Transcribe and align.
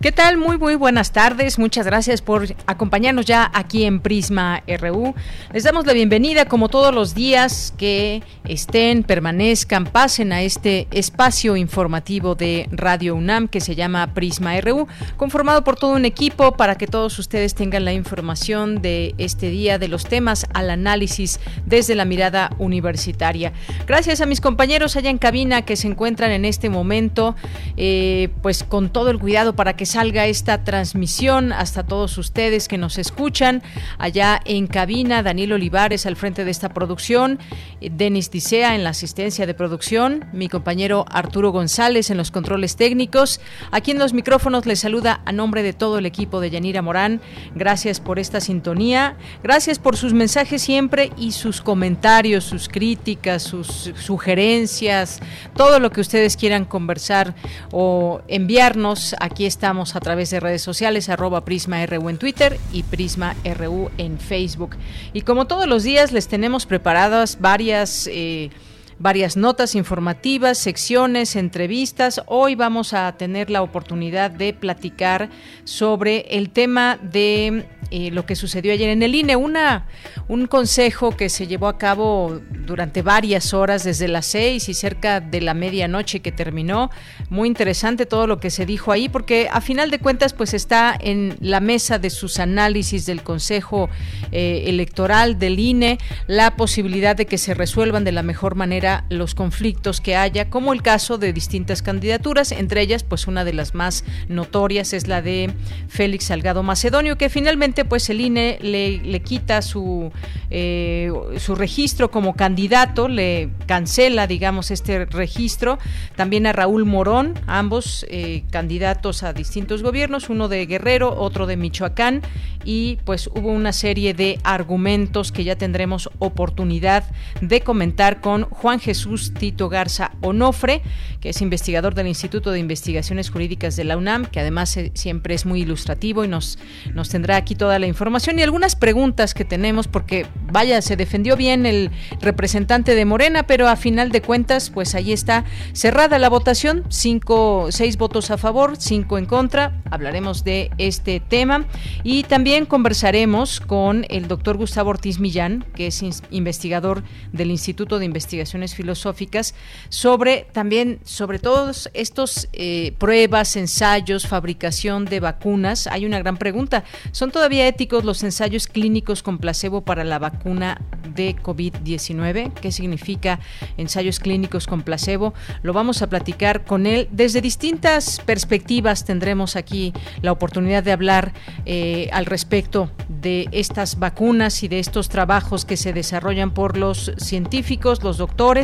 ¿Qué 0.00 0.12
tal? 0.12 0.36
Muy, 0.36 0.58
muy 0.58 0.76
buenas 0.76 1.10
tardes. 1.10 1.58
Muchas 1.58 1.84
gracias 1.84 2.22
por 2.22 2.46
acompañarnos 2.66 3.26
ya 3.26 3.50
aquí 3.52 3.84
en 3.84 3.98
Prisma 3.98 4.62
RU. 4.80 5.12
Les 5.52 5.64
damos 5.64 5.86
la 5.86 5.92
bienvenida 5.92 6.44
como 6.44 6.68
todos 6.68 6.94
los 6.94 7.16
días 7.16 7.74
que 7.76 8.22
estén, 8.44 9.02
permanezcan, 9.02 9.86
pasen 9.86 10.32
a 10.32 10.42
este 10.42 10.86
espacio 10.92 11.56
informativo 11.56 12.36
de 12.36 12.68
Radio 12.70 13.16
UNAM 13.16 13.48
que 13.48 13.60
se 13.60 13.74
llama 13.74 14.14
Prisma 14.14 14.60
RU, 14.60 14.86
conformado 15.16 15.64
por 15.64 15.74
todo 15.74 15.94
un 15.94 16.04
equipo 16.04 16.52
para 16.52 16.76
que 16.76 16.86
todos 16.86 17.18
ustedes 17.18 17.56
tengan 17.56 17.84
la 17.84 17.92
información 17.92 18.80
de 18.80 19.16
este 19.18 19.50
día, 19.50 19.80
de 19.80 19.88
los 19.88 20.04
temas 20.04 20.46
al 20.54 20.70
análisis 20.70 21.40
desde 21.66 21.96
la 21.96 22.04
mirada 22.04 22.52
universitaria. 22.58 23.52
Gracias 23.88 24.20
a 24.20 24.26
mis 24.26 24.40
compañeros 24.40 24.94
allá 24.94 25.10
en 25.10 25.18
cabina 25.18 25.62
que 25.62 25.74
se 25.74 25.88
encuentran 25.88 26.30
en 26.30 26.44
este 26.44 26.70
momento, 26.70 27.34
eh, 27.76 28.28
pues 28.42 28.62
con 28.62 28.90
todo 28.90 29.10
el 29.10 29.18
cuidado 29.18 29.56
para 29.56 29.74
que 29.74 29.87
salga 29.88 30.26
esta 30.26 30.62
transmisión 30.64 31.52
hasta 31.52 31.82
todos 31.82 32.18
ustedes 32.18 32.68
que 32.68 32.78
nos 32.78 32.98
escuchan. 32.98 33.62
Allá 33.98 34.40
en 34.44 34.66
cabina, 34.66 35.22
Daniel 35.22 35.54
Olivares 35.54 36.06
al 36.06 36.14
frente 36.14 36.44
de 36.44 36.50
esta 36.50 36.68
producción, 36.68 37.38
Denis 37.80 38.30
Dicea 38.30 38.74
en 38.74 38.84
la 38.84 38.90
asistencia 38.90 39.46
de 39.46 39.54
producción, 39.54 40.26
mi 40.32 40.48
compañero 40.48 41.06
Arturo 41.10 41.50
González 41.52 42.10
en 42.10 42.18
los 42.18 42.30
controles 42.30 42.76
técnicos. 42.76 43.40
Aquí 43.70 43.90
en 43.90 43.98
los 43.98 44.12
micrófonos 44.12 44.66
les 44.66 44.80
saluda 44.80 45.22
a 45.24 45.32
nombre 45.32 45.62
de 45.62 45.72
todo 45.72 45.98
el 45.98 46.06
equipo 46.06 46.40
de 46.40 46.50
Yanira 46.50 46.82
Morán. 46.82 47.20
Gracias 47.54 47.98
por 47.98 48.18
esta 48.18 48.40
sintonía, 48.40 49.16
gracias 49.42 49.78
por 49.78 49.96
sus 49.96 50.12
mensajes 50.12 50.60
siempre 50.62 51.12
y 51.16 51.32
sus 51.32 51.62
comentarios, 51.62 52.44
sus 52.44 52.68
críticas, 52.68 53.42
sus 53.42 53.92
sugerencias, 53.98 55.20
todo 55.56 55.80
lo 55.80 55.90
que 55.90 56.02
ustedes 56.02 56.36
quieran 56.36 56.66
conversar 56.66 57.34
o 57.72 58.20
enviarnos. 58.28 59.16
Aquí 59.18 59.46
estamos 59.46 59.77
a 59.78 60.00
través 60.00 60.30
de 60.30 60.40
redes 60.40 60.62
sociales, 60.62 61.08
arroba 61.08 61.44
Prisma 61.44 61.84
RU 61.86 62.08
en 62.08 62.18
Twitter 62.18 62.58
y 62.72 62.82
Prisma 62.82 63.36
RU 63.44 63.90
en 63.98 64.18
Facebook. 64.18 64.76
Y 65.12 65.22
como 65.22 65.46
todos 65.46 65.66
los 65.66 65.84
días 65.84 66.12
les 66.12 66.28
tenemos 66.28 66.66
preparadas 66.66 67.38
varias... 67.40 68.08
Eh, 68.10 68.50
varias 68.98 69.36
notas 69.36 69.74
informativas, 69.74 70.58
secciones, 70.58 71.36
entrevistas. 71.36 72.20
Hoy 72.26 72.54
vamos 72.54 72.94
a 72.94 73.12
tener 73.12 73.50
la 73.50 73.62
oportunidad 73.62 74.30
de 74.30 74.52
platicar 74.52 75.30
sobre 75.64 76.26
el 76.30 76.50
tema 76.50 76.98
de 77.00 77.66
eh, 77.90 78.10
lo 78.10 78.26
que 78.26 78.36
sucedió 78.36 78.72
ayer 78.72 78.90
en 78.90 79.02
el 79.02 79.14
INE, 79.14 79.36
una, 79.36 79.86
un 80.26 80.46
consejo 80.46 81.16
que 81.16 81.30
se 81.30 81.46
llevó 81.46 81.68
a 81.68 81.78
cabo 81.78 82.40
durante 82.66 83.00
varias 83.00 83.54
horas, 83.54 83.84
desde 83.84 84.08
las 84.08 84.26
seis 84.26 84.68
y 84.68 84.74
cerca 84.74 85.20
de 85.20 85.40
la 85.40 85.54
medianoche 85.54 86.20
que 86.20 86.32
terminó. 86.32 86.90
Muy 87.30 87.48
interesante 87.48 88.04
todo 88.04 88.26
lo 88.26 88.40
que 88.40 88.50
se 88.50 88.66
dijo 88.66 88.92
ahí, 88.92 89.08
porque 89.08 89.48
a 89.50 89.60
final 89.60 89.90
de 89.90 90.00
cuentas, 90.00 90.34
pues 90.34 90.52
está 90.52 90.94
en 91.00 91.36
la 91.40 91.60
mesa 91.60 91.98
de 91.98 92.10
sus 92.10 92.38
análisis 92.40 93.06
del 93.06 93.22
Consejo 93.22 93.88
eh, 94.32 94.64
Electoral 94.66 95.38
del 95.38 95.58
INE 95.58 95.98
la 96.26 96.56
posibilidad 96.56 97.16
de 97.16 97.26
que 97.26 97.38
se 97.38 97.54
resuelvan 97.54 98.04
de 98.04 98.12
la 98.12 98.22
mejor 98.22 98.54
manera 98.54 98.87
los 99.08 99.34
conflictos 99.34 100.00
que 100.00 100.16
haya, 100.16 100.50
como 100.50 100.72
el 100.72 100.82
caso 100.82 101.18
de 101.18 101.32
distintas 101.32 101.82
candidaturas, 101.82 102.52
entre 102.52 102.80
ellas, 102.80 103.02
pues 103.04 103.26
una 103.26 103.44
de 103.44 103.52
las 103.52 103.74
más 103.74 104.04
notorias 104.28 104.92
es 104.92 105.06
la 105.08 105.22
de 105.22 105.50
Félix 105.88 106.26
Salgado 106.26 106.62
Macedonio, 106.62 107.16
que 107.16 107.28
finalmente 107.28 107.84
pues 107.84 108.08
el 108.10 108.20
INE 108.20 108.58
le, 108.60 109.20
quita 109.20 109.62
su, 109.62 110.10
eh, 110.50 111.10
su 111.38 111.54
registro 111.54 112.10
como 112.10 112.34
candidato, 112.34 113.08
le 113.08 113.50
cancela, 113.66 114.26
digamos, 114.26 114.70
este 114.70 115.04
registro. 115.06 115.78
También 116.16 116.46
a 116.46 116.52
Raúl 116.52 116.84
Morón, 116.84 117.34
ambos 117.46 118.06
eh, 118.08 118.44
candidatos 118.50 119.22
a 119.22 119.32
distintos 119.32 119.82
gobiernos, 119.82 120.28
uno 120.28 120.48
de 120.48 120.66
Guerrero, 120.66 121.14
otro 121.18 121.46
de 121.46 121.56
Michoacán, 121.56 122.22
y 122.64 122.98
pues 123.04 123.28
hubo 123.28 123.48
una 123.48 123.72
serie 123.72 124.14
de 124.14 124.38
argumentos 124.44 125.32
que 125.32 125.44
ya 125.44 125.56
tendremos 125.56 126.10
oportunidad 126.18 127.04
de 127.40 127.60
comentar 127.60 128.20
con 128.20 128.44
Juan 128.44 128.77
Jesús 128.80 129.32
Tito 129.34 129.68
Garza 129.68 130.12
Onofre, 130.20 130.82
que 131.20 131.30
es 131.30 131.42
investigador 131.42 131.94
del 131.94 132.06
Instituto 132.06 132.50
de 132.50 132.58
Investigaciones 132.58 133.30
Jurídicas 133.30 133.76
de 133.76 133.84
la 133.84 133.96
UNAM, 133.96 134.26
que 134.26 134.40
además 134.40 134.76
eh, 134.76 134.92
siempre 134.94 135.34
es 135.34 135.46
muy 135.46 135.62
ilustrativo 135.62 136.24
y 136.24 136.28
nos, 136.28 136.58
nos 136.94 137.08
tendrá 137.08 137.36
aquí 137.36 137.54
toda 137.54 137.78
la 137.78 137.86
información. 137.86 138.38
Y 138.38 138.42
algunas 138.42 138.76
preguntas 138.76 139.34
que 139.34 139.44
tenemos, 139.44 139.88
porque 139.88 140.26
vaya, 140.50 140.80
se 140.82 140.96
defendió 140.96 141.36
bien 141.36 141.66
el 141.66 141.90
representante 142.20 142.94
de 142.94 143.04
Morena, 143.04 143.44
pero 143.44 143.68
a 143.68 143.76
final 143.76 144.10
de 144.10 144.22
cuentas, 144.22 144.70
pues 144.70 144.94
ahí 144.94 145.12
está 145.12 145.44
cerrada 145.72 146.18
la 146.18 146.28
votación, 146.28 146.84
cinco, 146.88 147.68
seis 147.70 147.96
votos 147.96 148.30
a 148.30 148.38
favor, 148.38 148.76
cinco 148.78 149.18
en 149.18 149.26
contra. 149.26 149.82
Hablaremos 149.90 150.44
de 150.44 150.70
este 150.78 151.20
tema. 151.20 151.66
Y 152.04 152.22
también 152.24 152.66
conversaremos 152.66 153.60
con 153.60 154.06
el 154.08 154.28
doctor 154.28 154.56
Gustavo 154.56 154.90
Ortiz 154.90 155.18
Millán, 155.18 155.64
que 155.74 155.88
es 155.88 156.02
investigador 156.30 157.02
del 157.32 157.50
Instituto 157.50 157.98
de 157.98 158.04
Investigaciones 158.04 158.67
Filosóficas, 158.74 159.54
sobre 159.88 160.46
también, 160.52 161.00
sobre 161.04 161.38
todos 161.38 161.90
estos 161.94 162.48
eh, 162.52 162.92
pruebas, 162.98 163.56
ensayos, 163.56 164.26
fabricación 164.26 165.04
de 165.04 165.20
vacunas. 165.20 165.86
Hay 165.86 166.06
una 166.06 166.18
gran 166.18 166.36
pregunta. 166.36 166.84
¿Son 167.12 167.30
todavía 167.30 167.66
éticos 167.66 168.04
los 168.04 168.22
ensayos 168.22 168.66
clínicos 168.66 169.22
con 169.22 169.38
placebo 169.38 169.82
para 169.82 170.04
la 170.04 170.18
vacuna 170.18 170.80
de 171.14 171.36
COVID-19? 171.36 172.52
¿Qué 172.54 172.72
significa 172.72 173.40
ensayos 173.76 174.20
clínicos 174.20 174.66
con 174.66 174.82
placebo? 174.82 175.34
Lo 175.62 175.72
vamos 175.72 176.02
a 176.02 176.08
platicar 176.08 176.64
con 176.64 176.86
él 176.86 177.08
desde 177.10 177.40
distintas 177.40 178.20
perspectivas. 178.24 179.04
Tendremos 179.04 179.56
aquí 179.56 179.92
la 180.22 180.32
oportunidad 180.32 180.82
de 180.82 180.92
hablar 180.92 181.32
eh, 181.66 182.08
al 182.12 182.26
respecto 182.26 182.90
de 183.08 183.48
estas 183.52 183.98
vacunas 183.98 184.62
y 184.62 184.68
de 184.68 184.78
estos 184.78 185.08
trabajos 185.08 185.64
que 185.64 185.76
se 185.76 185.92
desarrollan 185.92 186.52
por 186.52 186.76
los 186.76 187.12
científicos, 187.18 188.02
los 188.02 188.18
doctores 188.18 188.57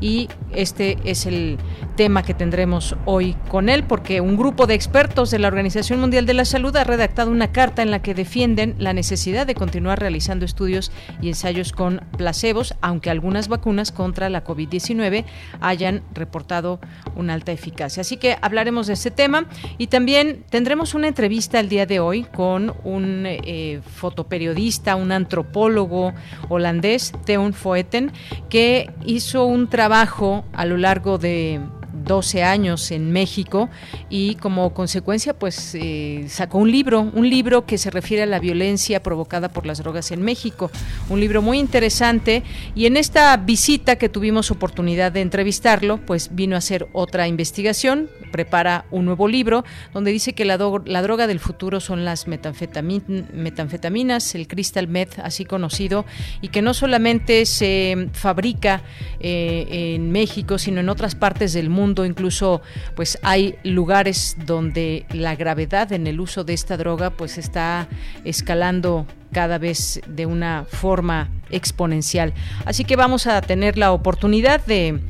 y 0.00 0.28
este 0.52 0.96
es 1.04 1.26
el 1.26 1.58
tema 1.96 2.22
que 2.22 2.34
tendremos 2.34 2.96
hoy 3.04 3.36
con 3.48 3.68
él 3.68 3.84
porque 3.84 4.20
un 4.20 4.36
grupo 4.36 4.66
de 4.66 4.74
expertos 4.74 5.30
de 5.30 5.38
la 5.38 5.48
Organización 5.48 6.00
Mundial 6.00 6.26
de 6.26 6.34
la 6.34 6.44
Salud 6.44 6.74
ha 6.76 6.84
redactado 6.84 7.30
una 7.30 7.52
carta 7.52 7.82
en 7.82 7.90
la 7.90 8.00
que 8.00 8.14
defienden 8.14 8.74
la 8.78 8.92
necesidad 8.92 9.46
de 9.46 9.54
continuar 9.54 10.00
realizando 10.00 10.44
estudios 10.44 10.90
y 11.20 11.28
ensayos 11.28 11.72
con 11.72 12.00
placebos, 12.16 12.74
aunque 12.80 13.10
algunas 13.10 13.48
vacunas 13.48 13.92
contra 13.92 14.30
la 14.30 14.44
COVID-19 14.44 15.24
hayan 15.60 16.02
reportado 16.14 16.80
una 17.14 17.34
alta 17.34 17.52
eficacia. 17.52 18.00
Así 18.00 18.16
que 18.16 18.36
hablaremos 18.40 18.86
de 18.86 18.94
este 18.94 19.10
tema 19.10 19.46
y 19.78 19.88
también 19.88 20.44
tendremos 20.50 20.94
una 20.94 21.08
entrevista 21.08 21.60
el 21.60 21.68
día 21.68 21.86
de 21.86 22.00
hoy 22.00 22.24
con 22.24 22.74
un 22.84 23.24
eh, 23.26 23.80
fotoperiodista, 23.84 24.96
un 24.96 25.12
antropólogo 25.12 26.12
holandés, 26.48 27.12
Teun 27.24 27.52
Foeten, 27.52 28.12
que 28.48 28.90
hizo 29.04 29.33
un 29.42 29.66
trabajo 29.68 30.44
a 30.52 30.64
lo 30.64 30.76
largo 30.76 31.18
de 31.18 31.60
12 31.94 32.42
años 32.42 32.90
en 32.90 33.12
México 33.12 33.68
y 34.10 34.34
como 34.36 34.74
consecuencia 34.74 35.34
pues 35.34 35.74
eh, 35.74 36.26
sacó 36.28 36.58
un 36.58 36.70
libro, 36.70 37.10
un 37.14 37.28
libro 37.28 37.66
que 37.66 37.78
se 37.78 37.90
refiere 37.90 38.24
a 38.24 38.26
la 38.26 38.40
violencia 38.40 39.02
provocada 39.02 39.48
por 39.48 39.66
las 39.66 39.78
drogas 39.78 40.10
en 40.10 40.22
México, 40.22 40.70
un 41.08 41.20
libro 41.20 41.42
muy 41.42 41.58
interesante 41.58 42.42
y 42.74 42.86
en 42.86 42.96
esta 42.96 43.36
visita 43.36 43.96
que 43.96 44.08
tuvimos 44.08 44.50
oportunidad 44.50 45.12
de 45.12 45.20
entrevistarlo 45.20 45.98
pues 45.98 46.34
vino 46.34 46.56
a 46.56 46.58
hacer 46.58 46.88
otra 46.92 47.28
investigación, 47.28 48.08
prepara 48.32 48.86
un 48.90 49.04
nuevo 49.04 49.28
libro 49.28 49.64
donde 49.92 50.10
dice 50.10 50.32
que 50.32 50.44
la, 50.44 50.58
la 50.84 51.02
droga 51.02 51.26
del 51.26 51.40
futuro 51.40 51.80
son 51.80 52.04
las 52.04 52.26
metanfetaminas, 52.26 54.34
el 54.34 54.48
crystal 54.48 54.88
meth 54.88 55.18
así 55.20 55.44
conocido 55.44 56.04
y 56.40 56.48
que 56.48 56.62
no 56.62 56.74
solamente 56.74 57.46
se 57.46 58.08
fabrica 58.12 58.82
eh, 59.20 59.94
en 59.94 60.10
México 60.10 60.58
sino 60.58 60.80
en 60.80 60.88
otras 60.88 61.14
partes 61.14 61.52
del 61.52 61.70
mundo 61.70 61.83
mundo. 61.84 62.04
Incluso, 62.04 62.62
pues 62.96 63.18
hay 63.22 63.56
lugares 63.62 64.36
donde 64.46 65.06
la 65.10 65.36
gravedad 65.36 65.92
en 65.92 66.06
el 66.06 66.20
uso 66.20 66.44
de 66.44 66.54
esta 66.54 66.76
droga, 66.76 67.10
pues 67.10 67.38
está 67.38 67.88
escalando 68.24 69.06
cada 69.34 69.58
vez 69.58 70.00
de 70.06 70.24
una 70.24 70.64
forma 70.66 71.28
exponencial. 71.50 72.32
Así 72.64 72.84
que 72.84 72.96
vamos 72.96 73.26
a 73.26 73.40
tener 73.42 73.76
la 73.76 73.92
oportunidad 73.92 74.64
de, 74.64 75.00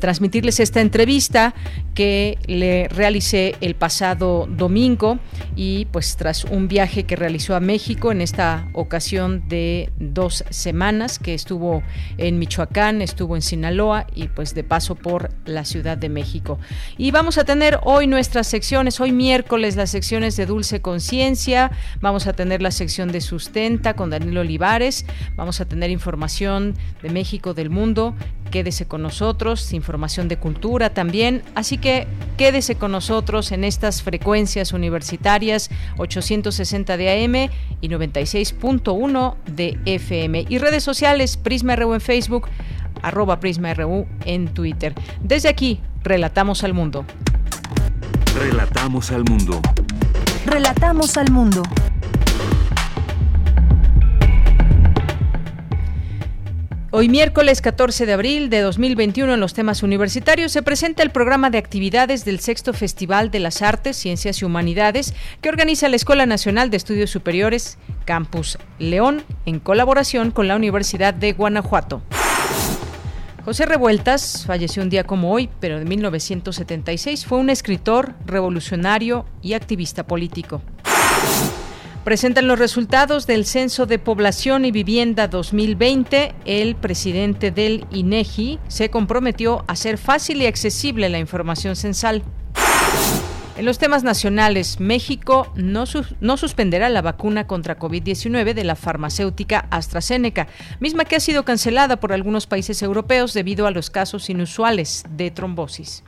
transmitirles 0.00 0.60
esta 0.60 0.80
entrevista 0.80 1.54
que 1.94 2.38
le 2.46 2.88
realicé 2.88 3.56
el 3.60 3.74
pasado 3.74 4.48
domingo 4.48 5.18
y 5.54 5.86
pues 5.86 6.16
tras 6.16 6.44
un 6.44 6.66
viaje 6.66 7.04
que 7.04 7.16
realizó 7.16 7.54
a 7.54 7.60
México 7.60 8.10
en 8.10 8.22
esta 8.22 8.68
ocasión 8.72 9.48
de 9.48 9.92
dos 9.98 10.44
semanas 10.50 11.18
que 11.18 11.34
estuvo 11.34 11.82
en 12.16 12.38
Michoacán, 12.38 13.02
estuvo 13.02 13.36
en 13.36 13.42
Sinaloa 13.42 14.06
y 14.14 14.28
pues 14.28 14.54
de 14.54 14.64
paso 14.64 14.94
por 14.94 15.30
la 15.44 15.64
Ciudad 15.64 15.98
de 15.98 16.08
México. 16.08 16.58
Y 16.96 17.10
vamos 17.10 17.36
a 17.36 17.44
tener 17.44 17.78
hoy 17.82 18.06
nuestras 18.06 18.46
secciones, 18.46 19.00
hoy 19.00 19.12
miércoles 19.12 19.76
las 19.76 19.90
secciones 19.90 20.36
de 20.36 20.46
Dulce 20.46 20.80
Conciencia, 20.80 21.70
vamos 22.00 22.26
a 22.26 22.32
tener 22.32 22.62
la 22.62 22.70
sección 22.70 23.12
de 23.12 23.20
Con 23.96 24.10
Danilo 24.10 24.42
Olivares, 24.42 25.06
vamos 25.34 25.60
a 25.60 25.64
tener 25.64 25.90
información 25.90 26.74
de 27.02 27.08
México, 27.08 27.54
del 27.54 27.70
mundo. 27.70 28.14
Quédese 28.50 28.86
con 28.86 29.00
nosotros, 29.00 29.72
información 29.72 30.28
de 30.28 30.36
cultura 30.36 30.90
también. 30.90 31.42
Así 31.54 31.78
que 31.78 32.06
quédese 32.36 32.74
con 32.74 32.92
nosotros 32.92 33.50
en 33.50 33.64
estas 33.64 34.02
frecuencias 34.02 34.72
universitarias 34.72 35.70
860 35.96 36.96
de 36.98 37.24
AM 37.24 37.50
y 37.80 37.88
96.1 37.88 39.36
de 39.46 39.78
FM. 39.86 40.44
Y 40.48 40.58
redes 40.58 40.84
sociales, 40.84 41.38
Prisma 41.38 41.74
RU 41.74 41.94
en 41.94 42.00
Facebook, 42.02 42.48
arroba 43.00 43.40
Prisma 43.40 43.72
RU 43.72 44.06
en 44.26 44.48
Twitter. 44.48 44.94
Desde 45.22 45.48
aquí, 45.48 45.80
relatamos 46.02 46.62
al 46.62 46.74
mundo. 46.74 47.06
Relatamos 48.38 49.10
al 49.10 49.24
mundo. 49.24 49.60
Relatamos 50.44 51.16
al 51.16 51.30
mundo. 51.30 51.62
Hoy 56.94 57.08
miércoles 57.08 57.62
14 57.62 58.04
de 58.04 58.12
abril 58.12 58.50
de 58.50 58.60
2021 58.60 59.32
en 59.32 59.40
los 59.40 59.54
temas 59.54 59.82
universitarios 59.82 60.52
se 60.52 60.62
presenta 60.62 61.02
el 61.02 61.08
programa 61.08 61.48
de 61.48 61.56
actividades 61.56 62.26
del 62.26 62.38
Sexto 62.38 62.74
Festival 62.74 63.30
de 63.30 63.40
las 63.40 63.62
Artes, 63.62 63.96
Ciencias 63.96 64.42
y 64.42 64.44
Humanidades 64.44 65.14
que 65.40 65.48
organiza 65.48 65.88
la 65.88 65.96
Escuela 65.96 66.26
Nacional 66.26 66.68
de 66.68 66.76
Estudios 66.76 67.08
Superiores 67.08 67.78
Campus 68.04 68.58
León 68.78 69.24
en 69.46 69.58
colaboración 69.58 70.32
con 70.32 70.48
la 70.48 70.54
Universidad 70.54 71.14
de 71.14 71.32
Guanajuato. 71.32 72.02
José 73.46 73.64
Revueltas 73.64 74.44
falleció 74.46 74.82
un 74.82 74.90
día 74.90 75.04
como 75.04 75.32
hoy, 75.32 75.48
pero 75.60 75.78
en 75.78 75.88
1976 75.88 77.24
fue 77.24 77.38
un 77.38 77.48
escritor, 77.48 78.12
revolucionario 78.26 79.24
y 79.40 79.54
activista 79.54 80.06
político. 80.06 80.60
Presentan 82.04 82.48
los 82.48 82.58
resultados 82.58 83.28
del 83.28 83.46
Censo 83.46 83.86
de 83.86 84.00
Población 84.00 84.64
y 84.64 84.72
Vivienda 84.72 85.28
2020. 85.28 86.34
El 86.44 86.74
presidente 86.74 87.52
del 87.52 87.86
INEGI 87.92 88.58
se 88.66 88.90
comprometió 88.90 89.60
a 89.68 89.74
hacer 89.74 89.98
fácil 89.98 90.42
y 90.42 90.46
accesible 90.46 91.08
la 91.08 91.20
información 91.20 91.76
censal. 91.76 92.24
En 93.56 93.66
los 93.66 93.78
temas 93.78 94.02
nacionales, 94.02 94.80
México 94.80 95.52
no 95.54 95.86
suspenderá 95.86 96.88
la 96.88 97.02
vacuna 97.02 97.46
contra 97.46 97.78
COVID-19 97.78 98.52
de 98.54 98.64
la 98.64 98.74
farmacéutica 98.74 99.68
AstraZeneca, 99.70 100.48
misma 100.80 101.04
que 101.04 101.14
ha 101.14 101.20
sido 101.20 101.44
cancelada 101.44 102.00
por 102.00 102.12
algunos 102.12 102.48
países 102.48 102.82
europeos 102.82 103.32
debido 103.32 103.68
a 103.68 103.70
los 103.70 103.90
casos 103.90 104.28
inusuales 104.28 105.04
de 105.08 105.30
trombosis. 105.30 106.02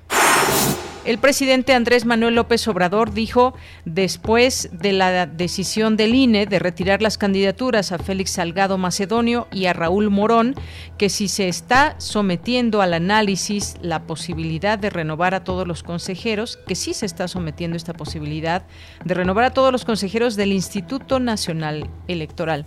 El 1.05 1.19
presidente 1.19 1.75
Andrés 1.75 2.07
Manuel 2.07 2.35
López 2.35 2.67
Obrador 2.67 3.13
dijo, 3.13 3.55
después 3.85 4.71
de 4.73 4.93
la 4.95 5.27
decisión 5.27 5.99
del 5.99 6.15
INE 6.15 6.47
de 6.47 6.59
retirar 6.59 7.03
las 7.03 7.19
candidaturas 7.19 7.93
a 7.93 7.99
Félix 7.99 8.31
Salgado 8.31 8.79
Macedonio 8.79 9.47
y 9.53 9.67
a 9.67 9.75
Raúl 9.75 10.09
Morón, 10.09 10.55
que 10.97 11.11
si 11.11 11.29
se 11.29 11.49
está 11.49 11.95
sometiendo 11.99 12.81
al 12.81 12.95
análisis 12.95 13.77
la 13.83 14.07
posibilidad 14.07 14.79
de 14.79 14.89
renovar 14.89 15.35
a 15.35 15.45
todos 15.45 15.69
los 15.69 15.83
consejeros, 15.83 16.59
que 16.67 16.75
sí 16.75 16.95
se 16.95 17.05
está 17.05 17.29
sometiendo 17.29 17.77
esta 17.77 17.93
posibilidad 17.93 18.63
de 19.05 19.13
renovar 19.13 19.45
a 19.45 19.53
todos 19.53 19.73
los 19.73 19.85
consejeros 19.85 20.37
del 20.37 20.53
Instituto 20.53 21.21
Nacional 21.21 21.91
Electoral. 22.09 22.65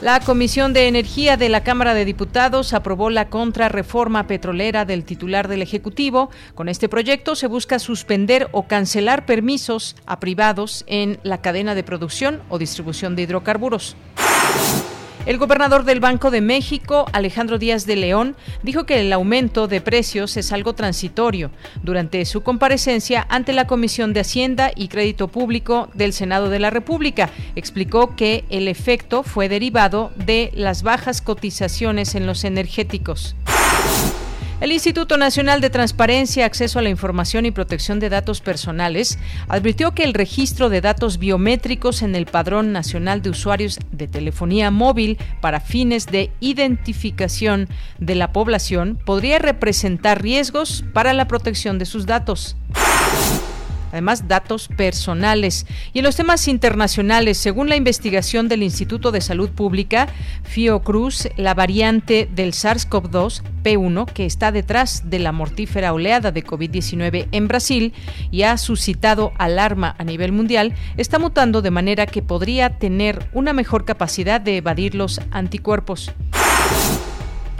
La 0.00 0.20
Comisión 0.20 0.72
de 0.72 0.86
Energía 0.86 1.36
de 1.36 1.48
la 1.48 1.64
Cámara 1.64 1.92
de 1.92 2.04
Diputados 2.04 2.72
aprobó 2.72 3.10
la 3.10 3.28
contrarreforma 3.28 4.28
petrolera 4.28 4.84
del 4.84 5.02
titular 5.02 5.48
del 5.48 5.60
Ejecutivo. 5.60 6.30
Con 6.54 6.68
este 6.68 6.88
proyecto 6.88 7.34
se 7.34 7.48
busca 7.48 7.80
suspender 7.80 8.48
o 8.52 8.68
cancelar 8.68 9.26
permisos 9.26 9.96
a 10.06 10.20
privados 10.20 10.84
en 10.86 11.18
la 11.24 11.42
cadena 11.42 11.74
de 11.74 11.82
producción 11.82 12.42
o 12.48 12.58
distribución 12.58 13.16
de 13.16 13.22
hidrocarburos. 13.22 13.96
El 15.28 15.36
gobernador 15.36 15.84
del 15.84 16.00
Banco 16.00 16.30
de 16.30 16.40
México, 16.40 17.04
Alejandro 17.12 17.58
Díaz 17.58 17.84
de 17.84 17.96
León, 17.96 18.34
dijo 18.62 18.86
que 18.86 18.98
el 18.98 19.12
aumento 19.12 19.68
de 19.68 19.82
precios 19.82 20.38
es 20.38 20.52
algo 20.52 20.72
transitorio. 20.72 21.50
Durante 21.82 22.24
su 22.24 22.42
comparecencia 22.42 23.26
ante 23.28 23.52
la 23.52 23.66
Comisión 23.66 24.14
de 24.14 24.20
Hacienda 24.20 24.72
y 24.74 24.88
Crédito 24.88 25.28
Público 25.28 25.90
del 25.92 26.14
Senado 26.14 26.48
de 26.48 26.60
la 26.60 26.70
República, 26.70 27.28
explicó 27.56 28.16
que 28.16 28.46
el 28.48 28.68
efecto 28.68 29.22
fue 29.22 29.50
derivado 29.50 30.12
de 30.16 30.50
las 30.54 30.82
bajas 30.82 31.20
cotizaciones 31.20 32.14
en 32.14 32.26
los 32.26 32.44
energéticos. 32.44 33.36
El 34.60 34.72
Instituto 34.72 35.16
Nacional 35.18 35.60
de 35.60 35.70
Transparencia, 35.70 36.44
Acceso 36.44 36.80
a 36.80 36.82
la 36.82 36.88
Información 36.88 37.46
y 37.46 37.52
Protección 37.52 38.00
de 38.00 38.08
Datos 38.08 38.40
Personales 38.40 39.16
advirtió 39.46 39.92
que 39.92 40.02
el 40.02 40.14
registro 40.14 40.68
de 40.68 40.80
datos 40.80 41.18
biométricos 41.18 42.02
en 42.02 42.16
el 42.16 42.26
Padrón 42.26 42.72
Nacional 42.72 43.22
de 43.22 43.30
Usuarios 43.30 43.78
de 43.92 44.08
Telefonía 44.08 44.72
Móvil 44.72 45.16
para 45.40 45.60
fines 45.60 46.06
de 46.06 46.32
identificación 46.40 47.68
de 48.00 48.16
la 48.16 48.32
población 48.32 48.98
podría 49.04 49.38
representar 49.38 50.22
riesgos 50.22 50.84
para 50.92 51.12
la 51.12 51.28
protección 51.28 51.78
de 51.78 51.86
sus 51.86 52.06
datos 52.06 52.56
además 53.92 54.28
datos 54.28 54.68
personales. 54.68 55.66
Y 55.92 55.98
en 55.98 56.04
los 56.04 56.16
temas 56.16 56.48
internacionales, 56.48 57.38
según 57.38 57.68
la 57.68 57.76
investigación 57.76 58.48
del 58.48 58.62
Instituto 58.62 59.12
de 59.12 59.20
Salud 59.20 59.50
Pública, 59.50 60.08
Fiocruz, 60.44 61.28
la 61.36 61.54
variante 61.54 62.28
del 62.32 62.52
SARS-CoV-2 62.52 63.42
P1 63.62 64.06
que 64.12 64.26
está 64.26 64.52
detrás 64.52 65.10
de 65.10 65.18
la 65.18 65.32
mortífera 65.32 65.92
oleada 65.92 66.32
de 66.32 66.44
COVID-19 66.44 67.28
en 67.32 67.48
Brasil 67.48 67.92
y 68.30 68.42
ha 68.42 68.56
suscitado 68.56 69.32
alarma 69.38 69.94
a 69.98 70.04
nivel 70.04 70.32
mundial, 70.32 70.74
está 70.96 71.18
mutando 71.18 71.62
de 71.62 71.70
manera 71.70 72.06
que 72.06 72.22
podría 72.22 72.78
tener 72.78 73.28
una 73.32 73.52
mejor 73.52 73.84
capacidad 73.84 74.40
de 74.40 74.58
evadir 74.58 74.94
los 74.94 75.20
anticuerpos. 75.30 76.12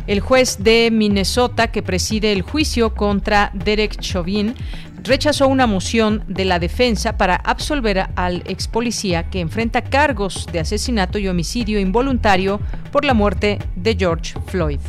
El 0.09 0.21
juez 0.21 0.57
de 0.65 0.88
Minnesota 0.91 1.71
que 1.71 1.83
preside 1.83 2.33
el 2.33 2.41
juicio 2.41 2.95
contra 2.95 3.50
Derek 3.53 4.00
Chauvin 4.00 4.55
rechazó 5.03 5.47
una 5.49 5.67
moción 5.67 6.25
de 6.27 6.47
la 6.47 6.59
defensa 6.59 7.19
para 7.19 7.37
absolver 7.37 8.09
al 8.17 8.43
ex 8.47 8.69
policía 8.69 9.29
que 9.29 9.41
enfrenta 9.41 9.83
cargos 9.83 10.47
de 10.50 10.61
asesinato 10.61 11.19
y 11.19 11.29
homicidio 11.29 11.79
involuntario 11.79 12.59
por 12.91 13.05
la 13.05 13.12
muerte 13.12 13.59
de 13.77 13.97
George 13.99 14.33
Floyd. 14.47 14.81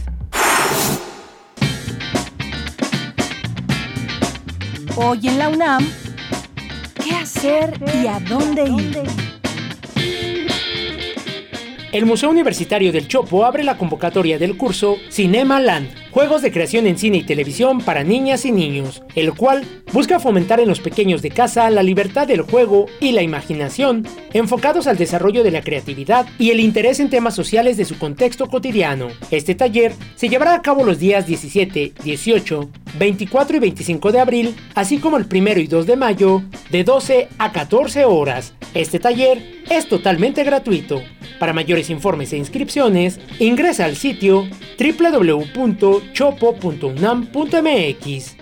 Hoy 4.95 5.27
en 5.27 5.38
la 5.38 5.49
UNAM, 5.49 5.85
¿qué 7.03 7.11
hacer 7.11 7.77
y 8.01 8.07
a 8.07 8.21
dónde 8.21 8.69
ir? 8.69 9.28
El 11.91 12.05
Museo 12.05 12.29
Universitario 12.29 12.91
del 12.91 13.08
Chopo 13.08 13.46
abre 13.46 13.63
la 13.63 13.75
convocatoria 13.75 14.38
del 14.38 14.58
curso 14.58 14.98
Cinema 15.10 15.60
Land, 15.60 16.08
Juegos 16.11 16.41
de 16.41 16.51
Creación 16.51 16.87
en 16.87 16.97
Cine 16.97 17.19
y 17.19 17.23
Televisión 17.23 17.81
para 17.81 18.03
Niñas 18.03 18.43
y 18.45 18.51
Niños, 18.51 19.03
el 19.15 19.33
cual 19.33 19.63
busca 19.93 20.19
fomentar 20.19 20.59
en 20.59 20.67
los 20.67 20.79
pequeños 20.79 21.21
de 21.21 21.29
casa 21.29 21.69
la 21.69 21.83
libertad 21.83 22.27
del 22.27 22.41
juego 22.41 22.87
y 22.99 23.11
la 23.11 23.21
imaginación, 23.21 24.07
enfocados 24.33 24.87
al 24.87 24.97
desarrollo 24.97 25.43
de 25.43 25.51
la 25.51 25.61
creatividad 25.61 26.25
y 26.39 26.49
el 26.49 26.61
interés 26.61 26.99
en 26.99 27.11
temas 27.11 27.35
sociales 27.35 27.77
de 27.77 27.85
su 27.85 27.99
contexto 27.99 28.47
cotidiano. 28.47 29.09
Este 29.29 29.53
taller 29.53 29.93
se 30.15 30.29
llevará 30.29 30.55
a 30.55 30.61
cabo 30.63 30.83
los 30.83 30.97
días 30.97 31.27
17, 31.27 31.93
18, 32.03 32.69
24 32.97 33.57
y 33.57 33.59
25 33.59 34.11
de 34.11 34.19
abril, 34.19 34.55
así 34.73 34.97
como 34.97 35.17
el 35.17 35.27
1 35.31 35.59
y 35.59 35.67
2 35.67 35.85
de 35.85 35.95
mayo, 35.95 36.41
de 36.71 36.83
12 36.83 37.27
a 37.37 37.51
14 37.51 38.05
horas. 38.05 38.53
Este 38.73 38.99
taller 38.99 39.61
es 39.69 39.87
totalmente 39.87 40.43
gratuito. 40.43 41.01
Para 41.39 41.53
mayores 41.53 41.89
informes 41.89 42.33
e 42.33 42.37
inscripciones, 42.37 43.19
ingresa 43.39 43.85
al 43.85 43.95
sitio 43.95 44.47
www.chopo.unam.mx. 45.99 48.35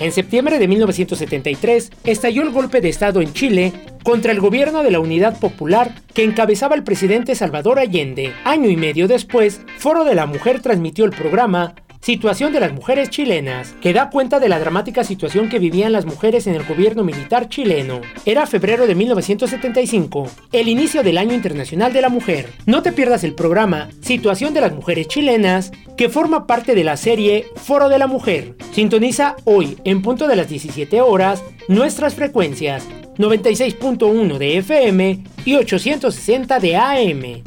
En 0.00 0.12
septiembre 0.12 0.60
de 0.60 0.68
1973 0.68 1.90
estalló 2.04 2.42
el 2.42 2.50
golpe 2.50 2.80
de 2.80 2.88
Estado 2.88 3.20
en 3.20 3.32
Chile 3.32 3.72
contra 4.04 4.30
el 4.30 4.38
gobierno 4.40 4.84
de 4.84 4.92
la 4.92 5.00
Unidad 5.00 5.40
Popular 5.40 5.92
que 6.14 6.22
encabezaba 6.22 6.76
el 6.76 6.84
presidente 6.84 7.34
Salvador 7.34 7.80
Allende. 7.80 8.32
Año 8.44 8.70
y 8.70 8.76
medio 8.76 9.08
después, 9.08 9.60
Foro 9.78 10.04
de 10.04 10.14
la 10.14 10.26
Mujer 10.26 10.62
transmitió 10.62 11.04
el 11.04 11.10
programa 11.10 11.74
Situación 12.00 12.52
de 12.52 12.60
las 12.60 12.72
mujeres 12.72 13.10
chilenas, 13.10 13.74
que 13.80 13.92
da 13.92 14.08
cuenta 14.08 14.38
de 14.38 14.48
la 14.48 14.60
dramática 14.60 15.04
situación 15.04 15.48
que 15.48 15.58
vivían 15.58 15.92
las 15.92 16.06
mujeres 16.06 16.46
en 16.46 16.54
el 16.54 16.64
gobierno 16.64 17.04
militar 17.04 17.48
chileno. 17.48 18.00
Era 18.24 18.46
febrero 18.46 18.86
de 18.86 18.94
1975, 18.94 20.30
el 20.52 20.68
inicio 20.68 21.02
del 21.02 21.18
Año 21.18 21.34
Internacional 21.34 21.92
de 21.92 22.00
la 22.00 22.08
Mujer. 22.08 22.52
No 22.66 22.82
te 22.82 22.92
pierdas 22.92 23.24
el 23.24 23.34
programa 23.34 23.88
Situación 24.00 24.54
de 24.54 24.60
las 24.60 24.72
mujeres 24.72 25.08
chilenas, 25.08 25.72
que 25.96 26.08
forma 26.08 26.46
parte 26.46 26.74
de 26.74 26.84
la 26.84 26.96
serie 26.96 27.46
Foro 27.56 27.88
de 27.88 27.98
la 27.98 28.06
Mujer. 28.06 28.54
Sintoniza 28.72 29.36
hoy, 29.44 29.76
en 29.84 30.00
punto 30.00 30.28
de 30.28 30.36
las 30.36 30.48
17 30.48 31.00
horas, 31.00 31.42
nuestras 31.68 32.14
frecuencias 32.14 32.86
96.1 33.18 34.38
de 34.38 34.58
FM 34.58 35.24
y 35.44 35.56
860 35.56 36.60
de 36.60 36.76
AM. 36.76 37.42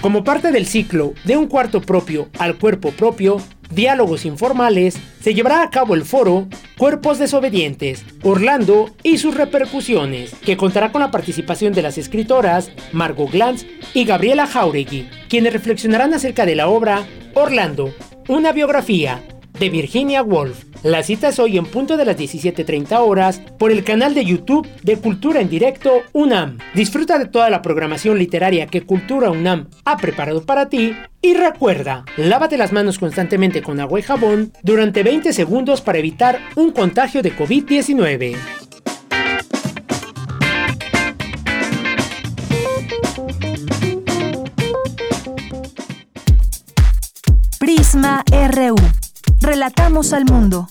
Como 0.00 0.24
parte 0.24 0.50
del 0.50 0.66
ciclo 0.66 1.12
De 1.24 1.36
un 1.36 1.46
cuarto 1.46 1.82
propio 1.82 2.30
al 2.38 2.56
cuerpo 2.56 2.90
propio, 2.90 3.36
diálogos 3.70 4.24
informales, 4.24 4.98
se 5.20 5.34
llevará 5.34 5.62
a 5.62 5.68
cabo 5.68 5.94
el 5.94 6.04
foro 6.04 6.48
Cuerpos 6.78 7.18
desobedientes, 7.18 8.06
Orlando 8.22 8.94
y 9.02 9.18
sus 9.18 9.34
repercusiones, 9.34 10.34
que 10.36 10.56
contará 10.56 10.90
con 10.90 11.02
la 11.02 11.10
participación 11.10 11.74
de 11.74 11.82
las 11.82 11.98
escritoras 11.98 12.70
Margot 12.92 13.30
Glantz 13.30 13.66
y 13.92 14.04
Gabriela 14.04 14.46
Jauregui, 14.46 15.10
quienes 15.28 15.52
reflexionarán 15.52 16.14
acerca 16.14 16.46
de 16.46 16.56
la 16.56 16.68
obra 16.68 17.06
Orlando, 17.34 17.94
una 18.28 18.52
biografía 18.52 19.22
de 19.60 19.68
Virginia 19.68 20.22
Woolf. 20.22 20.64
La 20.82 21.02
cita 21.02 21.28
es 21.28 21.38
hoy 21.38 21.58
en 21.58 21.66
punto 21.66 21.98
de 21.98 22.06
las 22.06 22.16
17.30 22.16 22.98
horas 22.98 23.40
por 23.58 23.70
el 23.70 23.84
canal 23.84 24.14
de 24.14 24.24
YouTube 24.24 24.66
de 24.82 24.96
Cultura 24.96 25.40
en 25.40 25.50
Directo 25.50 26.00
UNAM. 26.14 26.58
Disfruta 26.74 27.18
de 27.18 27.26
toda 27.26 27.50
la 27.50 27.60
programación 27.60 28.18
literaria 28.18 28.66
que 28.66 28.82
Cultura 28.82 29.30
UNAM 29.30 29.68
ha 29.84 29.98
preparado 29.98 30.44
para 30.44 30.70
ti 30.70 30.96
y 31.20 31.34
recuerda, 31.34 32.06
lávate 32.16 32.56
las 32.56 32.72
manos 32.72 32.98
constantemente 32.98 33.60
con 33.62 33.78
agua 33.78 34.00
y 34.00 34.02
jabón 34.02 34.52
durante 34.62 35.02
20 35.02 35.32
segundos 35.34 35.82
para 35.82 35.98
evitar 35.98 36.40
un 36.56 36.72
contagio 36.72 37.22
de 37.22 37.36
COVID-19. 37.36 38.36
Prisma 47.58 48.24
RU. 48.54 48.89
Relatamos 49.50 50.12
al 50.12 50.26
mundo. 50.26 50.68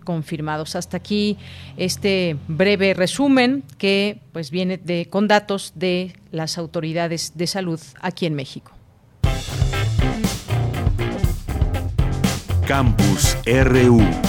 confirmados. 0.04 0.76
Hasta 0.76 0.96
aquí 0.96 1.36
este 1.76 2.36
breve 2.48 2.94
resumen 2.94 3.64
que 3.78 4.20
pues 4.32 4.50
viene 4.50 4.76
de 4.78 5.08
con 5.08 5.28
datos 5.28 5.72
de 5.74 6.14
las 6.30 6.58
autoridades 6.58 7.32
de 7.36 7.46
salud 7.46 7.80
aquí 8.00 8.26
en 8.26 8.34
México. 8.34 8.72
Campus 12.66 13.36
RU 13.46 14.27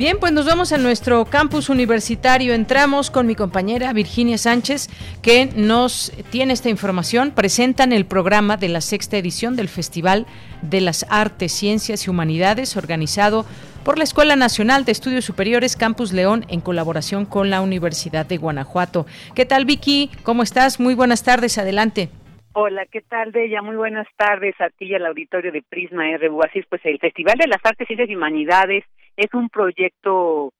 Bien, 0.00 0.16
pues 0.18 0.32
nos 0.32 0.46
vamos 0.46 0.72
a 0.72 0.78
nuestro 0.78 1.26
campus 1.26 1.68
universitario. 1.68 2.54
Entramos 2.54 3.10
con 3.10 3.26
mi 3.26 3.34
compañera 3.34 3.92
Virginia 3.92 4.38
Sánchez, 4.38 4.88
que 5.22 5.50
nos 5.54 6.10
tiene 6.30 6.54
esta 6.54 6.70
información. 6.70 7.32
Presentan 7.32 7.92
el 7.92 8.06
programa 8.06 8.56
de 8.56 8.70
la 8.70 8.80
sexta 8.80 9.18
edición 9.18 9.56
del 9.56 9.68
Festival 9.68 10.24
de 10.62 10.80
las 10.80 11.04
Artes, 11.10 11.52
Ciencias 11.52 12.06
y 12.06 12.10
Humanidades, 12.10 12.78
organizado 12.78 13.44
por 13.84 13.98
la 13.98 14.04
Escuela 14.04 14.36
Nacional 14.36 14.86
de 14.86 14.92
Estudios 14.92 15.26
Superiores 15.26 15.76
Campus 15.76 16.14
León 16.14 16.46
en 16.48 16.62
colaboración 16.62 17.26
con 17.26 17.50
la 17.50 17.60
Universidad 17.60 18.24
de 18.24 18.38
Guanajuato. 18.38 19.04
¿Qué 19.34 19.44
tal, 19.44 19.66
Vicky? 19.66 20.10
¿Cómo 20.22 20.42
estás? 20.42 20.80
Muy 20.80 20.94
buenas 20.94 21.24
tardes. 21.24 21.58
Adelante. 21.58 22.08
Hola, 22.54 22.86
¿qué 22.90 23.02
tal, 23.02 23.32
Bella? 23.32 23.60
Muy 23.60 23.76
buenas 23.76 24.08
tardes 24.16 24.58
a 24.62 24.70
ti 24.70 24.86
y 24.86 24.94
al 24.94 25.04
auditorio 25.04 25.52
de 25.52 25.60
Prisma 25.60 26.04
RU. 26.16 26.40
Es, 26.54 26.64
pues 26.70 26.80
el 26.86 26.98
Festival 26.98 27.36
de 27.36 27.48
las 27.48 27.60
Artes, 27.62 27.86
Ciencias 27.86 28.08
y 28.08 28.16
Humanidades 28.16 28.84
es 29.20 29.34
un 29.34 29.50
proyecto 29.50 30.52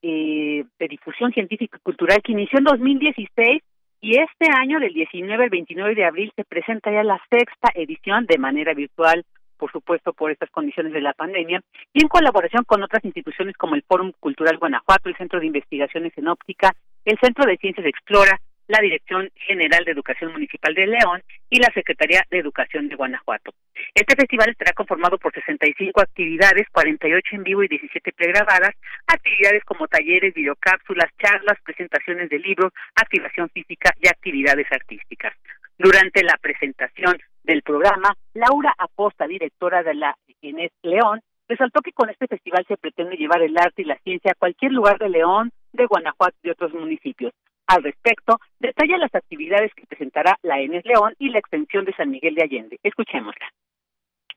eh, 0.00 0.64
de 0.78 0.88
difusión 0.88 1.32
científica 1.32 1.76
y 1.76 1.82
cultural 1.82 2.22
que 2.22 2.32
inició 2.32 2.58
en 2.58 2.64
2016 2.64 3.62
y 4.00 4.18
este 4.18 4.46
año, 4.52 4.78
del 4.80 4.92
19 4.92 5.44
al 5.44 5.50
29 5.50 5.94
de 5.94 6.04
abril, 6.04 6.32
se 6.36 6.44
presenta 6.44 6.90
ya 6.90 7.02
la 7.02 7.20
sexta 7.30 7.70
edición 7.74 8.24
de 8.26 8.38
manera 8.38 8.72
virtual, 8.72 9.24
por 9.58 9.72
supuesto, 9.72 10.12
por 10.12 10.30
estas 10.30 10.50
condiciones 10.50 10.92
de 10.92 11.00
la 11.00 11.12
pandemia, 11.12 11.60
y 11.92 12.02
en 12.02 12.08
colaboración 12.08 12.64
con 12.64 12.82
otras 12.82 13.04
instituciones 13.04 13.56
como 13.56 13.74
el 13.74 13.82
Fórum 13.82 14.12
Cultural 14.20 14.58
Guanajuato, 14.58 15.08
el 15.08 15.16
Centro 15.16 15.40
de 15.40 15.46
Investigaciones 15.46 16.12
en 16.16 16.28
Óptica, 16.28 16.72
el 17.04 17.18
Centro 17.18 17.44
de 17.46 17.56
Ciencias 17.56 17.86
Explora, 17.86 18.38
la 18.68 18.80
Dirección 18.80 19.30
General 19.36 19.84
de 19.84 19.92
Educación 19.92 20.32
Municipal 20.32 20.74
de 20.74 20.86
León 20.86 21.22
y 21.50 21.58
la 21.58 21.72
Secretaría 21.72 22.24
de 22.30 22.38
Educación 22.38 22.88
de 22.88 22.96
Guanajuato. 22.96 23.52
Este 23.94 24.16
festival 24.16 24.50
estará 24.50 24.72
conformado 24.72 25.18
por 25.18 25.32
65 25.32 26.00
actividades, 26.00 26.66
48 26.72 27.36
en 27.36 27.42
vivo 27.44 27.62
y 27.62 27.68
17 27.68 28.12
pregrabadas, 28.12 28.74
actividades 29.06 29.64
como 29.64 29.86
talleres, 29.86 30.34
videocápsulas, 30.34 31.10
charlas, 31.18 31.58
presentaciones 31.64 32.28
de 32.28 32.38
libros, 32.38 32.72
activación 32.94 33.48
física 33.50 33.92
y 34.00 34.08
actividades 34.08 34.66
artísticas. 34.70 35.34
Durante 35.78 36.22
la 36.24 36.36
presentación 36.40 37.18
del 37.44 37.62
programa, 37.62 38.14
Laura 38.34 38.74
Acosta, 38.78 39.26
directora 39.26 39.82
de 39.82 39.94
la 39.94 40.16
Inés 40.40 40.72
León, 40.82 41.20
resaltó 41.48 41.80
que 41.80 41.92
con 41.92 42.10
este 42.10 42.26
festival 42.26 42.64
se 42.66 42.76
pretende 42.76 43.16
llevar 43.16 43.42
el 43.42 43.56
arte 43.56 43.82
y 43.82 43.84
la 43.84 43.98
ciencia 43.98 44.32
a 44.32 44.38
cualquier 44.38 44.72
lugar 44.72 44.98
de 44.98 45.08
León, 45.08 45.52
de 45.72 45.86
Guanajuato 45.86 46.36
y 46.42 46.50
otros 46.50 46.72
municipios. 46.72 47.32
Al 47.66 47.82
respecto, 47.82 48.38
detalla 48.60 48.96
las 48.98 49.14
actividades 49.14 49.72
que 49.74 49.86
presentará 49.86 50.38
la 50.42 50.60
ENES 50.60 50.84
León 50.84 51.14
y 51.18 51.30
la 51.30 51.38
extensión 51.38 51.84
de 51.84 51.94
San 51.94 52.10
Miguel 52.10 52.34
de 52.34 52.42
Allende. 52.42 52.78
Escuchémosla. 52.82 53.46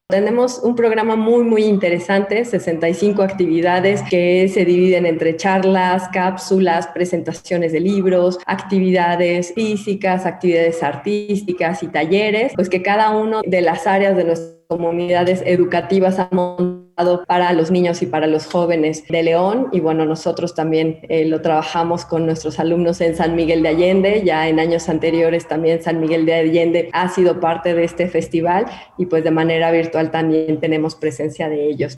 Tenemos 0.07 0.57
un 0.63 0.75
programa 0.75 1.15
muy, 1.15 1.43
muy 1.43 1.65
interesante, 1.65 2.43
65 2.43 3.21
actividades 3.21 4.01
que 4.09 4.47
se 4.47 4.65
dividen 4.65 5.05
entre 5.05 5.37
charlas, 5.37 6.09
cápsulas, 6.09 6.87
presentaciones 6.87 7.73
de 7.73 7.79
libros, 7.79 8.39
actividades 8.47 9.53
físicas, 9.53 10.25
actividades 10.25 10.81
artísticas 10.81 11.83
y 11.83 11.89
talleres, 11.89 12.53
pues 12.55 12.69
que 12.69 12.81
cada 12.81 13.11
uno 13.15 13.41
de 13.45 13.61
las 13.61 13.85
áreas 13.85 14.17
de 14.17 14.23
nuestras 14.23 14.58
comunidades 14.69 15.41
educativas 15.47 16.19
ha 16.19 16.29
montado 16.31 17.25
para 17.25 17.53
los 17.53 17.71
niños 17.71 18.03
y 18.03 18.05
para 18.05 18.27
los 18.27 18.45
jóvenes 18.45 19.07
de 19.07 19.23
León. 19.23 19.67
Y 19.71 19.79
bueno, 19.79 20.05
nosotros 20.05 20.53
también 20.53 20.99
eh, 21.09 21.25
lo 21.25 21.41
trabajamos 21.41 22.05
con 22.05 22.27
nuestros 22.27 22.59
alumnos 22.59 23.01
en 23.01 23.15
San 23.15 23.35
Miguel 23.35 23.63
de 23.63 23.69
Allende. 23.69 24.21
Ya 24.23 24.47
en 24.47 24.59
años 24.59 24.87
anteriores 24.87 25.47
también 25.47 25.81
San 25.81 25.99
Miguel 25.99 26.27
de 26.27 26.35
Allende 26.35 26.89
ha 26.93 27.09
sido 27.09 27.39
parte 27.39 27.73
de 27.73 27.83
este 27.83 28.07
festival 28.09 28.67
y 28.99 29.07
pues 29.07 29.23
de 29.23 29.31
manera 29.31 29.71
virtual 29.71 30.11
también 30.11 30.59
tenemos 30.59 30.95
presencia 30.95 31.49
de 31.49 31.67
ellos. 31.67 31.97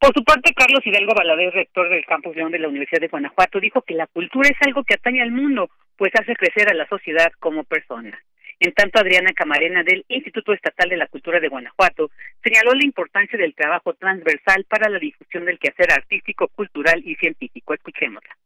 Por 0.00 0.12
su 0.12 0.24
parte, 0.24 0.52
Carlos 0.54 0.84
Hidalgo 0.84 1.14
Valadez, 1.14 1.54
rector 1.54 1.88
del 1.88 2.04
Campus 2.04 2.34
León 2.34 2.50
de 2.50 2.58
la 2.58 2.68
Universidad 2.68 3.00
de 3.00 3.08
Guanajuato, 3.08 3.60
dijo 3.60 3.80
que 3.82 3.94
la 3.94 4.08
cultura 4.08 4.48
es 4.48 4.56
algo 4.66 4.82
que 4.82 4.94
atañe 4.94 5.22
al 5.22 5.30
mundo, 5.30 5.70
pues 5.96 6.10
hace 6.20 6.34
crecer 6.34 6.68
a 6.68 6.74
la 6.74 6.88
sociedad 6.88 7.30
como 7.38 7.62
persona. 7.62 8.18
En 8.60 8.72
tanto, 8.72 8.98
Adriana 8.98 9.32
Camarena 9.32 9.82
del 9.82 10.04
Instituto 10.08 10.52
Estatal 10.52 10.88
de 10.88 10.96
la 10.96 11.06
Cultura 11.06 11.40
de 11.40 11.48
Guanajuato 11.48 12.10
señaló 12.42 12.74
la 12.74 12.84
importancia 12.84 13.38
del 13.38 13.54
trabajo 13.54 13.94
transversal 13.94 14.64
para 14.68 14.88
la 14.88 14.98
difusión 14.98 15.44
del 15.44 15.58
quehacer 15.58 15.92
artístico, 15.92 16.48
cultural 16.48 17.02
y 17.04 17.14
científico. 17.16 17.74
Escuchémosla. 17.74 18.36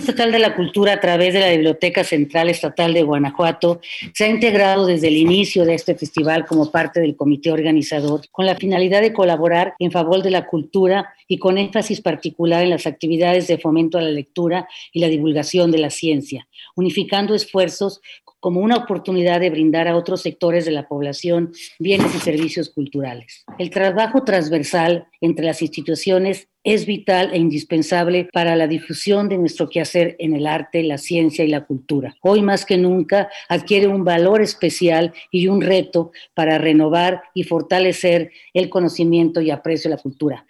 Estatal 0.00 0.32
de 0.32 0.38
la 0.38 0.56
Cultura 0.56 0.94
a 0.94 1.00
través 1.00 1.34
de 1.34 1.40
la 1.40 1.50
Biblioteca 1.50 2.04
Central 2.04 2.48
Estatal 2.48 2.94
de 2.94 3.02
Guanajuato 3.02 3.80
se 4.14 4.24
ha 4.24 4.28
integrado 4.28 4.86
desde 4.86 5.08
el 5.08 5.16
inicio 5.18 5.66
de 5.66 5.74
este 5.74 5.94
festival 5.94 6.46
como 6.46 6.70
parte 6.70 7.00
del 7.00 7.16
comité 7.16 7.52
organizador 7.52 8.22
con 8.32 8.46
la 8.46 8.56
finalidad 8.56 9.02
de 9.02 9.12
colaborar 9.12 9.74
en 9.78 9.92
favor 9.92 10.22
de 10.22 10.30
la 10.30 10.46
cultura 10.46 11.12
y 11.28 11.38
con 11.38 11.58
énfasis 11.58 12.00
particular 12.00 12.62
en 12.62 12.70
las 12.70 12.86
actividades 12.86 13.46
de 13.46 13.58
fomento 13.58 13.98
a 13.98 14.02
la 14.02 14.10
lectura 14.10 14.66
y 14.90 15.00
la 15.00 15.08
divulgación 15.08 15.70
de 15.70 15.78
la 15.78 15.90
ciencia, 15.90 16.48
unificando 16.76 17.34
esfuerzos 17.34 18.00
como 18.40 18.60
una 18.60 18.76
oportunidad 18.76 19.40
de 19.40 19.50
brindar 19.50 19.86
a 19.86 19.96
otros 19.96 20.22
sectores 20.22 20.64
de 20.64 20.72
la 20.72 20.88
población 20.88 21.52
bienes 21.78 22.14
y 22.14 22.18
servicios 22.18 22.70
culturales. 22.70 23.44
El 23.58 23.70
trabajo 23.70 24.24
transversal 24.24 25.06
entre 25.20 25.46
las 25.46 25.62
instituciones 25.62 26.48
es 26.62 26.84
vital 26.84 27.30
e 27.32 27.38
indispensable 27.38 28.28
para 28.32 28.54
la 28.56 28.66
difusión 28.66 29.28
de 29.28 29.38
nuestro 29.38 29.68
quehacer 29.68 30.16
en 30.18 30.34
el 30.34 30.46
arte, 30.46 30.82
la 30.82 30.98
ciencia 30.98 31.44
y 31.44 31.48
la 31.48 31.64
cultura. 31.64 32.16
Hoy 32.22 32.42
más 32.42 32.66
que 32.66 32.76
nunca 32.76 33.30
adquiere 33.48 33.86
un 33.86 34.04
valor 34.04 34.42
especial 34.42 35.12
y 35.30 35.48
un 35.48 35.62
reto 35.62 36.12
para 36.34 36.58
renovar 36.58 37.22
y 37.34 37.44
fortalecer 37.44 38.32
el 38.52 38.68
conocimiento 38.68 39.40
y 39.40 39.50
aprecio 39.50 39.88
a 39.88 39.96
la 39.96 40.02
cultura. 40.02 40.46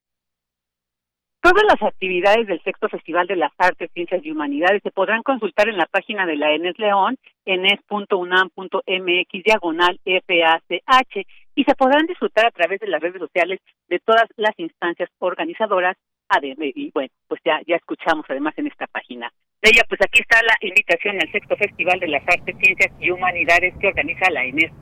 Todas 1.43 1.65
las 1.67 1.83
actividades 1.83 2.47
del 2.47 2.63
sexto 2.63 2.91
Festival 2.91 3.27
de 3.27 3.37
las 3.37 3.53
Artes, 3.57 3.91
Ciencias 3.95 4.21
y 4.23 4.31
Humanidades 4.31 4.83
se 4.83 4.91
podrán 4.91 5.23
consultar 5.23 5.71
en 5.71 5.79
la 5.79 5.87
página 5.87 6.27
de 6.27 6.37
la 6.37 6.53
ENES 6.53 6.79
León, 6.79 7.17
enes.unam.mx 7.47 9.45
diagonal 9.45 9.99
FACH, 10.05 11.27
y 11.55 11.65
se 11.65 11.75
podrán 11.77 12.07
disfrutar 12.07 12.45
a 12.45 12.51
través 12.51 12.79
de 12.81 12.89
las 12.89 13.01
redes 13.01 13.21
sociales 13.21 13.59
de 13.89 13.99
todas 14.01 14.25
las 14.37 14.53
instancias 14.59 15.09
organizadoras. 15.19 15.97
Y 16.43 16.91
bueno, 16.93 17.11
pues 17.27 17.41
ya, 17.43 17.61
ya 17.67 17.77
escuchamos 17.77 18.27
además 18.29 18.53
en 18.59 18.67
esta 18.67 18.87
página. 18.87 19.33
De 19.63 19.71
ella, 19.71 19.83
pues 19.89 20.01
aquí 20.03 20.21
está 20.21 20.41
la 20.43 20.57
invitación 20.61 21.17
al 21.21 21.33
sexto 21.33 21.57
Festival 21.57 21.99
de 22.01 22.09
las 22.09 22.23
Artes, 22.29 22.55
Ciencias 22.61 22.93
y 23.01 23.11
Humanidades 23.11 23.75
que 23.81 23.89
organiza 23.89 24.31
la 24.31 24.45
ENES. 24.45 24.73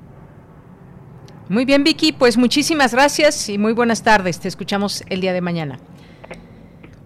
Muy 1.49 1.65
bien, 1.65 1.85
Vicky, 1.85 2.13
pues 2.13 2.37
muchísimas 2.37 2.93
gracias 2.93 3.49
y 3.49 3.59
muy 3.59 3.73
buenas 3.73 4.03
tardes. 4.03 4.41
Te 4.41 4.49
escuchamos 4.49 5.05
el 5.09 5.21
día 5.21 5.33
de 5.33 5.41
mañana. 5.41 5.79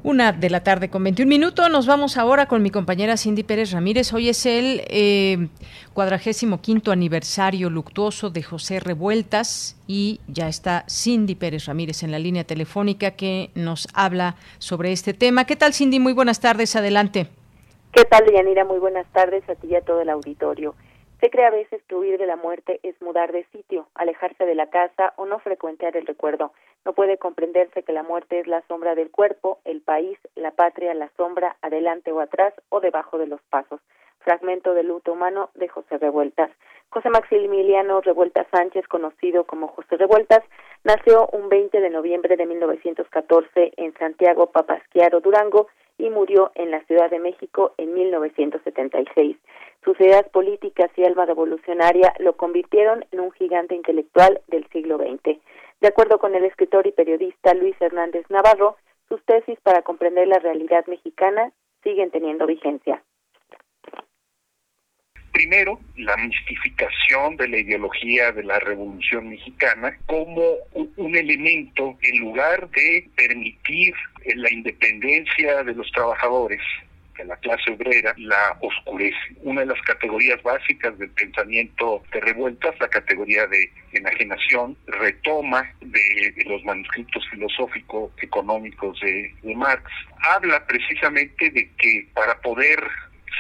Una 0.05 0.33
de 0.33 0.51
la 0.51 0.65
tarde 0.65 0.91
con 0.91 1.05
21 1.05 1.29
minutos. 1.29 1.71
Nos 1.71 1.87
vamos 1.87 2.17
ahora 2.17 2.47
con 2.47 2.61
mi 2.61 2.71
compañera 2.71 3.17
Cindy 3.17 3.45
Pérez 3.45 3.71
Ramírez. 3.71 4.13
Hoy 4.13 4.31
es 4.31 4.47
el 4.47 4.83
eh, 4.89 5.47
cuadragésimo 5.95 6.61
quinto 6.61 6.91
aniversario 6.91 7.71
luctuoso 7.71 8.29
de 8.29 8.43
José 8.43 8.81
Revueltas 8.81 9.81
y 9.87 10.19
ya 10.27 10.49
está 10.49 10.85
Cindy 10.89 11.37
Pérez 11.37 11.67
Ramírez 11.67 12.03
en 12.03 12.11
la 12.11 12.19
línea 12.19 12.43
telefónica 12.43 13.13
que 13.13 13.51
nos 13.55 13.87
habla 13.95 14.35
sobre 14.59 14.91
este 14.91 15.15
tema. 15.15 15.47
¿Qué 15.47 15.55
tal, 15.55 15.73
Cindy? 15.73 16.01
Muy 16.01 16.15
buenas 16.15 16.41
tardes. 16.41 16.75
Adelante. 16.75 17.29
¿Qué 17.93 18.05
tal, 18.05 18.25
Yanira? 18.29 18.65
Muy 18.65 18.81
buenas 18.81 19.07
tardes 19.13 19.49
a 19.49 19.55
ti 19.55 19.69
y 19.71 19.77
a 19.77 19.83
todo 19.83 20.01
el 20.01 20.11
auditorio. 20.11 20.75
Se 21.21 21.31
cree 21.31 21.47
a 21.47 21.51
veces 21.51 21.81
que 21.87 21.95
huir 21.95 22.19
de 22.19 22.27
la 22.27 22.35
muerte 22.35 22.81
es 22.83 23.01
mudar 23.01 23.31
de 23.31 23.47
sitio, 23.53 23.87
alejarse 23.95 24.45
de 24.45 24.57
la 24.57 24.67
casa 24.67 25.13
o 25.15 25.27
no 25.27 25.39
frecuentar 25.39 25.97
el 25.97 26.05
recuerdo. 26.05 26.53
No 26.85 26.93
puede 26.95 27.19
comprenderse 27.19 27.83
que 27.83 27.93
la 27.93 28.03
muerte 28.03 28.41
es 28.41 28.47
la 28.47 28.63
sombra 28.69 28.95
del 28.95 29.11
cuerpo, 29.11 29.61
el 29.65 29.81
país, 29.81 30.19
la 30.35 30.51
patria, 30.51 30.95
la 30.95 31.11
sombra, 31.17 31.57
adelante 31.63 32.13
o 32.13 32.21
atrás 32.21 32.55
o 32.71 32.81
debajo 32.81 33.19
de 33.19 33.27
los 33.27 33.41
pasos. 33.43 33.81
Fragmento 34.21 34.75
del 34.75 34.89
luto 34.89 35.13
humano 35.13 35.51
de 35.55 35.69
José 35.69 35.99
Revueltas. 35.99 36.51
José 36.91 37.09
Maximiliano 37.09 38.01
Revueltas 38.01 38.47
Sánchez, 38.53 38.87
conocido 38.87 39.45
como 39.45 39.69
José 39.69 39.97
Revueltas, 39.97 40.43
nació 40.85 41.27
un 41.33 41.49
20 41.49 41.81
de 41.81 41.91
noviembre 41.91 42.37
de 42.37 42.47
1914 42.47 43.73
en 43.77 43.95
Santiago 43.95 44.47
Papasquiaro, 44.49 45.21
Durango, 45.21 45.69
y 45.99 46.11
murió 46.11 46.51
en 46.55 46.71
la 46.71 46.85
Ciudad 46.85 47.11
de 47.11 47.19
México 47.19 47.75
en 47.79 47.95
1976. 47.95 49.37
Sus 49.85 50.01
ideas 50.01 50.29
políticas 50.31 50.91
y 50.97 51.05
alma 51.05 51.27
revolucionaria 51.27 52.13
lo 52.19 52.37
convirtieron 52.37 53.05
en 53.11 53.21
un 53.21 53.33
gigante 53.33 53.75
intelectual 53.75 54.41
del 54.49 54.67
siglo 54.69 54.99
XX. 54.99 55.39
De 55.83 55.89
acuerdo 55.89 56.21
con 56.21 56.33
el 56.37 56.45
escritor 56.45 56.87
y 56.87 56.93
periodista 56.93 57.55
Luis 57.55 57.75
Hernández 57.81 58.25
Navarro, 58.29 58.77
sus 59.09 59.21
tesis 59.25 59.59
para 59.65 59.83
comprender 59.83 60.29
la 60.29 60.39
realidad 60.39 60.87
mexicana 60.87 61.51
siguen 61.83 62.13
teniendo 62.13 62.47
vigencia. 62.47 63.03
Primero, 65.33 65.81
la 65.97 66.17
mistificación 66.19 67.37
de 67.37 67.49
la 67.49 67.59
ideología 67.59 68.31
de 68.31 68.45
la 68.45 68.61
Revolución 68.61 69.31
Mexicana 69.31 69.99
como 70.07 70.41
un 70.75 71.17
elemento, 71.17 71.99
en 72.03 72.21
lugar 72.21 72.71
de 72.71 73.11
permitir 73.17 73.93
la 74.37 74.53
independencia 74.53 75.65
de 75.65 75.75
los 75.75 75.91
trabajadores, 75.91 76.61
de 77.17 77.25
la 77.25 77.37
clase 77.37 77.71
obrera, 77.71 78.15
la 78.17 78.57
oscurece. 78.61 79.17
Una 79.43 79.61
de 79.61 79.67
las 79.67 79.81
categorías 79.83 80.43
básicas 80.43 80.97
del 80.99 81.11
pensamiento 81.11 82.03
de 82.13 82.21
revueltas, 82.21 82.75
la 82.81 82.89
categoría 82.89 83.47
de 83.47 83.71
enajenación, 83.93 84.77
retoma 84.87 85.71
de, 85.81 86.35
los 86.47 86.65
manuscritos 86.65 87.25
filosóficos 87.31 88.13
económicos 88.21 88.99
de 89.01 89.33
Marx, 89.55 89.85
habla 90.35 90.65
precisamente 90.67 91.51
de 91.51 91.71
que 91.77 92.07
para 92.15 92.41
poder 92.41 92.83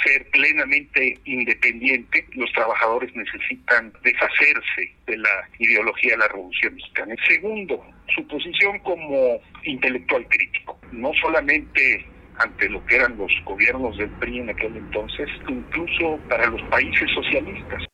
ser 0.04 0.24
plenamente 0.30 1.18
independiente, 1.24 2.26
los 2.32 2.50
trabajadores 2.52 3.14
necesitan 3.14 3.92
deshacerse 4.02 4.92
de 5.06 5.16
la 5.18 5.48
ideología 5.58 6.12
de 6.12 6.18
la 6.18 6.28
Revolución 6.28 6.74
Mexicana. 6.74 7.14
Segundo, 7.28 7.84
su 8.14 8.26
posición 8.26 8.78
como 8.80 9.40
intelectual 9.64 10.26
crítico, 10.28 10.78
no 10.92 11.12
solamente 11.20 12.04
ante 12.42 12.68
lo 12.68 12.84
que 12.86 12.96
eran 12.96 13.16
los 13.16 13.32
gobiernos 13.44 13.96
del 13.96 14.10
PRI 14.18 14.40
en 14.40 14.50
aquel 14.50 14.76
entonces, 14.76 15.28
incluso 15.48 16.18
para 16.28 16.46
los 16.46 16.62
países 16.62 17.10
socialistas. 17.14 17.84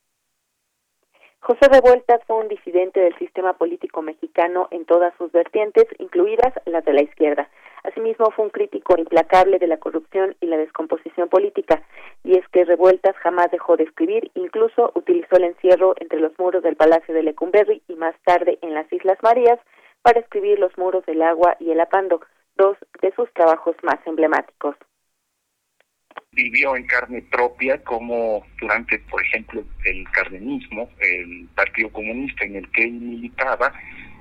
José 1.41 1.67
Revueltas 1.71 2.19
fue 2.27 2.37
un 2.37 2.47
disidente 2.47 2.99
del 2.99 3.17
sistema 3.17 3.53
político 3.53 4.01
mexicano 4.01 4.67
en 4.71 4.85
todas 4.85 5.13
sus 5.17 5.31
vertientes, 5.31 5.85
incluidas 5.97 6.53
las 6.65 6.83
de 6.85 6.93
la 6.93 7.01
izquierda. 7.01 7.49
Asimismo, 7.83 8.29
fue 8.31 8.45
un 8.45 8.51
crítico 8.51 8.95
implacable 8.97 9.57
de 9.57 9.67
la 9.67 9.77
corrupción 9.77 10.35
y 10.41 10.47
la 10.47 10.57
descomposición 10.57 11.29
política, 11.29 11.81
y 12.23 12.37
es 12.37 12.47
que 12.49 12.65
Revueltas 12.65 13.15
jamás 13.17 13.49
dejó 13.51 13.77
de 13.77 13.85
escribir, 13.85 14.29
incluso 14.35 14.91
utilizó 14.95 15.37
el 15.37 15.45
encierro 15.45 15.95
entre 15.99 16.19
los 16.19 16.37
muros 16.37 16.61
del 16.61 16.75
Palacio 16.75 17.13
de 17.13 17.23
Lecumberri 17.23 17.81
y 17.87 17.95
más 17.95 18.15
tarde 18.25 18.59
en 18.61 18.73
las 18.73 18.91
Islas 18.91 19.17
Marías 19.23 19.59
para 20.01 20.19
escribir 20.19 20.59
Los 20.59 20.77
muros 20.77 21.05
del 21.05 21.21
agua 21.21 21.55
y 21.59 21.71
el 21.71 21.79
apando, 21.79 22.21
dos 22.59 22.77
de 23.01 23.11
sus 23.15 23.33
trabajos 23.33 23.75
más 23.81 23.99
emblemáticos 24.05 24.75
vivió 26.31 26.75
en 26.75 26.85
carne 26.85 27.21
propia 27.23 27.83
como 27.83 28.45
durante, 28.61 28.99
por 29.09 29.21
ejemplo, 29.23 29.63
el 29.85 30.09
cardenismo, 30.11 30.89
el 30.99 31.47
Partido 31.55 31.91
Comunista 31.91 32.45
en 32.45 32.57
el 32.57 32.71
que 32.71 32.83
él 32.83 32.93
militaba, 32.93 33.73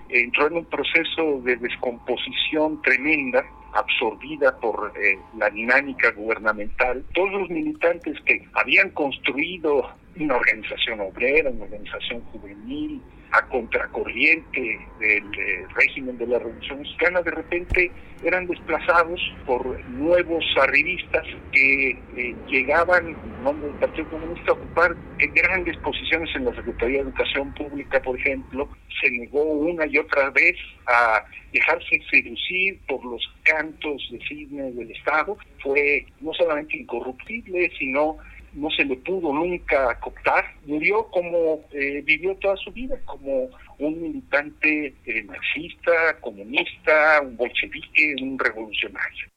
entró 0.08 0.46
en 0.46 0.56
un 0.58 0.64
proceso 0.64 1.40
de 1.42 1.56
descomposición 1.56 2.80
tremenda, 2.82 3.44
absorbida 3.74 4.58
por 4.58 4.92
eh, 4.96 5.18
la 5.36 5.50
dinámica 5.50 6.10
gubernamental. 6.12 7.04
Todos 7.14 7.30
los 7.32 7.50
militantes 7.50 8.18
que 8.24 8.48
habían 8.54 8.90
construido 8.90 9.90
una 10.18 10.36
organización 10.36 11.00
obrera, 11.00 11.50
una 11.50 11.64
organización 11.64 12.22
juvenil, 12.32 13.02
a 13.30 13.42
contracorriente 13.48 14.78
del 14.98 15.24
eh, 15.38 15.66
régimen 15.74 16.16
de 16.18 16.26
la 16.26 16.38
Revolución 16.38 16.80
Mexicana, 16.80 17.20
de 17.22 17.30
repente 17.30 17.90
eran 18.24 18.46
desplazados 18.46 19.20
por 19.46 19.78
nuevos 19.90 20.44
arribistas 20.60 21.24
que 21.52 21.90
eh, 21.90 22.34
llegaban, 22.48 23.08
en 23.08 23.44
nombre 23.44 23.68
del 23.68 23.78
Partido 23.78 24.08
Comunista, 24.10 24.52
a 24.52 24.54
ocupar 24.54 24.96
grandes 25.34 25.76
posiciones 25.78 26.28
en 26.34 26.46
la 26.46 26.54
Secretaría 26.54 26.98
de 26.98 27.10
Educación 27.10 27.52
Pública, 27.54 28.00
por 28.02 28.18
ejemplo. 28.18 28.68
Se 29.00 29.10
negó 29.10 29.42
una 29.42 29.86
y 29.86 29.98
otra 29.98 30.30
vez 30.30 30.56
a 30.86 31.24
dejarse 31.52 32.00
seducir 32.10 32.78
por 32.88 33.04
los 33.04 33.22
cantos 33.44 34.08
de 34.10 34.18
cisne 34.26 34.72
del 34.72 34.90
Estado. 34.90 35.36
Fue 35.62 36.04
no 36.20 36.32
solamente 36.34 36.78
incorruptible, 36.78 37.70
sino 37.78 38.18
no 38.58 38.70
se 38.70 38.84
le 38.84 38.96
pudo 38.96 39.32
nunca 39.32 39.98
cooptar, 40.00 40.44
murió 40.66 41.04
como 41.10 41.64
eh, 41.72 42.02
vivió 42.04 42.36
toda 42.36 42.56
su 42.56 42.70
vida, 42.72 42.96
como 43.04 43.48
un 43.78 44.02
militante 44.02 44.94
eh, 45.06 45.22
marxista, 45.24 46.20
comunista, 46.20 47.20
un 47.22 47.36
bolchevique, 47.36 48.16
un 48.22 48.38
revolucionario. 48.38 49.28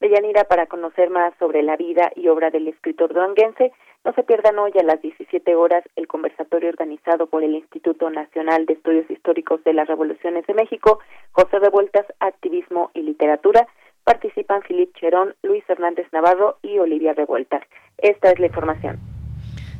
Deyanira, 0.00 0.44
para 0.44 0.66
conocer 0.66 1.10
más 1.10 1.32
sobre 1.38 1.62
la 1.62 1.76
vida 1.76 2.10
y 2.16 2.26
obra 2.26 2.50
del 2.50 2.66
escritor 2.66 3.14
duanguense, 3.14 3.72
no 4.04 4.12
se 4.14 4.24
pierdan 4.24 4.58
hoy 4.58 4.72
a 4.80 4.82
las 4.82 5.00
17 5.00 5.54
horas 5.54 5.84
el 5.94 6.08
conversatorio 6.08 6.70
organizado 6.70 7.28
por 7.28 7.44
el 7.44 7.54
Instituto 7.54 8.10
Nacional 8.10 8.66
de 8.66 8.72
Estudios 8.72 9.08
Históricos 9.08 9.62
de 9.62 9.74
las 9.74 9.86
Revoluciones 9.86 10.44
de 10.46 10.54
México, 10.54 10.98
José 11.30 11.60
Revueltas, 11.60 12.04
Activismo 12.18 12.90
y 12.94 13.02
Literatura, 13.02 13.68
Participan 14.04 14.62
Filip 14.62 14.94
Cherón, 14.98 15.34
Luis 15.42 15.64
Hernández 15.68 16.06
Navarro 16.12 16.58
y 16.62 16.78
Olivia 16.78 17.12
Revuelta. 17.14 17.60
Esta 17.98 18.30
es 18.30 18.38
la 18.38 18.46
información. 18.46 18.98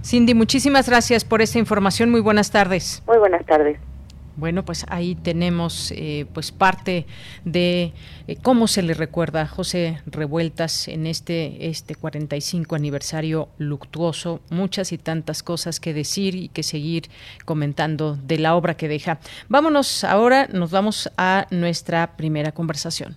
Cindy, 0.04 0.34
muchísimas 0.34 0.88
gracias 0.88 1.24
por 1.24 1.42
esta 1.42 1.58
información. 1.58 2.10
Muy 2.10 2.20
buenas 2.20 2.50
tardes. 2.50 3.02
Muy 3.06 3.18
buenas 3.18 3.44
tardes. 3.46 3.78
Bueno, 4.36 4.64
pues 4.64 4.86
ahí 4.88 5.14
tenemos 5.14 5.92
eh, 5.92 6.26
pues 6.32 6.52
parte 6.52 7.06
de 7.44 7.92
eh, 8.26 8.36
cómo 8.42 8.66
se 8.66 8.82
le 8.82 8.94
recuerda 8.94 9.42
a 9.42 9.46
José 9.46 10.00
Revueltas 10.06 10.88
en 10.88 11.06
este 11.06 11.68
este 11.68 11.94
45 11.94 12.74
aniversario 12.74 13.48
luctuoso, 13.58 14.40
muchas 14.48 14.92
y 14.92 14.98
tantas 14.98 15.42
cosas 15.42 15.80
que 15.80 15.92
decir 15.92 16.34
y 16.34 16.48
que 16.48 16.62
seguir 16.62 17.04
comentando 17.44 18.16
de 18.16 18.38
la 18.38 18.56
obra 18.56 18.74
que 18.74 18.88
deja. 18.88 19.18
Vámonos 19.48 20.02
ahora, 20.02 20.48
nos 20.50 20.70
vamos 20.70 21.12
a 21.18 21.46
nuestra 21.50 22.16
primera 22.16 22.52
conversación. 22.52 23.16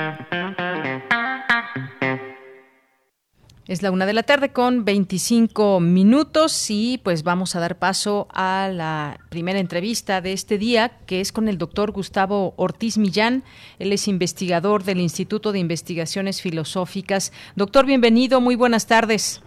Es 3.71 3.81
la 3.81 3.89
una 3.89 4.05
de 4.05 4.11
la 4.11 4.23
tarde 4.23 4.49
con 4.49 4.83
25 4.83 5.79
minutos 5.79 6.69
y 6.69 6.99
pues 7.05 7.23
vamos 7.23 7.55
a 7.55 7.61
dar 7.61 7.79
paso 7.79 8.27
a 8.33 8.69
la 8.69 9.17
primera 9.29 9.59
entrevista 9.59 10.19
de 10.19 10.33
este 10.33 10.57
día 10.57 10.91
que 11.05 11.21
es 11.21 11.31
con 11.31 11.47
el 11.47 11.57
doctor 11.57 11.91
Gustavo 11.91 12.53
Ortiz 12.57 12.97
Millán. 12.97 13.45
Él 13.79 13.93
es 13.93 14.09
investigador 14.09 14.83
del 14.83 14.99
Instituto 14.99 15.53
de 15.53 15.59
Investigaciones 15.59 16.41
Filosóficas. 16.41 17.31
Doctor, 17.55 17.85
bienvenido, 17.85 18.41
muy 18.41 18.57
buenas 18.57 18.87
tardes. 18.87 19.41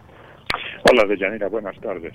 Hola, 0.91 1.05
Deyanira, 1.07 1.49
buenas 1.49 1.79
tardes. 1.81 2.15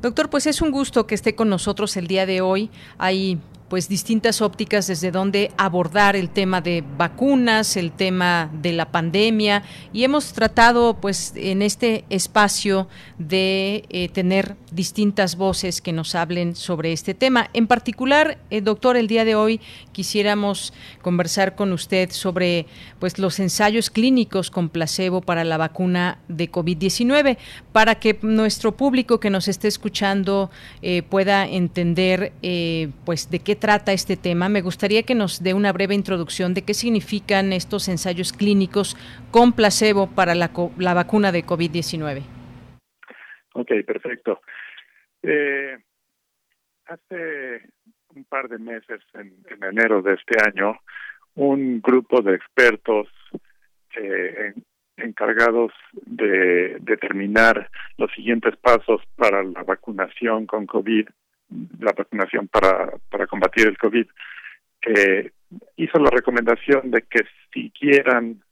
Doctor, 0.00 0.30
pues 0.30 0.46
es 0.46 0.62
un 0.62 0.70
gusto 0.70 1.08
que 1.08 1.16
esté 1.16 1.34
con 1.34 1.48
nosotros 1.48 1.96
el 1.96 2.06
día 2.06 2.24
de 2.24 2.40
hoy. 2.40 2.70
Hay 2.98 3.40
pues 3.70 3.88
distintas 3.88 4.42
ópticas 4.42 4.88
desde 4.88 5.12
donde 5.12 5.52
abordar 5.56 6.16
el 6.16 6.28
tema 6.28 6.60
de 6.60 6.82
vacunas, 6.98 7.76
el 7.76 7.92
tema 7.92 8.50
de 8.52 8.72
la 8.72 8.90
pandemia 8.90 9.62
y 9.92 10.02
hemos 10.02 10.32
tratado 10.32 10.94
pues 11.00 11.32
en 11.36 11.62
este 11.62 12.04
espacio 12.10 12.88
de 13.18 13.84
eh, 13.88 14.08
tener 14.08 14.56
distintas 14.72 15.36
voces 15.36 15.80
que 15.80 15.92
nos 15.92 16.16
hablen 16.16 16.56
sobre 16.56 16.92
este 16.92 17.14
tema. 17.14 17.48
En 17.52 17.68
particular, 17.68 18.38
eh, 18.50 18.60
doctor, 18.60 18.96
el 18.96 19.06
día 19.06 19.24
de 19.24 19.36
hoy 19.36 19.60
quisiéramos 19.92 20.72
conversar 21.00 21.54
con 21.54 21.72
usted 21.72 22.10
sobre 22.10 22.66
pues 22.98 23.20
los 23.20 23.38
ensayos 23.38 23.88
clínicos 23.88 24.50
con 24.50 24.68
placebo 24.68 25.20
para 25.20 25.44
la 25.44 25.58
vacuna 25.58 26.18
de 26.26 26.50
COVID-19 26.50 27.38
para 27.70 28.00
que 28.00 28.18
nuestro 28.22 28.76
público 28.76 29.20
que 29.20 29.30
nos 29.30 29.46
esté 29.46 29.68
escuchando 29.68 30.50
eh, 30.82 31.02
pueda 31.02 31.46
entender 31.46 32.32
pues 33.04 33.30
de 33.30 33.38
qué 33.38 33.59
trata 33.60 33.92
este 33.92 34.16
tema. 34.16 34.48
Me 34.48 34.62
gustaría 34.62 35.04
que 35.04 35.14
nos 35.14 35.42
dé 35.42 35.54
una 35.54 35.72
breve 35.72 35.94
introducción 35.94 36.54
de 36.54 36.62
qué 36.62 36.74
significan 36.74 37.52
estos 37.52 37.88
ensayos 37.88 38.32
clínicos 38.32 38.96
con 39.30 39.52
placebo 39.52 40.08
para 40.08 40.34
la, 40.34 40.50
la 40.78 40.94
vacuna 40.94 41.30
de 41.30 41.44
COVID-19. 41.44 42.22
Ok, 43.54 43.70
perfecto. 43.86 44.40
Eh, 45.22 45.76
hace 46.86 47.62
un 48.14 48.24
par 48.24 48.48
de 48.48 48.58
meses, 48.58 49.00
en, 49.14 49.34
enero 49.62 50.02
de 50.02 50.14
este 50.14 50.36
año, 50.44 50.78
un 51.34 51.80
grupo 51.80 52.22
de 52.22 52.34
expertos 52.34 53.08
eh, 53.96 54.54
encargados 54.96 55.72
de 55.92 56.78
determinar 56.80 57.70
los 57.96 58.10
siguientes 58.12 58.56
pasos 58.56 59.00
para 59.16 59.42
la 59.42 59.62
vacunación 59.62 60.46
con 60.46 60.66
COVID 60.66 61.08
la 61.78 61.92
vacunación 61.92 62.48
para, 62.48 62.92
para 63.10 63.26
combatir 63.26 63.66
el 63.66 63.78
COVID, 63.78 64.06
eh, 64.82 65.30
hizo 65.76 65.98
la 65.98 66.10
recomendación 66.10 66.90
de 66.90 67.02
que 67.02 67.20
siguieran 67.52 68.42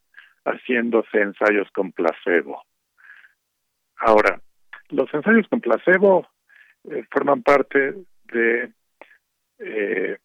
haciéndose 0.45 1.21
ensayos 1.21 1.69
con 1.73 1.93
placebo. 1.93 2.65
Ahora, 3.99 4.41
los 4.91 5.13
ensayos 5.13 5.47
con 5.49 5.61
placebo 5.61 6.29
eh, 6.91 7.05
forman 7.11 7.43
parte 7.43 7.95
de, 8.33 8.73
eh, 9.59 10.19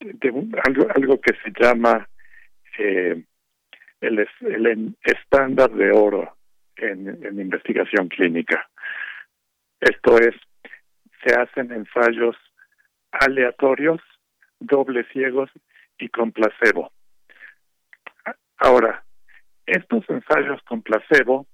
de 0.00 0.28
algo, 0.64 0.86
algo 0.94 1.20
que 1.20 1.34
se 1.42 1.52
llama 1.58 2.08
el, 2.78 3.26
el 4.00 4.96
estándar 5.02 5.70
de 5.70 5.90
oro 5.90 6.36
en, 6.76 7.08
en 7.24 7.40
investigación 7.40 8.08
clínica. 8.08 8.68
Esto 9.80 10.18
es 10.18 10.34
se 11.24 11.34
hacen 11.34 11.72
ensayos 11.72 12.36
aleatorios, 13.12 14.00
dobles 14.60 15.06
ciegos 15.12 15.50
y 15.98 16.08
con 16.08 16.32
placebo. 16.32 16.92
Ahora, 18.58 19.04
estos 19.66 20.08
ensayos 20.08 20.62
con 20.62 20.82
placebo, 20.82 21.46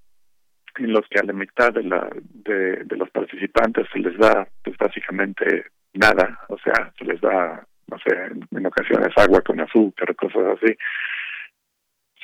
en 0.78 0.92
los 0.92 1.06
que 1.08 1.20
a 1.20 1.24
la 1.24 1.32
mitad 1.32 1.72
de, 1.72 1.84
la, 1.84 2.08
de, 2.12 2.84
los 2.96 3.10
participantes 3.10 3.86
se 3.92 3.98
les 4.00 4.16
da 4.18 4.46
pues 4.62 4.76
básicamente 4.76 5.66
nada, 5.92 6.40
o 6.48 6.58
sea, 6.58 6.92
se 6.98 7.04
les 7.04 7.20
da, 7.20 7.64
no 7.86 7.98
sé, 7.98 8.14
en, 8.50 8.66
ocasiones 8.66 9.12
agua 9.16 9.40
con 9.42 9.60
azúcar, 9.60 10.14
cosas 10.16 10.58
así, 10.58 10.76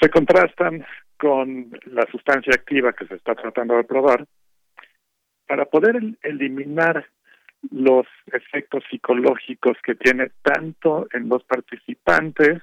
se 0.00 0.08
contrastan 0.08 0.84
con 1.16 1.70
la 1.86 2.02
sustancia 2.10 2.52
activa 2.54 2.92
que 2.92 3.06
se 3.06 3.14
está 3.14 3.34
tratando 3.34 3.76
de 3.76 3.84
probar 3.84 4.24
para 5.46 5.66
poder 5.66 6.00
eliminar 6.22 7.06
los 7.70 8.06
efectos 8.26 8.82
psicológicos 8.90 9.76
que 9.82 9.94
tiene 9.94 10.30
tanto 10.42 11.06
en 11.12 11.28
los 11.28 11.44
participantes 11.44 12.62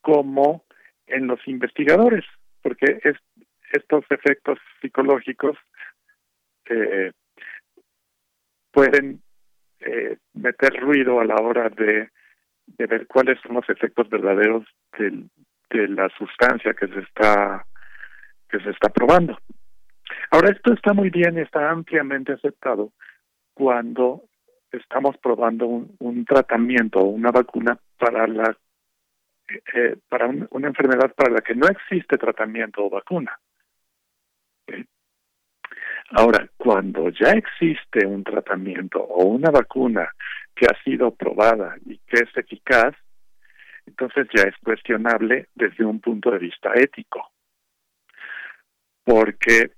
como 0.00 0.64
en 1.06 1.26
los 1.26 1.40
investigadores, 1.46 2.24
porque 2.62 3.00
es, 3.02 3.16
estos 3.72 4.04
efectos 4.10 4.58
psicológicos 4.80 5.56
eh, 6.66 7.12
pueden 8.70 9.20
eh, 9.80 10.16
meter 10.34 10.74
ruido 10.80 11.20
a 11.20 11.24
la 11.24 11.36
hora 11.36 11.68
de, 11.68 12.10
ver 12.78 13.06
cuáles 13.06 13.40
son 13.40 13.54
los 13.54 13.68
efectos 13.68 14.08
verdaderos 14.08 14.64
de, 14.98 15.24
de 15.70 15.88
la 15.88 16.08
sustancia 16.10 16.74
que 16.74 16.86
se 16.88 17.00
está 17.00 17.66
que 18.48 18.60
se 18.60 18.70
está 18.70 18.88
probando. 18.90 19.36
Ahora 20.30 20.50
esto 20.50 20.72
está 20.72 20.92
muy 20.92 21.10
bien, 21.10 21.36
está 21.36 21.70
ampliamente 21.70 22.32
aceptado 22.32 22.92
cuando 23.56 24.24
estamos 24.70 25.16
probando 25.16 25.66
un, 25.66 26.24
tratamiento 26.26 26.98
o 26.98 27.04
una 27.04 27.30
vacuna 27.30 27.78
para 27.98 28.26
la 28.26 28.54
eh, 29.48 29.96
para 30.10 30.28
una 30.50 30.68
enfermedad 30.68 31.14
para 31.14 31.30
la 31.30 31.40
que 31.40 31.54
no 31.54 31.66
existe 31.66 32.18
tratamiento 32.18 32.84
o 32.84 32.90
vacuna. 32.90 33.38
Ahora, 36.10 36.46
cuando 36.58 37.08
ya 37.08 37.30
existe 37.30 38.06
un 38.06 38.22
tratamiento 38.22 39.00
o 39.00 39.24
una 39.24 39.50
vacuna 39.50 40.12
que 40.54 40.66
ha 40.66 40.82
sido 40.84 41.12
probada 41.12 41.76
y 41.86 41.96
que 41.98 42.24
es 42.24 42.36
eficaz, 42.36 42.94
entonces 43.86 44.28
ya 44.34 44.42
es 44.42 44.54
cuestionable 44.62 45.48
desde 45.54 45.84
un 45.84 46.00
punto 46.00 46.30
de 46.30 46.38
vista 46.38 46.72
ético. 46.74 47.30
Porque 49.02 49.70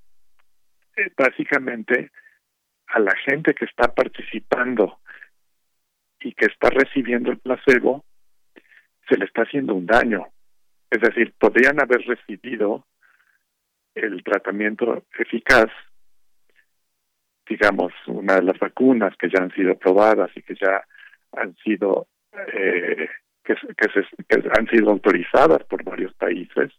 eh, 0.97 1.13
básicamente 1.17 2.11
a 2.89 2.99
la 3.01 3.15
gente 3.17 3.55
que 3.55 3.65
está 3.65 3.95
participando 3.95 5.01
y 6.21 6.33
que 6.33 6.47
está 6.47 6.71
recibiendo 6.71 7.31
el 7.31 7.39
placebo, 7.39 8.05
se 9.09 9.17
le 9.17 9.25
está 9.25 9.43
haciendo 9.43 9.75
un 9.75 9.87
daño. 9.87 10.27
Es 10.91 11.01
decir, 11.01 11.35
podrían 11.39 11.81
haber 11.81 12.01
recibido 12.03 12.87
el 13.95 14.23
tratamiento 14.23 15.05
eficaz, 15.19 15.71
digamos, 17.49 17.93
una 18.07 18.37
de 18.37 18.43
las 18.43 18.59
vacunas 18.59 19.17
que 19.17 19.29
ya 19.29 19.43
han 19.43 19.53
sido 19.53 19.77
probadas 19.79 20.31
y 20.37 20.43
que 20.43 20.55
ya 20.55 20.85
han 21.33 21.55
sido 21.57 22.09
eh, 22.53 23.09
que, 23.45 23.55
que, 23.55 24.51
han 24.59 24.67
sido 24.69 24.91
autorizadas 24.91 25.65
por 25.65 25.83
varios 25.83 26.13
países, 26.15 26.73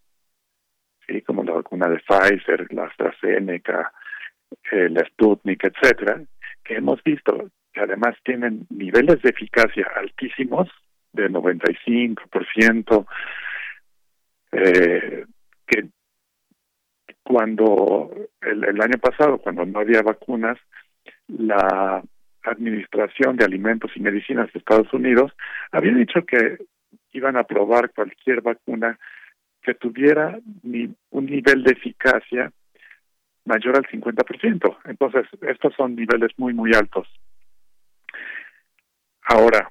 sí, 1.08 1.22
como 1.24 1.44
la 1.44 1.54
vacuna 1.54 1.88
de 1.88 2.00
Pfizer, 2.00 2.72
la 2.74 2.86
AstraZeneca, 2.86 3.92
el 4.72 4.98
eh, 4.98 5.06
Sputnik, 5.08 5.64
etcétera, 5.64 6.22
que 6.64 6.76
hemos 6.76 7.04
visto 7.04 7.50
que 7.74 7.82
además 7.82 8.16
tienen 8.24 8.66
niveles 8.70 9.22
de 9.22 9.30
eficacia 9.30 9.88
altísimos, 9.96 10.70
de 11.14 11.30
95%, 11.30 13.06
eh, 14.52 15.26
que 15.66 15.90
cuando 17.24 18.12
el, 18.42 18.82
año 18.82 18.98
pasado, 19.00 19.38
cuando 19.38 19.66
no 19.66 19.80
había 19.80 20.02
vacunas, 20.02 20.58
la 21.28 22.04
Administración 22.44 23.36
de 23.38 23.46
Alimentos 23.46 23.92
y 23.96 24.00
Medicinas 24.00 24.52
de 24.52 24.60
Estados 24.60 24.92
Unidos 24.94 25.32
había 25.72 25.94
dicho 25.94 26.26
que 26.26 26.58
iban 27.12 27.38
a 27.38 27.44
probar 27.44 27.92
cualquier 27.92 28.42
vacuna 28.42 28.98
que 29.62 29.74
tuviera 29.76 30.40
un 30.64 31.26
nivel 31.26 31.64
de 31.64 31.74
eficacia 31.74 32.52
mayor 33.50 33.76
al 33.76 33.86
50%. 33.88 34.78
Entonces, 34.86 35.26
estos 35.42 35.74
son 35.76 35.96
niveles 35.96 36.32
muy, 36.38 36.54
muy 36.54 36.72
altos. 36.74 37.08
Ahora, 39.24 39.68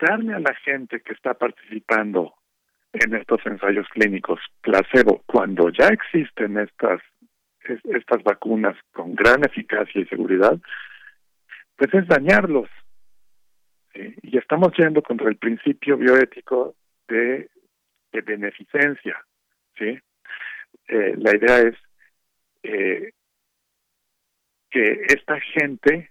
darle 0.00 0.34
a 0.34 0.40
la 0.40 0.54
gente 0.64 1.00
que 1.00 1.12
está 1.12 1.34
participando 1.34 2.34
en 2.92 3.14
estos 3.14 3.44
ensayos 3.46 3.86
clínicos 3.88 4.40
placebo 4.60 5.22
cuando 5.26 5.70
ya 5.70 5.88
existen 5.88 6.58
estas 6.58 7.00
estas 7.84 8.22
vacunas 8.24 8.76
con 8.92 9.14
gran 9.14 9.44
eficacia 9.44 10.00
y 10.00 10.06
seguridad, 10.06 10.58
pues 11.76 11.94
es 11.94 12.08
dañarlos. 12.08 12.68
Y 13.94 14.36
estamos 14.36 14.72
yendo 14.76 15.02
contra 15.02 15.28
el 15.28 15.36
principio 15.36 15.96
bioético 15.96 16.74
de, 17.06 17.48
beneficencia. 18.12 19.16
¿sí? 19.78 19.98
Eh, 20.88 21.14
la 21.16 21.36
idea 21.36 21.58
es 21.60 21.76
eh, 22.62 23.12
que 24.70 24.92
esta 25.08 25.40
gente 25.40 26.10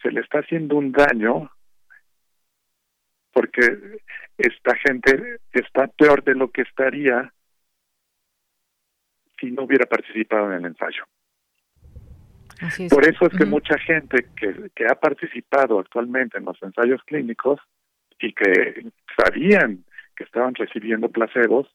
se 0.00 0.10
le 0.10 0.20
está 0.20 0.38
haciendo 0.38 0.76
un 0.76 0.92
daño 0.92 1.50
porque 3.32 3.98
esta 4.36 4.76
gente 4.76 5.38
está 5.52 5.86
peor 5.88 6.22
de 6.22 6.34
lo 6.34 6.50
que 6.50 6.62
estaría 6.62 7.32
si 9.40 9.50
no 9.50 9.64
hubiera 9.64 9.86
participado 9.86 10.52
en 10.52 10.58
el 10.58 10.66
ensayo. 10.66 11.04
Por 12.90 13.04
eso 13.08 13.26
es 13.26 13.36
que 13.36 13.44
mucha 13.44 13.76
gente 13.78 14.28
que, 14.36 14.70
que 14.74 14.86
ha 14.86 14.94
participado 14.94 15.80
actualmente 15.80 16.38
en 16.38 16.44
los 16.44 16.62
ensayos 16.62 17.02
clínicos 17.04 17.58
y 18.20 18.32
que 18.32 18.86
sabían 19.16 19.84
que 20.14 20.24
estaban 20.24 20.54
recibiendo 20.54 21.08
placebos, 21.08 21.68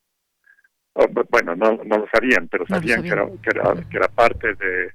bueno, 1.30 1.56
no, 1.56 1.80
no 1.84 1.98
lo 1.98 2.08
sabían, 2.12 2.48
pero 2.48 2.66
sabían, 2.68 3.04
Que, 3.04 3.10
era, 3.10 3.26
que, 3.42 3.50
era, 3.50 3.90
que 3.90 3.98
era 3.98 4.08
parte 4.08 4.56
de, 4.56 4.92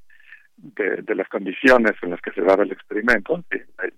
de, 0.56 1.14
las 1.14 1.28
condiciones 1.28 1.92
en 2.02 2.10
las 2.10 2.20
que 2.20 2.30
se 2.32 2.42
daba 2.42 2.62
el 2.62 2.72
experimento. 2.72 3.44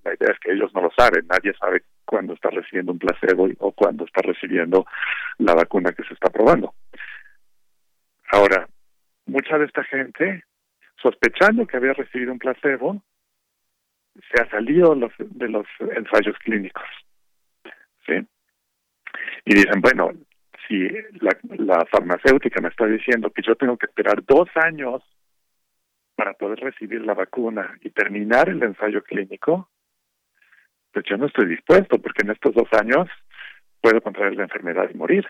La, 0.05 0.15
idea 0.15 0.33
es 0.33 0.39
que 0.41 0.53
ellos 0.53 0.73
no 0.75 0.83
lo 0.83 0.91
saben, 0.97 1.27
nadie 1.27 1.53
sabe 1.59 1.83
cuándo 2.05 2.35
está 2.35 2.51
recibiendo 2.51 2.93
un 2.93 2.99
placebo 2.99 3.49
o 3.59 3.73
cuándo 3.73 4.05
está 4.05 4.23
recibiendo 4.23 4.87
la 5.39 5.55
vacuna 5.55 5.93
que 5.93 6.05
se 6.05 6.15
está 6.15 6.31
probando. 6.31 6.75
Ahora, 8.33 8.69
mucha 9.27 9.59
de 9.59 9.67
esta 9.67 9.85
gente, 9.85 10.45
sospechando 11.01 11.67
que 11.67 11.77
había 11.77 11.93
recibido 11.93 12.33
un 12.33 12.39
placebo, 12.39 13.03
se 14.15 14.41
ha 14.41 14.49
salido 14.51 14.95
los, 14.95 15.13
de 15.19 15.49
los 15.49 15.67
ensayos 15.95 16.37
clínicos. 16.39 16.85
¿Sí? 18.07 18.15
Y 19.45 19.55
dicen, 19.55 19.81
bueno, 19.81 20.13
si 20.67 20.89
la, 21.21 21.85
farmacéutica 21.91 22.61
me 22.61 22.69
está 22.69 22.87
diciendo 22.87 23.31
que 23.31 23.43
yo 23.43 23.55
tengo 23.57 23.77
que 23.77 23.87
esperar 23.87 24.25
dos 24.25 24.49
años 24.55 25.03
para 26.15 26.35
poder 26.35 26.61
recibir 26.61 27.05
la 27.05 27.15
vacuna 27.15 27.79
y 27.83 27.91
terminar 27.91 28.49
el 28.49 28.63
ensayo 28.63 29.03
clínico, 29.03 29.69
pues 30.93 31.05
yo 31.09 31.17
no 31.17 31.27
estoy 31.27 31.47
dispuesto, 31.47 31.99
porque 32.01 32.23
en 32.23 32.31
estos 32.31 32.55
dos 32.55 32.69
años 32.73 33.09
puedo 33.81 34.01
contraer 34.01 34.35
la 34.37 34.45
enfermedad 34.45 34.89
y 34.93 34.97
morir. 34.97 35.27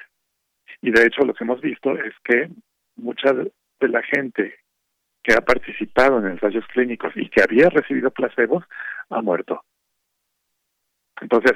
Y 0.83 0.91
de 0.91 1.07
hecho 1.07 1.23
lo 1.23 1.35
que 1.35 1.45
hemos 1.45 1.61
visto 1.61 1.97
es 1.97 2.15
que 2.23 2.51
mucha 2.97 3.33
de 3.33 3.89
la 3.89 4.03
gente 4.03 4.55
que 5.23 5.35
ha 5.35 5.41
participado 5.41 6.19
en 6.19 6.33
ensayos 6.33 6.67
clínicos 6.67 7.13
y 7.17 7.29
que 7.31 7.43
había 7.43 7.71
recibido 7.71 8.11
placebos 8.11 8.65
ha 9.09 9.23
muerto. 9.23 9.65
Entonces, 11.21 11.53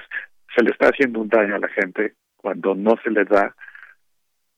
se 0.57 0.63
le 0.63 0.71
está 0.71 0.89
haciendo 0.89 1.21
un 1.21 1.29
daño 1.29 1.57
a 1.57 1.59
la 1.59 1.69
gente 1.69 2.15
cuando 2.39 2.75
no 2.75 2.97
se 3.03 3.11
le 3.11 3.25
da 3.25 3.55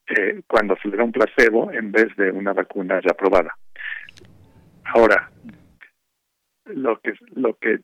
eh, 0.06 0.42
cuando 0.46 0.76
se 0.76 0.88
le 0.88 0.96
da 0.96 1.04
un 1.04 1.12
placebo 1.12 1.72
en 1.72 1.90
vez 1.92 2.14
de 2.16 2.30
una 2.30 2.52
vacuna 2.52 3.00
ya 3.00 3.10
aprobada. 3.12 3.56
Ahora, 4.84 5.30
lo 6.66 7.00
que 7.00 7.14
lo 7.34 7.56
que 7.58 7.80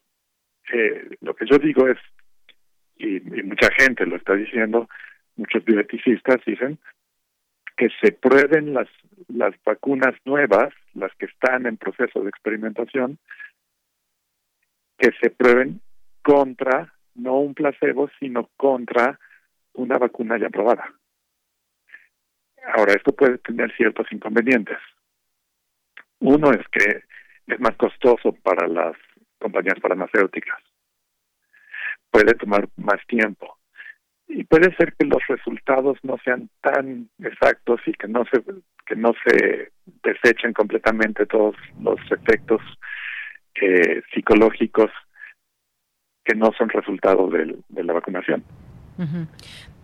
eh, 0.73 1.17
lo 1.21 1.35
que 1.35 1.47
yo 1.47 1.59
digo 1.59 1.89
es 1.89 1.99
y, 2.99 3.21
mucha 3.43 3.71
gente 3.79 4.07
lo 4.07 4.17
está 4.17 4.35
diciendo, 4.35 4.89
muchos 5.37 5.65
bioeticistas 5.65 6.39
dicen 6.47 6.79
que 7.77 7.89
se 8.01 8.13
prueben 8.13 8.75
las 8.75 8.89
las 9.29 9.55
vacunas 9.65 10.15
nuevas, 10.25 10.75
las 10.95 11.15
que 11.17 11.27
están 11.27 11.67
en 11.67 11.77
proceso 11.77 12.23
de 12.23 12.29
experimentación, 12.29 13.19
que 14.99 15.11
se 15.21 15.31
prueben 15.31 15.81
contra 16.23 16.93
no 17.15 17.39
un 17.39 17.55
placebo, 17.55 18.11
sino 18.19 18.51
contra 18.57 19.19
una 19.77 19.99
vacuna 19.99 20.39
ya 20.39 20.49
aprobada. 20.49 20.93
Ahora, 22.75 22.95
esto 22.95 23.13
puede 23.13 23.39
tener 23.39 23.75
ciertos 23.77 24.11
inconvenientes. 24.11 24.79
Uno 26.19 26.51
es 26.51 26.67
que 26.69 27.03
es 27.47 27.61
más 27.61 27.77
costoso 27.77 28.33
para 28.43 28.67
las 28.67 28.97
compañías 29.39 29.79
farmacéuticas. 29.81 30.59
Puede 32.11 32.35
tomar 32.35 32.69
más 32.77 33.05
tiempo. 33.07 33.59
Y 34.29 34.43
puede 34.45 34.75
ser 34.75 34.95
que 34.97 35.07
los 35.07 35.25
resultados 35.29 35.99
no 36.03 36.17
sean 36.25 36.51
tan 36.61 37.09
exactos 37.21 37.81
y 37.87 37.93
que 37.93 38.09
no 38.09 38.25
se 38.25 38.43
que 38.87 38.97
no 38.97 39.13
se 39.25 39.73
desechen 40.03 40.53
completamente 40.53 41.27
todos 41.27 41.57
los 41.81 41.99
efectos 42.11 42.63
eh, 43.61 44.03
psicológicos 44.15 44.91
que 46.25 46.37
no 46.37 46.53
son 46.57 46.69
resultado 46.69 47.29
de 47.29 47.85
la 47.85 47.93
vacunación. 47.93 48.45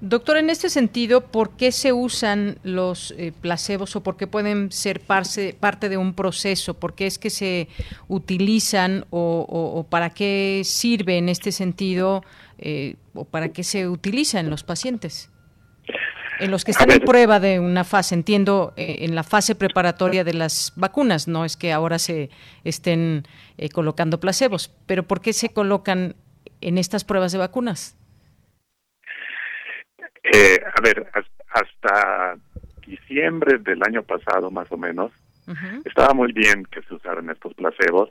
Doctor, 0.05 0.37
en 0.37 0.51
este 0.51 0.69
sentido, 0.69 1.21
¿por 1.31 1.51
qué 1.51 1.71
se 1.71 1.93
usan 1.93 2.59
los 2.65 3.15
eh, 3.17 3.31
placebos 3.41 3.95
o 3.95 4.03
por 4.03 4.17
qué 4.17 4.27
pueden 4.27 4.73
ser 4.73 4.99
parte, 4.99 5.55
parte 5.55 5.89
de 5.89 5.97
un 5.97 6.15
proceso? 6.15 6.75
¿Por 6.75 6.97
qué 6.97 7.07
es 7.07 7.21
que 7.21 7.31
se 7.31 7.69
utilizan 8.09 9.05
o, 9.11 9.87
para 9.89 10.11
qué 10.11 10.63
sirve 10.65 11.19
en 11.19 11.29
este 11.29 11.53
sentido 11.53 12.25
eh, 12.59 12.97
o 13.15 13.25
para 13.25 13.51
qué 13.51 13.63
se 13.63 13.87
utilizan 13.87 14.51
los 14.51 14.65
pacientes? 14.65 15.31
En 16.41 16.51
los 16.51 16.65
que 16.65 16.73
están 16.73 16.91
en 16.91 16.99
prueba 16.99 17.39
de 17.39 17.61
una 17.61 17.85
fase, 17.85 18.17
entiendo, 18.17 18.73
eh, 18.77 18.97
en 19.03 19.15
la 19.15 19.23
fase 19.23 19.55
preparatoria 19.55 20.25
de 20.25 20.35
las 20.35 20.73
vacunas, 20.75 21.29
no 21.29 21.45
es 21.45 21.57
que 21.57 21.73
ahora 21.73 22.01
se 22.01 22.29
estén 22.65 23.29
colocando 23.73 24.19
placebos, 24.19 24.73
pero 24.87 25.07
¿por 25.07 25.21
qué 25.21 25.33
se 25.33 25.51
colocan 25.51 26.17
en 26.61 26.77
estas 26.79 27.05
pruebas 27.05 27.31
de 27.31 27.39
vacunas? 27.39 27.95
Eh, 30.35 30.59
a 30.65 30.81
ver, 30.81 31.07
hasta 31.51 32.37
diciembre 32.87 33.59
del 33.59 33.83
año 33.83 34.03
pasado, 34.03 34.51
más 34.51 34.73
o 34.73 34.79
menos, 34.79 35.13
estaba 35.85 36.15
muy 36.15 36.33
bien 36.33 36.65
que 36.65 36.81
se 36.83 36.95
usaran 36.95 37.29
estos 37.29 37.53
placebos, 37.53 38.11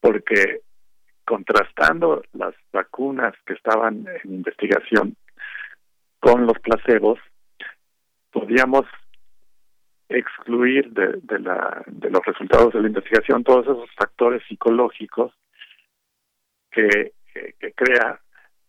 porque 0.00 0.62
contrastando 1.24 2.24
las 2.32 2.52
vacunas 2.72 3.32
que 3.46 3.52
estaban 3.52 4.06
en 4.24 4.34
investigación 4.34 5.16
con 6.18 6.46
los 6.46 6.58
placebos, 6.58 7.20
podíamos 8.32 8.84
excluir 10.08 10.90
de, 10.90 11.20
de, 11.22 11.38
la, 11.38 11.84
de 11.86 12.10
los 12.10 12.26
resultados 12.26 12.72
de 12.72 12.80
la 12.80 12.88
investigación 12.88 13.44
todos 13.44 13.66
esos 13.66 13.88
factores 13.96 14.42
psicológicos 14.48 15.32
que, 16.72 17.12
que 17.32 17.72
crea 17.72 18.20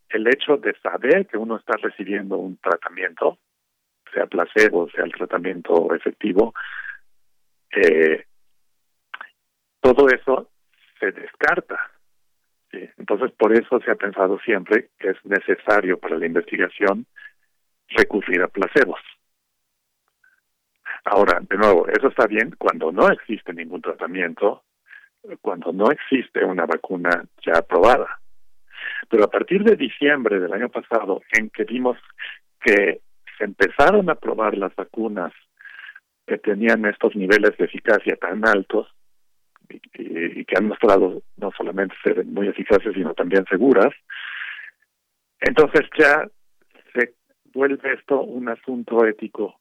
el 0.10 0.28
hecho 0.28 0.58
de 0.58 0.74
saber 0.82 1.28
que 1.28 1.38
uno 1.38 1.58
está 1.58 1.78
recibiendo 1.78 2.38
un 2.38 2.58
tratamiento, 2.58 3.38
sea 4.14 4.26
placebo, 4.26 4.90
sea 4.90 5.04
el 5.04 5.12
tratamiento 5.12 5.94
efectivo, 5.94 6.54
eh, 7.72 8.26
todo 9.82 10.08
eso 10.08 10.50
se 11.00 11.12
descarta. 11.12 11.92
Entonces, 12.72 13.32
por 13.32 13.54
eso 13.54 13.80
se 13.80 13.92
ha 13.92 13.96
pensado 13.96 14.40
siempre 14.40 14.90
que 15.00 15.10
es 15.10 15.26
necesario 15.26 15.98
para 15.98 16.18
la 16.18 16.26
investigación 16.26 17.06
recurrir 17.88 18.42
a 18.42 18.48
placebos. 18.48 19.00
Ahora, 21.06 21.40
de 21.40 21.58
nuevo, 21.58 21.88
eso 21.88 22.10
está 22.10 22.28
bien 22.28 22.54
cuando 22.58 22.92
no 22.92 23.10
existe 23.10 23.54
ningún 23.54 23.82
tratamiento, 23.82 24.64
cuando 25.42 25.72
no 25.72 25.90
existe 25.92 26.44
una 26.44 26.66
vacuna 26.66 27.26
ya 27.46 27.60
aprobada. 27.60 28.20
Pero 29.10 29.24
a 29.24 29.30
partir 29.30 29.64
de 29.64 29.76
diciembre 29.76 30.40
del 30.40 30.54
año 30.54 30.70
pasado, 30.70 31.22
en 31.38 31.50
que 31.50 31.64
vimos 31.64 31.98
que 32.60 33.02
se 33.38 33.44
empezaron 33.44 34.10
a 34.10 34.16
probar 34.16 34.58
las 34.58 34.76
vacunas 34.76 35.34
que 36.26 36.38
tenían 36.38 36.86
estos 36.86 37.16
niveles 37.16 37.58
de 37.58 37.66
eficacia 37.66 38.16
tan 38.18 38.46
altos 38.46 38.88
y, 39.70 40.44
que 40.46 40.56
han 40.58 40.68
mostrado 40.68 41.22
no 41.38 41.52
solamente 41.56 41.96
ser 42.04 42.26
muy 42.26 42.48
eficaces, 42.48 42.94
sino 42.94 43.14
también 43.14 43.46
seguras, 43.50 43.94
entonces 45.40 45.82
ya 45.98 46.28
se 46.94 47.14
vuelve 47.54 47.94
esto 47.94 48.22
un 48.22 48.50
asunto 48.50 49.06
ético 49.06 49.60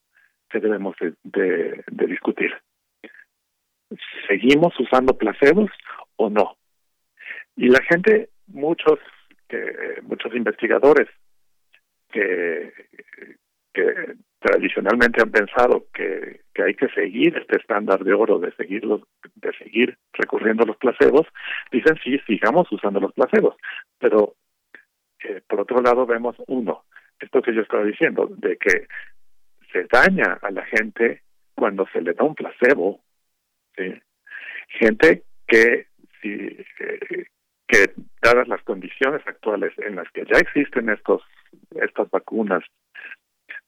que 0.49 0.61
debemos 0.61 0.97
de, 1.25 1.85
discutir. 1.91 2.53
¿Seguimos 4.27 4.79
usando 4.81 5.17
placebos 5.17 5.71
o 6.17 6.31
no? 6.31 6.57
Y 7.57 7.69
la 7.69 7.83
gente, 7.83 8.31
muchos 8.47 8.99
que 9.49 10.01
muchos 10.03 10.35
investigadores 10.35 11.09
que, 12.11 12.73
que 13.73 14.15
tradicionalmente 14.41 15.23
han 15.23 15.31
pensado 15.31 15.87
que, 15.93 16.43
que, 16.55 16.63
hay 16.63 16.75
que 16.75 16.89
seguir 16.89 17.37
este 17.37 17.59
estándar 17.59 18.03
de 18.05 18.13
oro 18.13 18.39
de 18.39 18.53
seguir 18.53 18.83
de 18.87 19.53
seguir 19.59 19.99
recurriendo 20.13 20.65
a 20.65 20.67
los 20.67 20.77
placebos 20.77 21.27
dicen 21.71 21.97
sí 22.03 22.19
sigamos 22.27 22.71
usando 22.71 23.01
los 23.01 23.13
placebos 23.13 23.57
pero 23.99 24.35
eh, 25.25 25.43
por 25.49 25.61
otro 25.61 25.81
lado 25.81 26.07
vemos 26.07 26.37
uno 26.47 26.85
esto 27.19 27.43
que 27.43 27.55
yo 27.55 27.63
estaba 27.63 27.85
diciendo 27.85 28.29
de 28.31 28.57
que 28.57 28.87
se 29.73 29.85
daña 29.85 30.39
a 30.43 30.51
la 30.51 30.65
gente 30.67 31.23
cuando 31.55 31.87
se 31.93 32.01
le 32.01 32.13
da 32.13 32.25
un 32.25 32.35
placebo 32.35 33.01
gente 34.69 35.23
que 35.47 35.87
si 36.21 36.31
eh, 36.31 37.27
que 37.67 37.93
dadas 38.23 38.49
las 38.49 38.63
condiciones 38.63 39.23
actuales 39.27 39.73
en 39.79 39.97
las 39.97 40.11
que 40.13 40.25
ya 40.25 40.39
existen 40.39 40.89
estos 40.89 41.23
estas 41.71 42.09
vacunas 42.11 42.63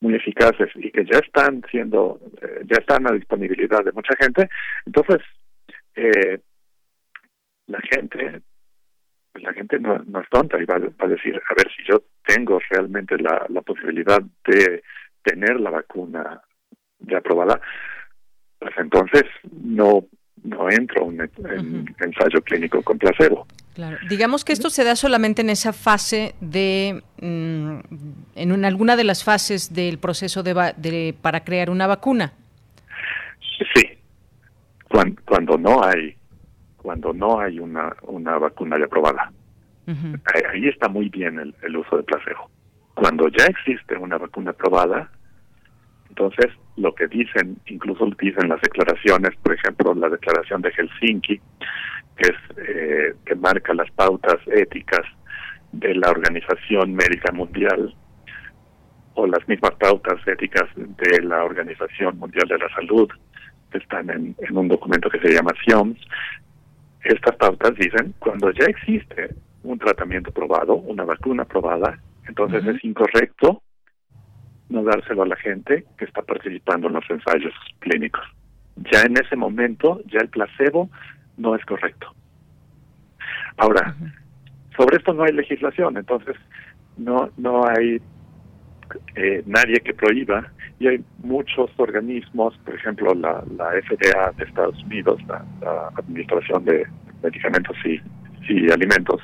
muy 0.00 0.14
eficaces 0.14 0.70
y 0.76 0.90
que 0.90 1.04
ya 1.04 1.18
están 1.18 1.62
siendo 1.70 2.20
eh, 2.40 2.62
ya 2.64 2.76
están 2.78 3.08
a 3.08 3.12
disponibilidad 3.12 3.84
de 3.84 3.92
mucha 3.92 4.14
gente 4.20 4.48
entonces 4.86 5.18
eh, 5.96 6.40
la 7.66 7.80
gente 7.80 8.42
la 9.34 9.52
gente 9.52 9.78
no, 9.78 9.98
no 10.06 10.20
es 10.20 10.28
tonta 10.30 10.60
y 10.60 10.64
va, 10.64 10.78
va, 10.78 11.06
a 11.06 11.08
decir 11.08 11.40
a 11.48 11.54
ver 11.54 11.68
si 11.76 11.82
yo 11.88 12.02
tengo 12.24 12.60
realmente 12.70 13.16
la, 13.18 13.46
la 13.48 13.62
posibilidad 13.62 14.20
de 14.46 14.82
tener 15.22 15.60
la 15.60 15.70
vacuna 15.70 16.40
ya 17.00 17.18
aprobada 17.18 17.60
pues 18.58 18.74
entonces 18.78 19.24
no 19.50 20.06
no 20.44 20.70
entro 20.70 21.10
en, 21.10 21.20
en 21.20 21.96
ensayo 22.00 22.40
clínico 22.42 22.82
con 22.82 22.98
placebo. 22.98 23.46
Claro. 23.74 23.96
Digamos 24.08 24.44
que 24.44 24.52
esto 24.52 24.70
se 24.70 24.82
da 24.82 24.96
solamente 24.96 25.42
en 25.42 25.50
esa 25.50 25.72
fase 25.72 26.34
de, 26.40 27.02
mm, 27.20 27.78
en 28.34 28.64
alguna 28.64 28.96
de 28.96 29.04
las 29.04 29.22
fases 29.22 29.72
del 29.72 29.98
proceso 29.98 30.42
de, 30.42 30.74
de, 30.76 31.14
para 31.20 31.44
crear 31.44 31.70
una 31.70 31.86
vacuna. 31.86 32.32
Sí, 33.74 33.84
cuando, 34.88 35.22
cuando 35.24 35.58
no 35.58 35.84
hay, 35.84 36.16
cuando 36.76 37.12
no 37.12 37.38
hay 37.40 37.60
una, 37.60 37.94
una 38.02 38.38
vacuna 38.38 38.78
ya 38.78 38.86
aprobada. 38.86 39.32
ahí, 40.52 40.66
está 40.66 40.88
muy 40.88 41.08
bien 41.08 41.38
el, 41.38 41.54
el 41.62 41.76
uso 41.76 41.98
de 41.98 42.02
placebo. 42.02 42.50
Cuando 42.94 43.28
ya 43.28 43.46
existe 43.46 43.96
una 43.96 44.18
vacuna 44.18 44.50
aprobada, 44.50 45.08
entonces, 46.08 46.46
lo 46.76 46.94
que 46.94 47.06
dicen, 47.06 47.58
incluso 47.66 48.06
dicen 48.20 48.48
las 48.48 48.60
declaraciones, 48.60 49.36
por 49.42 49.54
ejemplo, 49.54 49.94
la 49.94 50.08
declaración 50.08 50.62
de 50.62 50.72
Helsinki, 50.72 51.40
que 52.16 52.22
es 52.22 52.58
eh, 52.68 53.14
que 53.24 53.34
marca 53.34 53.74
las 53.74 53.90
pautas 53.92 54.38
éticas 54.46 55.02
de 55.72 55.94
la 55.94 56.10
Organización 56.10 56.94
Médica 56.94 57.32
Mundial 57.32 57.94
o 59.14 59.26
las 59.26 59.46
mismas 59.48 59.72
pautas 59.78 60.26
éticas 60.26 60.68
de 60.74 61.22
la 61.22 61.44
Organización 61.44 62.18
Mundial 62.18 62.48
de 62.48 62.58
la 62.58 62.68
Salud, 62.74 63.08
que 63.70 63.78
están 63.78 64.10
en, 64.10 64.34
un 64.50 64.68
documento 64.68 65.10
que 65.10 65.20
se 65.20 65.34
llama 65.34 65.52
SIOMS. 65.64 65.98
Estas 67.04 67.36
pautas 67.36 67.74
dicen, 67.74 68.14
cuando 68.18 68.50
ya 68.52 68.64
existe 68.66 69.34
un 69.62 69.78
tratamiento 69.78 70.32
probado, 70.32 70.76
una 70.76 71.04
vacuna 71.04 71.44
probada, 71.44 71.98
entonces 72.26 72.64
es 72.66 72.82
incorrecto 72.84 73.62
no 74.68 74.82
dárselo 74.82 75.22
a 75.22 75.26
la 75.26 75.36
gente 75.36 75.84
que 75.96 76.04
está 76.04 76.22
participando 76.22 76.88
en 76.88 76.94
los 76.94 77.10
ensayos 77.10 77.54
clínicos. 77.78 78.24
Ya 78.92 79.02
en 79.02 79.16
ese 79.16 79.36
momento, 79.36 80.00
ya 80.06 80.20
el 80.20 80.28
placebo 80.28 80.90
no 81.36 81.54
es 81.54 81.64
correcto. 81.64 82.14
Ahora, 83.56 83.94
sobre 84.76 84.98
esto 84.98 85.12
no 85.12 85.24
hay 85.24 85.32
legislación, 85.32 85.96
entonces 85.96 86.36
no 86.96 87.30
no 87.36 87.66
hay 87.66 88.00
eh, 89.16 89.42
nadie 89.46 89.80
que 89.80 89.94
prohíba 89.94 90.46
y 90.78 90.86
hay 90.86 91.04
muchos 91.18 91.70
organismos, 91.76 92.56
por 92.64 92.74
ejemplo 92.74 93.14
la, 93.14 93.42
la 93.56 93.70
FDA 93.82 94.32
de 94.36 94.44
Estados 94.44 94.82
Unidos, 94.84 95.20
la, 95.26 95.44
Administración 95.96 96.64
de 96.64 96.86
Medicamentos 97.22 97.76
y, 97.84 98.00
y 98.48 98.70
Alimentos, 98.70 99.20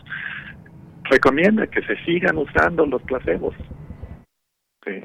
recomienda 1.05 1.67
que 1.67 1.83
se 1.83 1.97
sigan 2.05 2.37
usando 2.37 2.85
los 2.87 3.03
placebos 3.03 3.55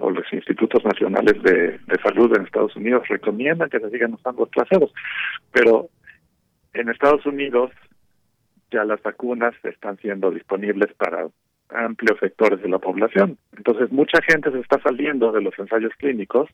o 0.01 0.09
los 0.09 0.31
institutos 0.33 0.83
nacionales 0.83 1.41
de, 1.43 1.79
salud 2.03 2.35
en 2.35 2.45
Estados 2.45 2.75
Unidos 2.75 3.07
recomiendan 3.07 3.69
que 3.69 3.79
se 3.79 3.89
sigan 3.89 4.13
usando 4.13 4.41
los 4.41 4.49
placebos, 4.49 4.93
pero 5.51 5.89
en 6.73 6.89
Estados 6.89 7.25
Unidos 7.25 7.71
ya 8.71 8.83
las 8.83 9.01
vacunas 9.01 9.53
están 9.63 9.97
siendo 9.97 10.31
disponibles 10.31 10.93
para 10.95 11.27
amplios 11.69 12.19
sectores 12.19 12.61
de 12.61 12.69
la 12.69 12.79
población. 12.79 13.37
Entonces 13.57 13.91
mucha 13.91 14.21
gente 14.21 14.51
se 14.51 14.59
está 14.59 14.79
saliendo 14.81 15.31
de 15.31 15.41
los 15.41 15.57
ensayos 15.57 15.93
clínicos 15.97 16.49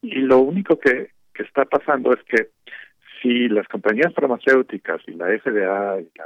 y 0.00 0.16
lo 0.16 0.38
único 0.38 0.78
que, 0.78 1.10
que 1.34 1.42
está 1.42 1.64
pasando 1.64 2.12
es 2.12 2.22
que 2.24 2.48
si 3.20 3.48
las 3.48 3.68
compañías 3.68 4.12
farmacéuticas 4.14 5.00
y 5.06 5.12
la 5.12 5.26
FDA 5.26 6.00
y 6.00 6.10
la 6.16 6.24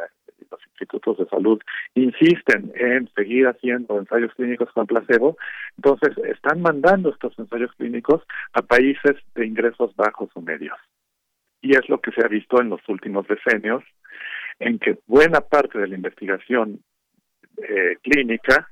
los 0.50 0.60
institutos 0.66 1.18
de 1.18 1.26
salud 1.26 1.60
insisten 1.94 2.72
en 2.74 3.08
seguir 3.14 3.46
haciendo 3.46 3.98
ensayos 3.98 4.34
clínicos 4.34 4.70
con 4.72 4.86
placebo, 4.86 5.36
entonces 5.76 6.16
están 6.24 6.60
mandando 6.60 7.10
estos 7.10 7.38
ensayos 7.38 7.72
clínicos 7.76 8.22
a 8.52 8.62
países 8.62 9.16
de 9.34 9.46
ingresos 9.46 9.94
bajos 9.96 10.30
o 10.34 10.40
medios. 10.40 10.78
Y 11.60 11.72
es 11.72 11.88
lo 11.88 12.00
que 12.00 12.12
se 12.12 12.24
ha 12.24 12.28
visto 12.28 12.60
en 12.60 12.68
los 12.68 12.80
últimos 12.88 13.26
decenios, 13.26 13.82
en 14.58 14.78
que 14.78 14.98
buena 15.06 15.40
parte 15.40 15.78
de 15.78 15.88
la 15.88 15.94
investigación 15.94 16.80
eh, 17.56 17.96
clínica 18.02 18.68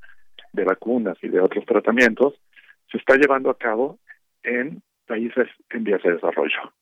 de 0.53 0.65
vacunas 0.65 1.17
y 1.23 1.29
de 1.29 1.41
otros 1.41 1.65
tratamientos 1.67 2.35
se 2.91 2.99
está 2.99 3.17
llevando 3.17 3.51
a 3.51 3.59
cabo 3.59 3.99
en 4.43 4.83
países 5.07 5.49
en 5.71 5.85
vías 5.85 6.03
de 6.03 6.13
desarrollo, 6.13 6.73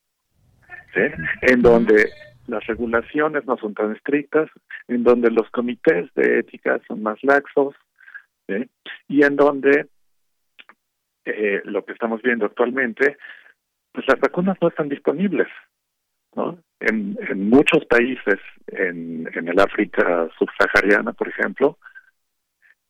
en 1.43 1.63
donde 1.63 2.11
las 2.47 2.67
regulaciones 2.67 3.45
no 3.47 3.57
son 3.57 3.75
tan 3.75 3.93
estrictas, 3.93 4.51
en 4.89 5.05
donde 5.05 5.31
los 5.31 5.49
comités 5.51 6.13
de 6.15 6.41
ética 6.41 6.81
son 6.87 7.03
más 7.03 7.23
laxos, 7.23 7.75
y 9.09 9.25
en 9.25 9.37
donde 9.37 9.87
eh, 11.25 11.63
lo 11.65 11.85
que 11.85 11.93
estamos 11.93 12.21
viendo 12.23 12.47
actualmente, 12.47 13.17
pues 13.93 14.07
las 14.09 14.21
vacunas 14.21 14.57
no 14.61 14.69
están 14.69 14.89
disponibles. 14.89 15.49
¿no? 16.35 16.59
En, 16.81 17.17
en 17.29 17.49
muchos 17.49 17.85
países, 17.87 18.41
en, 18.67 19.29
en 19.35 19.49
el 19.49 19.61
África 19.61 20.29
subsahariana, 20.39 21.13
por 21.13 21.29
ejemplo, 21.29 21.79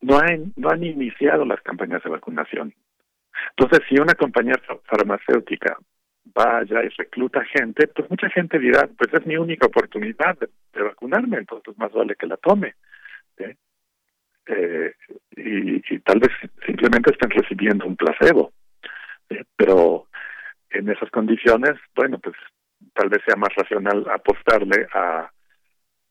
no 0.00 0.18
han, 0.18 0.52
no 0.56 0.70
han 0.70 0.82
iniciado 0.82 1.44
las 1.44 1.60
campañas 1.60 2.02
de 2.02 2.10
vacunación. 2.10 2.74
Entonces, 3.56 3.80
si 3.88 4.00
una 4.00 4.14
compañía 4.14 4.54
farmacéutica 4.84 5.76
vaya 6.24 6.84
y 6.84 6.88
recluta 6.88 7.44
gente, 7.44 7.88
pues 7.88 8.08
mucha 8.10 8.28
gente 8.30 8.58
dirá, 8.58 8.88
pues 8.96 9.12
es 9.12 9.26
mi 9.26 9.36
única 9.36 9.66
oportunidad 9.66 10.38
de, 10.38 10.48
vacunarme, 10.82 11.38
entonces 11.38 11.76
más 11.78 11.92
vale 11.92 12.14
que 12.16 12.26
la 12.26 12.36
tome. 12.36 12.74
Eh, 14.46 14.94
y, 15.36 15.98
tal 16.00 16.18
vez 16.18 16.30
simplemente 16.66 17.12
estén 17.12 17.30
recibiendo 17.30 17.86
un 17.86 17.96
placebo. 17.96 18.52
Pero 19.56 20.08
en 20.70 20.88
esas 20.90 21.10
condiciones, 21.10 21.74
bueno, 21.94 22.18
pues 22.18 22.36
tal 22.94 23.08
vez 23.08 23.22
sea 23.24 23.36
más 23.36 23.50
racional 23.56 24.04
apostarle 24.10 24.86
a, 24.92 25.30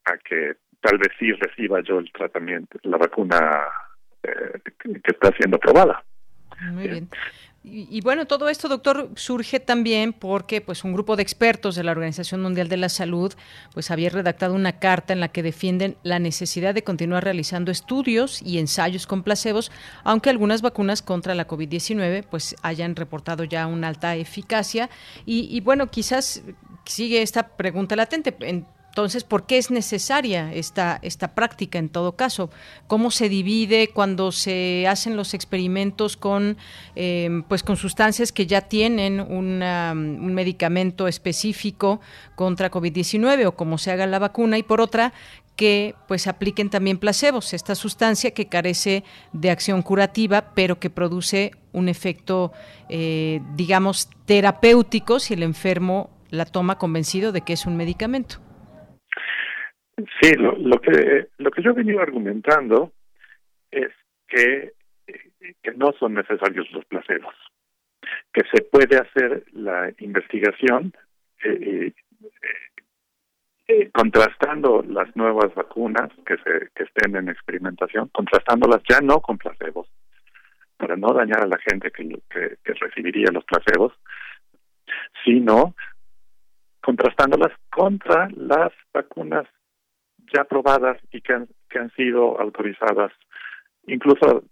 a 0.05 0.17
que 0.17 0.55
tal 0.79 0.97
vez 0.97 1.09
sí 1.19 1.31
reciba 1.33 1.81
yo 1.81 1.99
el 1.99 2.11
tratamiento, 2.11 2.79
la 2.83 2.97
vacuna 2.97 3.67
eh, 4.23 4.61
que 4.79 5.11
está 5.11 5.31
siendo 5.37 5.57
aprobada. 5.57 6.03
Muy 6.71 6.87
bien. 6.87 7.09
Y, 7.63 8.01
bueno, 8.01 8.25
todo 8.25 8.49
esto, 8.49 8.67
doctor, 8.67 9.11
surge 9.15 9.59
también 9.59 10.13
porque 10.13 10.61
pues 10.61 10.83
un 10.83 10.93
grupo 10.93 11.15
de 11.15 11.21
expertos 11.21 11.75
de 11.75 11.83
la 11.83 11.91
Organización 11.91 12.41
Mundial 12.41 12.69
de 12.69 12.77
la 12.77 12.89
Salud 12.89 13.33
pues 13.71 13.91
había 13.91 14.09
redactado 14.09 14.55
una 14.55 14.79
carta 14.79 15.13
en 15.13 15.19
la 15.19 15.27
que 15.27 15.43
defienden 15.43 15.95
la 16.01 16.17
necesidad 16.17 16.73
de 16.73 16.83
continuar 16.83 17.23
realizando 17.23 17.71
estudios 17.71 18.41
y 18.41 18.57
ensayos 18.57 19.05
con 19.05 19.21
placebos, 19.21 19.71
aunque 20.03 20.31
algunas 20.31 20.63
vacunas 20.63 21.03
contra 21.03 21.35
la 21.35 21.47
COVID-19 21.47 22.25
pues 22.31 22.55
hayan 22.63 22.95
reportado 22.95 23.43
ya 23.43 23.67
una 23.67 23.89
alta 23.89 24.15
eficacia. 24.15 24.89
Y, 25.27 25.61
bueno, 25.61 25.91
quizás 25.91 26.41
sigue 26.85 27.21
esta 27.21 27.49
pregunta 27.57 27.95
latente. 27.95 28.35
En, 28.39 28.65
entonces, 28.91 29.23
¿por 29.23 29.45
qué 29.45 29.57
es 29.57 29.71
necesaria 29.71 30.53
esta, 30.53 30.99
esta 31.01 31.33
práctica 31.33 31.79
en 31.79 31.87
todo 31.87 32.17
caso? 32.17 32.49
¿Cómo 32.87 33.09
se 33.09 33.29
divide 33.29 33.87
cuando 33.87 34.33
se 34.33 34.85
hacen 34.85 35.15
los 35.15 35.33
experimentos 35.33 36.17
con, 36.17 36.57
em, 36.95 37.41
pues 37.43 37.63
con 37.63 37.77
sustancias 37.77 38.33
que 38.33 38.47
ya 38.47 38.59
tienen 38.59 39.21
un 39.21 40.33
medicamento 40.33 41.07
específico 41.07 42.01
contra 42.35 42.69
COVID-19 42.69 43.45
o 43.45 43.53
cómo 43.53 43.77
se 43.77 43.91
haga 43.91 44.05
la 44.07 44.19
vacuna? 44.19 44.57
Y 44.57 44.63
por 44.63 44.81
otra, 44.81 45.13
que 45.55 45.95
pues 46.09 46.27
apliquen 46.27 46.69
también 46.69 46.97
placebos, 46.97 47.53
esta 47.53 47.75
sustancia 47.75 48.31
que 48.31 48.47
carece 48.47 49.05
de 49.31 49.51
acción 49.51 49.83
curativa, 49.83 50.53
pero 50.53 50.79
que 50.79 50.89
produce 50.89 51.51
un 51.71 51.87
efecto, 51.87 52.51
eh, 52.89 53.39
digamos, 53.55 54.09
terapéutico 54.25 55.21
si 55.21 55.33
el 55.33 55.43
enfermo 55.43 56.09
la 56.29 56.43
toma 56.43 56.77
convencido 56.77 57.31
de 57.31 57.39
que 57.39 57.53
es 57.53 57.65
un 57.65 57.77
medicamento. 57.77 58.50
Sí, 60.21 60.33
lo, 60.37 60.53
lo 60.57 60.79
que 60.79 61.27
lo 61.37 61.51
que 61.51 61.61
yo 61.61 61.71
he 61.71 61.73
venido 61.73 61.99
argumentando 61.99 62.91
es 63.69 63.91
que, 64.27 64.73
que 65.61 65.71
no 65.75 65.91
son 65.99 66.13
necesarios 66.13 66.69
los 66.71 66.85
placebos, 66.85 67.35
que 68.33 68.41
se 68.53 68.63
puede 68.63 68.97
hacer 68.97 69.43
la 69.51 69.91
investigación 69.99 70.93
eh, 71.43 71.91
eh, 71.91 71.93
eh, 73.67 73.89
contrastando 73.91 74.83
las 74.87 75.15
nuevas 75.15 75.53
vacunas 75.55 76.09
que 76.25 76.37
se 76.37 76.69
que 76.75 76.83
estén 76.83 77.15
en 77.15 77.29
experimentación, 77.29 78.09
contrastándolas 78.09 78.81
ya 78.87 79.01
no 79.01 79.21
con 79.21 79.37
placebos, 79.37 79.87
para 80.77 80.95
no 80.95 81.13
dañar 81.13 81.41
a 81.43 81.47
la 81.47 81.57
gente 81.57 81.91
que, 81.91 82.07
que, 82.29 82.57
que 82.63 82.73
recibiría 82.73 83.31
los 83.31 83.45
placebos, 83.45 83.93
sino 85.23 85.75
contrastándolas 86.81 87.51
contra 87.69 88.29
las 88.35 88.71
vacunas 88.93 89.47
ya 90.33 90.41
aprobadas 90.41 90.97
y 91.11 91.21
que 91.21 91.33
han, 91.33 91.47
que 91.69 91.79
han 91.79 91.91
sido 91.91 92.39
autorizadas, 92.39 93.11
incluso 93.87 94.43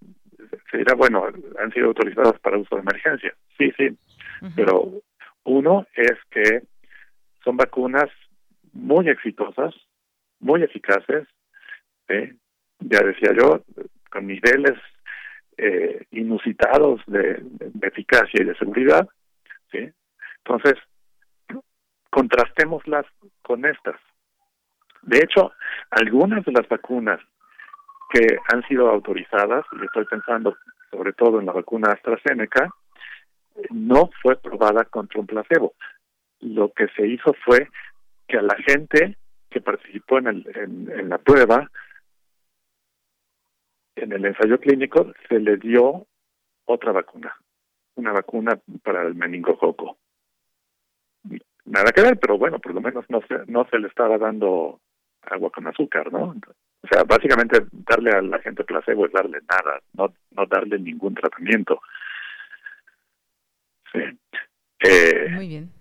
se 0.72 0.78
dirá, 0.78 0.96
bueno, 0.96 1.26
han 1.60 1.72
sido 1.72 1.88
autorizadas 1.88 2.40
para 2.40 2.58
uso 2.58 2.76
de 2.76 2.82
emergencia. 2.82 3.34
Sí, 3.58 3.72
sí, 3.78 3.98
pero 4.56 4.92
uno 5.44 5.86
es 5.94 6.18
que 6.30 6.62
son 7.44 7.58
vacunas 7.58 8.10
muy 8.74 9.10
exitosas, 9.10 9.74
muy 10.40 10.64
eficaces, 10.64 11.28
ya 12.80 13.00
decía 13.02 13.34
yo, 13.38 13.62
con 14.10 14.28
niveles 14.28 14.78
eh, 15.58 16.06
inusitados 16.12 17.02
de, 17.06 17.40
de, 17.42 17.88
eficacia 17.88 18.42
y 18.42 18.46
de 18.46 18.56
seguridad. 18.56 19.08
¿sí? 19.72 19.92
Entonces, 20.44 20.76
contrastémoslas 22.10 23.06
con 23.42 23.66
estas. 23.66 24.00
De 25.02 25.20
hecho, 25.20 25.52
algunas 25.92 26.44
de 26.46 26.52
las 26.52 26.68
vacunas 26.68 27.20
que 28.12 28.38
han 28.52 28.64
sido 28.68 28.90
autorizadas, 28.90 29.66
y 29.72 29.86
estoy 29.86 30.06
pensando 30.06 30.58
sobre 30.90 31.14
todo 31.14 31.40
en 31.40 31.46
la 31.46 31.54
vacuna 31.54 31.92
AstraZeneca, 31.92 32.74
no 33.70 34.10
fue 34.22 34.36
probada 34.38 34.86
contra 34.86 35.20
un 35.20 35.28
placebo. 35.28 35.74
Lo 36.40 36.72
que 36.72 36.88
se 36.96 37.08
hizo 37.08 37.34
fue 37.46 37.70
que 38.28 38.38
a 38.38 38.42
la 38.42 38.56
gente 38.56 39.18
que 39.50 39.62
participó 39.62 40.20
en, 40.20 40.28
el, 40.28 40.90
en, 40.92 41.10
la 41.10 41.18
prueba, 41.18 41.70
en 43.96 44.12
el 44.14 44.26
ensayo 44.26 44.60
clínico, 44.60 45.12
se 45.28 45.40
le 45.40 45.58
dio 45.58 46.08
otra 46.66 46.92
vacuna, 46.92 47.36
una 47.96 48.12
vacuna 48.12 48.60
para 48.84 49.04
el 49.04 49.16
meningococo. 49.16 49.98
Nada 51.66 51.92
que 51.92 52.02
ver, 52.02 52.18
pero 52.20 52.38
bueno, 52.38 52.60
por 52.60 52.74
lo 52.74 52.82
menos 52.82 53.06
no 53.10 53.22
se, 53.28 53.46
no 53.48 53.68
se 53.70 53.80
le 53.80 53.88
estaba 53.88 54.18
dando 54.18 54.80
agua 55.24 55.50
con 55.52 55.68
azúcar, 55.68 56.12
¿no? 56.12 56.36
O 56.82 56.88
sea, 56.90 57.04
básicamente 57.04 57.66
darle 57.72 58.12
a 58.12 58.22
la 58.22 58.40
gente 58.40 58.64
placebo 58.64 59.06
es 59.06 59.12
darle 59.12 59.40
nada, 59.50 59.80
no, 59.94 60.14
no 60.32 60.46
darle 60.46 60.80
ningún 60.80 61.14
tratamiento. 61.14 61.82
Sí. 63.92 64.00
Eh, 64.80 65.30
Muy 65.32 65.48
bien. 65.48 65.72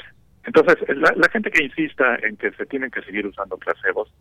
Entonces, 0.44 0.76
la, 0.88 1.12
la, 1.14 1.28
gente 1.30 1.50
que 1.50 1.62
insista 1.62 2.16
en 2.22 2.36
que 2.36 2.50
se 2.52 2.64
tienen 2.66 2.90
que 2.90 3.02
seguir 3.02 3.26
usando 3.26 3.58
placebos, 3.58 4.12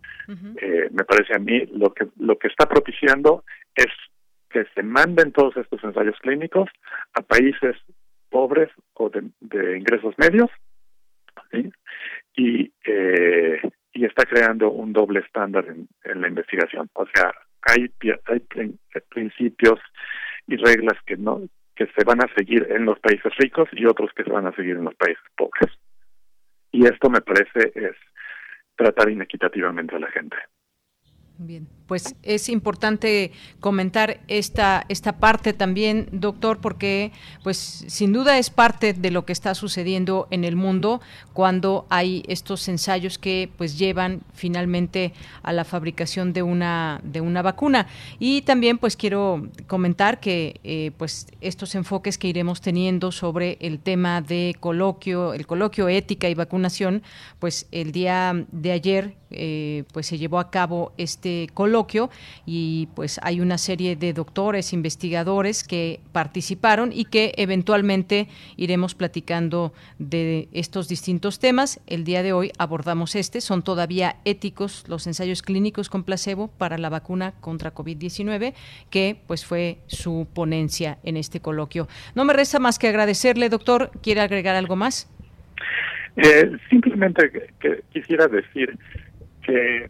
eh, 0.62 0.90
me 0.92 1.06
parece 1.06 1.34
a 1.34 1.40
mí 1.40 1.66
lo 1.68 1.94
que 1.94 2.06
lo 2.20 2.38
que 2.38 2.50
está 2.50 2.68
propiciando 2.68 3.46
es 3.74 3.88
que 4.50 4.66
se 4.76 4.84
manden 4.84 5.32
todos 5.32 5.56
estos 5.56 5.82
ensayos 5.84 6.18
clínicos 6.20 6.70
a 7.14 7.22
países 7.22 7.78
pobres 8.30 8.70
o 8.94 9.10
de, 9.10 9.24
de 9.40 9.78
ingresos 9.78 10.16
medios, 10.18 10.50
¿sí? 11.52 11.72
y 12.36 12.74
eh, 12.86 13.62
y 13.98 14.06
está 14.06 14.26
creando 14.26 14.70
un 14.70 14.94
doble 14.94 15.22
estándar 15.22 15.66
en, 15.68 16.22
la 16.22 16.28
investigación. 16.28 16.88
O 16.94 17.06
sea, 17.14 17.34
hay, 17.64 17.92
hay 18.28 18.80
principios 19.10 19.80
y 20.46 20.56
reglas 20.56 20.98
que 21.06 21.18
no 21.18 21.42
que 21.76 21.88
se 21.96 22.04
van 22.06 22.22
a 22.22 22.34
seguir 22.36 22.68
en 22.72 22.86
los 22.86 23.00
países 23.00 23.32
ricos 23.38 23.70
y 23.72 23.86
otros 23.86 24.12
que 24.16 24.24
se 24.24 24.32
van 24.32 24.48
a 24.48 24.56
seguir 24.56 24.78
en 24.78 24.86
los 24.86 24.96
países 24.96 25.24
pobres. 25.36 25.72
Y 26.72 26.86
esto 26.86 27.10
me 27.10 27.22
parece 27.22 27.72
es 27.76 27.96
tratar 28.76 29.10
inequitativamente 29.10 29.96
a 29.96 30.00
la 30.00 30.08
gente. 30.08 30.38
Bien, 31.38 31.68
pues 31.88 32.16
es 32.22 32.50
importante 32.50 33.32
comentar 33.60 34.20
esta 34.28 34.86
esta 34.90 35.18
parte 35.18 35.54
también, 35.54 36.10
doctor, 36.12 36.60
porque 36.60 37.12
pues 37.44 37.86
sin 37.88 38.14
duda 38.14 38.38
es 38.38 38.50
parte 38.50 38.94
de 38.94 39.10
lo 39.10 39.26
que 39.26 39.34
está 39.34 39.56
sucediendo 39.56 40.28
en 40.30 40.44
el 40.44 40.56
mundo 40.56 41.02
cuando 41.34 41.86
hay 41.90 42.24
estos 42.28 42.68
ensayos 42.68 43.18
que 43.18 43.50
pues 43.58 43.78
llevan 43.78 44.22
finalmente 44.34 45.14
a 45.44 45.54
la 45.54 45.64
fabricación 45.64 46.34
de 46.34 46.44
una 46.44 47.00
de 47.04 47.22
una 47.22 47.42
vacuna. 47.42 47.88
Y 48.20 48.42
también 48.42 48.78
pues 48.78 48.98
quiero 48.98 49.48
comentar 49.68 50.20
que 50.20 50.60
eh, 50.64 50.92
pues 50.98 51.28
estos 51.40 51.74
enfoques 51.76 52.18
que 52.18 52.28
iremos 52.28 52.60
teniendo 52.60 53.12
sobre 53.12 53.58
el 53.62 53.80
tema 53.80 54.22
de 54.22 54.56
coloquio, 54.60 55.34
el 55.34 55.48
coloquio 55.48 55.88
ética 55.88 56.28
y 56.28 56.34
vacunación, 56.34 57.02
pues 57.40 57.68
el 57.72 57.94
día 57.94 58.46
de 58.52 58.72
ayer 58.72 59.16
eh, 59.30 59.84
pues 59.94 60.08
se 60.08 60.18
llevó 60.18 60.40
a 60.40 60.50
cabo 60.50 60.94
este 60.98 61.50
coloquio 61.54 61.77
y 62.46 62.88
pues 62.96 63.20
hay 63.22 63.40
una 63.40 63.58
serie 63.58 63.96
de 63.96 64.14
doctores, 64.14 64.74
investigadores 64.74 65.64
que 65.64 66.00
participaron 66.12 66.92
y 66.92 67.06
que 67.06 67.34
eventualmente 67.38 68.28
iremos 68.56 68.96
platicando 68.96 69.74
de 70.00 70.48
estos 70.54 70.88
distintos 70.88 71.40
temas. 71.40 71.80
El 71.86 72.04
día 72.04 72.24
de 72.24 72.34
hoy 72.34 72.52
abordamos 72.58 73.16
este, 73.16 73.42
son 73.42 73.62
todavía 73.62 74.18
éticos 74.26 74.86
los 74.88 75.06
ensayos 75.08 75.42
clínicos 75.42 75.90
con 75.90 76.04
placebo 76.04 76.48
para 76.48 76.78
la 76.78 76.90
vacuna 76.90 77.34
contra 77.40 77.74
COVID-19, 77.74 78.54
que 78.90 79.18
pues 79.28 79.46
fue 79.46 79.78
su 79.88 80.28
ponencia 80.34 80.98
en 81.04 81.18
este 81.18 81.42
coloquio. 81.42 81.88
No 82.16 82.26
me 82.26 82.34
resta 82.34 82.60
más 82.60 82.80
que 82.80 82.88
agradecerle, 82.88 83.50
doctor. 83.50 83.92
¿Quiere 84.02 84.22
agregar 84.22 84.56
algo 84.56 84.76
más? 84.76 85.10
Eh, 86.16 86.52
simplemente 86.70 87.52
quisiera 87.94 88.28
decir 88.28 88.76
que 89.44 89.90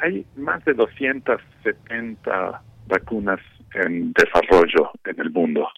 hay 0.00 0.26
más 0.36 0.64
de 0.64 0.74
270 0.74 2.62
vacunas 2.86 3.40
en 3.74 4.12
desarrollo 4.12 4.90
en 5.04 5.20
el 5.20 5.30
mundo. 5.30 5.68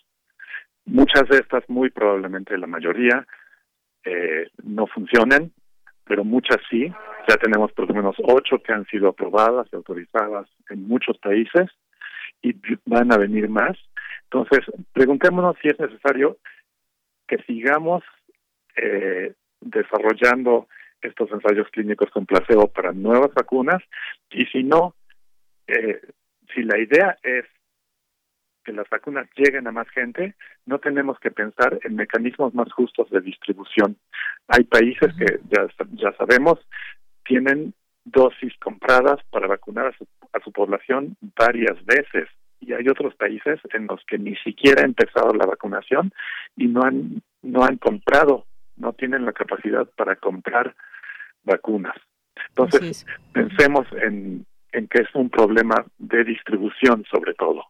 Muchas 0.87 1.29
de 1.29 1.39
estas, 1.39 1.69
muy 1.69 1.91
probablemente 1.91 2.57
la 2.57 2.67
mayoría, 2.67 3.27
eh, 4.05 4.49
no 4.63 4.87
funcionan, 4.87 5.53
pero 6.05 6.25
muchas 6.25 6.59
sí. 6.71 6.93
Ya 7.29 7.37
tenemos 7.37 7.73
por 7.73 7.89
lo 7.89 7.95
menos 7.95 8.17
ocho 8.23 8.63
que 8.63 8.73
han 8.73 8.87
sido 8.87 9.09
aprobadas 9.09 9.69
y 9.73 9.77
autorizadas 9.77 10.49
en 10.71 10.89
muchos 10.89 11.19
países 11.19 11.71
y 12.43 12.55
van 12.87 13.13
a 13.13 13.19
venir 13.19 13.49
más. 13.49 13.77
Entonces, 14.25 14.61
preguntémonos 14.93 15.57
si 15.61 15.69
es 15.69 15.79
necesario 15.79 16.39
que 17.27 17.39
sigamos 17.45 18.03
eh, 18.77 19.35
desarrollando 19.61 20.69
estos 21.03 21.31
ensayos 21.31 21.69
clínicos 21.71 22.11
con 22.11 22.27
placebo 22.27 22.69
para 22.69 22.93
nuevas 22.93 23.33
vacunas. 23.35 23.83
Y 24.31 24.47
si 24.47 24.63
no, 24.63 24.95
eh, 25.67 26.01
si 26.55 26.63
la 26.63 26.79
idea 26.79 27.17
es 27.23 27.45
que 28.65 28.73
las 28.73 28.89
vacunas 28.91 29.29
lleguen 29.37 29.67
a 29.67 29.73
más 29.73 29.89
gente, 29.91 30.35
no 30.67 30.79
tenemos 30.79 31.19
que 31.19 31.31
pensar 31.31 31.79
en 31.83 31.97
mecanismos 31.97 32.55
más 32.55 32.71
justos 32.73 33.09
de 33.11 33.21
distribución. 33.21 33.97
Hay 34.49 34.65
países 34.65 35.15
que 35.19 35.41
ya, 35.49 35.67
ya 35.93 36.13
sabemos 36.17 36.59
tienen 37.25 37.75
dosis 38.05 38.53
compradas 38.59 39.19
para 39.31 39.47
vacunar 39.47 39.87
a 39.87 39.97
su, 39.97 40.07
a 40.33 40.41
su 40.41 40.53
población 40.53 41.17
varias 41.37 41.83
veces. 41.85 42.29
Y 42.61 42.75
hay 42.75 42.89
otros 42.89 43.15
países 43.15 43.59
en 43.73 43.87
los 43.87 44.05
que 44.07 44.19
ni 44.19 44.37
siquiera 44.37 44.83
ha 44.83 44.85
empezado 44.85 45.33
la 45.33 45.47
vacunación 45.47 46.13
y 46.57 46.67
no 46.67 46.83
han 46.83 47.23
no 47.43 47.65
han 47.65 47.77
comprado, 47.79 48.47
no 48.77 48.93
tienen 48.93 49.25
la 49.25 49.33
capacidad 49.33 49.87
para 49.97 50.17
comprar 50.17 50.75
vacunas. 51.45 51.97
Entonces, 52.49 53.07
pensemos 53.33 53.87
en, 54.03 54.47
en 54.73 54.89
que 54.89 55.03
es 55.03 55.09
un 55.15 55.31
problema 55.31 55.85
de 55.99 56.25
distribución 56.25 57.05
sobre 57.11 57.35
todo. 57.35 57.65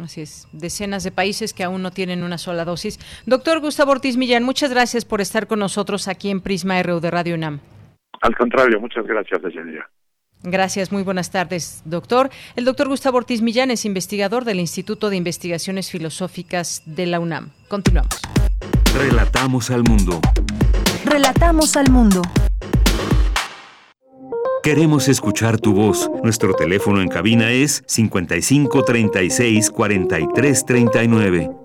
Así 0.00 0.22
es, 0.22 0.48
decenas 0.52 1.04
de 1.04 1.10
países 1.10 1.52
que 1.52 1.62
aún 1.62 1.82
no 1.82 1.90
tienen 1.90 2.22
una 2.22 2.38
sola 2.38 2.64
dosis. 2.64 2.98
Doctor 3.26 3.60
Gustavo 3.60 3.92
Ortiz 3.92 4.16
Millán, 4.16 4.44
muchas 4.44 4.70
gracias 4.70 5.04
por 5.04 5.20
estar 5.20 5.46
con 5.46 5.58
nosotros 5.58 6.08
aquí 6.08 6.30
en 6.30 6.40
Prisma 6.40 6.82
RU 6.82 7.00
de 7.00 7.10
Radio 7.10 7.34
UNAM. 7.34 7.60
Al 8.22 8.36
contrario, 8.36 8.80
muchas 8.80 9.06
gracias, 9.06 9.42
Deyanira. 9.42 9.88
Gracias, 10.42 10.90
muy 10.90 11.02
buenas 11.02 11.30
tardes, 11.30 11.82
doctor. 11.84 12.30
El 12.56 12.64
doctor 12.64 12.88
Gustavo 12.88 13.18
Ortiz 13.18 13.42
Millán 13.42 13.70
es 13.70 13.84
investigador 13.84 14.44
del 14.44 14.58
Instituto 14.58 15.10
de 15.10 15.16
Investigaciones 15.16 15.90
Filosóficas 15.90 16.82
de 16.86 17.04
la 17.04 17.20
UNAM. 17.20 17.50
Continuamos. 17.68 18.22
Relatamos 18.96 19.70
al 19.70 19.82
mundo. 19.84 20.20
Relatamos 21.04 21.76
al 21.76 21.90
mundo. 21.90 22.22
Queremos 24.62 25.08
escuchar 25.08 25.58
tu 25.58 25.72
voz. 25.72 26.10
Nuestro 26.22 26.52
teléfono 26.52 27.00
en 27.00 27.08
cabina 27.08 27.50
es 27.50 27.82
55 27.86 28.84
36 28.84 29.70
43 29.70 30.66
39. 30.66 31.59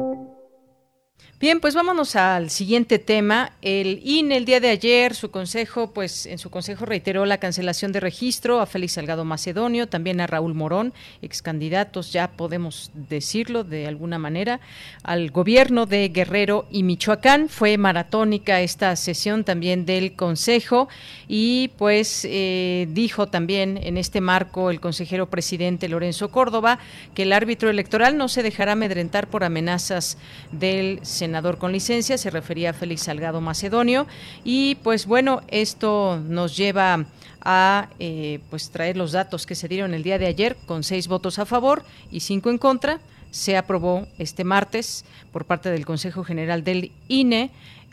Bien, 1.37 1.59
pues 1.59 1.75
vámonos 1.75 2.15
al 2.15 2.49
siguiente 2.49 2.97
tema. 2.97 3.51
El 3.61 3.99
INE 4.05 4.37
el 4.37 4.45
día 4.45 4.61
de 4.61 4.69
ayer, 4.69 5.13
su 5.13 5.31
consejo, 5.31 5.91
pues 5.91 6.25
en 6.27 6.37
su 6.37 6.49
consejo 6.49 6.85
reiteró 6.85 7.25
la 7.25 7.39
cancelación 7.39 7.91
de 7.91 7.99
registro 7.99 8.61
a 8.61 8.65
Félix 8.65 8.93
Salgado 8.93 9.25
Macedonio, 9.25 9.89
también 9.89 10.21
a 10.21 10.27
Raúl 10.27 10.53
Morón, 10.53 10.93
ex 11.21 11.41
candidatos, 11.41 12.13
ya 12.13 12.29
podemos 12.29 12.89
decirlo 12.93 13.65
de 13.65 13.85
alguna 13.85 14.17
manera, 14.17 14.61
al 15.03 15.29
gobierno 15.29 15.85
de 15.85 16.07
Guerrero 16.07 16.67
y 16.71 16.83
Michoacán. 16.83 17.49
Fue 17.49 17.77
maratónica 17.77 18.61
esta 18.61 18.95
sesión 18.95 19.43
también 19.43 19.85
del 19.85 20.15
consejo 20.15 20.87
y 21.27 21.71
pues 21.77 22.25
eh, 22.29 22.87
dijo 22.91 23.27
también 23.27 23.77
en 23.83 23.97
este 23.97 24.21
marco 24.21 24.71
el 24.71 24.79
consejero 24.79 25.29
presidente 25.29 25.89
Lorenzo 25.89 26.31
Córdoba 26.31 26.79
que 27.13 27.23
el 27.23 27.33
árbitro 27.33 27.69
electoral 27.69 28.15
no 28.15 28.29
se 28.29 28.41
dejará 28.41 28.71
amedrentar 28.71 29.27
por 29.27 29.43
amenazas 29.43 30.17
del 30.53 31.01
senador 31.25 31.57
con 31.57 31.71
licencia, 31.71 32.19
se 32.19 32.29
refería 32.29 32.69
a 32.69 32.73
Félix 32.73 33.01
Salgado 33.01 33.41
Macedonio. 33.41 34.05
Y 34.43 34.75
pues 34.83 35.07
bueno, 35.07 35.41
esto 35.47 36.21
nos 36.27 36.55
lleva 36.55 37.05
a 37.41 37.89
eh, 37.97 38.41
pues 38.51 38.69
traer 38.69 38.95
los 38.95 39.11
datos 39.11 39.47
que 39.47 39.55
se 39.55 39.67
dieron 39.67 39.95
el 39.95 40.03
día 40.03 40.19
de 40.19 40.27
ayer 40.27 40.55
con 40.67 40.83
seis 40.83 41.07
votos 41.07 41.39
a 41.39 41.47
favor 41.47 41.83
y 42.11 42.19
cinco 42.19 42.51
en 42.51 42.59
contra. 42.59 42.99
Se 43.31 43.57
aprobó 43.57 44.07
este 44.19 44.43
martes 44.43 45.03
por 45.33 45.45
parte 45.45 45.71
del 45.71 45.83
Consejo 45.83 46.23
General 46.23 46.63
del 46.63 46.91
INE 47.07 47.49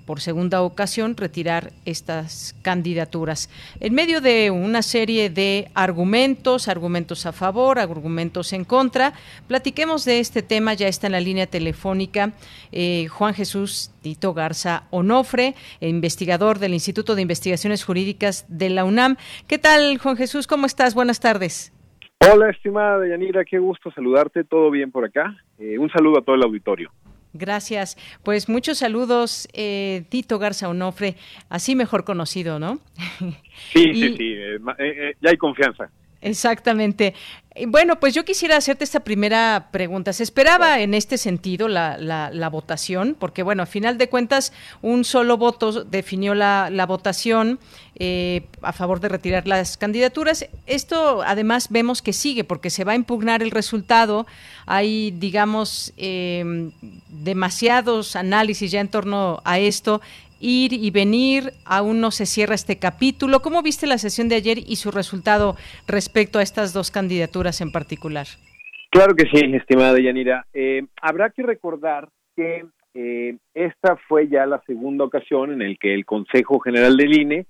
por 0.06 0.20
segunda 0.20 0.62
ocasión 0.62 1.16
retirar 1.16 1.72
estas 1.84 2.54
candidaturas. 2.62 3.50
En 3.80 3.94
medio 3.94 4.20
de 4.20 4.50
una 4.50 4.82
serie 4.82 5.30
de 5.30 5.68
argumentos, 5.74 6.68
argumentos 6.68 7.26
a 7.26 7.32
favor, 7.32 7.78
argumentos 7.78 8.52
en 8.52 8.64
contra, 8.64 9.12
platiquemos 9.48 10.04
de 10.04 10.20
este 10.20 10.42
tema. 10.42 10.74
Ya 10.74 10.88
está 10.88 11.06
en 11.06 11.12
la 11.12 11.20
línea 11.20 11.46
telefónica 11.46 12.32
eh, 12.72 13.06
Juan 13.08 13.34
Jesús 13.34 13.92
Tito 14.02 14.34
Garza 14.34 14.84
Onofre, 14.90 15.54
investigador 15.80 16.58
del 16.58 16.74
Instituto 16.74 17.14
de 17.14 17.22
Investigaciones 17.22 17.84
Jurídicas 17.84 18.44
de 18.48 18.70
la 18.70 18.84
UNAM. 18.84 19.16
¿Qué 19.46 19.58
tal, 19.58 19.98
Juan 19.98 20.16
Jesús? 20.16 20.46
¿Cómo 20.46 20.66
estás? 20.66 20.94
Buenas 20.94 21.20
tardes. 21.20 21.72
Hola, 22.32 22.50
estimada 22.50 23.06
Yanira, 23.06 23.44
qué 23.44 23.58
gusto 23.58 23.90
saludarte. 23.90 24.44
¿Todo 24.44 24.70
bien 24.70 24.92
por 24.92 25.04
acá? 25.04 25.36
Eh, 25.58 25.76
un 25.78 25.90
saludo 25.90 26.18
a 26.18 26.22
todo 26.22 26.36
el 26.36 26.42
auditorio. 26.42 26.90
Gracias. 27.34 27.96
Pues 28.22 28.48
muchos 28.48 28.78
saludos, 28.78 29.48
eh, 29.52 30.04
Tito 30.08 30.38
Garza 30.38 30.68
Onofre, 30.68 31.16
así 31.48 31.74
mejor 31.74 32.04
conocido, 32.04 32.58
¿no? 32.58 32.78
Sí, 33.18 33.32
sí, 33.94 34.16
sí, 34.16 34.32
eh, 34.34 34.58
eh, 34.78 35.14
ya 35.20 35.30
hay 35.30 35.36
confianza. 35.36 35.90
Exactamente. 36.20 37.14
Bueno, 37.66 38.00
pues 38.00 38.14
yo 38.14 38.24
quisiera 38.24 38.56
hacerte 38.56 38.84
esta 38.84 39.00
primera 39.00 39.68
pregunta. 39.72 40.14
¿Se 40.14 40.22
esperaba 40.22 40.80
en 40.80 40.94
este 40.94 41.18
sentido 41.18 41.68
la, 41.68 41.98
la, 41.98 42.48
votación? 42.48 43.14
Porque, 43.18 43.42
bueno, 43.42 43.62
a 43.62 43.66
final 43.66 43.98
de 43.98 44.08
cuentas, 44.08 44.54
un 44.80 45.04
solo 45.04 45.36
voto 45.36 45.84
definió 45.84 46.34
la, 46.34 46.70
la 46.70 46.86
votación 46.86 47.60
eh, 47.96 48.46
a 48.62 48.72
favor 48.72 49.00
de 49.00 49.10
retirar 49.10 49.46
las 49.46 49.76
candidaturas. 49.76 50.46
Esto, 50.66 51.22
además, 51.26 51.68
vemos 51.68 52.00
que 52.00 52.14
sigue 52.14 52.42
porque 52.42 52.70
se 52.70 52.84
va 52.84 52.92
a 52.92 52.96
impugnar 52.96 53.42
el 53.42 53.50
resultado. 53.50 54.26
Hay, 54.64 55.10
digamos, 55.10 55.92
eh, 55.98 56.70
demasiados 57.08 58.16
análisis 58.16 58.70
ya 58.70 58.80
en 58.80 58.88
torno 58.88 59.42
a 59.44 59.58
esto 59.58 60.00
ir 60.42 60.72
y 60.72 60.90
venir, 60.90 61.52
aún 61.64 62.00
no 62.00 62.10
se 62.10 62.26
cierra 62.26 62.54
este 62.54 62.78
capítulo. 62.78 63.40
¿Cómo 63.40 63.62
viste 63.62 63.86
la 63.86 63.96
sesión 63.96 64.28
de 64.28 64.34
ayer 64.34 64.58
y 64.58 64.76
su 64.76 64.90
resultado 64.90 65.56
respecto 65.86 66.38
a 66.38 66.42
estas 66.42 66.72
dos 66.74 66.90
candidaturas 66.90 67.60
en 67.60 67.72
particular? 67.72 68.26
Claro 68.90 69.14
que 69.14 69.24
sí, 69.24 69.40
estimada 69.54 69.98
Yanira. 69.98 70.44
Eh, 70.52 70.82
habrá 71.00 71.30
que 71.30 71.42
recordar 71.42 72.08
que 72.36 72.66
eh, 72.94 73.36
esta 73.54 73.96
fue 74.08 74.28
ya 74.28 74.44
la 74.44 74.60
segunda 74.66 75.04
ocasión 75.04 75.52
en 75.52 75.62
el 75.62 75.78
que 75.78 75.94
el 75.94 76.04
Consejo 76.04 76.60
General 76.60 76.96
del 76.96 77.18
INE 77.18 77.46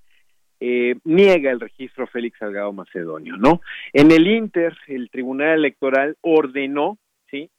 eh, 0.61 0.95
niega 1.03 1.51
el 1.51 1.59
registro 1.59 2.07
Félix 2.07 2.37
Salgado 2.37 2.71
Macedonio, 2.71 3.35
¿no? 3.35 3.59
En 3.91 4.11
el 4.11 4.25
Inter, 4.27 4.73
el 4.87 5.09
Tribunal 5.09 5.59
Electoral 5.59 6.15
ordenó, 6.21 6.97
¿sí?, 7.29 7.49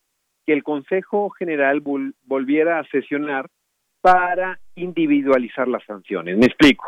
que 0.46 0.54
el 0.54 0.62
Consejo 0.62 1.28
General 1.30 1.82
volviera 2.24 2.78
a 2.78 2.84
sesionar 2.88 3.50
para 4.04 4.60
individualizar 4.74 5.66
las 5.66 5.82
sanciones. 5.84 6.36
Me 6.36 6.44
explico. 6.44 6.84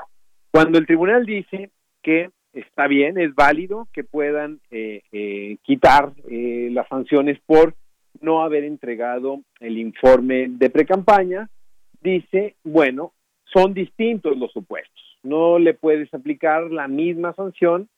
Cuando 0.51 0.77
el 0.77 0.85
tribunal 0.85 1.25
dice 1.25 1.71
que 2.03 2.29
está 2.53 2.89
bien, 2.89 3.17
es 3.17 3.35
válido 3.35 3.89
que 3.95 4.05
puedan 4.05 4.61
eh, 4.71 5.01
eh, 5.13 5.57
quitar 5.63 6.13
eh, 6.29 6.69
las 6.73 6.87
sanciones 6.89 7.39
por 7.47 7.75
no 8.21 8.43
haber 8.43 8.65
entregado 8.65 9.41
el 9.61 9.79
informe 9.79 10.49
de 10.51 10.69
precampaña, 10.69 11.49
dice, 12.03 12.57
bueno, 12.65 13.15
son 13.47 13.73
distintos 13.73 14.37
los 14.37 14.53
supuestos. 14.53 15.19
No 15.23 15.59
le 15.59 15.73
puedes 15.73 16.13
aplicar 16.13 16.71
la 16.71 16.87
misma 16.87 17.33
sanción 17.33 17.89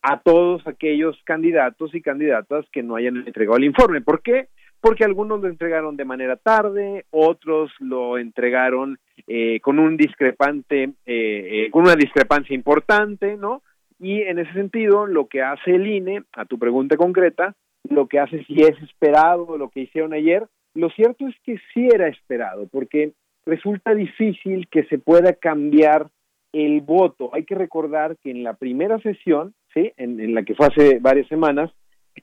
a 0.00 0.20
todos 0.22 0.66
aquellos 0.66 1.20
candidatos 1.24 1.94
y 1.94 2.00
candidatas 2.00 2.64
que 2.72 2.82
no 2.82 2.96
hayan 2.96 3.18
entregado 3.18 3.58
el 3.58 3.64
informe. 3.64 4.00
¿Por 4.00 4.22
qué? 4.22 4.48
Porque 4.82 5.04
algunos 5.04 5.40
lo 5.40 5.48
entregaron 5.48 5.96
de 5.96 6.04
manera 6.04 6.36
tarde, 6.36 7.04
otros 7.12 7.70
lo 7.78 8.18
entregaron 8.18 8.98
eh, 9.28 9.60
con 9.60 9.78
un 9.78 9.96
discrepante, 9.96 10.82
eh, 10.82 10.92
eh, 11.06 11.70
con 11.70 11.84
una 11.84 11.94
discrepancia 11.94 12.52
importante, 12.52 13.36
¿no? 13.36 13.62
Y 14.00 14.22
en 14.22 14.40
ese 14.40 14.52
sentido, 14.54 15.06
lo 15.06 15.28
que 15.28 15.40
hace 15.40 15.76
el 15.76 15.86
INE, 15.86 16.24
a 16.32 16.46
tu 16.46 16.58
pregunta 16.58 16.96
concreta, 16.96 17.54
lo 17.88 18.08
que 18.08 18.18
hace 18.18 18.42
si 18.44 18.60
es 18.62 18.76
esperado 18.82 19.56
lo 19.56 19.68
que 19.68 19.82
hicieron 19.82 20.14
ayer, 20.14 20.48
lo 20.74 20.90
cierto 20.90 21.28
es 21.28 21.36
que 21.44 21.58
sí 21.72 21.86
era 21.86 22.08
esperado, 22.08 22.66
porque 22.66 23.12
resulta 23.46 23.94
difícil 23.94 24.66
que 24.68 24.82
se 24.86 24.98
pueda 24.98 25.34
cambiar 25.34 26.08
el 26.52 26.80
voto. 26.80 27.30
Hay 27.32 27.44
que 27.44 27.54
recordar 27.54 28.16
que 28.16 28.32
en 28.32 28.42
la 28.42 28.54
primera 28.54 28.98
sesión, 28.98 29.54
¿sí? 29.72 29.92
en 29.96 30.34
la 30.34 30.42
que 30.42 30.56
fue 30.56 30.66
hace 30.66 30.98
varias 30.98 31.28
semanas, 31.28 31.70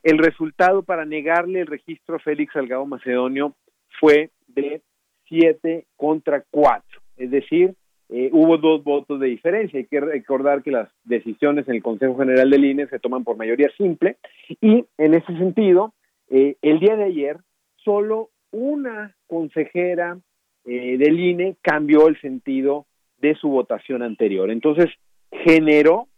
el 0.02 0.18
resultado 0.18 0.82
para 0.82 1.04
negarle 1.04 1.60
el 1.60 1.66
registro 1.66 2.16
a 2.16 2.20
Félix 2.20 2.52
Salgado 2.52 2.86
Macedonio 2.86 3.54
fue 4.00 4.30
de 4.48 4.82
7 5.28 5.86
contra 5.96 6.44
4, 6.50 7.00
es 7.16 7.30
decir, 7.30 7.74
eh, 8.12 8.28
hubo 8.32 8.58
dos 8.58 8.82
votos 8.82 9.20
de 9.20 9.28
diferencia. 9.28 9.78
Hay 9.78 9.86
que 9.86 10.00
recordar 10.00 10.64
que 10.64 10.72
las 10.72 10.88
decisiones 11.04 11.68
en 11.68 11.76
el 11.76 11.82
Consejo 11.82 12.18
General 12.18 12.50
del 12.50 12.64
INE 12.64 12.88
se 12.88 12.98
toman 12.98 13.22
por 13.22 13.36
mayoría 13.36 13.70
simple 13.76 14.16
y 14.60 14.84
en 14.98 15.14
ese 15.14 15.32
sentido, 15.38 15.94
eh, 16.28 16.56
el 16.60 16.80
día 16.80 16.96
de 16.96 17.04
ayer, 17.04 17.38
solo 17.76 18.30
una 18.50 19.14
consejera 19.28 20.18
eh, 20.64 20.98
del 20.98 21.20
INE 21.20 21.56
cambió 21.62 22.08
el 22.08 22.20
sentido 22.20 22.86
de 23.18 23.36
su 23.36 23.48
votación 23.48 24.02
anterior. 24.02 24.50
Entonces, 24.50 24.86
generó 25.30 26.08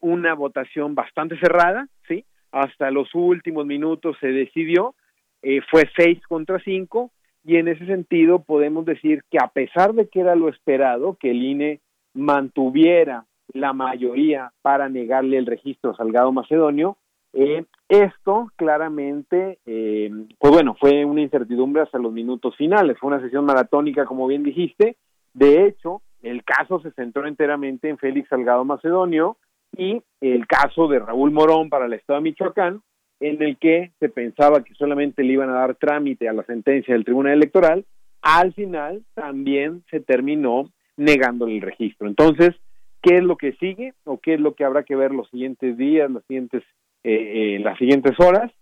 una 0.00 0.32
votación 0.32 0.94
bastante 0.94 1.38
cerrada, 1.38 1.88
¿sí? 2.08 2.24
Hasta 2.52 2.90
los 2.90 3.14
últimos 3.14 3.66
minutos 3.66 4.16
se 4.20 4.28
decidió, 4.28 4.94
eh, 5.42 5.60
fue 5.70 5.88
seis 5.96 6.20
contra 6.26 6.58
cinco, 6.60 7.10
y 7.44 7.56
en 7.56 7.68
ese 7.68 7.86
sentido 7.86 8.40
podemos 8.40 8.84
decir 8.84 9.22
que 9.30 9.38
a 9.38 9.48
pesar 9.48 9.94
de 9.94 10.08
que 10.08 10.20
era 10.20 10.34
lo 10.34 10.48
esperado, 10.48 11.16
que 11.18 11.30
el 11.30 11.42
INE 11.42 11.80
mantuviera 12.14 13.24
la 13.52 13.72
mayoría 13.72 14.52
para 14.62 14.88
negarle 14.88 15.38
el 15.38 15.46
registro 15.46 15.92
a 15.92 15.96
Salgado 15.96 16.32
Macedonio, 16.32 16.98
eh, 17.32 17.64
esto 17.88 18.50
claramente, 18.56 19.58
eh, 19.66 20.10
pues 20.38 20.52
bueno, 20.52 20.76
fue 20.78 21.04
una 21.04 21.22
incertidumbre 21.22 21.82
hasta 21.82 21.98
los 21.98 22.12
minutos 22.12 22.56
finales, 22.56 22.98
fue 22.98 23.08
una 23.08 23.20
sesión 23.20 23.44
maratónica, 23.44 24.04
como 24.04 24.26
bien 24.26 24.42
dijiste, 24.42 24.96
de 25.34 25.66
hecho, 25.66 26.02
el 26.22 26.42
caso 26.44 26.80
se 26.80 26.90
centró 26.92 27.26
enteramente 27.26 27.88
en 27.88 27.98
Félix 27.98 28.28
Salgado 28.28 28.64
Macedonio, 28.64 29.36
y 29.76 30.02
el 30.20 30.46
caso 30.46 30.88
de 30.88 30.98
Raúl 30.98 31.30
Morón 31.30 31.68
para 31.68 31.86
el 31.86 31.92
Estado 31.92 32.18
de 32.18 32.24
Michoacán, 32.24 32.82
en 33.20 33.42
el 33.42 33.56
que 33.58 33.92
se 33.98 34.08
pensaba 34.08 34.62
que 34.62 34.74
solamente 34.74 35.22
le 35.22 35.32
iban 35.32 35.50
a 35.50 35.54
dar 35.54 35.74
trámite 35.74 36.28
a 36.28 36.32
la 36.32 36.44
sentencia 36.44 36.94
del 36.94 37.04
Tribunal 37.04 37.34
Electoral, 37.34 37.84
al 38.22 38.52
final 38.52 39.02
también 39.14 39.84
se 39.90 40.00
terminó 40.00 40.70
negándole 40.96 41.56
el 41.56 41.62
registro. 41.62 42.08
Entonces, 42.08 42.54
¿qué 43.02 43.16
es 43.16 43.22
lo 43.22 43.36
que 43.36 43.52
sigue 43.54 43.94
o 44.04 44.18
qué 44.18 44.34
es 44.34 44.40
lo 44.40 44.54
que 44.54 44.64
habrá 44.64 44.82
que 44.82 44.96
ver 44.96 45.12
los 45.12 45.28
siguientes 45.30 45.76
días, 45.76 46.10
las 46.10 46.24
siguientes, 46.24 46.62
eh, 47.04 47.56
eh, 47.56 47.58
las 47.60 47.78
siguientes 47.78 48.18
horas? 48.18 48.52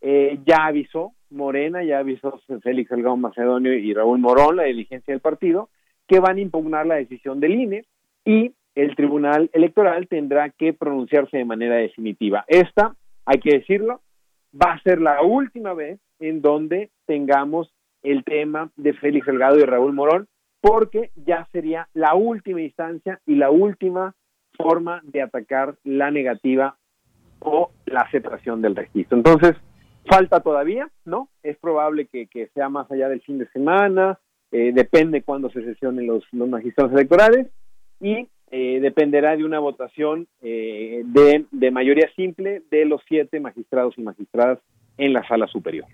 Eh, 0.00 0.38
ya 0.44 0.66
avisó 0.66 1.12
Morena, 1.30 1.82
ya 1.82 1.98
avisó 1.98 2.40
Félix 2.62 2.90
Salgado 2.90 3.16
Macedonio 3.16 3.74
y 3.74 3.92
Raúl 3.94 4.18
Morón, 4.18 4.56
la 4.56 4.64
diligencia 4.64 5.12
del 5.12 5.20
partido, 5.20 5.68
que 6.06 6.20
van 6.20 6.36
a 6.36 6.40
impugnar 6.40 6.86
la 6.86 6.96
decisión 6.96 7.40
del 7.40 7.54
INE 7.54 7.84
y 8.24 8.52
el 8.76 8.94
Tribunal 8.94 9.50
Electoral 9.52 10.06
tendrá 10.06 10.50
que 10.50 10.72
pronunciarse 10.72 11.38
de 11.38 11.44
manera 11.44 11.76
definitiva. 11.76 12.44
Esta, 12.46 12.94
hay 13.24 13.40
que 13.40 13.58
decirlo, 13.58 14.02
va 14.54 14.74
a 14.74 14.82
ser 14.82 15.00
la 15.00 15.22
última 15.22 15.74
vez 15.74 15.98
en 16.20 16.42
donde 16.42 16.90
tengamos 17.06 17.72
el 18.02 18.22
tema 18.22 18.70
de 18.76 18.92
Félix 18.92 19.26
Delgado 19.26 19.58
y 19.58 19.64
Raúl 19.64 19.94
Morón, 19.94 20.28
porque 20.60 21.10
ya 21.16 21.48
sería 21.52 21.88
la 21.94 22.14
última 22.14 22.60
instancia 22.60 23.20
y 23.26 23.34
la 23.34 23.50
última 23.50 24.14
forma 24.56 25.00
de 25.04 25.22
atacar 25.22 25.76
la 25.82 26.10
negativa 26.10 26.76
o 27.40 27.70
la 27.86 28.02
aceptación 28.02 28.60
del 28.62 28.76
registro. 28.76 29.16
Entonces, 29.16 29.56
falta 30.04 30.40
todavía, 30.40 30.90
¿no? 31.04 31.28
Es 31.42 31.56
probable 31.58 32.06
que, 32.06 32.28
sea 32.54 32.68
más 32.68 32.90
allá 32.90 33.08
del 33.08 33.22
fin 33.22 33.38
de 33.38 33.48
semana, 33.48 34.18
eh, 34.52 34.72
depende 34.72 35.22
cuándo 35.22 35.50
se 35.50 35.62
sesionen 35.62 36.06
los, 36.06 36.24
los 36.32 36.48
magistrados 36.48 36.92
electorales 36.92 37.48
y 38.00 38.28
eh, 38.50 38.78
dependerá 38.80 39.36
de 39.36 39.44
una 39.44 39.58
votación 39.58 40.28
eh, 40.42 41.02
de, 41.04 41.46
de 41.50 41.70
mayoría 41.70 42.08
simple 42.14 42.62
de 42.70 42.84
los 42.84 43.02
siete 43.08 43.40
magistrados 43.40 43.96
y 43.98 44.02
magistradas 44.02 44.58
en 44.98 45.12
la 45.12 45.26
sala 45.26 45.46
superior. 45.46 45.86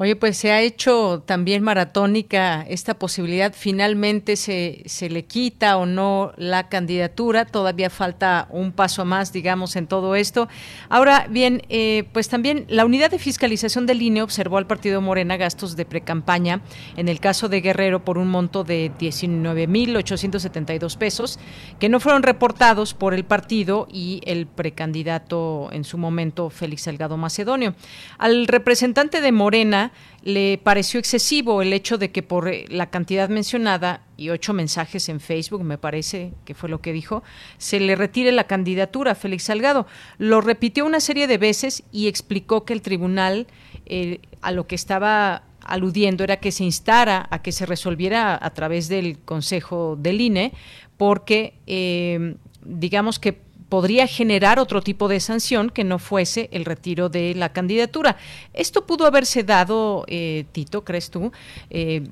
Oye, 0.00 0.14
pues 0.14 0.36
se 0.36 0.52
ha 0.52 0.60
hecho 0.60 1.24
también 1.26 1.64
maratónica 1.64 2.62
esta 2.68 2.94
posibilidad. 2.94 3.52
Finalmente 3.52 4.36
se, 4.36 4.84
se 4.86 5.10
le 5.10 5.24
quita 5.24 5.76
o 5.76 5.86
no 5.86 6.32
la 6.36 6.68
candidatura. 6.68 7.46
Todavía 7.46 7.90
falta 7.90 8.46
un 8.50 8.70
paso 8.70 9.04
más, 9.04 9.32
digamos, 9.32 9.74
en 9.74 9.88
todo 9.88 10.14
esto. 10.14 10.46
Ahora 10.88 11.26
bien, 11.28 11.62
eh, 11.68 12.04
pues 12.12 12.28
también 12.28 12.64
la 12.68 12.84
unidad 12.84 13.10
de 13.10 13.18
fiscalización 13.18 13.86
del 13.86 14.00
INE 14.00 14.22
observó 14.22 14.58
al 14.58 14.68
partido 14.68 15.00
Morena 15.00 15.36
gastos 15.36 15.74
de 15.74 15.84
precampaña 15.84 16.60
en 16.96 17.08
el 17.08 17.18
caso 17.18 17.48
de 17.48 17.60
Guerrero 17.60 18.04
por 18.04 18.18
un 18.18 18.28
monto 18.28 18.62
de 18.62 18.92
19.872 19.00 20.96
pesos 20.96 21.40
que 21.80 21.88
no 21.88 21.98
fueron 21.98 22.22
reportados 22.22 22.94
por 22.94 23.14
el 23.14 23.24
partido 23.24 23.88
y 23.90 24.20
el 24.26 24.46
precandidato 24.46 25.70
en 25.72 25.82
su 25.82 25.98
momento, 25.98 26.50
Félix 26.50 26.82
Salgado 26.82 27.16
Macedonio. 27.16 27.74
Al 28.16 28.46
representante 28.46 29.20
de 29.20 29.32
Morena, 29.32 29.87
le 30.22 30.58
pareció 30.58 31.00
excesivo 31.00 31.62
el 31.62 31.72
hecho 31.72 31.98
de 31.98 32.10
que 32.10 32.22
por 32.22 32.48
eh, 32.48 32.64
la 32.68 32.90
cantidad 32.90 33.28
mencionada 33.28 34.02
y 34.16 34.30
ocho 34.30 34.52
mensajes 34.52 35.08
en 35.08 35.20
Facebook, 35.20 35.62
me 35.64 35.78
parece 35.78 36.32
que 36.44 36.54
fue 36.54 36.68
lo 36.68 36.80
que 36.80 36.92
dijo, 36.92 37.22
se 37.56 37.80
le 37.80 37.96
retire 37.96 38.32
la 38.32 38.44
candidatura 38.44 39.12
a 39.12 39.14
Félix 39.14 39.44
Salgado. 39.44 39.86
Lo 40.18 40.40
repitió 40.40 40.84
una 40.84 41.00
serie 41.00 41.26
de 41.26 41.38
veces 41.38 41.82
y 41.92 42.08
explicó 42.08 42.64
que 42.64 42.72
el 42.72 42.82
tribunal 42.82 43.46
eh, 43.86 44.20
a 44.42 44.52
lo 44.52 44.66
que 44.66 44.74
estaba 44.74 45.44
aludiendo 45.60 46.24
era 46.24 46.38
que 46.38 46.52
se 46.52 46.64
instara 46.64 47.28
a 47.30 47.42
que 47.42 47.52
se 47.52 47.66
resolviera 47.66 48.38
a 48.40 48.50
través 48.50 48.88
del 48.88 49.18
Consejo 49.18 49.96
del 49.96 50.20
INE, 50.20 50.52
porque 50.96 51.54
eh, 51.66 52.36
digamos 52.64 53.18
que 53.18 53.40
podría 53.68 54.06
generar 54.06 54.58
otro 54.58 54.80
tipo 54.80 55.08
de 55.08 55.20
sanción 55.20 55.70
que 55.70 55.84
no 55.84 55.98
fuese 55.98 56.48
el 56.52 56.64
retiro 56.64 57.08
de 57.08 57.34
la 57.34 57.52
candidatura. 57.52 58.16
Esto 58.54 58.86
pudo 58.86 59.06
haberse 59.06 59.44
dado, 59.44 60.04
eh, 60.08 60.44
Tito, 60.52 60.84
¿crees 60.84 61.10
tú? 61.10 61.32
Eh, 61.70 62.02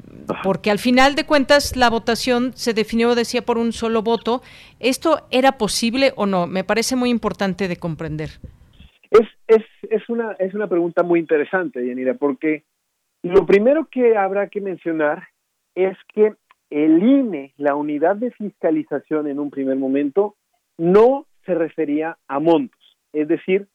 porque 0.43 0.71
al 0.71 0.79
final 0.79 1.15
de 1.15 1.25
cuentas 1.25 1.77
la 1.77 1.91
votación 1.91 2.53
se 2.55 2.75
definió, 2.75 3.15
decía, 3.15 3.43
por 3.43 3.59
un 3.59 3.73
solo 3.73 4.03
voto. 4.03 4.43
¿Esto 4.81 5.27
era 5.31 5.53
posible 5.53 6.13
o 6.17 6.27
no? 6.27 6.47
Me 6.47 6.65
parece 6.65 6.97
muy 6.97 7.11
importante 7.11 7.69
de 7.69 7.77
comprender. 7.77 8.31
Es, 9.11 9.29
es, 9.47 9.65
es, 9.91 10.09
una, 10.09 10.33
es 10.33 10.55
una 10.55 10.67
pregunta 10.67 11.03
muy 11.03 11.21
interesante, 11.21 11.87
Yanira, 11.87 12.15
porque 12.15 12.65
lo 13.23 13.47
primero 13.47 13.89
que 13.91 14.17
habrá 14.17 14.49
que 14.49 14.61
mencionar 14.61 15.29
es 15.75 15.97
que 16.13 16.35
el 16.71 17.03
INE, 17.03 17.53
la 17.57 17.75
unidad 17.75 18.17
de 18.17 18.31
fiscalización 18.33 19.29
en 19.29 19.39
un 19.39 19.51
primer 19.51 19.77
momento, 19.77 20.35
no 20.79 21.27
se 21.47 21.55
refería 21.55 22.19
a 22.29 22.41
montos. 22.41 22.99
Es 23.13 23.29
decir, 23.29 23.69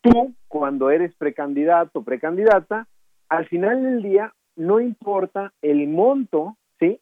tú 0.00 0.34
cuando 0.48 0.90
eres 0.90 1.14
precandidato 1.16 1.98
o 1.98 2.04
precandidata, 2.04 2.88
al 3.28 3.46
final 3.48 3.82
del 3.82 4.02
día 4.02 4.32
no 4.56 4.80
importa 4.80 5.52
el 5.60 5.88
monto, 5.88 6.56
¿sí? 6.78 7.00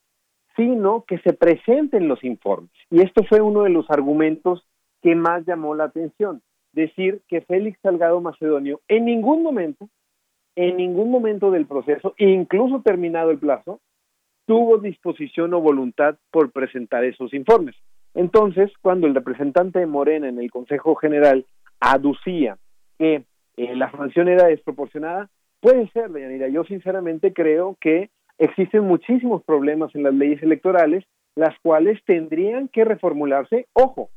sino 0.57 1.05
que 1.07 1.19
se 1.19 1.33
presenten 1.33 2.09
los 2.09 2.25
informes. 2.25 2.73
Y 2.91 3.03
esto 3.03 3.23
fue 3.29 3.41
uno 3.41 3.63
de 3.63 3.71
los 3.71 3.89
argumentos 3.91 4.67
que 5.03 5.15
más 5.15 5.45
llamó 5.47 5.75
la 5.75 5.85
atención. 5.85 6.43
Decir 6.73 7.23
que 7.29 7.43
Félix 7.43 7.79
Salgado 7.83 8.21
Macedonio 8.21 8.81
en 8.89 9.05
ningún 9.05 9.43
momento, 9.43 9.89
en 10.57 10.77
ningún 10.77 11.11
momento 11.11 11.51
del 11.51 11.67
proceso, 11.67 12.15
incluso 12.19 12.83
terminado 12.83 13.31
el 13.31 13.39
plazo, 13.39 13.81
tuvo 14.47 14.79
disposición 14.79 15.55
o 15.55 15.61
voluntad 15.61 16.17
por 16.31 16.51
presentar 16.51 17.05
esos 17.05 17.33
informes. 17.33 17.77
Entonces, 18.15 18.71
cuando 18.81 19.07
el 19.07 19.15
representante 19.15 19.81
de 19.81 19.87
Morena 19.87 20.29
en 20.29 20.39
el 20.39 20.51
Consejo 20.51 20.95
General 20.95 21.45
aducía 21.81 22.57
que 22.99 23.25
eh, 23.57 23.77
la 23.77 23.91
sanción 23.91 24.29
era 24.29 24.47
desproporcionada, 24.47 25.29
puede 25.61 25.89
ser, 25.91 26.13
Yanira. 26.13 26.49
Yo 26.49 26.65
sinceramente 26.65 27.33
creo 27.33 27.77
que 27.81 28.11
existen 28.39 28.85
muchísimos 28.85 29.43
problemas 29.45 29.95
en 29.95 30.05
las 30.05 30.15
leyes 30.15 30.43
electorales, 30.43 31.05
las 31.35 31.59
cuales 31.61 32.01
tendrían 32.05 32.69
que 32.69 32.85
reformularse, 32.85 33.67
ojo, 33.73 34.11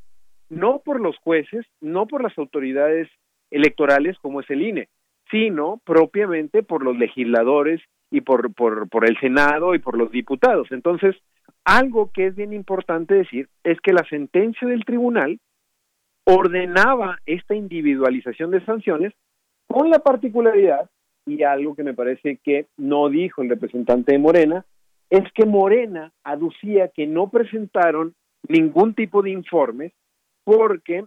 no 0.50 0.80
por 0.86 1.02
los 1.02 1.18
jueces, 1.18 1.66
no 1.82 2.06
por 2.08 2.22
las 2.22 2.38
autoridades 2.38 3.10
electorales 3.50 4.18
como 4.20 4.42
es 4.42 4.50
el 4.50 4.62
INE, 4.62 4.90
sino 5.32 5.82
propiamente 5.84 6.64
por 6.64 6.84
los 6.84 6.98
legisladores 6.98 7.82
y 8.12 8.22
por, 8.22 8.54
por 8.54 9.06
el 9.06 9.20
Senado 9.20 9.76
y 9.76 9.80
por 9.80 9.98
los 9.98 10.12
diputados. 10.12 10.72
Entonces, 10.72 11.16
algo 11.66 12.12
que 12.14 12.28
es 12.28 12.36
bien 12.36 12.54
importante 12.54 13.16
decir 13.16 13.50
es 13.64 13.80
que 13.82 13.94
la 13.94 14.06
sentencia 14.10 14.68
del 14.68 14.86
tribunal 14.86 15.40
ordenaba 16.26 17.20
esta 17.26 17.56
individualización 17.56 18.52
de 18.52 18.64
sanciones 18.66 19.14
con 19.68 19.90
la 19.90 20.00
particularidad, 20.00 20.90
y 21.26 21.44
algo 21.44 21.76
que 21.76 21.84
me 21.84 21.94
parece 21.94 22.38
que 22.38 22.68
no 22.78 23.10
dijo 23.10 23.42
el 23.42 23.50
representante 23.50 24.14
de 24.14 24.20
Morena, 24.20 24.66
es 25.10 25.24
que 25.34 25.46
Morena 25.46 26.12
aducía 26.24 26.90
que 26.90 27.06
no 27.06 27.30
presentaron 27.30 28.14
ningún 28.48 28.94
tipo 28.94 29.22
de 29.22 29.32
informes 29.32 29.94
porque 30.44 31.06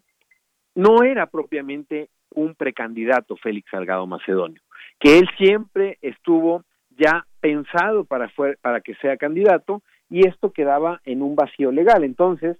no 0.74 1.02
era 1.02 1.26
propiamente 1.26 2.10
un 2.34 2.54
precandidato 2.54 3.36
Félix 3.36 3.70
Salgado 3.70 4.06
Macedonio, 4.06 4.60
que 4.98 5.18
él 5.18 5.28
siempre 5.36 5.98
estuvo 6.02 6.64
ya 6.90 7.26
pensado 7.40 8.04
para, 8.04 8.30
para 8.60 8.80
que 8.80 8.94
sea 8.96 9.16
candidato 9.16 9.82
y 10.10 10.26
esto 10.26 10.52
quedaba 10.52 11.00
en 11.04 11.22
un 11.22 11.36
vacío 11.36 11.72
legal. 11.72 12.04
Entonces, 12.04 12.58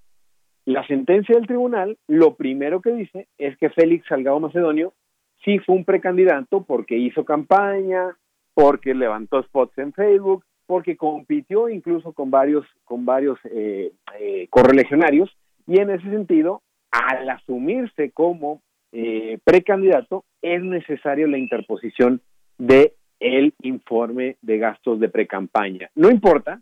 la 0.65 0.87
sentencia 0.87 1.35
del 1.35 1.47
tribunal 1.47 1.99
lo 2.07 2.35
primero 2.37 2.81
que 2.81 2.93
dice 2.93 3.27
es 3.39 3.57
que 3.59 3.71
Félix 3.71 4.07
Salgado 4.07 4.41
Macedonio 4.41 4.95
sí 5.45 5.59
fue 5.59 5.75
un 5.75 5.85
precandidato 5.85 6.63
porque 6.63 6.97
hizo 6.97 7.25
campaña, 7.25 8.17
porque 8.55 8.95
levantó 8.95 9.43
spots 9.43 9.77
en 9.79 9.93
Facebook, 9.93 10.45
porque 10.67 10.97
compitió 10.97 11.69
incluso 11.69 12.13
con 12.13 12.31
varios 12.31 12.65
con 12.85 13.05
varios 13.05 13.39
eh, 13.51 13.93
eh, 14.21 14.49
y 15.67 15.81
en 15.81 15.91
ese 15.91 16.11
sentido, 16.11 16.63
al 16.91 17.29
asumirse 17.29 18.11
como 18.11 18.61
eh, 18.93 19.39
precandidato, 19.45 20.25
es 20.43 20.63
necesario 20.63 21.27
la 21.29 21.39
interposición 21.39 22.21
de 22.59 22.95
el 23.21 23.55
informe 23.63 24.37
de 24.43 24.59
gastos 24.59 24.99
de 24.99 25.09
precampaña. 25.09 25.91
No 25.95 26.11
importa 26.11 26.61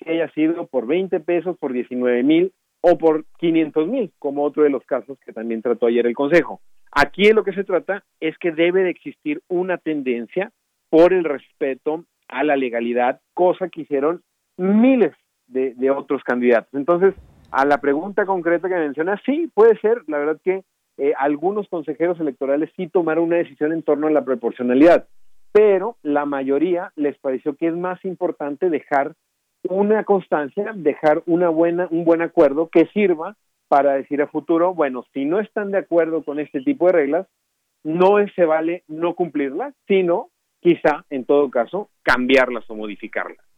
que 0.00 0.12
haya 0.12 0.30
sido 0.32 0.66
por 0.66 0.86
20 0.86 1.20
pesos, 1.20 1.56
por 1.58 1.72
19 1.72 2.22
mil 2.22 2.52
o 2.80 2.96
por 2.96 3.24
500 3.38 3.88
mil, 3.88 4.12
como 4.18 4.44
otro 4.44 4.62
de 4.62 4.70
los 4.70 4.84
casos 4.84 5.18
que 5.24 5.32
también 5.32 5.62
trató 5.62 5.86
ayer 5.86 6.06
el 6.06 6.14
Consejo. 6.14 6.60
Aquí 6.92 7.30
lo 7.32 7.44
que 7.44 7.52
se 7.52 7.64
trata 7.64 8.04
es 8.20 8.36
que 8.38 8.52
debe 8.52 8.82
de 8.82 8.90
existir 8.90 9.42
una 9.48 9.78
tendencia 9.78 10.50
por 10.88 11.12
el 11.12 11.24
respeto 11.24 12.04
a 12.28 12.42
la 12.42 12.56
legalidad, 12.56 13.20
cosa 13.34 13.68
que 13.68 13.82
hicieron 13.82 14.22
miles 14.56 15.12
de, 15.46 15.90
otros 15.90 16.22
candidatos. 16.22 16.72
Entonces, 16.74 17.14
a 17.50 17.64
la 17.64 17.78
pregunta 17.78 18.24
concreta 18.24 18.68
que 18.68 18.74
menciona, 18.76 19.20
sí, 19.24 19.50
puede 19.52 19.76
ser, 19.78 20.02
la 20.06 20.18
verdad 20.18 20.40
que 20.42 20.62
eh, 20.98 21.12
algunos 21.18 21.68
consejeros 21.68 22.20
electorales 22.20 22.70
sí 22.76 22.88
tomaron 22.88 23.24
una 23.24 23.36
decisión 23.36 23.72
en 23.72 23.82
torno 23.82 24.06
a 24.06 24.10
la 24.10 24.24
proporcionalidad, 24.24 25.06
pero 25.52 25.96
la 26.02 26.24
mayoría 26.26 26.92
les 26.94 27.18
pareció 27.18 27.56
que 27.56 27.68
es 27.68 27.74
más 27.74 28.04
importante 28.04 28.70
dejar 28.70 29.14
una 29.68 30.04
constancia, 30.04 30.72
dejar 30.74 31.22
una 31.26 31.48
buena, 31.48 31.88
un 31.90 32.04
buen 32.04 32.22
acuerdo 32.22 32.68
que 32.68 32.86
sirva 32.86 33.36
para 33.68 33.94
decir 33.94 34.20
a 34.22 34.26
futuro, 34.26 34.74
bueno, 34.74 35.04
si 35.12 35.24
no 35.24 35.38
están 35.38 35.70
de 35.70 35.78
acuerdo 35.78 36.24
con 36.24 36.40
este 36.40 36.60
tipo 36.60 36.86
de 36.86 36.92
reglas, 36.92 37.26
no 37.84 38.16
se 38.34 38.44
vale 38.44 38.82
no 38.88 39.14
cumplirlas, 39.14 39.74
sino 39.86 40.30
quizá, 40.60 41.04
en 41.10 41.24
todo 41.24 41.50
caso, 41.50 41.88
cambiarlas 42.02 42.68
o 42.68 42.74
modificarlas. 42.74 43.49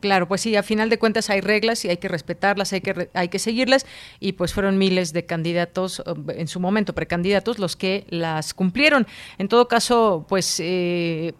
Claro, 0.00 0.26
pues 0.26 0.40
sí, 0.40 0.56
a 0.56 0.62
final 0.62 0.88
de 0.88 0.98
cuentas 0.98 1.28
hay 1.28 1.42
reglas 1.42 1.84
y 1.84 1.90
hay 1.90 1.98
que 1.98 2.08
respetarlas, 2.08 2.72
hay 2.72 2.80
que, 2.80 3.10
hay 3.12 3.28
que 3.28 3.38
seguirlas 3.38 3.86
y 4.18 4.32
pues 4.32 4.54
fueron 4.54 4.78
miles 4.78 5.12
de 5.12 5.26
candidatos, 5.26 6.02
en 6.28 6.48
su 6.48 6.58
momento 6.58 6.94
precandidatos, 6.94 7.58
los 7.58 7.76
que 7.76 8.06
las 8.08 8.54
cumplieron. 8.54 9.06
En 9.36 9.48
todo 9.48 9.68
caso, 9.68 10.24
pues 10.26 10.58
eh, 10.60 11.34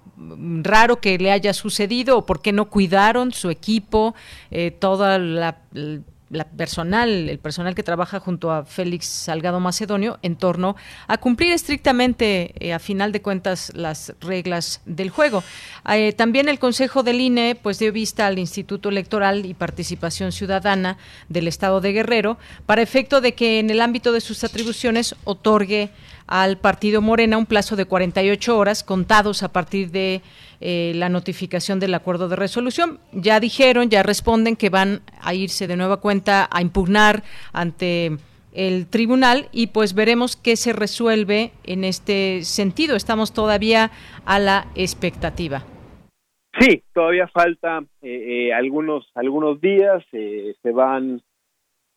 raro 0.63 1.01
que 1.01 1.17
le 1.19 1.33
haya 1.33 1.55
sucedido 1.55 2.19
o 2.19 2.27
por 2.27 2.43
qué 2.43 2.53
no 2.53 2.69
cuidaron 2.69 3.33
su 3.33 3.49
equipo, 3.49 4.15
eh, 4.51 4.71
toda 4.71 5.19
la 5.19 5.59
la 6.31 6.45
personal, 6.45 7.29
el 7.29 7.39
personal 7.41 7.75
que 7.75 7.83
trabaja 7.83 8.21
junto 8.21 8.53
a 8.53 8.65
Félix 8.65 9.07
Salgado 9.07 9.59
Macedonio 9.59 10.19
en 10.23 10.37
torno 10.37 10.77
a 11.09 11.19
cumplir 11.19 11.53
estrictamente, 11.53 12.55
eh, 12.61 12.73
a 12.73 12.79
final 12.79 13.11
de 13.11 13.21
cuentas, 13.21 13.73
las 13.75 14.15
reglas 14.21 14.81
del 14.87 15.11
juego. 15.11 15.43
Eh, 15.93 16.13
también 16.13 16.49
el 16.49 16.61
Consejo 16.61 17.03
del 17.03 17.21
INE 17.21 17.57
pues 17.61 17.81
dio 17.81 17.93
vista 17.93 18.29
al 18.29 18.39
Instituto 18.39 18.89
Electoral 18.89 19.45
y 19.45 19.55
Participación 19.55 20.31
Ciudadana 20.31 20.99
del 21.29 21.49
Estado 21.49 21.81
de 21.81 21.93
Guerrero 21.93 22.39
para 22.65 22.83
efecto 22.83 23.21
de 23.21 23.35
que 23.35 23.59
en 23.59 23.69
el 23.71 23.81
ámbito 23.81 24.13
de 24.13 24.21
sus 24.21 24.45
atribuciones 24.45 25.17
otorgue 25.25 25.91
al 26.29 26.59
partido 26.59 27.03
Morena 27.03 27.39
un 27.39 27.47
plazo 27.47 27.75
de 27.75 27.87
48 27.87 28.57
horas 28.57 28.85
contados 28.85 29.43
a 29.43 29.53
partir 29.53 29.91
de 29.91 30.23
eh, 30.63 30.93
la 30.95 31.09
notificación 31.09 31.81
del 31.81 31.95
acuerdo 31.95 32.29
de 32.29 32.37
resolución. 32.37 33.01
Ya 33.13 33.41
dijeron, 33.41 33.89
ya 33.89 34.03
responden 34.03 34.57
que 34.57 34.69
van 34.69 35.01
a 35.19 35.33
irse 35.33 35.67
de 35.67 35.75
nueva 35.75 36.03
cuenta 36.03 36.51
a 36.51 36.61
impugnar 36.61 37.23
ante 37.55 38.19
el 38.53 38.87
tribunal 38.87 39.49
y 39.53 39.69
pues 39.69 39.95
veremos 39.95 40.37
qué 40.37 40.57
se 40.57 40.75
resuelve 40.75 41.53
en 41.65 41.85
este 41.85 42.43
sentido. 42.43 42.95
Estamos 42.95 43.33
todavía 43.33 43.91
a 44.27 44.39
la 44.39 44.67
expectativa. 44.75 45.65
Sí, 46.59 46.83
todavía 46.93 47.27
falta 47.29 47.79
eh, 48.03 48.49
eh, 48.49 48.53
algunos 48.53 49.11
algunos 49.15 49.63
días, 49.63 50.05
se 50.11 50.73
van 50.73 51.23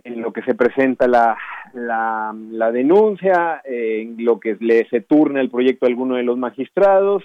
en 0.06 0.22
lo 0.22 0.32
que 0.32 0.42
se 0.44 0.56
presenta 0.56 1.08
la, 1.08 1.38
la, 1.74 2.34
la 2.52 2.72
denuncia, 2.72 3.62
en 3.66 4.24
lo 4.24 4.40
que 4.40 4.56
le 4.60 4.88
se 4.90 5.02
turna 5.02 5.42
el 5.42 5.50
proyecto 5.50 5.86
a 5.86 5.90
alguno 5.90 6.16
de 6.16 6.24
los 6.24 6.38
magistrados, 6.38 7.24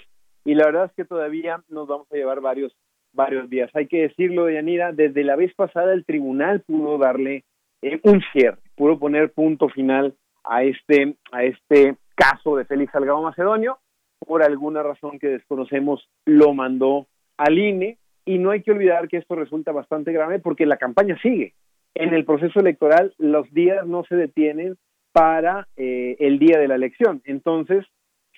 y 0.49 0.55
la 0.55 0.65
verdad 0.65 0.85
es 0.85 0.93
que 0.93 1.05
todavía 1.05 1.61
nos 1.69 1.87
vamos 1.87 2.07
a 2.11 2.15
llevar 2.15 2.41
varios, 2.41 2.75
varios 3.13 3.47
días. 3.51 3.69
Hay 3.75 3.85
que 3.85 4.01
decirlo, 4.01 4.49
Yanira, 4.49 4.91
desde 4.91 5.23
la 5.23 5.35
vez 5.35 5.53
pasada 5.53 5.93
el 5.93 6.05
tribunal 6.05 6.61
pudo 6.61 6.97
darle 6.97 7.43
eh, 7.83 7.99
un 8.01 8.19
cierre, 8.33 8.57
pudo 8.75 8.97
poner 8.97 9.31
punto 9.31 9.69
final 9.69 10.15
a 10.43 10.63
este, 10.63 11.15
a 11.31 11.43
este 11.43 11.97
caso 12.15 12.55
de 12.55 12.65
Félix 12.65 12.91
Salgado 12.91 13.21
Macedonio, 13.21 13.77
por 14.25 14.41
alguna 14.41 14.81
razón 14.81 15.19
que 15.19 15.27
desconocemos, 15.27 16.09
lo 16.25 16.55
mandó 16.55 17.05
al 17.37 17.59
INE, 17.59 17.99
y 18.25 18.39
no 18.39 18.49
hay 18.49 18.63
que 18.63 18.71
olvidar 18.71 19.07
que 19.07 19.17
esto 19.17 19.35
resulta 19.35 19.71
bastante 19.71 20.11
grave 20.11 20.39
porque 20.39 20.65
la 20.65 20.77
campaña 20.77 21.15
sigue 21.21 21.53
en 21.93 22.13
el 22.15 22.25
proceso 22.25 22.59
electoral 22.59 23.13
los 23.19 23.51
días 23.53 23.85
no 23.85 24.03
se 24.05 24.15
detienen 24.15 24.77
para 25.11 25.67
eh, 25.77 26.15
el 26.19 26.39
día 26.39 26.57
de 26.57 26.67
la 26.67 26.75
elección. 26.75 27.21
Entonces, 27.25 27.85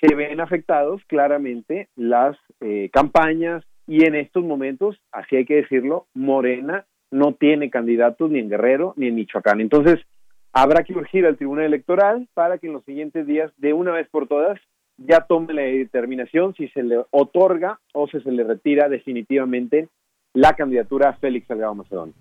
se 0.01 0.15
ven 0.15 0.41
afectados 0.41 1.01
claramente 1.07 1.87
las 1.95 2.35
eh, 2.59 2.89
campañas 2.91 3.63
y 3.87 4.05
en 4.05 4.15
estos 4.15 4.43
momentos, 4.43 4.97
así 5.11 5.35
hay 5.35 5.45
que 5.45 5.55
decirlo, 5.55 6.07
Morena 6.13 6.85
no 7.11 7.33
tiene 7.33 7.69
candidatos 7.69 8.31
ni 8.31 8.39
en 8.39 8.49
Guerrero 8.49 8.93
ni 8.95 9.07
en 9.07 9.15
Michoacán. 9.15 9.61
Entonces, 9.61 9.99
habrá 10.53 10.83
que 10.83 10.93
urgir 10.93 11.25
al 11.25 11.37
Tribunal 11.37 11.65
Electoral 11.65 12.27
para 12.33 12.57
que 12.57 12.67
en 12.67 12.73
los 12.73 12.85
siguientes 12.85 13.27
días, 13.27 13.51
de 13.57 13.73
una 13.73 13.91
vez 13.91 14.07
por 14.09 14.27
todas, 14.27 14.59
ya 14.97 15.21
tome 15.21 15.53
la 15.53 15.63
determinación 15.63 16.53
si 16.55 16.67
se 16.69 16.83
le 16.83 17.03
otorga 17.11 17.79
o 17.93 18.07
si 18.07 18.19
se 18.21 18.31
le 18.31 18.43
retira 18.43 18.87
definitivamente 18.87 19.87
la 20.33 20.53
candidatura 20.53 21.09
a 21.09 21.13
Félix 21.13 21.47
Salgado 21.47 21.75
Macedonio. 21.75 22.13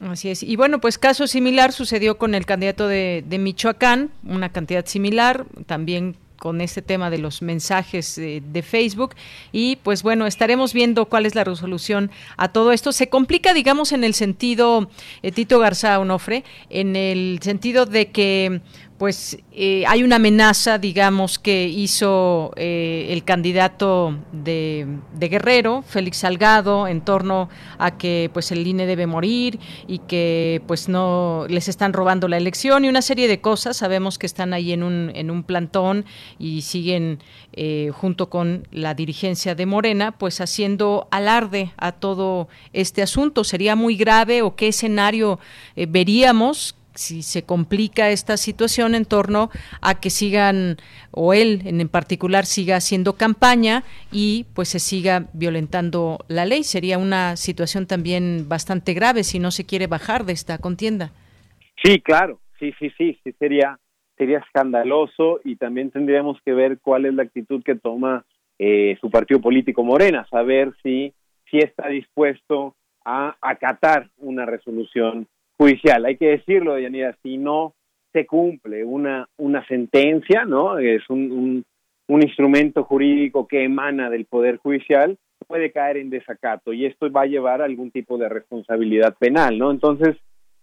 Así 0.00 0.30
es. 0.30 0.42
Y 0.42 0.56
bueno, 0.56 0.80
pues 0.80 0.98
caso 0.98 1.26
similar 1.26 1.72
sucedió 1.72 2.18
con 2.18 2.34
el 2.34 2.44
candidato 2.44 2.88
de, 2.88 3.24
de 3.26 3.38
Michoacán, 3.38 4.10
una 4.24 4.50
cantidad 4.50 4.84
similar, 4.84 5.46
también 5.66 6.16
con 6.38 6.60
este 6.60 6.82
tema 6.82 7.10
de 7.10 7.18
los 7.18 7.42
mensajes 7.42 8.16
de, 8.16 8.62
Facebook. 8.62 9.14
Y 9.52 9.76
pues 9.76 10.02
bueno 10.02 10.26
estaremos 10.26 10.72
viendo 10.72 11.06
cuál 11.06 11.26
es 11.26 11.34
la 11.34 11.44
resolución 11.44 12.10
a 12.36 12.48
todo 12.48 12.72
esto. 12.72 12.92
Se 12.92 13.08
complica 13.08 13.54
digamos 13.54 13.92
en 13.92 14.04
el 14.04 14.14
sentido 14.14 14.88
eh, 15.22 15.32
Tito 15.32 15.58
Garza 15.58 15.98
Onofre 15.98 16.44
en 16.70 16.96
el 16.96 17.38
sentido 17.42 17.86
de 17.86 18.10
que 18.10 18.60
pues 19.04 19.36
eh, 19.52 19.84
hay 19.86 20.02
una 20.02 20.16
amenaza, 20.16 20.78
digamos, 20.78 21.38
que 21.38 21.66
hizo 21.68 22.52
eh, 22.56 23.08
el 23.10 23.22
candidato 23.22 24.16
de, 24.32 24.86
Guerrero, 25.20 25.84
Félix 25.86 26.16
Salgado, 26.16 26.88
en 26.88 27.02
torno 27.02 27.50
a 27.76 27.98
que 27.98 28.30
pues 28.32 28.50
el 28.50 28.66
INE 28.66 28.86
debe 28.86 29.06
morir 29.06 29.60
y 29.86 29.98
que 29.98 30.62
pues 30.66 30.88
no 30.88 31.44
les 31.50 31.68
están 31.68 31.92
robando 31.92 32.28
la 32.28 32.38
elección 32.38 32.86
y 32.86 32.88
una 32.88 33.02
serie 33.02 33.28
de 33.28 33.42
cosas. 33.42 33.76
Sabemos 33.76 34.16
que 34.16 34.24
están 34.24 34.54
ahí 34.54 34.72
en 34.72 34.82
un, 34.82 35.12
en 35.14 35.30
un 35.30 35.42
plantón 35.42 36.06
y 36.38 36.62
siguen 36.62 37.18
eh, 37.52 37.90
junto 37.92 38.30
con 38.30 38.66
la 38.72 38.94
dirigencia 38.94 39.54
de 39.54 39.66
Morena, 39.66 40.12
pues 40.12 40.40
haciendo 40.40 41.08
alarde 41.10 41.72
a 41.76 41.92
todo 41.92 42.48
este 42.72 43.02
asunto. 43.02 43.44
¿Sería 43.44 43.76
muy 43.76 43.96
grave 43.96 44.40
o 44.40 44.56
qué 44.56 44.68
escenario 44.68 45.40
veríamos? 45.76 46.74
Si 46.94 47.22
se 47.22 47.44
complica 47.44 48.10
esta 48.10 48.36
situación 48.36 48.94
en 48.94 49.04
torno 49.04 49.50
a 49.80 50.00
que 50.00 50.10
sigan 50.10 50.76
o 51.10 51.34
él 51.34 51.62
en 51.64 51.88
particular 51.88 52.44
siga 52.46 52.76
haciendo 52.76 53.14
campaña 53.14 53.82
y 54.12 54.46
pues 54.54 54.68
se 54.68 54.78
siga 54.78 55.26
violentando 55.32 56.18
la 56.28 56.46
ley. 56.46 56.62
Sería 56.62 56.98
una 56.98 57.36
situación 57.36 57.86
también 57.86 58.48
bastante 58.48 58.94
grave 58.94 59.24
si 59.24 59.38
no 59.38 59.50
se 59.50 59.66
quiere 59.66 59.86
bajar 59.86 60.24
de 60.24 60.32
esta 60.32 60.58
contienda. 60.58 61.10
Sí 61.82 62.00
claro. 62.00 62.40
Sí 62.58 62.72
sí 62.78 62.90
sí 62.96 63.18
sí 63.22 63.32
sería 63.38 63.78
sería 64.16 64.38
escandaloso 64.38 65.40
y 65.44 65.56
también 65.56 65.90
tendríamos 65.90 66.38
que 66.44 66.52
ver 66.52 66.78
cuál 66.80 67.04
es 67.04 67.14
la 67.14 67.24
actitud 67.24 67.62
que 67.64 67.74
toma 67.74 68.24
eh, 68.58 68.96
su 69.00 69.10
partido 69.10 69.40
político 69.40 69.82
Morena 69.82 70.26
saber 70.30 70.72
si 70.82 71.12
si 71.50 71.58
está 71.58 71.88
dispuesto 71.88 72.76
a 73.04 73.36
acatar 73.40 74.08
una 74.18 74.46
resolución 74.46 75.26
judicial. 75.58 76.04
Hay 76.04 76.16
que 76.16 76.28
decirlo, 76.28 76.78
Yanira, 76.78 77.16
si 77.22 77.38
no 77.38 77.74
se 78.12 78.26
cumple 78.26 78.84
una, 78.84 79.28
una 79.38 79.66
sentencia, 79.66 80.44
¿no? 80.44 80.78
Es 80.78 81.08
un, 81.10 81.32
un, 81.32 81.64
un 82.08 82.22
instrumento 82.22 82.84
jurídico 82.84 83.46
que 83.46 83.64
emana 83.64 84.10
del 84.10 84.26
Poder 84.26 84.58
Judicial, 84.58 85.18
puede 85.46 85.72
caer 85.72 85.98
en 85.98 86.10
desacato 86.10 86.72
y 86.72 86.86
esto 86.86 87.10
va 87.10 87.22
a 87.22 87.26
llevar 87.26 87.60
a 87.60 87.66
algún 87.66 87.90
tipo 87.90 88.18
de 88.18 88.28
responsabilidad 88.28 89.16
penal, 89.18 89.58
¿no? 89.58 89.70
Entonces, 89.70 90.16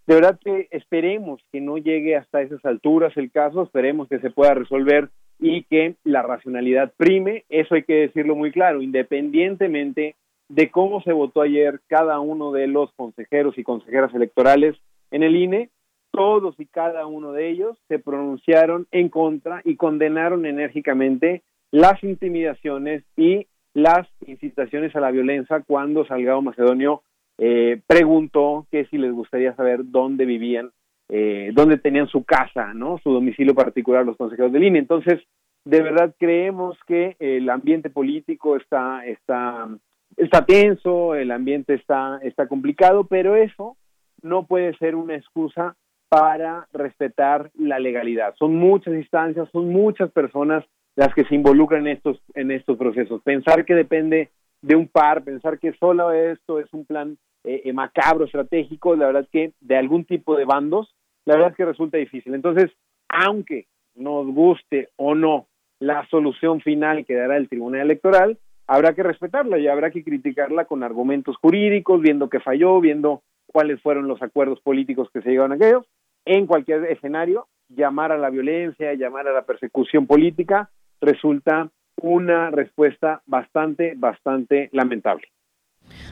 de 0.07 0.15
verdad 0.15 0.39
que 0.43 0.67
esperemos 0.71 1.41
que 1.51 1.61
no 1.61 1.77
llegue 1.77 2.15
hasta 2.15 2.41
esas 2.41 2.63
alturas 2.65 3.15
el 3.15 3.31
caso, 3.31 3.63
esperemos 3.63 4.07
que 4.09 4.19
se 4.19 4.31
pueda 4.31 4.53
resolver 4.53 5.09
y 5.39 5.63
que 5.63 5.95
la 6.03 6.21
racionalidad 6.21 6.93
prime, 6.97 7.45
eso 7.49 7.75
hay 7.75 7.83
que 7.83 7.95
decirlo 7.95 8.35
muy 8.35 8.51
claro, 8.51 8.81
independientemente 8.81 10.15
de 10.51 10.69
cómo 10.69 11.01
se 11.01 11.13
votó 11.13 11.41
ayer 11.41 11.79
cada 11.87 12.19
uno 12.19 12.51
de 12.51 12.67
los 12.67 12.91
consejeros 12.93 13.57
y 13.57 13.63
consejeras 13.63 14.13
electorales 14.13 14.75
en 15.09 15.23
el 15.23 15.37
INE, 15.37 15.69
todos 16.11 16.59
y 16.59 16.65
cada 16.65 17.05
uno 17.05 17.31
de 17.31 17.49
ellos 17.49 17.77
se 17.87 17.99
pronunciaron 17.99 18.85
en 18.91 19.07
contra 19.07 19.61
y 19.63 19.77
condenaron 19.77 20.45
enérgicamente 20.45 21.43
las 21.71 22.03
intimidaciones 22.03 23.03
y 23.15 23.47
las 23.73 24.09
incitaciones 24.27 24.93
a 24.93 24.99
la 24.99 25.11
violencia 25.11 25.63
cuando 25.65 26.05
Salgado 26.05 26.41
Macedonio 26.41 27.03
eh, 27.37 27.79
preguntó 27.87 28.67
que 28.69 28.85
si 28.87 28.97
les 28.97 29.13
gustaría 29.13 29.55
saber 29.55 29.79
dónde 29.85 30.25
vivían, 30.25 30.71
eh, 31.07 31.51
dónde 31.53 31.77
tenían 31.77 32.07
su 32.07 32.25
casa, 32.25 32.73
no, 32.73 32.97
su 33.01 33.13
domicilio 33.13 33.55
particular 33.55 34.05
los 34.05 34.17
consejeros 34.17 34.51
del 34.51 34.65
INE. 34.65 34.79
Entonces, 34.79 35.21
de 35.63 35.81
verdad 35.81 36.13
creemos 36.19 36.77
que 36.87 37.15
el 37.19 37.49
ambiente 37.49 37.89
político 37.89 38.57
está 38.57 39.05
está 39.05 39.69
está 40.17 40.45
tenso, 40.45 41.15
el 41.15 41.31
ambiente 41.31 41.73
está, 41.73 42.19
está 42.23 42.47
complicado, 42.47 43.05
pero 43.05 43.35
eso 43.35 43.77
no 44.21 44.45
puede 44.45 44.75
ser 44.77 44.95
una 44.95 45.15
excusa 45.15 45.75
para 46.09 46.67
respetar 46.73 47.51
la 47.57 47.79
legalidad. 47.79 48.35
Son 48.37 48.55
muchas 48.55 48.93
instancias, 48.95 49.49
son 49.51 49.69
muchas 49.69 50.11
personas 50.11 50.65
las 50.95 51.13
que 51.13 51.23
se 51.25 51.35
involucran 51.35 51.87
en 51.87 51.95
estos, 51.95 52.21
en 52.33 52.51
estos 52.51 52.77
procesos. 52.77 53.21
Pensar 53.21 53.65
que 53.65 53.73
depende 53.73 54.29
de 54.61 54.75
un 54.75 54.87
par, 54.87 55.23
pensar 55.23 55.57
que 55.57 55.73
solo 55.73 56.11
esto 56.11 56.59
es 56.59 56.71
un 56.73 56.85
plan 56.85 57.17
eh, 57.43 57.61
eh, 57.65 57.73
macabro, 57.73 58.25
estratégico, 58.25 58.95
la 58.95 59.07
verdad 59.07 59.23
es 59.23 59.29
que 59.29 59.53
de 59.61 59.77
algún 59.77 60.05
tipo 60.05 60.35
de 60.35 60.45
bandos, 60.45 60.93
la 61.25 61.35
verdad 61.35 61.51
es 61.51 61.57
que 61.57 61.65
resulta 61.65 61.97
difícil. 61.97 62.35
Entonces, 62.35 62.71
aunque 63.09 63.67
nos 63.95 64.27
guste 64.27 64.89
o 64.97 65.15
no 65.15 65.47
la 65.79 66.05
solución 66.09 66.61
final 66.61 67.05
que 67.05 67.15
dará 67.15 67.37
el 67.37 67.49
Tribunal 67.49 67.81
Electoral, 67.81 68.37
habrá 68.67 68.93
que 68.93 69.03
respetarla 69.03 69.57
y 69.59 69.67
habrá 69.67 69.91
que 69.91 70.03
criticarla 70.03 70.65
con 70.65 70.83
argumentos 70.83 71.37
jurídicos, 71.37 72.01
viendo 72.01 72.29
que 72.29 72.39
falló, 72.39 72.79
viendo 72.79 73.21
cuáles 73.47 73.81
fueron 73.81 74.07
los 74.07 74.21
acuerdos 74.21 74.61
políticos 74.61 75.09
que 75.13 75.21
se 75.21 75.29
llegaron 75.29 75.51
a 75.51 75.55
aquellos. 75.55 75.85
En 76.25 76.45
cualquier 76.45 76.85
escenario, 76.85 77.47
llamar 77.69 78.11
a 78.11 78.17
la 78.17 78.29
violencia, 78.29 78.93
llamar 78.93 79.27
a 79.27 79.33
la 79.33 79.43
persecución 79.43 80.07
política, 80.07 80.69
resulta 81.01 81.69
una 82.01 82.49
respuesta 82.51 83.21
bastante, 83.25 83.93
bastante 83.95 84.69
lamentable. 84.71 85.27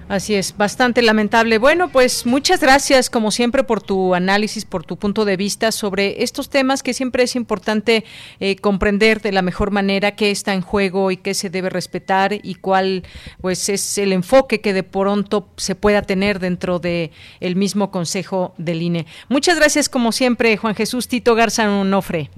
Así 0.09 0.33
es, 0.33 0.57
bastante 0.57 1.03
lamentable. 1.03 1.59
Bueno, 1.59 1.89
pues 1.89 2.25
muchas 2.25 2.61
gracias 2.61 3.11
como 3.11 3.29
siempre 3.29 3.63
por 3.63 3.83
tu 3.83 4.15
análisis, 4.15 4.65
por 4.65 4.83
tu 4.83 4.97
punto 4.97 5.23
de 5.23 5.37
vista 5.37 5.71
sobre 5.71 6.23
estos 6.23 6.49
temas 6.49 6.81
que 6.81 6.95
siempre 6.95 7.21
es 7.21 7.35
importante 7.35 8.03
eh, 8.39 8.55
comprender 8.55 9.21
de 9.21 9.31
la 9.31 9.43
mejor 9.43 9.69
manera 9.69 10.15
qué 10.15 10.31
está 10.31 10.55
en 10.55 10.61
juego 10.61 11.11
y 11.11 11.17
qué 11.17 11.35
se 11.35 11.51
debe 11.51 11.69
respetar 11.69 12.33
y 12.33 12.55
cuál 12.55 13.03
pues 13.39 13.69
es 13.69 13.99
el 13.99 14.11
enfoque 14.11 14.61
que 14.61 14.73
de 14.73 14.81
pronto 14.81 15.47
se 15.57 15.75
pueda 15.75 16.01
tener 16.01 16.39
dentro 16.39 16.79
de 16.79 17.11
el 17.39 17.55
mismo 17.55 17.91
Consejo 17.91 18.55
del 18.57 18.81
INE. 18.81 19.05
Muchas 19.27 19.59
gracias 19.59 19.89
como 19.89 20.11
siempre, 20.11 20.57
Juan 20.57 20.73
Jesús 20.73 21.07
Tito 21.07 21.35
Garza 21.35 21.69
Onofre. 21.69 22.31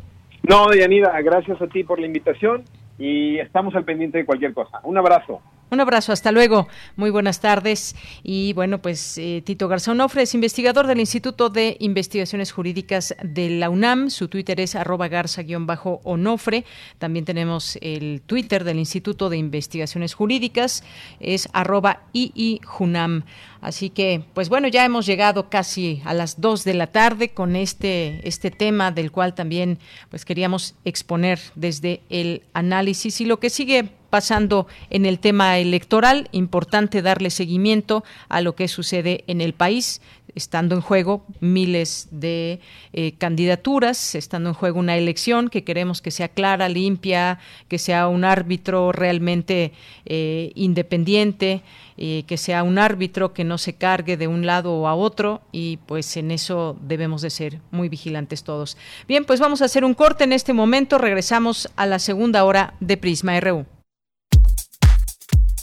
No, 0.43 0.67
Dianida, 0.71 1.17
gracias 1.21 1.61
a 1.61 1.67
ti 1.67 1.85
por 1.85 2.01
la 2.01 2.05
invitación 2.05 2.65
y 2.99 3.39
estamos 3.39 3.73
al 3.75 3.85
pendiente 3.85 4.17
de 4.17 4.25
cualquier 4.25 4.53
cosa. 4.53 4.81
Un 4.83 4.97
abrazo. 4.97 5.41
Un 5.71 5.79
abrazo, 5.79 6.11
hasta 6.11 6.33
luego. 6.33 6.67
Muy 6.97 7.11
buenas 7.11 7.39
tardes. 7.39 7.95
Y 8.23 8.51
bueno, 8.51 8.81
pues 8.81 9.17
eh, 9.17 9.41
Tito 9.45 9.69
Garzón 9.69 10.01
es 10.17 10.33
investigador 10.33 10.85
del 10.85 10.99
Instituto 10.99 11.49
de 11.49 11.77
Investigaciones 11.79 12.51
Jurídicas 12.51 13.15
de 13.23 13.51
la 13.51 13.69
UNAM. 13.69 14.09
Su 14.09 14.27
Twitter 14.27 14.59
es 14.59 14.75
arroba 14.75 15.07
garza-onofre. 15.07 16.65
También 16.97 17.23
tenemos 17.23 17.77
el 17.81 18.21
Twitter 18.25 18.65
del 18.65 18.79
Instituto 18.79 19.29
de 19.29 19.37
Investigaciones 19.37 20.13
Jurídicas, 20.13 20.83
es 21.21 21.47
arroba 21.53 22.01
iijunam. 22.11 23.23
Así 23.61 23.91
que, 23.91 24.25
pues 24.33 24.49
bueno, 24.49 24.67
ya 24.67 24.83
hemos 24.83 25.05
llegado 25.05 25.49
casi 25.49 26.01
a 26.03 26.13
las 26.13 26.41
dos 26.41 26.65
de 26.65 26.73
la 26.73 26.87
tarde 26.87 27.29
con 27.29 27.55
este, 27.55 28.27
este 28.27 28.51
tema 28.51 28.91
del 28.91 29.13
cual 29.13 29.35
también 29.35 29.79
pues 30.09 30.25
queríamos 30.25 30.75
exponer 30.83 31.39
desde 31.55 32.01
el 32.09 32.43
análisis 32.51 33.21
y 33.21 33.25
lo 33.25 33.39
que 33.39 33.49
sigue 33.49 34.00
pasando 34.11 34.67
en 34.91 35.07
el 35.07 35.17
tema 35.17 35.57
electoral. 35.57 36.29
Importante 36.31 37.01
darle 37.01 37.31
seguimiento 37.31 38.03
a 38.29 38.41
lo 38.41 38.53
que 38.53 38.67
sucede 38.67 39.23
en 39.25 39.41
el 39.41 39.53
país 39.53 40.01
estando 40.35 40.75
en 40.75 40.81
juego 40.81 41.25
miles 41.39 42.07
de 42.11 42.59
eh, 42.93 43.13
candidaturas, 43.17 44.15
estando 44.15 44.49
en 44.49 44.55
juego 44.55 44.79
una 44.79 44.97
elección 44.97 45.49
que 45.49 45.63
queremos 45.63 46.01
que 46.01 46.11
sea 46.11 46.29
clara, 46.29 46.69
limpia, 46.69 47.39
que 47.67 47.77
sea 47.77 48.07
un 48.07 48.23
árbitro 48.23 48.91
realmente 48.91 49.73
eh, 50.05 50.51
independiente, 50.55 51.61
eh, 51.97 52.23
que 52.27 52.37
sea 52.37 52.63
un 52.63 52.77
árbitro 52.79 53.33
que 53.33 53.43
no 53.43 53.57
se 53.57 53.73
cargue 53.73 54.17
de 54.17 54.27
un 54.27 54.45
lado 54.45 54.87
a 54.87 54.95
otro 54.95 55.41
y 55.51 55.77
pues 55.85 56.17
en 56.17 56.31
eso 56.31 56.77
debemos 56.81 57.21
de 57.21 57.29
ser 57.29 57.59
muy 57.71 57.89
vigilantes 57.89 58.43
todos. 58.43 58.77
Bien, 59.07 59.25
pues 59.25 59.39
vamos 59.39 59.61
a 59.61 59.65
hacer 59.65 59.83
un 59.83 59.93
corte 59.93 60.23
en 60.23 60.33
este 60.33 60.53
momento, 60.53 60.97
regresamos 60.97 61.69
a 61.75 61.85
la 61.85 61.99
segunda 61.99 62.43
hora 62.43 62.73
de 62.79 62.97
Prisma 62.97 63.39
RU. 63.39 63.65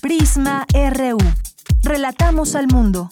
Prisma 0.00 0.64
RU. 0.72 1.18
Relatamos 1.82 2.54
al 2.54 2.68
mundo. 2.68 3.10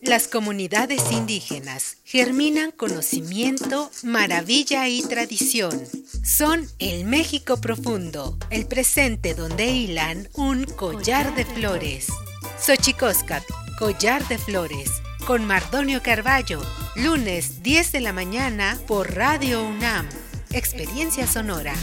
Las 0.00 0.26
comunidades 0.26 1.12
indígenas 1.12 1.98
germinan 2.04 2.72
conocimiento, 2.72 3.90
maravilla 4.02 4.88
y 4.88 5.02
tradición. 5.02 5.80
Son 6.24 6.68
el 6.80 7.04
México 7.04 7.60
profundo, 7.60 8.36
el 8.50 8.66
presente 8.66 9.34
donde 9.34 9.70
hilan 9.70 10.28
un 10.34 10.64
collar 10.64 11.34
de 11.36 11.44
flores. 11.44 12.08
Xochicóscat, 12.58 13.44
collar 13.78 14.26
de 14.26 14.38
flores, 14.38 14.90
con 15.24 15.44
Mardonio 15.46 16.02
Carballo, 16.02 16.60
lunes 16.96 17.62
10 17.62 17.92
de 17.92 18.00
la 18.00 18.12
mañana 18.12 18.78
por 18.86 19.14
Radio 19.14 19.62
UNAM. 19.62 20.08
Experiencia 20.54 21.26
Sonora. 21.26 21.74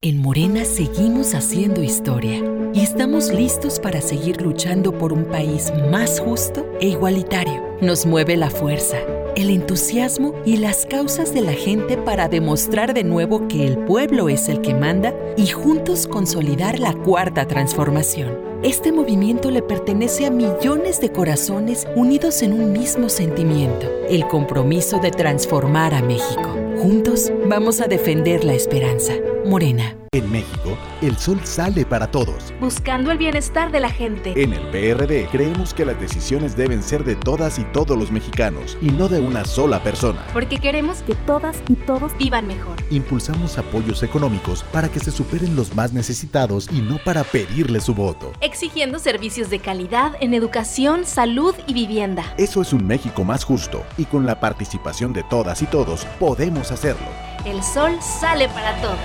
En 0.00 0.22
Morena 0.22 0.64
seguimos 0.64 1.34
haciendo 1.34 1.82
historia 1.82 2.40
y 2.72 2.82
estamos 2.82 3.32
listos 3.32 3.80
para 3.80 4.00
seguir 4.00 4.40
luchando 4.40 4.96
por 4.96 5.12
un 5.12 5.24
país 5.24 5.72
más 5.90 6.20
justo 6.20 6.64
e 6.80 6.86
igualitario. 6.86 7.76
Nos 7.82 8.06
mueve 8.06 8.36
la 8.36 8.50
fuerza, 8.50 8.98
el 9.36 9.50
entusiasmo 9.50 10.34
y 10.44 10.56
las 10.56 10.86
causas 10.86 11.32
de 11.32 11.40
la 11.42 11.52
gente 11.52 11.96
para 11.96 12.28
demostrar 12.28 12.94
de 12.94 13.04
nuevo 13.04 13.48
que 13.48 13.66
el 13.66 13.78
pueblo 13.78 14.28
es 14.28 14.48
el 14.48 14.60
que 14.60 14.74
manda 14.74 15.14
y 15.36 15.46
juntos 15.48 16.06
consolidar 16.06 16.78
la 16.78 16.92
cuarta 16.92 17.46
transformación. 17.46 18.38
Este 18.62 18.92
movimiento 18.92 19.50
le 19.50 19.62
pertenece 19.62 20.26
a 20.26 20.30
millones 20.30 21.00
de 21.00 21.10
corazones 21.10 21.86
unidos 21.96 22.42
en 22.42 22.52
un 22.52 22.72
mismo 22.72 23.08
sentimiento, 23.08 23.86
el 24.08 24.26
compromiso 24.28 24.98
de 24.98 25.10
transformar 25.10 25.94
a 25.94 26.02
México. 26.02 26.54
Juntos 26.78 27.32
vamos 27.46 27.80
a 27.80 27.86
defender 27.86 28.44
la 28.44 28.54
esperanza. 28.54 29.14
Morena. 29.46 29.99
En 30.12 30.28
México, 30.28 30.76
el 31.02 31.16
sol 31.18 31.40
sale 31.44 31.86
para 31.86 32.10
todos. 32.10 32.52
Buscando 32.58 33.12
el 33.12 33.18
bienestar 33.18 33.70
de 33.70 33.78
la 33.78 33.90
gente. 33.90 34.32
En 34.34 34.52
el 34.52 34.66
PRD 34.70 35.28
creemos 35.30 35.72
que 35.72 35.84
las 35.84 36.00
decisiones 36.00 36.56
deben 36.56 36.82
ser 36.82 37.04
de 37.04 37.14
todas 37.14 37.60
y 37.60 37.64
todos 37.66 37.96
los 37.96 38.10
mexicanos 38.10 38.76
y 38.82 38.86
no 38.86 39.06
de 39.06 39.20
una 39.20 39.44
sola 39.44 39.84
persona. 39.84 40.26
Porque 40.32 40.58
queremos 40.58 41.02
que 41.02 41.14
todas 41.14 41.62
y 41.68 41.76
todos 41.76 42.10
vivan 42.18 42.48
mejor. 42.48 42.74
Impulsamos 42.90 43.56
apoyos 43.56 44.02
económicos 44.02 44.64
para 44.72 44.88
que 44.88 44.98
se 44.98 45.12
superen 45.12 45.54
los 45.54 45.76
más 45.76 45.92
necesitados 45.92 46.68
y 46.72 46.80
no 46.80 46.98
para 47.04 47.22
pedirle 47.22 47.80
su 47.80 47.94
voto. 47.94 48.32
Exigiendo 48.40 48.98
servicios 48.98 49.48
de 49.48 49.60
calidad 49.60 50.16
en 50.20 50.34
educación, 50.34 51.06
salud 51.06 51.54
y 51.68 51.72
vivienda. 51.72 52.34
Eso 52.36 52.62
es 52.62 52.72
un 52.72 52.84
México 52.84 53.22
más 53.22 53.44
justo 53.44 53.84
y 53.96 54.06
con 54.06 54.26
la 54.26 54.40
participación 54.40 55.12
de 55.12 55.22
todas 55.22 55.62
y 55.62 55.66
todos 55.66 56.04
podemos 56.18 56.72
hacerlo. 56.72 57.06
El 57.44 57.62
sol 57.62 57.96
sale 58.02 58.48
para 58.48 58.74
todos. 58.82 58.98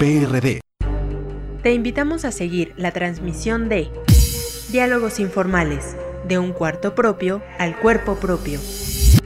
PRD. 0.00 0.62
Te 1.62 1.74
invitamos 1.74 2.24
a 2.24 2.32
seguir 2.32 2.72
la 2.78 2.90
transmisión 2.90 3.68
de 3.68 3.90
Diálogos 4.70 5.20
Informales, 5.20 5.94
de 6.26 6.38
un 6.38 6.54
cuarto 6.54 6.94
propio 6.94 7.42
al 7.58 7.78
cuerpo 7.78 8.16
propio, 8.16 8.60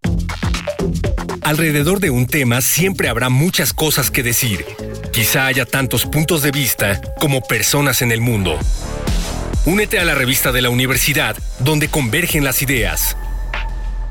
Alrededor 1.42 2.00
de 2.00 2.10
un 2.10 2.26
tema 2.26 2.62
siempre 2.62 3.10
habrá 3.10 3.30
muchas 3.30 3.74
cosas 3.74 4.10
que 4.10 4.24
decir. 4.24 4.66
Quizá 5.12 5.48
haya 5.48 5.66
tantos 5.66 6.06
puntos 6.06 6.42
de 6.42 6.52
vista 6.52 7.02
como 7.20 7.42
personas 7.42 8.02
en 8.02 8.14
el 8.14 8.22
mundo. 8.22 8.58
Únete 9.66 10.00
a 10.00 10.06
la 10.06 10.16
revista 10.16 10.54
de 10.54 10.62
la 10.62 10.70
universidad 10.70 11.36
donde 11.60 11.90
convergen 11.90 12.46
las 12.46 12.62
ideas 12.62 13.18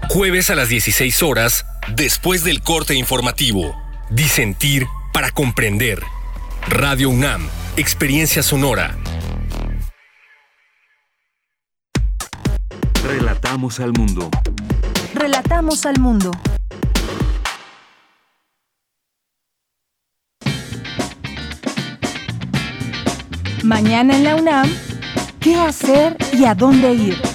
Jueves 0.08 0.50
a 0.50 0.54
las 0.54 0.68
16 0.68 1.22
horas, 1.22 1.66
después 1.96 2.44
del 2.44 2.62
corte 2.62 2.94
informativo. 2.94 3.74
disentir 4.10 4.86
para 5.12 5.30
comprender. 5.30 6.00
Radio 6.68 7.08
UNAM, 7.08 7.48
experiencia 7.76 8.42
sonora. 8.42 8.96
Relatamos 13.02 13.80
al 13.80 13.92
mundo. 13.92 14.30
Relatamos 15.14 15.84
al 15.86 15.98
mundo. 15.98 16.30
Mañana 23.62 24.16
en 24.16 24.24
la 24.24 24.36
UNAM, 24.36 24.70
¿qué 25.40 25.56
hacer 25.56 26.16
y 26.32 26.44
a 26.44 26.54
dónde 26.54 26.92
ir? 26.92 27.33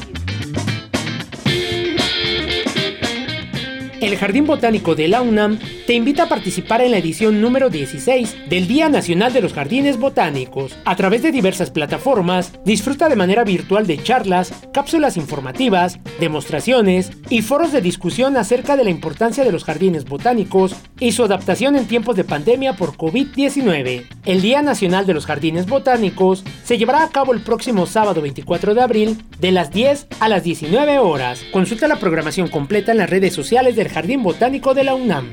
El 4.02 4.16
Jardín 4.16 4.45
Botánico 4.45 4.95
de 4.95 5.08
la 5.08 5.22
UNAM 5.22 5.60
te 5.90 5.96
invita 5.96 6.26
a 6.26 6.30
participar 6.30 6.82
en 6.82 6.92
la 6.92 7.00
edición 7.00 7.42
número 7.42 7.72
16 7.72 8.48
del 8.48 8.68
Día 8.68 8.90
Nacional 8.90 9.34
de 9.34 9.42
los 9.42 9.54
Jardines 9.54 9.98
Botánicos. 9.98 10.78
A 10.86 10.96
través 10.96 11.24
de 11.24 11.32
diversas 11.32 11.72
plataformas, 11.72 12.52
disfruta 12.64 13.10
de 13.10 13.16
manera 13.16 13.44
virtual 13.44 13.88
de 13.88 13.98
charlas, 13.98 14.54
cápsulas 14.72 15.18
informativas, 15.18 15.98
demostraciones 16.20 17.10
y 17.32 17.42
foros 17.42 17.72
de 17.72 17.82
discusión 17.82 18.38
acerca 18.38 18.78
de 18.78 18.84
la 18.84 18.92
importancia 18.92 19.44
de 19.44 19.52
los 19.52 19.64
jardines 19.64 20.06
botánicos 20.06 20.76
y 21.00 21.14
su 21.14 21.24
adaptación 21.24 21.76
en 21.76 21.88
tiempos 21.88 22.16
de 22.16 22.24
pandemia 22.24 22.74
por 22.74 22.96
COVID-19. 22.96 24.06
El 24.26 24.42
Día 24.44 24.62
Nacional 24.62 25.08
de 25.08 25.16
los 25.16 25.26
Jardines 25.26 25.66
Botánicos 25.66 26.44
se 26.64 26.78
llevará 26.78 27.02
a 27.02 27.10
cabo 27.10 27.34
el 27.34 27.42
próximo 27.42 27.88
sábado 27.88 28.22
24 28.22 28.76
de 28.76 28.82
abril 28.84 29.24
de 29.40 29.52
las 29.52 29.72
10 29.72 30.06
a 30.20 30.30
las 30.30 30.44
19 30.44 31.00
horas. 31.00 31.42
Consulta 31.52 31.88
la 31.88 32.00
programación 32.00 32.48
completa 32.48 32.92
en 32.92 33.00
las 33.00 33.10
redes 33.10 33.34
sociales 33.34 33.76
del 33.76 33.90
Jardín 33.90 34.22
Botánico 34.22 34.76
de 34.76 34.84
la 34.84 34.94
UNAM 34.94 35.32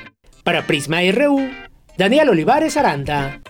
Para 0.43 0.67
Prisma 0.67 0.99
RU, 1.11 1.39
Daniel 1.97 2.29
Olivares 2.29 2.77
Aranda. 2.77 3.41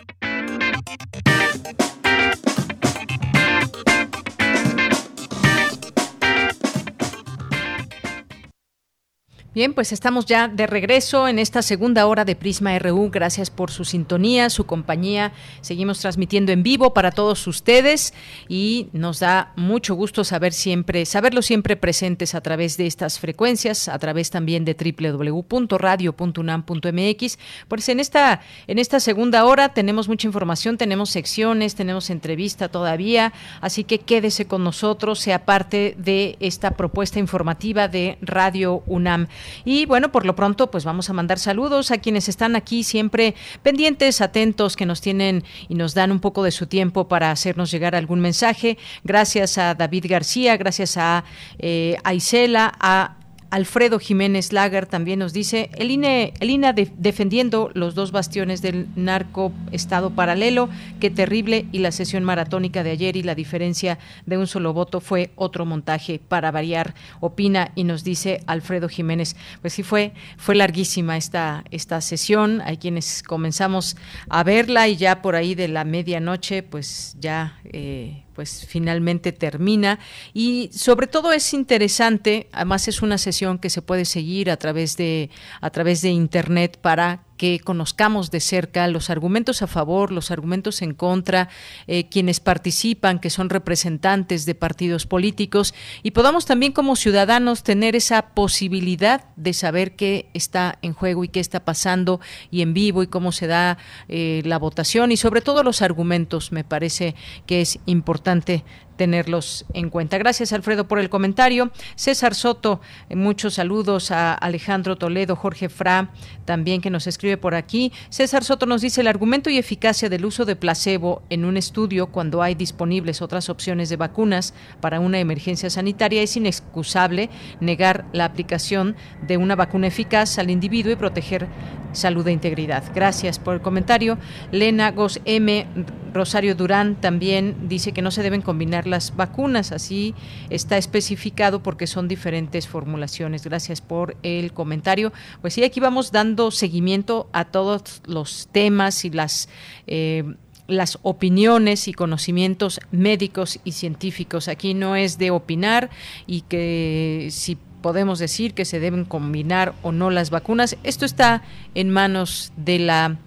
Bien, 9.53 9.73
pues 9.73 9.91
estamos 9.91 10.27
ya 10.27 10.47
de 10.47 10.65
regreso 10.65 11.27
en 11.27 11.37
esta 11.37 11.61
segunda 11.61 12.07
hora 12.07 12.23
de 12.23 12.37
Prisma 12.37 12.79
RU. 12.79 13.09
Gracias 13.11 13.49
por 13.49 13.69
su 13.69 13.83
sintonía, 13.83 14.49
su 14.49 14.65
compañía. 14.65 15.33
Seguimos 15.59 15.99
transmitiendo 15.99 16.53
en 16.53 16.63
vivo 16.63 16.93
para 16.93 17.11
todos 17.11 17.45
ustedes 17.47 18.13
y 18.47 18.87
nos 18.93 19.19
da 19.19 19.51
mucho 19.57 19.93
gusto 19.93 20.23
saber 20.23 20.53
siempre, 20.53 21.05
saberlos 21.05 21.47
siempre 21.47 21.75
presentes 21.75 22.33
a 22.33 22.39
través 22.39 22.77
de 22.77 22.87
estas 22.87 23.19
frecuencias, 23.19 23.89
a 23.89 23.99
través 23.99 24.29
también 24.29 24.63
de 24.63 24.73
www.radio.unam.mx. 24.73 27.37
Pues 27.67 27.89
en 27.89 27.99
esta 27.99 28.39
en 28.67 28.79
esta 28.79 29.01
segunda 29.01 29.43
hora 29.43 29.73
tenemos 29.73 30.07
mucha 30.07 30.27
información, 30.27 30.77
tenemos 30.77 31.09
secciones, 31.09 31.75
tenemos 31.75 32.09
entrevista 32.09 32.69
todavía, 32.69 33.33
así 33.59 33.83
que 33.83 33.99
quédese 33.99 34.47
con 34.47 34.63
nosotros, 34.63 35.19
sea 35.19 35.43
parte 35.43 35.93
de 35.97 36.37
esta 36.39 36.71
propuesta 36.71 37.19
informativa 37.19 37.89
de 37.89 38.17
Radio 38.21 38.81
UNAM. 38.85 39.27
Y 39.65 39.85
bueno, 39.85 40.11
por 40.11 40.25
lo 40.25 40.35
pronto, 40.35 40.71
pues 40.71 40.85
vamos 40.85 41.09
a 41.09 41.13
mandar 41.13 41.39
saludos 41.39 41.91
a 41.91 41.97
quienes 41.99 42.29
están 42.29 42.55
aquí 42.55 42.83
siempre 42.83 43.35
pendientes, 43.63 44.21
atentos, 44.21 44.75
que 44.75 44.85
nos 44.85 45.01
tienen 45.01 45.43
y 45.69 45.75
nos 45.75 45.93
dan 45.93 46.11
un 46.11 46.19
poco 46.19 46.43
de 46.43 46.51
su 46.51 46.67
tiempo 46.67 47.07
para 47.07 47.31
hacernos 47.31 47.71
llegar 47.71 47.95
algún 47.95 48.19
mensaje. 48.19 48.77
Gracias 49.03 49.57
a 49.57 49.75
David 49.75 50.05
García, 50.07 50.57
gracias 50.57 50.97
a, 50.97 51.23
eh, 51.59 51.97
a 52.03 52.13
Isela, 52.13 52.73
a 52.79 53.15
Alfredo 53.51 53.99
Jiménez 53.99 54.53
Lager 54.53 54.85
también 54.85 55.19
nos 55.19 55.33
dice, 55.33 55.69
el 55.75 55.91
INE, 55.91 56.33
el 56.39 56.87
defendiendo 56.97 57.69
los 57.73 57.95
dos 57.95 58.13
bastiones 58.13 58.61
del 58.61 58.87
narco 58.95 59.51
estado 59.73 60.11
paralelo, 60.11 60.69
qué 61.01 61.09
terrible, 61.09 61.65
y 61.73 61.79
la 61.79 61.91
sesión 61.91 62.23
maratónica 62.23 62.81
de 62.81 62.91
ayer 62.91 63.17
y 63.17 63.23
la 63.23 63.35
diferencia 63.35 63.99
de 64.25 64.37
un 64.37 64.47
solo 64.47 64.71
voto 64.71 65.01
fue 65.01 65.31
otro 65.35 65.65
montaje 65.65 66.17
para 66.25 66.49
variar, 66.49 66.95
opina 67.19 67.73
y 67.75 67.83
nos 67.83 68.05
dice 68.05 68.41
Alfredo 68.47 68.87
Jiménez. 68.87 69.35
Pues 69.59 69.73
sí 69.73 69.83
fue, 69.83 70.13
fue 70.37 70.55
larguísima 70.55 71.17
esta, 71.17 71.65
esta 71.71 71.99
sesión, 71.99 72.61
hay 72.61 72.77
quienes 72.77 73.21
comenzamos 73.21 73.97
a 74.29 74.43
verla 74.43 74.87
y 74.87 74.95
ya 74.95 75.21
por 75.21 75.35
ahí 75.35 75.55
de 75.55 75.67
la 75.67 75.83
medianoche, 75.83 76.63
pues 76.63 77.17
ya 77.19 77.59
eh, 77.65 78.23
pues 78.41 78.65
finalmente 78.67 79.31
termina. 79.33 79.99
Y 80.33 80.71
sobre 80.73 81.05
todo 81.05 81.31
es 81.31 81.53
interesante, 81.53 82.49
además 82.51 82.87
es 82.87 83.03
una 83.03 83.19
sesión 83.19 83.59
que 83.59 83.69
se 83.69 83.83
puede 83.83 84.03
seguir 84.03 84.49
a 84.49 84.57
través 84.57 84.97
de 84.97 85.29
a 85.61 85.69
través 85.69 86.01
de 86.01 86.09
internet 86.09 86.79
para 86.81 87.23
que 87.41 87.59
conozcamos 87.59 88.29
de 88.29 88.39
cerca 88.39 88.87
los 88.87 89.09
argumentos 89.09 89.63
a 89.63 89.67
favor, 89.67 90.11
los 90.11 90.29
argumentos 90.29 90.83
en 90.83 90.93
contra, 90.93 91.49
eh, 91.87 92.07
quienes 92.07 92.39
participan, 92.39 93.17
que 93.17 93.31
son 93.31 93.49
representantes 93.49 94.45
de 94.45 94.53
partidos 94.53 95.07
políticos, 95.07 95.73
y 96.03 96.11
podamos 96.11 96.45
también 96.45 96.71
como 96.71 96.95
ciudadanos 96.95 97.63
tener 97.63 97.95
esa 97.95 98.35
posibilidad 98.35 99.25
de 99.37 99.53
saber 99.53 99.95
qué 99.95 100.29
está 100.35 100.77
en 100.83 100.93
juego 100.93 101.23
y 101.23 101.29
qué 101.29 101.39
está 101.39 101.65
pasando 101.65 102.21
y 102.51 102.61
en 102.61 102.75
vivo 102.75 103.01
y 103.01 103.07
cómo 103.07 103.31
se 103.31 103.47
da 103.47 103.79
eh, 104.07 104.43
la 104.45 104.59
votación 104.59 105.11
y 105.11 105.17
sobre 105.17 105.41
todo 105.41 105.63
los 105.63 105.81
argumentos. 105.81 106.51
Me 106.51 106.63
parece 106.63 107.15
que 107.47 107.61
es 107.61 107.79
importante 107.87 108.63
tenerlos 108.95 109.65
en 109.73 109.89
cuenta. 109.89 110.17
Gracias, 110.17 110.53
Alfredo, 110.53 110.87
por 110.87 110.99
el 110.99 111.09
comentario. 111.09 111.71
César 111.95 112.35
Soto, 112.35 112.81
eh, 113.09 113.15
muchos 113.15 113.55
saludos 113.55 114.11
a 114.11 114.33
Alejandro 114.33 114.97
Toledo, 114.97 115.35
Jorge 115.35 115.69
Fra, 115.69 116.11
también 116.45 116.81
que 116.81 116.89
nos 116.89 117.07
escribe 117.07 117.37
por 117.37 117.55
aquí. 117.55 117.91
César 118.09 118.43
Soto 118.43 118.65
nos 118.65 118.81
dice 118.81 119.01
el 119.01 119.07
argumento 119.07 119.49
y 119.49 119.57
eficacia 119.57 120.09
del 120.09 120.25
uso 120.25 120.45
de 120.45 120.55
placebo 120.55 121.23
en 121.29 121.45
un 121.45 121.57
estudio 121.57 122.07
cuando 122.07 122.41
hay 122.41 122.55
disponibles 122.55 123.21
otras 123.21 123.49
opciones 123.49 123.89
de 123.89 123.97
vacunas 123.97 124.53
para 124.79 124.99
una 124.99 125.19
emergencia 125.19 125.69
sanitaria 125.69 126.21
es 126.21 126.35
inexcusable 126.37 127.29
negar 127.59 128.05
la 128.13 128.25
aplicación 128.25 128.95
de 129.25 129.37
una 129.37 129.55
vacuna 129.55 129.87
eficaz 129.87 130.37
al 130.37 130.49
individuo 130.49 130.91
y 130.91 130.95
proteger 130.95 131.47
salud 131.93 132.27
e 132.27 132.31
integridad. 132.31 132.83
Gracias 132.93 133.39
por 133.39 133.55
el 133.55 133.61
comentario. 133.61 134.17
Lena 134.51 134.91
Gos 134.91 135.19
M. 135.25 135.65
Rosario 136.13 136.55
Durán 136.55 136.95
también 136.99 137.69
dice 137.69 137.93
que 137.93 138.01
no 138.01 138.11
se 138.11 138.23
deben 138.23 138.41
combinar 138.41 138.85
las 138.85 139.15
vacunas, 139.15 139.71
así 139.71 140.13
está 140.49 140.77
especificado 140.77 141.63
porque 141.63 141.87
son 141.87 142.07
diferentes 142.07 142.67
formulaciones. 142.67 143.43
Gracias 143.43 143.81
por 143.81 144.17
el 144.23 144.51
comentario. 144.53 145.13
Pues 145.41 145.53
sí, 145.53 145.63
aquí 145.63 145.79
vamos 145.79 146.11
dando 146.11 146.51
seguimiento 146.51 147.29
a 147.31 147.45
todos 147.45 148.01
los 148.05 148.49
temas 148.51 149.05
y 149.05 149.09
las 149.09 149.47
eh, 149.87 150.23
las 150.67 150.99
opiniones 151.01 151.87
y 151.87 151.93
conocimientos 151.93 152.79
médicos 152.91 153.59
y 153.63 153.73
científicos. 153.73 154.47
Aquí 154.47 154.73
no 154.73 154.95
es 154.95 155.17
de 155.17 155.31
opinar 155.31 155.89
y 156.25 156.41
que 156.41 157.27
si 157.31 157.57
podemos 157.81 158.19
decir 158.19 158.53
que 158.53 158.65
se 158.65 158.79
deben 158.79 159.05
combinar 159.05 159.73
o 159.81 159.91
no 159.91 160.09
las 160.09 160.29
vacunas. 160.29 160.77
Esto 160.83 161.05
está 161.05 161.43
en 161.75 161.89
manos 161.89 162.51
de 162.57 162.79
la 162.79 163.17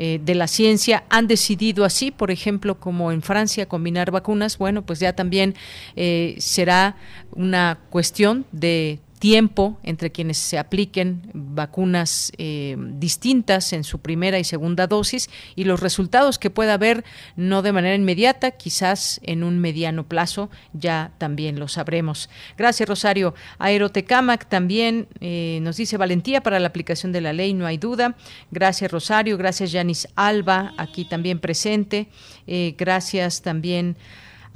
eh, 0.00 0.20
de 0.24 0.36
la 0.36 0.46
ciencia 0.46 1.02
han 1.10 1.26
decidido 1.26 1.84
así, 1.84 2.12
por 2.12 2.30
ejemplo, 2.30 2.78
como 2.78 3.10
en 3.10 3.20
Francia, 3.20 3.66
combinar 3.66 4.12
vacunas, 4.12 4.56
bueno, 4.56 4.82
pues 4.82 5.00
ya 5.00 5.12
también 5.12 5.56
eh, 5.96 6.36
será 6.38 6.94
una 7.32 7.80
cuestión 7.90 8.46
de 8.52 9.00
tiempo 9.18 9.78
entre 9.82 10.10
quienes 10.12 10.38
se 10.38 10.58
apliquen 10.58 11.30
vacunas 11.34 12.32
eh, 12.38 12.76
distintas 12.78 13.72
en 13.72 13.84
su 13.84 13.98
primera 14.00 14.38
y 14.38 14.44
segunda 14.44 14.86
dosis 14.86 15.28
y 15.56 15.64
los 15.64 15.80
resultados 15.80 16.38
que 16.38 16.50
pueda 16.50 16.74
haber 16.74 17.04
no 17.36 17.62
de 17.62 17.72
manera 17.72 17.94
inmediata, 17.94 18.52
quizás 18.52 19.20
en 19.22 19.42
un 19.42 19.58
mediano 19.58 20.06
plazo, 20.06 20.50
ya 20.72 21.12
también 21.18 21.58
lo 21.58 21.68
sabremos. 21.68 22.30
Gracias, 22.56 22.88
Rosario. 22.88 23.34
Aerotecamac 23.58 24.48
también 24.48 25.08
eh, 25.20 25.58
nos 25.62 25.76
dice 25.76 25.96
valentía 25.96 26.42
para 26.42 26.60
la 26.60 26.68
aplicación 26.68 27.12
de 27.12 27.20
la 27.20 27.32
ley, 27.32 27.54
no 27.54 27.66
hay 27.66 27.78
duda. 27.78 28.16
Gracias, 28.50 28.90
Rosario. 28.90 29.36
Gracias, 29.36 29.72
Yanis 29.72 30.08
Alba, 30.14 30.74
aquí 30.76 31.04
también 31.04 31.38
presente. 31.40 32.08
Eh, 32.46 32.74
gracias 32.78 33.42
también 33.42 33.96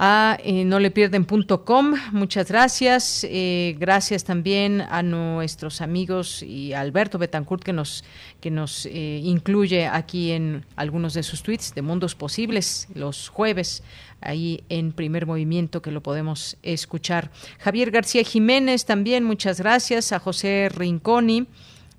a 0.05 0.37
eh. 0.43 0.65
Muchas 2.11 2.49
gracias. 2.49 3.25
Eh, 3.29 3.77
gracias 3.79 4.25
también 4.25 4.81
a 4.81 5.01
nuestros 5.01 5.79
amigos 5.79 6.43
y 6.43 6.73
a 6.73 6.81
Alberto 6.81 7.17
Betancourt 7.17 7.63
que 7.63 7.71
nos, 7.71 8.03
que 8.41 8.51
nos 8.51 8.85
eh, 8.85 9.21
incluye 9.23 9.87
aquí 9.87 10.31
en 10.31 10.65
algunos 10.75 11.13
de 11.13 11.23
sus 11.23 11.41
tweets 11.41 11.73
de 11.73 11.83
Mundos 11.83 12.15
Posibles 12.15 12.89
los 12.93 13.29
jueves 13.29 13.81
ahí 14.19 14.65
en 14.67 14.91
primer 14.91 15.25
movimiento 15.25 15.81
que 15.81 15.91
lo 15.91 16.03
podemos 16.03 16.57
escuchar. 16.63 17.31
Javier 17.59 17.89
García 17.89 18.25
Jiménez 18.25 18.83
también, 18.83 19.23
muchas 19.23 19.59
gracias. 19.61 20.11
A 20.11 20.19
José 20.19 20.69
Rinconi. 20.69 21.47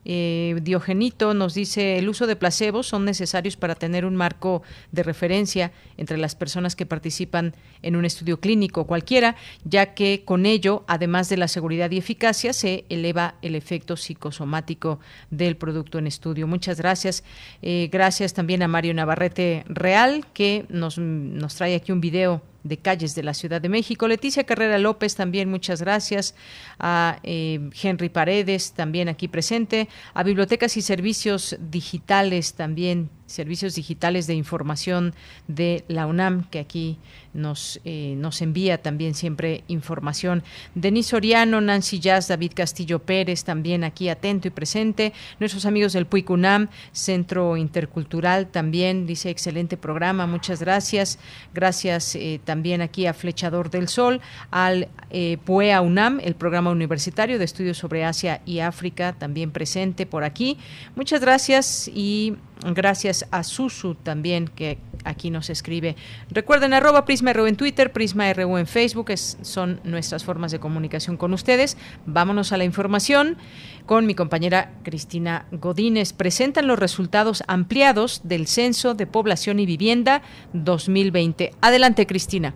Eh, 0.04 0.58
Diogenito 0.62 1.34
nos 1.34 1.54
dice 1.54 1.98
el 1.98 2.08
uso 2.08 2.26
de 2.26 2.36
placebos 2.36 2.86
son 2.86 3.04
necesarios 3.04 3.56
para 3.56 3.74
tener 3.74 4.04
un 4.04 4.16
marco 4.16 4.62
de 4.92 5.02
referencia 5.02 5.72
entre 5.96 6.18
las 6.18 6.34
personas 6.34 6.76
que 6.76 6.86
participan 6.86 7.54
en 7.82 7.96
un 7.96 8.04
estudio 8.04 8.40
clínico 8.40 8.86
cualquiera, 8.86 9.36
ya 9.64 9.94
que 9.94 10.22
con 10.24 10.46
ello, 10.46 10.84
además 10.86 11.28
de 11.28 11.36
la 11.36 11.48
seguridad 11.48 11.90
y 11.90 11.98
eficacia, 11.98 12.52
se 12.52 12.84
eleva 12.88 13.34
el 13.42 13.54
efecto 13.54 13.96
psicosomático 13.96 15.00
del 15.30 15.56
producto 15.56 15.98
en 15.98 16.06
estudio. 16.06 16.46
Muchas 16.46 16.78
gracias. 16.78 17.24
Eh, 17.62 17.88
gracias 17.90 18.34
también 18.34 18.62
a 18.62 18.68
Mario 18.68 18.94
Navarrete 18.94 19.64
Real, 19.68 20.26
que 20.32 20.66
nos, 20.68 20.98
nos 20.98 21.54
trae 21.54 21.74
aquí 21.74 21.92
un 21.92 22.00
video 22.00 22.42
de 22.64 22.78
calles 22.78 23.14
de 23.14 23.22
la 23.22 23.34
Ciudad 23.34 23.60
de 23.60 23.68
México. 23.68 24.08
Leticia 24.08 24.44
Carrera 24.44 24.78
López 24.78 25.14
también, 25.14 25.48
muchas 25.50 25.80
gracias. 25.80 26.34
A 26.80 27.20
eh, 27.22 27.70
Henry 27.80 28.08
Paredes 28.08 28.72
también 28.72 29.08
aquí 29.08 29.28
presente. 29.28 29.88
A 30.14 30.24
Bibliotecas 30.24 30.76
y 30.76 30.82
Servicios 30.82 31.56
Digitales 31.60 32.54
también 32.54 33.10
servicios 33.34 33.74
digitales 33.74 34.26
de 34.26 34.34
información 34.34 35.14
de 35.48 35.84
la 35.88 36.06
UNAM, 36.06 36.44
que 36.50 36.58
aquí 36.58 36.98
nos, 37.34 37.80
eh, 37.84 38.14
nos 38.16 38.40
envía 38.40 38.80
también 38.80 39.14
siempre 39.14 39.64
información. 39.68 40.42
Denis 40.74 41.12
Oriano, 41.12 41.60
Nancy 41.60 41.98
Jazz, 41.98 42.28
David 42.28 42.52
Castillo 42.54 43.00
Pérez, 43.00 43.44
también 43.44 43.84
aquí 43.84 44.08
atento 44.08 44.48
y 44.48 44.50
presente. 44.50 45.12
Nuestros 45.40 45.66
amigos 45.66 45.92
del 45.92 46.06
PUIC 46.06 46.30
UNAM, 46.30 46.68
Centro 46.92 47.56
Intercultural, 47.56 48.46
también 48.46 49.06
dice 49.06 49.30
excelente 49.30 49.76
programa, 49.76 50.26
muchas 50.26 50.60
gracias. 50.60 51.18
Gracias 51.52 52.14
eh, 52.14 52.40
también 52.44 52.80
aquí 52.80 53.06
a 53.06 53.14
Flechador 53.14 53.70
del 53.70 53.88
Sol, 53.88 54.20
al 54.50 54.88
eh, 55.10 55.38
PUEA 55.44 55.80
UNAM, 55.80 56.20
el 56.22 56.34
programa 56.34 56.70
universitario 56.70 57.38
de 57.38 57.44
estudios 57.44 57.78
sobre 57.78 58.04
Asia 58.04 58.40
y 58.46 58.60
África, 58.60 59.12
también 59.12 59.50
presente 59.50 60.06
por 60.06 60.24
aquí. 60.24 60.58
Muchas 60.94 61.20
gracias 61.20 61.90
y 61.92 62.36
Gracias 62.72 63.28
a 63.30 63.42
Susu 63.42 63.94
también 63.94 64.48
que 64.48 64.78
aquí 65.04 65.30
nos 65.30 65.50
escribe. 65.50 65.96
Recuerden 66.30 66.72
arroba 66.72 67.04
Prisma 67.04 67.32
RU 67.34 67.46
en 67.46 67.56
Twitter, 67.56 67.92
Prisma 67.92 68.32
RU 68.32 68.56
en 68.56 68.66
Facebook, 68.66 69.12
son 69.16 69.80
nuestras 69.84 70.24
formas 70.24 70.50
de 70.50 70.60
comunicación 70.60 71.16
con 71.18 71.34
ustedes. 71.34 71.76
Vámonos 72.06 72.52
a 72.52 72.56
la 72.56 72.64
información 72.64 73.36
con 73.84 74.06
mi 74.06 74.14
compañera 74.14 74.72
Cristina 74.82 75.46
Godínez. 75.52 76.14
Presentan 76.14 76.66
los 76.66 76.78
resultados 76.78 77.44
ampliados 77.48 78.26
del 78.26 78.46
Censo 78.46 78.94
de 78.94 79.06
Población 79.06 79.60
y 79.60 79.66
Vivienda 79.66 80.22
2020. 80.54 81.50
Adelante, 81.60 82.06
Cristina. 82.06 82.54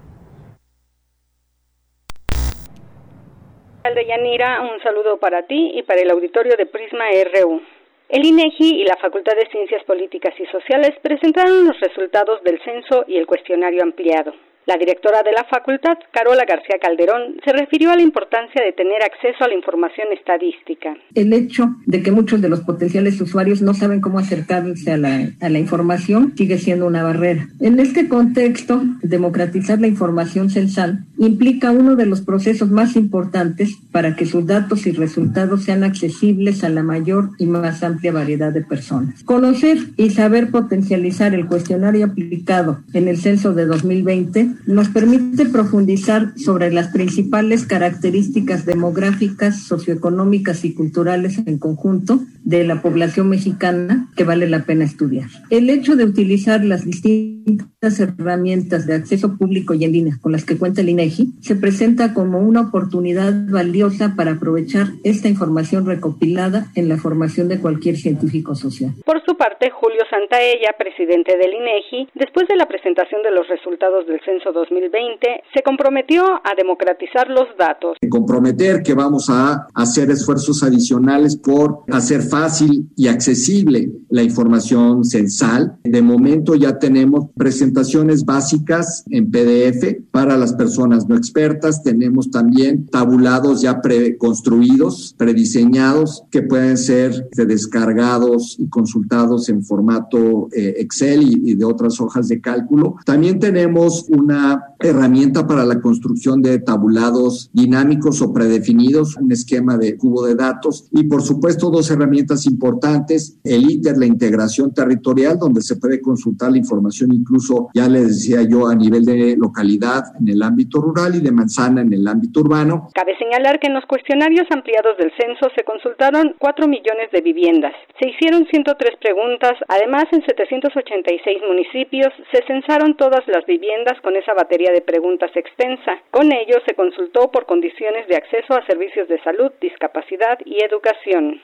De 3.95 4.07
Yanira, 4.07 4.61
un 4.61 4.81
saludo 4.83 5.19
para 5.19 5.47
ti 5.47 5.73
y 5.75 5.83
para 5.83 6.03
el 6.03 6.11
auditorio 6.11 6.57
de 6.57 6.67
Prisma 6.67 7.05
RU. 7.35 7.63
El 8.09 8.25
INEGI 8.25 8.81
y 8.81 8.85
la 8.85 8.97
Facultad 8.97 9.35
de 9.37 9.51
Ciencias 9.51 9.85
Políticas 9.85 10.33
y 10.41 10.47
Sociales 10.47 10.95
presentaron 11.03 11.67
los 11.67 11.79
resultados 11.79 12.43
del 12.43 12.59
censo 12.63 13.05
y 13.07 13.19
el 13.19 13.27
cuestionario 13.27 13.83
ampliado. 13.83 14.33
La 14.69 14.77
directora 14.77 15.23
de 15.23 15.33
la 15.33 15.45
facultad, 15.45 15.97
Carola 16.12 16.45
García 16.47 16.77
Calderón, 16.79 17.41
se 17.43 17.55
refirió 17.55 17.91
a 17.91 17.97
la 17.97 18.03
importancia 18.03 18.62
de 18.62 18.75
tener 18.75 19.03
acceso 19.03 19.43
a 19.43 19.49
la 19.49 19.55
información 19.55 20.09
estadística. 20.12 20.95
El 21.14 21.33
hecho 21.33 21.75
de 21.87 22.03
que 22.03 22.12
muchos 22.12 22.43
de 22.43 22.51
los 22.51 22.61
potenciales 22.61 23.19
usuarios 23.19 23.62
no 23.62 23.73
saben 23.73 24.03
cómo 24.03 24.19
acercarse 24.19 24.93
a 24.93 24.99
la, 24.99 25.31
a 25.41 25.49
la 25.49 25.59
información 25.59 26.35
sigue 26.37 26.59
siendo 26.59 26.87
una 26.87 27.03
barrera. 27.03 27.49
En 27.61 27.81
este 27.81 28.09
contexto, 28.09 28.83
democratizar 29.01 29.81
la 29.81 29.87
información 29.87 30.51
censal 30.51 30.99
implica 31.16 31.71
uno 31.71 31.97
de 31.97 32.05
los 32.05 32.21
procesos 32.21 32.71
más 32.71 32.95
importantes 32.95 33.75
para 33.91 34.16
que 34.16 34.27
sus 34.27 34.47
datos 34.47 34.87
y 34.87 34.93
resultados 34.93 35.64
sean 35.64 35.83
accesibles 35.83 36.62
a 36.62 36.69
la 36.69 36.83
mayor 36.83 37.31
y 37.39 37.47
más 37.47 37.83
amplia 37.83 38.12
variedad 38.12 38.53
de 38.53 38.64
personas. 38.64 39.25
Conocer 39.25 39.79
y 39.97 40.11
saber 40.11 40.51
potencializar 40.51 41.35
el 41.35 41.47
cuestionario 41.47 42.05
aplicado 42.05 42.81
en 42.93 43.09
el 43.09 43.16
censo 43.16 43.55
de 43.55 43.64
2020 43.64 44.58
nos 44.67 44.89
permite 44.89 45.47
profundizar 45.47 46.33
sobre 46.37 46.71
las 46.71 46.89
principales 46.89 47.67
características 47.67 48.67
demográficas, 48.67 49.63
socioeconómicas 49.63 50.65
y 50.65 50.75
culturales 50.75 51.39
en 51.47 51.59
conjunto 51.59 52.21
de 52.45 52.65
la 52.65 52.83
población 52.83 53.29
mexicana 53.29 54.09
que 54.17 54.25
vale 54.25 54.49
la 54.49 54.65
pena 54.65 54.85
estudiar. 54.85 55.29
El 55.51 55.71
hecho 55.71 55.97
de 55.97 56.05
utilizar 56.05 56.65
las 56.65 56.85
distintas 56.85 58.01
herramientas 58.01 58.87
de 58.87 58.95
acceso 58.95 59.37
público 59.37 59.75
y 59.75 59.85
en 59.85 59.93
línea 59.93 60.19
con 60.21 60.33
las 60.33 60.45
que 60.45 60.57
cuenta 60.57 60.81
el 60.81 60.89
INEGI 60.89 61.35
se 61.41 61.57
presenta 61.57 62.15
como 62.15 62.41
una 62.41 62.63
oportunidad 62.63 63.33
valiosa 63.49 64.15
para 64.17 64.33
aprovechar 64.33 64.89
esta 65.05 65.29
información 65.29 65.87
recopilada 65.87 66.67
en 66.75 66.89
la 66.89 66.97
formación 66.97 67.49
de 67.49 67.61
cualquier 67.61 67.97
científico 67.97 68.55
social. 68.55 68.93
Por 69.05 69.23
su 69.25 69.37
parte, 69.37 69.71
Julio 69.71 70.03
Santaella, 70.11 70.75
presidente 70.79 71.37
del 71.37 71.53
INEGI, 71.55 72.09
después 72.15 72.49
de 72.49 72.57
la 72.57 72.67
presentación 72.67 73.23
de 73.23 73.31
los 73.31 73.49
resultados 73.49 74.07
del 74.07 74.21
censo 74.25 74.38
2020, 74.45 75.43
se 75.55 75.62
comprometió 75.62 76.24
a 76.24 76.55
democratizar 76.57 77.28
los 77.28 77.47
datos. 77.59 77.97
Comprometer 78.09 78.82
que 78.82 78.95
vamos 78.95 79.28
a 79.28 79.66
hacer 79.74 80.11
esfuerzos 80.11 80.62
adicionales 80.62 81.36
por 81.36 81.84
hacer 81.91 82.22
fácil 82.22 82.89
y 82.97 83.09
accesible 83.09 83.91
la 84.09 84.22
información 84.22 85.05
censal. 85.05 85.78
De 85.84 86.03
momento 86.03 86.55
ya 86.55 86.78
tenemos 86.78 87.26
presentaciones 87.36 88.24
básicas 88.24 89.05
en 89.11 89.30
PDF 89.30 90.03
para 90.11 90.36
las 90.36 90.55
personas 90.55 91.09
no 91.09 91.16
expertas. 91.16 91.82
Tenemos 91.82 92.30
también 92.30 92.86
tabulados 92.86 93.62
ya 93.62 93.80
preconstruidos, 93.80 95.14
prediseñados, 95.18 96.24
que 96.30 96.43
pueden 96.43 96.76
ser 96.78 97.28
descargados 97.32 98.57
y 98.59 98.68
consultados 98.68 99.49
en 99.49 99.64
formato 99.64 100.49
eh, 100.53 100.74
Excel 100.78 101.22
y, 101.22 101.53
y 101.53 101.55
de 101.55 101.64
otras 101.64 102.01
hojas 102.01 102.28
de 102.28 102.41
cálculo. 102.41 102.97
También 103.05 103.39
tenemos 103.39 104.07
una 104.29 104.74
herramienta 104.79 105.46
para 105.46 105.64
la 105.64 105.80
construcción 105.80 106.42
de 106.42 106.61
tabulados 106.61 107.50
dinámicos 107.55 108.21
o 108.21 108.33
predefinidos, 108.33 109.17
un 109.17 109.33
esquema 109.33 109.79
de 109.79 109.96
cubo 109.96 110.26
de 110.26 110.34
datos 110.34 110.88
y 110.92 111.05
por 111.05 111.22
supuesto 111.22 111.71
dos 111.71 111.91
herramientas 111.91 112.45
importantes, 112.45 113.41
el 113.42 113.71
ITER, 113.71 113.96
la 113.96 114.05
integración 114.05 114.75
territorial, 114.75 115.38
donde 115.38 115.63
se 115.63 115.76
puede 115.76 116.03
consultar 116.03 116.53
la 116.53 116.59
información 116.59 117.11
incluso, 117.13 117.71
ya 117.75 117.88
les 117.88 118.09
decía 118.09 118.42
yo, 118.42 118.68
a 118.68 118.75
nivel 118.75 119.07
de 119.07 119.34
localidad 119.37 120.05
en 120.21 120.29
el 120.29 120.42
ámbito 120.42 120.80
rural 120.80 121.14
y 121.14 121.21
de 121.21 121.33
manzana 121.33 121.80
en 121.80 121.92
el 121.92 122.07
ámbito 122.07 122.41
urbano. 122.41 122.91
Cabe 122.95 123.17
señalar 123.17 123.59
que 123.59 123.68
en 123.68 123.75
los 123.75 123.87
cuestionarios 123.87 124.46
ampliados 124.50 124.99
del 124.99 125.11
censo 125.17 125.49
se 125.57 125.64
consultaron 125.64 126.34
4 126.38 126.68
millones 126.68 127.11
de 127.13 127.22
viviendas. 127.22 127.72
Se 127.99 128.11
hicieron 128.11 128.46
103 128.46 128.96
preguntas, 129.00 129.53
además 129.68 130.05
en 130.13 130.22
786 130.22 131.38
municipios 131.49 132.13
se 132.30 132.45
censaron 132.46 132.95
todas 132.96 133.26
las 133.26 133.46
viviendas 133.46 133.99
con 134.03 134.17
esa 134.18 134.34
batería 134.34 134.72
de 134.72 134.80
preguntas 134.80 135.30
extensa. 135.34 135.99
Con 136.11 136.32
ello 136.32 136.57
se 136.66 136.74
consultó 136.74 137.30
por 137.30 137.46
condiciones 137.46 138.07
de 138.08 138.16
acceso 138.16 138.54
a 138.54 138.66
servicios 138.66 139.08
de 139.08 139.20
salud, 139.22 139.53
discapacidad 139.61 140.38
y 140.45 140.62
educación. 140.62 141.40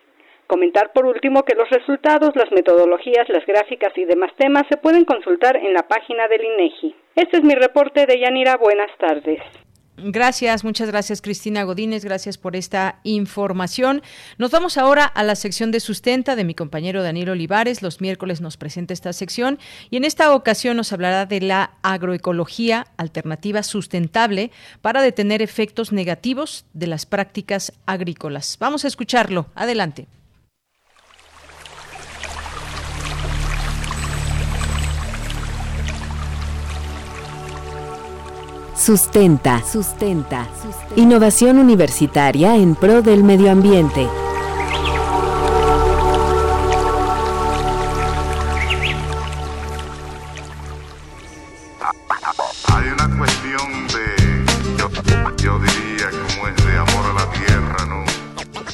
Comentar 0.46 0.92
por 0.92 1.06
último 1.06 1.42
que 1.42 1.54
los 1.54 1.70
resultados, 1.70 2.36
las 2.36 2.52
metodologías, 2.52 3.28
las 3.28 3.46
gráficas 3.46 3.96
y 3.96 4.04
demás 4.04 4.32
temas 4.36 4.64
se 4.68 4.76
pueden 4.76 5.04
consultar 5.04 5.56
en 5.56 5.72
la 5.72 5.88
página 5.88 6.28
del 6.28 6.44
INEGI. 6.44 6.94
Este 7.16 7.38
es 7.38 7.44
mi 7.44 7.54
reporte 7.54 8.04
de 8.06 8.18
Yanira. 8.18 8.56
Buenas 8.56 8.90
tardes. 8.98 9.40
Gracias, 9.96 10.64
muchas 10.64 10.88
gracias 10.88 11.22
Cristina 11.22 11.62
Godínez, 11.62 12.04
gracias 12.04 12.36
por 12.36 12.56
esta 12.56 12.98
información. 13.04 14.02
Nos 14.38 14.50
vamos 14.50 14.76
ahora 14.76 15.04
a 15.04 15.22
la 15.22 15.36
sección 15.36 15.70
de 15.70 15.78
sustenta 15.78 16.34
de 16.34 16.42
mi 16.42 16.54
compañero 16.54 17.04
Daniel 17.04 17.30
Olivares. 17.30 17.80
Los 17.80 18.00
miércoles 18.00 18.40
nos 18.40 18.56
presenta 18.56 18.92
esta 18.92 19.12
sección 19.12 19.60
y 19.90 19.96
en 19.96 20.04
esta 20.04 20.34
ocasión 20.34 20.76
nos 20.76 20.92
hablará 20.92 21.26
de 21.26 21.40
la 21.40 21.74
agroecología 21.82 22.88
alternativa 22.96 23.62
sustentable 23.62 24.50
para 24.80 25.00
detener 25.00 25.42
efectos 25.42 25.92
negativos 25.92 26.64
de 26.72 26.88
las 26.88 27.06
prácticas 27.06 27.72
agrícolas. 27.86 28.56
Vamos 28.58 28.84
a 28.84 28.88
escucharlo. 28.88 29.46
Adelante. 29.54 30.08
Sustenta. 38.76 39.62
Sustenta. 39.64 40.48
Innovación 40.96 41.58
universitaria 41.58 42.56
en 42.56 42.74
pro 42.74 43.02
del 43.02 43.22
medio 43.22 43.52
ambiente. 43.52 44.08
Hay 52.72 52.88
una 52.88 53.16
cuestión 53.16 53.86
de, 53.88 55.42
yo, 55.42 55.58
diría, 55.60 56.10
como 56.10 56.48
es 56.48 56.66
de 56.66 56.76
amor 56.76 57.06
a 57.06 57.12
la 57.14 57.30
tierra, 57.30 57.86
¿no? 57.86 58.04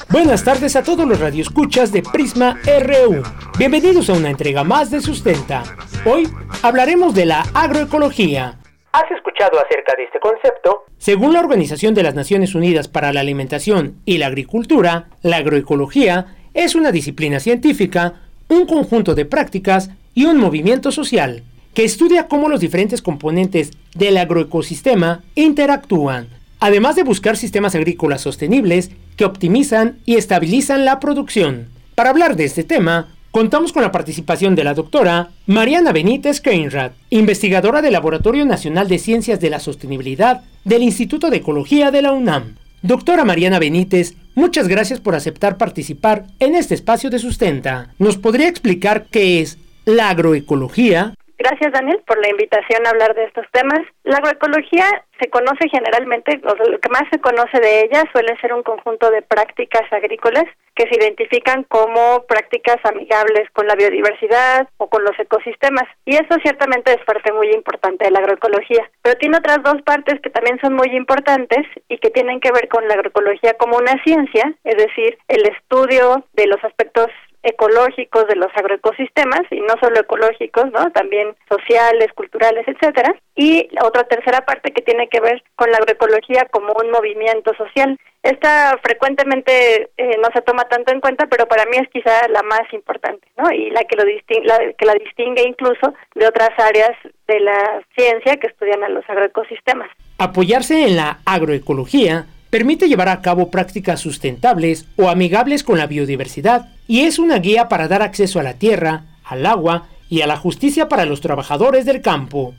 Buenas 0.08 0.42
tardes 0.42 0.76
a 0.76 0.82
todos 0.82 1.06
los 1.06 1.20
radioescuchas 1.20 1.92
de 1.92 2.02
Prisma 2.02 2.56
RU. 2.64 3.22
Bienvenidos 3.58 4.08
a 4.08 4.14
una 4.14 4.30
entrega 4.30 4.64
más 4.64 4.90
de 4.90 5.02
Sustenta. 5.02 5.62
Hoy 6.06 6.26
hablaremos 6.62 7.14
de 7.14 7.26
la 7.26 7.42
agroecología 7.52 8.59
¿Has 8.92 9.08
escuchado 9.12 9.60
acerca 9.64 9.94
de 9.96 10.04
este 10.04 10.18
concepto? 10.18 10.84
Según 10.98 11.32
la 11.32 11.38
Organización 11.40 11.94
de 11.94 12.02
las 12.02 12.16
Naciones 12.16 12.56
Unidas 12.56 12.88
para 12.88 13.12
la 13.12 13.20
Alimentación 13.20 13.94
y 14.04 14.18
la 14.18 14.26
Agricultura, 14.26 15.06
la 15.22 15.36
agroecología 15.36 16.34
es 16.54 16.74
una 16.74 16.90
disciplina 16.90 17.38
científica, 17.38 18.14
un 18.48 18.66
conjunto 18.66 19.14
de 19.14 19.26
prácticas 19.26 19.90
y 20.12 20.24
un 20.24 20.38
movimiento 20.38 20.90
social 20.90 21.44
que 21.72 21.84
estudia 21.84 22.26
cómo 22.26 22.48
los 22.48 22.58
diferentes 22.58 23.00
componentes 23.00 23.70
del 23.94 24.16
agroecosistema 24.16 25.22
interactúan, 25.36 26.28
además 26.58 26.96
de 26.96 27.04
buscar 27.04 27.36
sistemas 27.36 27.76
agrícolas 27.76 28.22
sostenibles 28.22 28.90
que 29.16 29.24
optimizan 29.24 30.00
y 30.04 30.16
estabilizan 30.16 30.84
la 30.84 30.98
producción. 30.98 31.68
Para 31.94 32.10
hablar 32.10 32.34
de 32.34 32.44
este 32.44 32.64
tema, 32.64 33.06
Contamos 33.30 33.72
con 33.72 33.82
la 33.82 33.92
participación 33.92 34.56
de 34.56 34.64
la 34.64 34.74
doctora 34.74 35.30
Mariana 35.46 35.92
Benítez 35.92 36.40
Keinrad, 36.40 36.90
investigadora 37.10 37.80
del 37.80 37.92
Laboratorio 37.92 38.44
Nacional 38.44 38.88
de 38.88 38.98
Ciencias 38.98 39.38
de 39.38 39.50
la 39.50 39.60
Sostenibilidad 39.60 40.42
del 40.64 40.82
Instituto 40.82 41.30
de 41.30 41.36
Ecología 41.36 41.92
de 41.92 42.02
la 42.02 42.10
UNAM. 42.10 42.56
Doctora 42.82 43.24
Mariana 43.24 43.60
Benítez, 43.60 44.14
muchas 44.34 44.66
gracias 44.66 44.98
por 44.98 45.14
aceptar 45.14 45.58
participar 45.58 46.26
en 46.40 46.56
este 46.56 46.74
espacio 46.74 47.08
de 47.08 47.20
sustenta. 47.20 47.94
¿Nos 48.00 48.16
podría 48.16 48.48
explicar 48.48 49.06
qué 49.12 49.40
es 49.40 49.58
la 49.84 50.10
agroecología? 50.10 51.14
Gracias, 51.40 51.72
Daniel, 51.72 52.02
por 52.06 52.20
la 52.20 52.28
invitación 52.28 52.86
a 52.86 52.90
hablar 52.90 53.14
de 53.14 53.24
estos 53.24 53.46
temas. 53.50 53.80
La 54.04 54.18
agroecología 54.18 54.84
se 55.18 55.30
conoce 55.30 55.70
generalmente, 55.70 56.38
o 56.44 56.54
lo 56.68 56.78
que 56.78 56.90
más 56.90 57.04
se 57.10 57.18
conoce 57.18 57.58
de 57.58 57.80
ella 57.80 58.04
suele 58.12 58.36
ser 58.42 58.52
un 58.52 58.62
conjunto 58.62 59.10
de 59.10 59.22
prácticas 59.22 59.90
agrícolas 59.90 60.44
que 60.74 60.86
se 60.86 60.96
identifican 61.02 61.62
como 61.64 62.24
prácticas 62.28 62.76
amigables 62.84 63.48
con 63.54 63.66
la 63.66 63.74
biodiversidad 63.74 64.68
o 64.76 64.90
con 64.90 65.02
los 65.02 65.18
ecosistemas. 65.18 65.84
Y 66.04 66.16
eso 66.16 66.36
ciertamente 66.42 66.92
es 66.92 67.02
parte 67.06 67.32
muy 67.32 67.50
importante 67.52 68.04
de 68.04 68.10
la 68.10 68.18
agroecología. 68.18 68.90
Pero 69.00 69.16
tiene 69.16 69.38
otras 69.38 69.62
dos 69.62 69.80
partes 69.80 70.20
que 70.20 70.28
también 70.28 70.60
son 70.60 70.74
muy 70.74 70.94
importantes 70.94 71.66
y 71.88 71.96
que 71.96 72.10
tienen 72.10 72.40
que 72.40 72.52
ver 72.52 72.68
con 72.68 72.86
la 72.86 72.94
agroecología 72.94 73.54
como 73.54 73.78
una 73.78 73.96
ciencia, 74.04 74.52
es 74.64 74.76
decir, 74.76 75.16
el 75.28 75.46
estudio 75.46 76.22
de 76.34 76.46
los 76.48 76.62
aspectos 76.64 77.06
ecológicos 77.42 78.26
de 78.28 78.36
los 78.36 78.48
agroecosistemas 78.54 79.42
y 79.50 79.60
no 79.60 79.74
solo 79.80 80.00
ecológicos, 80.00 80.70
¿no? 80.72 80.90
También 80.92 81.34
sociales, 81.48 82.12
culturales, 82.14 82.66
etcétera. 82.68 83.14
Y 83.34 83.68
otra 83.82 84.04
tercera 84.04 84.44
parte 84.44 84.72
que 84.72 84.82
tiene 84.82 85.08
que 85.08 85.20
ver 85.20 85.42
con 85.56 85.70
la 85.70 85.78
agroecología 85.78 86.46
como 86.50 86.72
un 86.74 86.90
movimiento 86.90 87.54
social. 87.54 87.98
Esta 88.22 88.78
frecuentemente 88.82 89.90
eh, 89.96 90.18
no 90.22 90.28
se 90.34 90.42
toma 90.42 90.64
tanto 90.64 90.92
en 90.92 91.00
cuenta, 91.00 91.26
pero 91.26 91.46
para 91.46 91.64
mí 91.64 91.78
es 91.78 91.88
quizá 91.88 92.28
la 92.28 92.42
más 92.42 92.70
importante, 92.72 93.26
¿no? 93.38 93.50
Y 93.50 93.70
la 93.70 93.84
que 93.84 93.96
lo 93.96 94.04
distingue, 94.04 94.46
la, 94.46 94.58
que 94.76 94.84
la 94.84 94.94
distingue 94.94 95.42
incluso 95.42 95.94
de 96.14 96.26
otras 96.26 96.50
áreas 96.58 96.92
de 97.26 97.40
la 97.40 97.82
ciencia 97.96 98.36
que 98.36 98.48
estudian 98.48 98.84
a 98.84 98.90
los 98.90 99.08
agroecosistemas. 99.08 99.88
Apoyarse 100.18 100.84
en 100.84 100.96
la 100.96 101.20
agroecología 101.24 102.26
permite 102.50 102.88
llevar 102.88 103.08
a 103.08 103.22
cabo 103.22 103.50
prácticas 103.50 104.00
sustentables 104.00 104.86
o 104.96 105.08
amigables 105.08 105.64
con 105.64 105.78
la 105.78 105.86
biodiversidad 105.86 106.68
y 106.86 107.00
es 107.00 107.18
una 107.18 107.38
guía 107.38 107.68
para 107.68 107.88
dar 107.88 108.02
acceso 108.02 108.40
a 108.40 108.42
la 108.42 108.54
tierra, 108.54 109.06
al 109.24 109.46
agua 109.46 109.86
y 110.08 110.20
a 110.20 110.26
la 110.26 110.36
justicia 110.36 110.88
para 110.88 111.06
los 111.06 111.20
trabajadores 111.20 111.84
del 111.84 112.02
campo. 112.02 112.54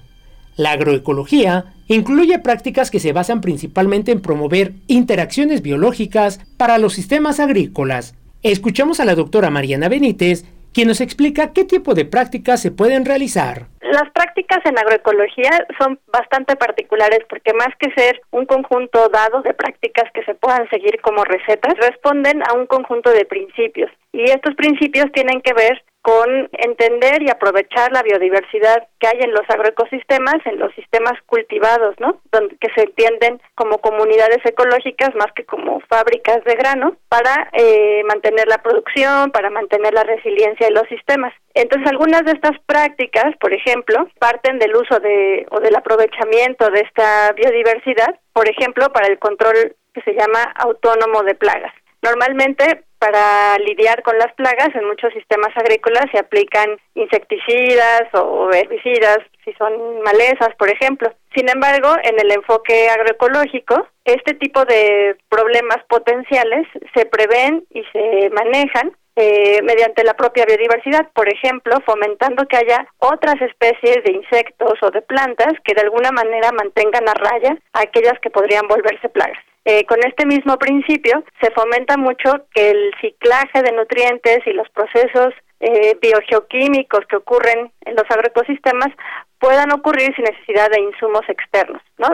La 0.56 0.72
agroecología 0.72 1.74
incluye 1.88 2.40
prácticas 2.40 2.92
que 2.92 3.00
se 3.00 3.14
basan 3.14 3.42
principalmente 3.42 4.12
en 4.12 4.22
promover 4.22 4.74
interacciones 4.88 5.62
biológicas 5.62 6.40
para 6.58 6.78
los 6.78 6.94
sistemas 6.94 7.40
agrícolas. 7.40 8.16
Escuchamos 8.44 9.00
a 9.00 9.06
la 9.06 9.16
doctora 9.16 9.50
Mariana 9.50 9.90
Benítez, 9.90 10.46
quien 10.74 10.88
nos 10.88 11.02
explica 11.02 11.54
qué 11.54 11.66
tipo 11.66 11.94
de 11.94 12.06
prácticas 12.06 12.62
se 12.62 12.72
pueden 12.72 13.06
realizar. 13.06 13.68
Las 13.82 14.10
prácticas 14.12 14.60
en 14.66 14.78
agroecología 14.78 15.68
son 15.78 16.00
bastante 16.12 16.56
particulares 16.56 17.20
porque 17.30 17.54
más 17.54 17.70
que 17.78 17.92
ser 17.92 18.22
un 18.32 18.46
conjunto 18.46 19.10
dado 19.10 19.42
de 19.42 19.54
prácticas 19.54 20.10
que 20.14 20.24
se 20.24 20.34
puedan 20.36 20.70
seguir 20.70 21.02
como 21.02 21.26
recetas, 21.26 21.74
responden 21.78 22.42
a 22.48 22.54
un 22.54 22.68
conjunto 22.68 23.12
de 23.12 23.26
principios. 23.26 23.92
Y 24.14 24.24
estos 24.24 24.56
principios 24.56 25.12
tienen 25.12 25.42
que 25.42 25.54
ver 25.54 25.84
con 26.02 26.50
entender 26.54 27.22
y 27.22 27.30
aprovechar 27.30 27.92
la 27.92 28.02
biodiversidad 28.02 28.88
que 29.00 29.08
hay 29.08 29.20
en 29.22 29.32
los 29.32 29.48
agroecosistemas, 29.48 30.38
en 30.46 30.58
los 30.58 30.74
sistemas 30.74 31.14
cultivados, 31.28 31.96
¿no? 32.00 32.20
Que 32.60 32.70
se 32.76 32.84
entienden 32.84 33.40
como 33.56 33.78
comunidades 33.80 34.40
ecológicas 34.44 35.14
más 35.16 35.32
que 35.36 35.46
como 35.46 35.80
fábricas 35.82 36.44
de 36.44 36.56
grano 36.56 36.96
para 37.08 37.50
eh, 37.54 38.04
mantener 38.06 38.48
la 38.48 38.64
producción, 38.64 39.32
para 39.32 39.52
mantener 39.52 39.94
la 39.94 40.04
resiliencia 40.04 40.68
de 40.68 40.74
los 40.74 40.88
sistemas. 40.88 41.34
Entonces, 41.54 41.88
algunas 41.92 42.24
de 42.24 42.32
estas 42.32 42.58
prácticas, 42.66 43.36
por 43.40 43.54
ejemplo, 43.54 44.08
parten 44.20 44.58
del 44.58 44.76
uso 44.76 45.00
de 45.00 45.46
o 45.52 45.60
del 45.60 45.76
aprovechamiento 45.76 46.70
de 46.72 46.82
esta 46.82 47.32
biodiversidad, 47.34 48.20
por 48.34 48.50
ejemplo, 48.50 48.92
para 48.92 49.08
el 49.08 49.20
control 49.20 49.76
que 49.94 50.02
se 50.02 50.14
llama 50.14 50.42
autónomo 50.56 51.22
de 51.24 51.36
plagas. 51.36 51.74
Normalmente 52.02 52.84
para 53.02 53.58
lidiar 53.58 54.04
con 54.04 54.18
las 54.18 54.32
plagas 54.34 54.70
en 54.76 54.86
muchos 54.86 55.12
sistemas 55.14 55.56
agrícolas 55.56 56.06
se 56.12 56.20
aplican 56.20 56.78
insecticidas 56.94 58.04
o 58.14 58.52
herbicidas 58.52 59.20
si 59.44 59.54
son 59.54 60.02
malezas, 60.04 60.54
por 60.58 60.70
ejemplo. 60.70 61.12
Sin 61.36 61.50
embargo, 61.50 61.96
en 62.04 62.20
el 62.20 62.32
enfoque 62.32 62.90
agroecológico, 62.90 63.88
este 64.06 64.36
tipo 64.36 64.66
de 64.66 65.18
problemas 65.30 65.84
potenciales 65.88 66.68
se 66.94 67.06
prevén 67.08 67.66
y 67.72 67.84
se 67.92 68.30
manejan 68.30 68.96
eh, 69.16 69.62
mediante 69.64 70.04
la 70.04 70.14
propia 70.14 70.46
biodiversidad, 70.46 71.10
por 71.14 71.28
ejemplo, 71.28 71.78
fomentando 71.86 72.48
que 72.48 72.58
haya 72.58 72.88
otras 73.00 73.42
especies 73.42 74.04
de 74.04 74.14
insectos 74.14 74.74
o 74.82 74.92
de 74.92 75.02
plantas 75.02 75.54
que 75.64 75.74
de 75.74 75.82
alguna 75.82 76.12
manera 76.12 76.52
mantengan 76.52 77.10
a 77.10 77.14
raya 77.14 77.58
a 77.74 77.82
aquellas 77.82 78.20
que 78.22 78.30
podrían 78.30 78.68
volverse 78.68 79.10
plagas. 79.10 79.44
Eh, 79.64 79.86
con 79.86 80.00
este 80.06 80.26
mismo 80.26 80.58
principio 80.58 81.24
se 81.40 81.52
fomenta 81.52 81.96
mucho 81.98 82.48
que 82.54 82.72
el 82.72 82.92
ciclaje 83.00 83.62
de 83.62 83.72
nutrientes 83.72 84.40
y 84.46 84.54
los 84.54 84.68
procesos 84.70 85.34
eh, 85.60 85.96
biogeoquímicos 86.02 87.06
que 87.08 87.18
ocurren 87.18 87.72
en 87.86 87.96
los 87.96 88.10
agroecosistemas 88.10 88.90
puedan 89.38 89.72
ocurrir 89.72 90.16
sin 90.16 90.26
necesidad 90.26 90.70
de 90.72 90.82
insumos 90.82 91.22
externos, 91.28 91.82
¿no? 91.98 92.08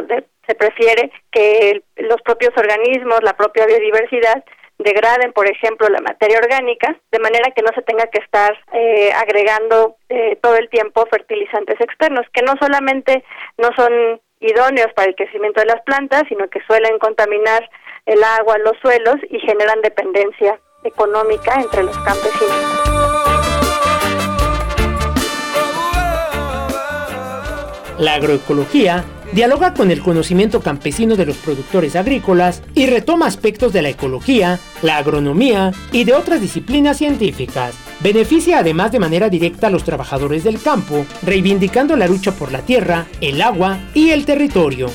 se 0.48 0.56
prefiere 0.56 1.12
que 1.32 1.84
los 1.98 2.22
propios 2.22 2.52
organismos, 2.58 3.20
la 3.22 3.36
propia 3.36 3.66
biodiversidad 3.66 4.44
degraden, 4.80 5.34
por 5.34 5.48
ejemplo, 5.50 5.90
la 5.90 6.02
materia 6.02 6.40
orgánica, 6.40 6.96
de 7.12 7.20
manera 7.20 7.52
que 7.52 7.64
no 7.64 7.70
se 7.74 7.82
tenga 7.82 8.08
que 8.08 8.20
estar 8.20 8.58
eh, 8.74 9.12
agregando 9.14 9.98
eh, 10.10 10.38
todo 10.42 10.56
el 10.56 10.70
tiempo 10.70 11.06
fertilizantes 11.10 11.80
externos, 11.82 12.26
que 12.32 12.44
no 12.44 12.54
solamente 12.60 13.24
no 13.58 13.70
son 13.76 14.22
idóneos 14.40 14.92
para 14.94 15.10
el 15.10 15.16
crecimiento 15.16 15.60
de 15.60 15.68
las 15.68 15.82
plantas, 15.84 16.24
sino 16.30 16.48
que 16.50 16.62
suelen 16.68 17.00
contaminar 17.00 17.70
el 18.06 18.24
agua, 18.24 18.58
los 18.60 18.78
suelos 18.82 19.16
y 19.30 19.40
generan 19.40 19.82
dependencia 19.82 20.60
económica 20.84 21.56
entre 21.56 21.84
los 21.84 21.98
campesinos. 22.00 23.37
La 28.00 28.14
agroecología 28.14 29.06
dialoga 29.32 29.74
con 29.74 29.92
el 29.92 30.02
conocimiento 30.02 30.62
campesino 30.62 31.16
de 31.16 31.26
los 31.26 31.38
productores 31.38 31.96
agrícolas 31.96 32.62
y 32.76 32.86
retoma 32.86 33.26
aspectos 33.26 33.74
de 33.74 33.82
la 33.82 33.90
ecología, 33.90 34.60
la 34.84 34.98
agronomía 34.98 35.72
y 35.92 36.04
de 36.04 36.14
otras 36.14 36.40
disciplinas 36.40 36.98
científicas. 36.98 37.76
Beneficia 38.00 38.60
además 38.60 38.92
de 38.92 39.00
manera 39.00 39.30
directa 39.30 39.68
a 39.68 39.72
los 39.72 39.84
trabajadores 39.84 40.44
del 40.44 40.62
campo, 40.62 41.06
reivindicando 41.24 41.96
la 41.96 42.08
lucha 42.08 42.32
por 42.32 42.52
la 42.52 42.62
tierra, 42.62 43.08
el 43.20 43.42
agua 43.42 43.80
y 43.96 44.12
el 44.12 44.26
territorio. 44.26 44.88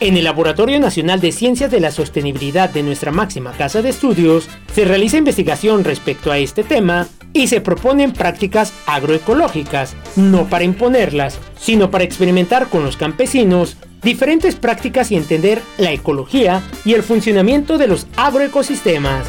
En 0.00 0.16
el 0.16 0.22
Laboratorio 0.22 0.78
Nacional 0.78 1.20
de 1.20 1.32
Ciencias 1.32 1.72
de 1.72 1.80
la 1.80 1.90
Sostenibilidad 1.90 2.70
de 2.70 2.84
nuestra 2.84 3.10
máxima 3.10 3.50
casa 3.50 3.82
de 3.82 3.88
estudios, 3.88 4.48
se 4.72 4.84
realiza 4.84 5.16
investigación 5.16 5.82
respecto 5.82 6.30
a 6.30 6.38
este 6.38 6.62
tema 6.62 7.08
y 7.32 7.48
se 7.48 7.60
proponen 7.60 8.12
prácticas 8.12 8.72
agroecológicas, 8.86 9.96
no 10.14 10.48
para 10.48 10.62
imponerlas, 10.62 11.40
sino 11.58 11.90
para 11.90 12.04
experimentar 12.04 12.68
con 12.68 12.84
los 12.84 12.96
campesinos 12.96 13.76
diferentes 14.00 14.54
prácticas 14.54 15.10
y 15.10 15.16
entender 15.16 15.60
la 15.78 15.90
ecología 15.90 16.62
y 16.84 16.94
el 16.94 17.02
funcionamiento 17.02 17.76
de 17.76 17.88
los 17.88 18.06
agroecosistemas. 18.16 19.26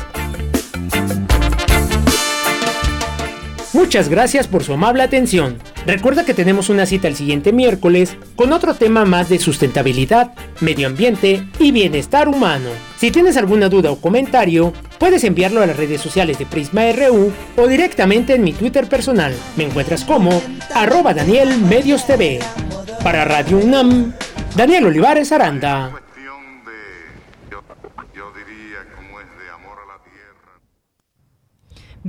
Muchas 3.72 4.10
gracias 4.10 4.48
por 4.48 4.64
su 4.64 4.74
amable 4.74 5.04
atención. 5.04 5.60
Recuerda 5.86 6.26
que 6.26 6.34
tenemos 6.34 6.70
una 6.70 6.88
cita 6.88 7.08
el 7.08 7.16
siguiente 7.16 7.54
miércoles 7.54 8.18
con 8.36 8.52
otro 8.52 8.74
tema 8.74 9.06
más 9.06 9.30
de 9.30 9.38
sustentabilidad, 9.38 10.34
medio 10.60 10.88
ambiente 10.88 11.48
y 11.60 11.72
bienestar 11.72 12.28
humano. 12.28 12.70
Si 12.98 13.12
tienes 13.12 13.38
alguna 13.38 13.70
duda 13.70 13.92
o 13.92 14.02
comentario, 14.02 14.74
puedes 14.98 15.24
enviarlo 15.24 15.62
a 15.62 15.68
las 15.68 15.78
redes 15.78 16.02
sociales 16.02 16.40
de 16.40 16.48
Prisma 16.48 16.92
RU 16.94 17.32
o 17.58 17.68
directamente 17.68 18.34
en 18.34 18.44
mi 18.44 18.54
Twitter 18.54 18.88
personal. 18.88 19.36
Me 19.56 19.66
encuentras 19.66 20.04
como 20.04 20.42
arroba 20.74 21.14
Daniel 21.14 21.56
Medios 21.60 22.08
TV. 22.08 22.40
Para 23.04 23.24
Radio 23.24 23.60
UNAM, 23.60 24.14
Daniel 24.56 24.88
Olivares 24.88 25.32
Aranda. 25.32 26.02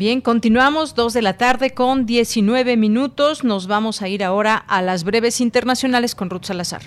Bien, 0.00 0.22
continuamos, 0.22 0.94
dos 0.94 1.12
de 1.12 1.20
la 1.20 1.36
tarde 1.36 1.74
con 1.74 2.06
19 2.06 2.78
minutos. 2.78 3.44
Nos 3.44 3.66
vamos 3.66 4.00
a 4.00 4.08
ir 4.08 4.24
ahora 4.24 4.56
a 4.56 4.80
las 4.80 5.04
breves 5.04 5.42
internacionales 5.42 6.14
con 6.14 6.30
Ruth 6.30 6.44
Salazar. 6.44 6.84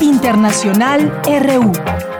Internacional 0.00 1.12
RU. 1.24 2.13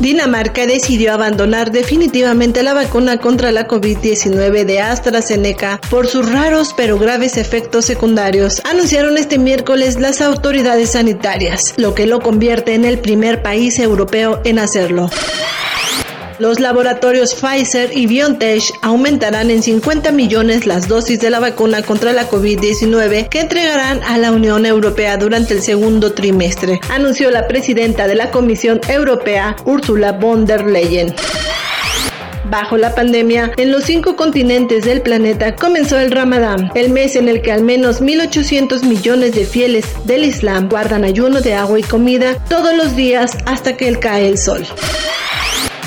Dinamarca 0.00 0.66
decidió 0.66 1.12
abandonar 1.12 1.72
definitivamente 1.72 2.62
la 2.62 2.72
vacuna 2.72 3.18
contra 3.18 3.50
la 3.50 3.66
COVID-19 3.66 4.64
de 4.64 4.80
AstraZeneca 4.80 5.80
por 5.90 6.06
sus 6.06 6.30
raros 6.30 6.72
pero 6.76 6.98
graves 6.98 7.36
efectos 7.36 7.84
secundarios, 7.86 8.62
anunciaron 8.64 9.18
este 9.18 9.38
miércoles 9.38 9.98
las 9.98 10.20
autoridades 10.20 10.92
sanitarias, 10.92 11.74
lo 11.76 11.94
que 11.94 12.06
lo 12.06 12.20
convierte 12.20 12.74
en 12.74 12.84
el 12.84 13.00
primer 13.00 13.42
país 13.42 13.78
europeo 13.80 14.40
en 14.44 14.60
hacerlo. 14.60 15.10
Los 16.38 16.60
laboratorios 16.60 17.34
Pfizer 17.34 17.90
y 17.96 18.06
BioNTech 18.06 18.62
aumentarán 18.82 19.50
en 19.50 19.60
50 19.60 20.12
millones 20.12 20.66
las 20.66 20.86
dosis 20.86 21.18
de 21.20 21.30
la 21.30 21.40
vacuna 21.40 21.82
contra 21.82 22.12
la 22.12 22.30
COVID-19 22.30 23.28
que 23.28 23.40
entregarán 23.40 24.04
a 24.04 24.18
la 24.18 24.30
Unión 24.30 24.64
Europea 24.64 25.16
durante 25.16 25.54
el 25.54 25.62
segundo 25.62 26.12
trimestre, 26.12 26.80
anunció 26.90 27.32
la 27.32 27.48
presidenta 27.48 28.06
de 28.06 28.14
la 28.14 28.30
Comisión 28.30 28.80
Europea, 28.88 29.56
Ursula 29.64 30.12
von 30.12 30.46
der 30.46 30.64
Leyen. 30.64 31.12
Bajo 32.48 32.76
la 32.76 32.94
pandemia, 32.94 33.50
en 33.56 33.72
los 33.72 33.84
cinco 33.84 34.14
continentes 34.14 34.84
del 34.84 35.02
planeta 35.02 35.56
comenzó 35.56 35.98
el 35.98 36.12
Ramadán, 36.12 36.70
el 36.76 36.90
mes 36.90 37.16
en 37.16 37.28
el 37.28 37.42
que 37.42 37.50
al 37.50 37.64
menos 37.64 38.00
1.800 38.00 38.84
millones 38.84 39.34
de 39.34 39.44
fieles 39.44 39.86
del 40.04 40.24
Islam 40.24 40.68
guardan 40.68 41.02
ayuno 41.02 41.40
de 41.40 41.54
agua 41.54 41.80
y 41.80 41.82
comida 41.82 42.36
todos 42.48 42.74
los 42.76 42.94
días 42.94 43.36
hasta 43.44 43.76
que 43.76 43.92
cae 43.98 44.28
el 44.28 44.38
sol. 44.38 44.64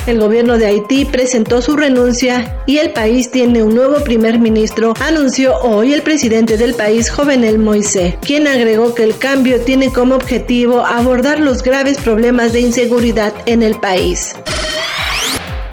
El 0.07 0.19
gobierno 0.19 0.57
de 0.57 0.65
Haití 0.65 1.05
presentó 1.05 1.61
su 1.61 1.75
renuncia 1.75 2.57
y 2.65 2.79
el 2.79 2.91
país 2.91 3.29
tiene 3.29 3.61
un 3.61 3.75
nuevo 3.75 4.03
primer 4.03 4.39
ministro, 4.39 4.95
anunció 4.99 5.55
hoy 5.59 5.93
el 5.93 6.01
presidente 6.01 6.57
del 6.57 6.73
país, 6.73 7.11
Jovenel 7.11 7.59
Moisés, 7.59 8.15
quien 8.19 8.47
agregó 8.47 8.95
que 8.95 9.03
el 9.03 9.15
cambio 9.17 9.61
tiene 9.61 9.93
como 9.93 10.15
objetivo 10.15 10.83
abordar 10.83 11.39
los 11.39 11.61
graves 11.61 11.99
problemas 11.99 12.51
de 12.51 12.61
inseguridad 12.61 13.31
en 13.45 13.61
el 13.61 13.75
país. 13.75 14.35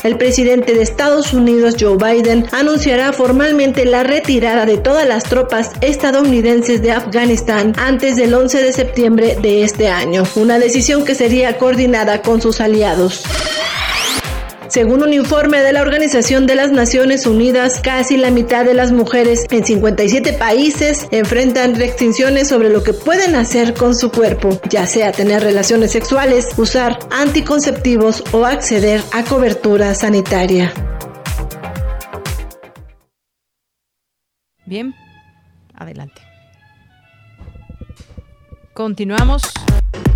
El 0.05 0.19
presidente 0.19 0.75
de 0.75 0.83
Estados 0.83 1.33
Unidos, 1.33 1.75
Joe 1.81 1.97
Biden, 1.97 2.47
anunciará 2.53 3.13
formalmente 3.15 3.85
la 3.85 4.05
retirada 4.05 4.67
de 4.67 4.77
todas 4.77 5.09
las 5.09 5.25
tropas 5.25 5.73
estadounidenses 5.81 6.83
de 6.83 6.93
Afganistán 6.93 7.73
antes 7.79 8.17
del 8.17 8.35
11 8.35 8.63
de 8.63 8.73
septiembre 8.75 9.39
de 9.41 9.65
este 9.65 9.89
año, 9.89 10.23
una 10.37 10.59
decisión 10.59 11.05
que 11.05 11.15
sería 11.15 11.57
coordinada 11.57 12.21
con 12.21 12.41
sus 12.43 12.61
aliados. 12.61 13.25
Según 14.79 15.03
un 15.03 15.13
informe 15.13 15.61
de 15.61 15.73
la 15.73 15.83
Organización 15.83 16.47
de 16.47 16.55
las 16.55 16.71
Naciones 16.71 17.27
Unidas, 17.27 17.81
casi 17.83 18.17
la 18.17 18.31
mitad 18.31 18.65
de 18.65 18.75
las 18.75 18.93
mujeres 18.93 19.45
en 19.51 19.65
57 19.65 20.35
países 20.35 21.09
enfrentan 21.11 21.75
restricciones 21.75 22.47
sobre 22.47 22.71
lo 22.71 22.85
que 22.85 22.93
pueden 22.93 23.35
hacer 23.35 23.75
con 23.75 23.97
su 23.97 24.13
cuerpo, 24.13 24.51
ya 24.71 24.87
sea 24.87 25.11
tener 25.11 25.43
relaciones 25.43 25.91
sexuales, 25.91 26.51
usar 26.59 26.97
anticonceptivos 27.11 28.23
o 28.31 28.47
acceder 28.47 29.03
a 29.11 29.25
cobertura 29.25 29.97
sanitaria. 29.97 30.73
Bien, 34.65 34.95
adelante. 35.75 36.23
Continuamos. 38.75 39.43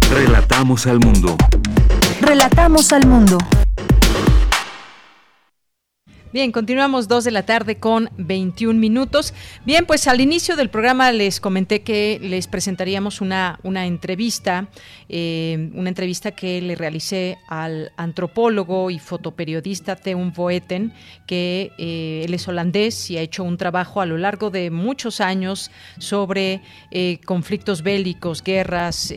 Relatamos 0.09 0.87
al 0.87 1.01
mundo. 1.01 1.37
Relatamos 2.21 2.93
al 2.93 3.09
mundo. 3.09 3.39
Bien, 6.33 6.51
continuamos 6.51 7.09
dos 7.09 7.25
de 7.25 7.31
la 7.31 7.45
tarde 7.45 7.77
con 7.77 8.09
21 8.17 8.81
minutos. 8.81 9.35
Bien, 9.67 9.85
pues 9.85 10.09
al 10.09 10.23
inicio 10.23 10.57
del 10.57 10.71
programa 10.71 11.13
les 11.13 11.41
comenté 11.41 11.83
que 11.83 12.19
les 12.23 12.47
presentaríamos 12.47 13.21
una, 13.21 13.61
una 13.65 13.85
entrevista, 13.85 14.69
eh, 15.11 15.71
una 15.75 15.91
entrevista 15.91 16.31
que 16.31 16.63
le 16.63 16.75
realicé 16.75 17.37
al 17.49 17.93
antropólogo 17.99 18.89
y 18.89 18.99
fotoperiodista 18.99 19.95
Theun 19.95 20.33
Voeten, 20.33 20.95
que 21.27 21.71
eh, 21.77 22.23
él 22.25 22.33
es 22.33 22.49
holandés 22.49 23.11
y 23.11 23.19
ha 23.19 23.21
hecho 23.21 23.45
un 23.45 23.59
trabajo 23.59 24.01
a 24.01 24.07
lo 24.07 24.17
largo 24.17 24.49
de 24.49 24.71
muchos 24.71 25.21
años 25.21 25.71
sobre 25.99 26.63
eh, 26.93 27.21
conflictos 27.27 27.83
bélicos, 27.83 28.43
guerras, 28.43 29.13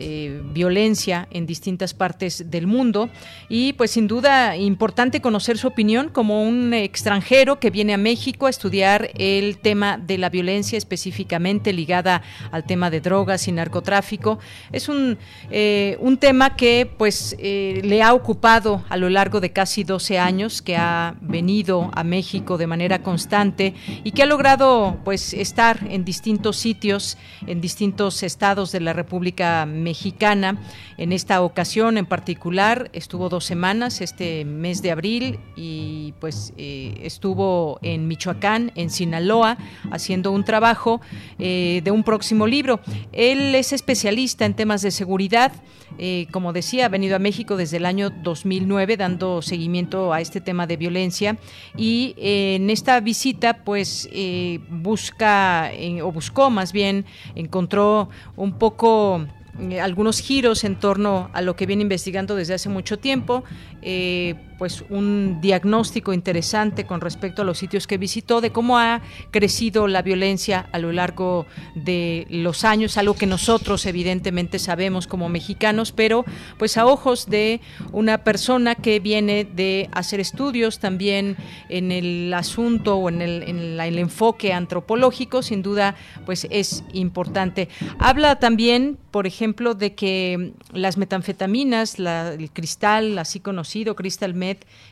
violencia 0.52 1.28
en 1.30 1.46
distintas 1.46 1.94
partes 1.94 2.50
del 2.50 2.66
mundo. 2.66 3.08
Y 3.48 3.72
pues 3.72 3.92
sin 3.92 4.06
duda 4.06 4.54
importante 4.58 5.22
conocer 5.22 5.56
su 5.56 5.68
opinión 5.68 6.10
como 6.10 6.42
un 6.42 6.74
extranjero 7.06 7.60
que 7.60 7.70
viene 7.70 7.94
a 7.94 7.98
México 7.98 8.48
a 8.48 8.50
estudiar 8.50 9.10
el 9.14 9.58
tema 9.58 9.96
de 9.96 10.18
la 10.18 10.28
violencia 10.28 10.76
específicamente 10.76 11.72
ligada 11.72 12.20
al 12.50 12.64
tema 12.64 12.90
de 12.90 13.00
drogas 13.00 13.46
y 13.46 13.52
narcotráfico. 13.52 14.40
Es 14.72 14.88
un, 14.88 15.16
eh, 15.52 15.96
un 16.00 16.16
tema 16.16 16.56
que 16.56 16.90
pues 16.98 17.36
eh, 17.38 17.80
le 17.84 18.02
ha 18.02 18.12
ocupado 18.12 18.82
a 18.88 18.96
lo 18.96 19.08
largo 19.08 19.38
de 19.40 19.52
casi 19.52 19.84
12 19.84 20.18
años, 20.18 20.62
que 20.62 20.76
ha 20.76 21.14
venido 21.20 21.92
a 21.94 22.02
México 22.02 22.58
de 22.58 22.66
manera 22.66 23.04
constante 23.04 23.74
y 24.02 24.10
que 24.10 24.24
ha 24.24 24.26
logrado 24.26 24.98
pues 25.04 25.32
estar 25.32 25.86
en 25.88 26.04
distintos 26.04 26.56
sitios, 26.56 27.18
en 27.46 27.60
distintos 27.60 28.24
estados 28.24 28.72
de 28.72 28.80
la 28.80 28.92
República 28.92 29.64
Mexicana. 29.64 30.60
En 30.98 31.12
esta 31.12 31.42
ocasión 31.42 31.98
en 31.98 32.06
particular 32.06 32.90
estuvo 32.92 33.28
dos 33.28 33.44
semanas, 33.44 34.00
este 34.00 34.44
mes 34.44 34.82
de 34.82 34.90
abril, 34.90 35.38
y 35.54 36.12
pues 36.18 36.52
eh, 36.56 36.94
estuvo 37.02 37.78
en 37.82 38.08
Michoacán, 38.08 38.72
en 38.74 38.90
Sinaloa, 38.90 39.58
haciendo 39.90 40.32
un 40.32 40.44
trabajo 40.44 41.00
eh, 41.38 41.80
de 41.84 41.90
un 41.90 42.02
próximo 42.04 42.46
libro. 42.46 42.80
Él 43.12 43.54
es 43.54 43.72
especialista 43.72 44.44
en 44.44 44.54
temas 44.54 44.82
de 44.82 44.90
seguridad. 44.90 45.52
Eh, 45.98 46.26
como 46.30 46.52
decía, 46.52 46.86
ha 46.86 46.88
venido 46.88 47.16
a 47.16 47.18
México 47.18 47.56
desde 47.56 47.78
el 47.78 47.86
año 47.86 48.10
2009 48.10 48.96
dando 48.96 49.40
seguimiento 49.40 50.12
a 50.12 50.20
este 50.20 50.40
tema 50.40 50.66
de 50.66 50.76
violencia 50.76 51.38
y 51.76 52.14
eh, 52.18 52.56
en 52.56 52.70
esta 52.70 53.00
visita 53.00 53.64
pues 53.64 54.08
busca 54.68 55.70
o 56.02 56.12
buscó 56.12 56.50
más 56.50 56.72
bien, 56.72 57.04
encontró 57.34 58.08
un 58.36 58.58
poco 58.58 59.26
algunos 59.80 60.20
giros 60.20 60.64
en 60.64 60.76
torno 60.76 61.30
a 61.32 61.40
lo 61.40 61.56
que 61.56 61.66
viene 61.66 61.82
investigando 61.82 62.36
desde 62.36 62.54
hace 62.54 62.68
mucho 62.68 62.98
tiempo, 62.98 63.44
pues 64.58 64.84
un 64.88 65.40
diagnóstico 65.40 66.12
interesante 66.12 66.86
con 66.86 67.00
respecto 67.00 67.42
a 67.42 67.44
los 67.44 67.58
sitios 67.58 67.86
que 67.86 67.98
visitó 67.98 68.40
de 68.40 68.50
cómo 68.50 68.78
ha 68.78 69.02
crecido 69.30 69.86
la 69.86 70.02
violencia 70.02 70.68
a 70.72 70.78
lo 70.78 70.92
largo 70.92 71.46
de 71.74 72.26
los 72.30 72.64
años, 72.64 72.96
algo 72.96 73.14
que 73.14 73.26
nosotros 73.26 73.86
evidentemente 73.86 74.58
sabemos 74.58 75.06
como 75.06 75.28
mexicanos, 75.28 75.92
pero 75.92 76.24
pues 76.58 76.76
a 76.76 76.86
ojos 76.86 77.26
de 77.26 77.60
una 77.92 78.24
persona 78.24 78.74
que 78.74 79.00
viene 79.00 79.44
de 79.44 79.88
hacer 79.92 80.20
estudios 80.20 80.78
también 80.78 81.36
en 81.68 81.92
el 81.92 82.32
asunto 82.34 82.96
o 82.96 83.08
en 83.08 83.22
el, 83.22 83.42
en 83.42 83.80
el 83.80 83.98
enfoque 83.98 84.52
antropológico, 84.52 85.42
sin 85.42 85.62
duda 85.62 85.96
pues 86.24 86.46
es 86.50 86.84
importante. 86.92 87.68
Habla 87.98 88.38
también, 88.38 88.98
por 89.10 89.26
ejemplo, 89.26 89.74
de 89.74 89.94
que 89.94 90.52
las 90.72 90.96
metanfetaminas, 90.96 91.98
el 91.98 92.50
cristal, 92.52 93.18
así 93.18 93.40
conocido, 93.40 93.96
crystal 93.96 94.34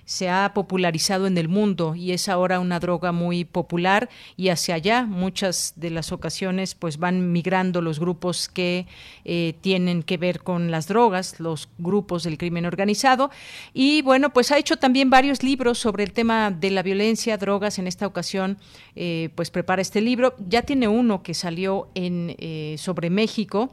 se 0.05 0.29
ha 0.29 0.53
popularizado 0.55 1.27
en 1.27 1.39
el 1.39 1.49
mundo 1.49 1.95
y 1.95 2.13
es 2.13 2.29
ahora 2.29 2.61
una 2.61 2.81
droga 2.81 3.13
muy 3.13 3.45
popular 3.45 4.09
y 4.37 4.49
hacia 4.49 4.75
allá 4.75 5.05
muchas 5.05 5.73
de 5.77 5.91
las 5.91 6.13
ocasiones 6.13 6.75
pues 6.75 6.99
van 6.99 7.33
migrando 7.33 7.81
los 7.81 7.99
grupos 7.99 8.49
que 8.49 8.87
eh, 9.25 9.55
tienen 9.61 10.03
que 10.03 10.17
ver 10.17 10.43
con 10.43 10.71
las 10.71 10.89
drogas, 10.89 11.41
los 11.41 11.69
grupos 11.79 12.25
del 12.25 12.39
crimen 12.39 12.67
organizado. 12.67 13.31
Y 13.73 14.03
bueno 14.03 14.31
pues 14.31 14.51
ha 14.53 14.59
hecho 14.59 14.77
también 14.77 15.11
varios 15.11 15.43
libros 15.43 15.79
sobre 15.79 16.05
el 16.05 16.13
tema 16.13 16.51
de 16.51 16.71
la 16.71 16.83
violencia, 16.83 17.37
drogas. 17.39 17.79
En 17.79 17.87
esta 17.87 18.07
ocasión 18.07 18.59
eh, 18.97 19.31
pues 19.35 19.51
prepara 19.51 19.83
este 19.83 20.01
libro, 20.01 20.35
ya 20.49 20.63
tiene 20.63 20.89
uno 20.89 21.23
que 21.23 21.35
salió 21.35 21.89
en 21.95 22.35
eh, 22.39 22.77
sobre 22.79 23.11
México 23.11 23.71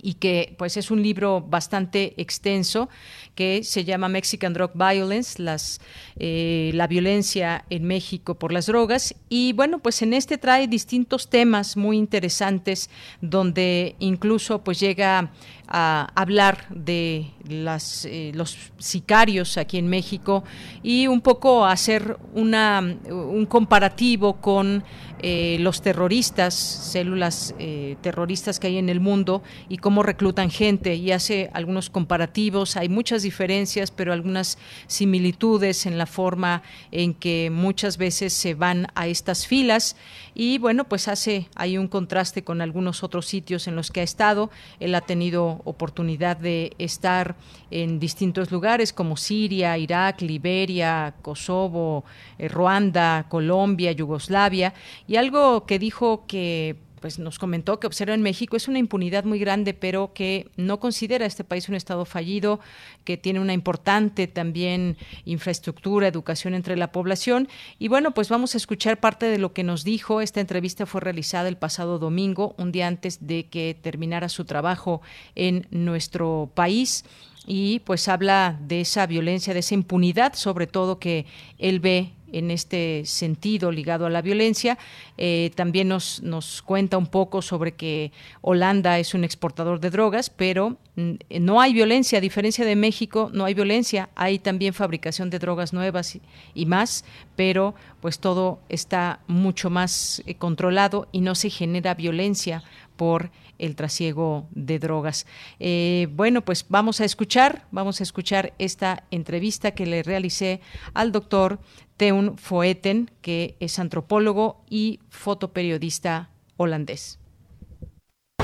y 0.00 0.14
que 0.14 0.54
pues 0.58 0.76
es 0.76 0.90
un 0.90 1.02
libro 1.02 1.40
bastante 1.40 2.14
extenso 2.16 2.88
que 3.34 3.62
se 3.64 3.84
llama 3.84 4.08
Mexican 4.08 4.52
Drug 4.52 4.72
Violence, 4.74 5.40
las, 5.40 5.80
eh, 6.16 6.70
la 6.74 6.86
violencia 6.86 7.64
en 7.70 7.84
México 7.84 8.34
por 8.34 8.52
las 8.52 8.66
drogas. 8.66 9.14
Y 9.28 9.52
bueno, 9.52 9.78
pues 9.78 10.02
en 10.02 10.12
este 10.12 10.38
trae 10.38 10.66
distintos 10.66 11.30
temas 11.30 11.76
muy 11.76 11.96
interesantes 11.96 12.90
donde 13.20 13.96
incluso 14.00 14.62
pues 14.62 14.80
llega 14.80 15.32
a 15.68 16.10
hablar 16.14 16.66
de 16.68 17.30
las, 17.48 18.04
eh, 18.04 18.32
los 18.34 18.56
sicarios 18.78 19.56
aquí 19.56 19.78
en 19.78 19.88
México 19.88 20.44
y 20.82 21.06
un 21.06 21.20
poco 21.20 21.64
hacer 21.64 22.18
una, 22.34 22.80
un 23.08 23.46
comparativo 23.46 24.34
con 24.34 24.84
eh, 25.24 25.56
los 25.60 25.82
terroristas, 25.82 26.52
células 26.52 27.54
eh, 27.60 27.96
terroristas 28.00 28.58
que 28.58 28.66
hay 28.66 28.78
en 28.78 28.88
el 28.88 28.98
mundo 28.98 29.42
y 29.68 29.76
cómo 29.76 30.02
reclutan 30.02 30.50
gente 30.50 30.96
y 30.96 31.12
hace 31.12 31.48
algunos 31.54 31.90
comparativos. 31.90 32.76
Hay 32.76 32.88
muchas 32.88 33.22
diferencias, 33.22 33.92
pero 33.92 34.12
algunas 34.12 34.58
similitudes 34.88 35.86
en 35.86 35.96
la 35.96 36.06
forma 36.06 36.62
en 36.90 37.14
que 37.14 37.50
muchas 37.52 37.98
veces 37.98 38.32
se 38.32 38.54
van 38.54 38.88
a 38.96 39.06
estas 39.06 39.46
filas 39.46 39.96
y 40.34 40.58
bueno, 40.58 40.88
pues 40.88 41.06
hace 41.06 41.48
hay 41.54 41.78
un 41.78 41.86
contraste 41.86 42.42
con 42.42 42.60
algunos 42.60 43.04
otros 43.04 43.26
sitios 43.26 43.68
en 43.68 43.76
los 43.76 43.92
que 43.92 44.00
ha 44.00 44.04
estado. 44.04 44.50
Él 44.80 44.94
ha 44.96 45.02
tenido 45.02 45.61
oportunidad 45.64 46.36
de 46.36 46.72
estar 46.78 47.36
en 47.70 47.98
distintos 47.98 48.50
lugares 48.50 48.92
como 48.92 49.16
Siria, 49.16 49.78
Irak, 49.78 50.22
Liberia, 50.22 51.14
Kosovo, 51.22 52.04
eh, 52.38 52.48
Ruanda, 52.48 53.26
Colombia, 53.28 53.92
Yugoslavia. 53.92 54.74
Y 55.06 55.16
algo 55.16 55.66
que 55.66 55.78
dijo 55.78 56.24
que 56.26 56.76
pues 57.02 57.18
nos 57.18 57.38
comentó 57.38 57.80
que 57.80 57.86
observa 57.86 58.14
en 58.14 58.22
México 58.22 58.56
es 58.56 58.68
una 58.68 58.78
impunidad 58.78 59.24
muy 59.24 59.38
grande, 59.38 59.74
pero 59.74 60.14
que 60.14 60.48
no 60.56 60.80
considera 60.80 61.24
a 61.24 61.28
este 61.28 61.44
país 61.44 61.68
un 61.68 61.74
estado 61.74 62.06
fallido, 62.06 62.60
que 63.04 63.18
tiene 63.18 63.40
una 63.40 63.52
importante 63.52 64.28
también 64.28 64.96
infraestructura, 65.26 66.08
educación 66.08 66.54
entre 66.54 66.76
la 66.76 66.92
población. 66.92 67.48
Y 67.78 67.88
bueno, 67.88 68.12
pues 68.14 68.30
vamos 68.30 68.54
a 68.54 68.58
escuchar 68.58 69.00
parte 69.00 69.26
de 69.26 69.38
lo 69.38 69.52
que 69.52 69.64
nos 69.64 69.84
dijo. 69.84 70.22
Esta 70.22 70.40
entrevista 70.40 70.86
fue 70.86 71.00
realizada 71.00 71.48
el 71.48 71.56
pasado 71.56 71.98
domingo, 71.98 72.54
un 72.56 72.72
día 72.72 72.86
antes 72.86 73.26
de 73.26 73.46
que 73.48 73.76
terminara 73.78 74.30
su 74.30 74.44
trabajo 74.44 75.02
en 75.34 75.66
nuestro 75.70 76.50
país 76.54 77.04
y 77.46 77.80
pues 77.80 78.08
habla 78.08 78.56
de 78.60 78.82
esa 78.82 79.06
violencia, 79.06 79.52
de 79.52 79.60
esa 79.60 79.74
impunidad, 79.74 80.34
sobre 80.34 80.68
todo 80.68 81.00
que 81.00 81.26
él 81.58 81.80
ve 81.80 82.12
en 82.32 82.50
este 82.50 83.02
sentido 83.04 83.70
ligado 83.70 84.06
a 84.06 84.10
la 84.10 84.22
violencia. 84.22 84.78
Eh, 85.18 85.50
también 85.54 85.88
nos, 85.88 86.22
nos 86.22 86.62
cuenta 86.62 86.98
un 86.98 87.06
poco 87.06 87.42
sobre 87.42 87.72
que 87.72 88.12
Holanda 88.40 88.98
es 88.98 89.14
un 89.14 89.24
exportador 89.24 89.80
de 89.80 89.90
drogas, 89.90 90.30
pero 90.30 90.76
mm, 90.96 91.12
no 91.40 91.60
hay 91.60 91.72
violencia, 91.72 92.18
a 92.18 92.20
diferencia 92.20 92.64
de 92.64 92.76
México, 92.76 93.30
no 93.32 93.44
hay 93.44 93.54
violencia, 93.54 94.08
hay 94.14 94.38
también 94.38 94.74
fabricación 94.74 95.30
de 95.30 95.38
drogas 95.38 95.72
nuevas 95.72 96.18
y, 96.54 96.66
más, 96.66 97.04
pero 97.36 97.74
pues 98.00 98.18
todo 98.18 98.60
está 98.68 99.20
mucho 99.26 99.70
más 99.70 100.22
eh, 100.26 100.34
controlado 100.34 101.08
y 101.12 101.20
no 101.20 101.34
se 101.34 101.50
genera 101.50 101.94
violencia 101.94 102.62
por 102.96 103.30
el 103.62 103.76
trasiego 103.76 104.48
de 104.50 104.78
drogas. 104.78 105.24
Eh, 105.60 106.08
bueno, 106.10 106.44
pues 106.44 106.66
vamos 106.68 107.00
a 107.00 107.04
escuchar, 107.04 107.66
vamos 107.70 108.00
a 108.00 108.02
escuchar 108.02 108.52
esta 108.58 109.04
entrevista 109.10 109.70
que 109.70 109.86
le 109.86 110.02
realicé 110.02 110.60
al 110.94 111.12
doctor 111.12 111.60
Teun 111.96 112.36
Foeten, 112.36 113.10
que 113.22 113.56
es 113.60 113.78
antropólogo 113.78 114.64
y 114.68 114.98
fotoperiodista 115.08 116.30
holandés. 116.56 117.20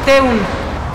Teun, 0.04 0.38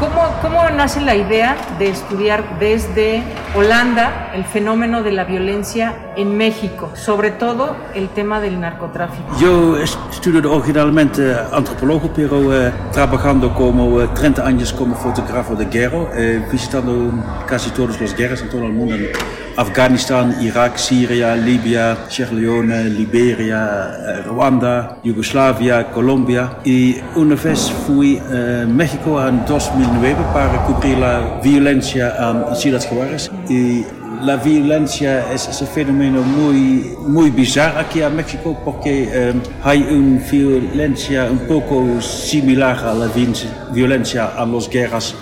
¿Cómo, 0.03 0.35
¿Cómo, 0.41 0.69
nace 0.69 0.99
la 0.99 1.15
idea 1.15 1.55
de 1.79 1.87
estudiar 1.87 2.59
desde 2.59 3.23
Holanda 3.55 4.31
el 4.35 4.43
fenómeno 4.43 5.01
de 5.01 5.13
la 5.13 5.23
violencia 5.23 6.11
en 6.17 6.35
México, 6.35 6.91
sobre 6.93 7.31
todo 7.31 7.77
el 7.95 8.09
tema 8.09 8.41
del 8.41 8.59
narcotráfico? 8.59 9.33
Yo 9.39 9.77
estudié 9.77 10.45
originalmente 10.45 11.33
antropólogo, 11.53 12.11
pero 12.13 12.53
eh, 12.53 12.73
trabajando 12.91 13.53
como 13.53 14.01
eh, 14.01 14.09
30 14.13 14.45
años 14.45 14.73
como 14.73 14.93
fotógrafo 14.93 15.55
de 15.55 15.67
guerra, 15.67 16.09
eh, 16.15 16.45
visitando 16.51 17.09
casi 17.47 17.69
todas 17.69 18.01
las 18.01 18.13
guerras 18.13 18.41
en 18.41 18.49
todo 18.49 18.65
el 18.65 18.73
mundo. 18.73 18.95
Afghanistan, 19.57 20.35
Irak, 20.41 20.77
Siria, 20.77 21.35
Libia, 21.35 21.97
Sierra 22.09 22.33
Leone, 22.33 22.89
Liberia, 22.89 23.91
eh, 23.99 24.21
Ruanda, 24.23 24.97
Yugoslavia, 25.03 25.91
Colombia. 25.91 26.57
Y 26.65 26.97
una 27.15 27.35
vez 27.35 27.71
fui 27.85 28.17
a 28.17 28.65
México 28.65 29.21
en 29.25 29.45
2009 29.45 30.15
para 30.33 30.63
cubrir 30.65 30.97
la 30.97 31.39
violencia 31.43 32.15
en 32.17 32.55
Ciudad 32.55 32.81
Juárez. 32.89 33.29
Y 33.49 33.85
la 34.23 34.37
violencia 34.37 35.31
es, 35.33 35.47
es, 35.47 35.61
un 35.61 35.67
fenómeno 35.67 36.21
muy, 36.21 36.95
muy 37.07 37.29
bizarro 37.29 37.79
aquí 37.79 38.01
en 38.01 38.15
México 38.15 38.59
porque 38.63 39.31
um, 39.33 39.41
hay 39.63 39.81
una 39.83 40.23
violencia 40.31 41.27
un 41.29 41.39
poco 41.39 42.01
similar 42.01 42.77
a 42.77 42.93
la 42.93 43.07
violencia 43.07 44.31
en 44.37 44.53
las 44.53 44.69
guerras 44.69 45.15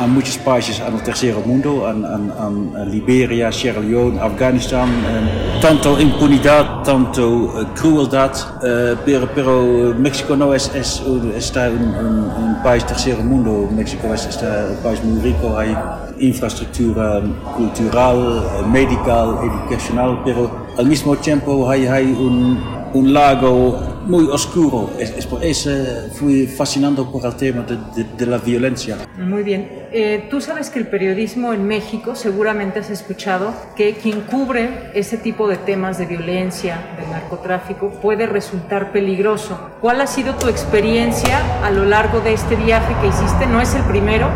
en 0.00 0.10
muchos 0.14 0.38
países 0.38 0.80
en 0.80 0.94
el 0.94 1.02
tercer 1.02 1.34
mundo, 1.44 1.88
en, 1.90 2.04
en, 2.04 2.72
en 2.80 2.90
Liberia, 2.90 3.50
Sierra 3.50 3.80
Leone, 3.80 4.20
Afganistán. 4.20 4.88
Um, 4.88 5.60
tanto 5.60 6.00
impunidad, 6.00 6.82
tanto 6.84 7.28
uh, 7.28 7.64
crueldad, 7.74 8.32
uh, 8.32 8.96
pero, 9.04 9.28
pero 9.34 9.94
México 9.98 10.36
no 10.36 10.54
es, 10.54 10.72
es, 10.74 11.02
está 11.36 11.68
un, 11.68 11.88
un, 12.06 12.18
un 12.44 12.62
país 12.62 12.84
tercer 12.86 13.18
mundo. 13.18 13.68
México 13.74 14.12
es 14.14 14.26
está 14.26 14.66
un 14.70 14.82
país 14.82 15.02
muy 15.02 15.20
rico, 15.20 15.56
hay 15.58 15.76
infraestructura 16.20 17.20
cultural, 17.56 18.42
medical, 18.70 19.38
educacional, 19.42 20.20
pero 20.24 20.50
al 20.76 20.86
mismo 20.86 21.16
tiempo 21.16 21.68
hay, 21.68 21.86
hay 21.86 22.06
un, 22.06 22.58
un 22.94 23.12
lago 23.12 23.97
muy 24.08 24.26
oscuro. 24.28 24.90
Es, 24.98 25.28
es, 25.42 25.66
eh, 25.66 26.10
fui 26.12 26.46
fascinando 26.46 27.12
por 27.12 27.24
el 27.24 27.36
tema 27.36 27.62
de, 27.62 28.04
de, 28.04 28.26
la 28.26 28.38
violencia. 28.38 28.96
Muy 29.18 29.42
bien. 29.42 29.86
Eh, 29.92 30.26
tú 30.30 30.40
sabes 30.40 30.70
que 30.70 30.78
el 30.78 30.86
periodismo 30.88 31.52
en 31.52 31.66
México, 31.66 32.14
seguramente 32.16 32.80
has 32.80 32.90
escuchado, 32.90 33.52
que 33.76 33.94
quien 33.94 34.22
cubre 34.22 34.90
ese 34.94 35.18
tipo 35.18 35.46
de 35.46 35.58
temas 35.58 35.98
de 35.98 36.06
violencia, 36.06 36.96
de 36.98 37.06
narcotráfico, 37.06 37.90
puede 38.00 38.26
resultar 38.26 38.92
peligroso. 38.92 39.58
¿Cuál 39.80 40.00
ha 40.00 40.06
sido 40.06 40.34
tu 40.34 40.48
experiencia 40.48 41.40
a 41.62 41.70
lo 41.70 41.84
largo 41.84 42.20
de 42.20 42.32
este 42.32 42.56
viaje 42.56 42.94
que 43.00 43.08
hiciste? 43.08 43.46
No 43.46 43.60
es 43.60 43.74
el 43.74 43.82
primero, 43.82 44.28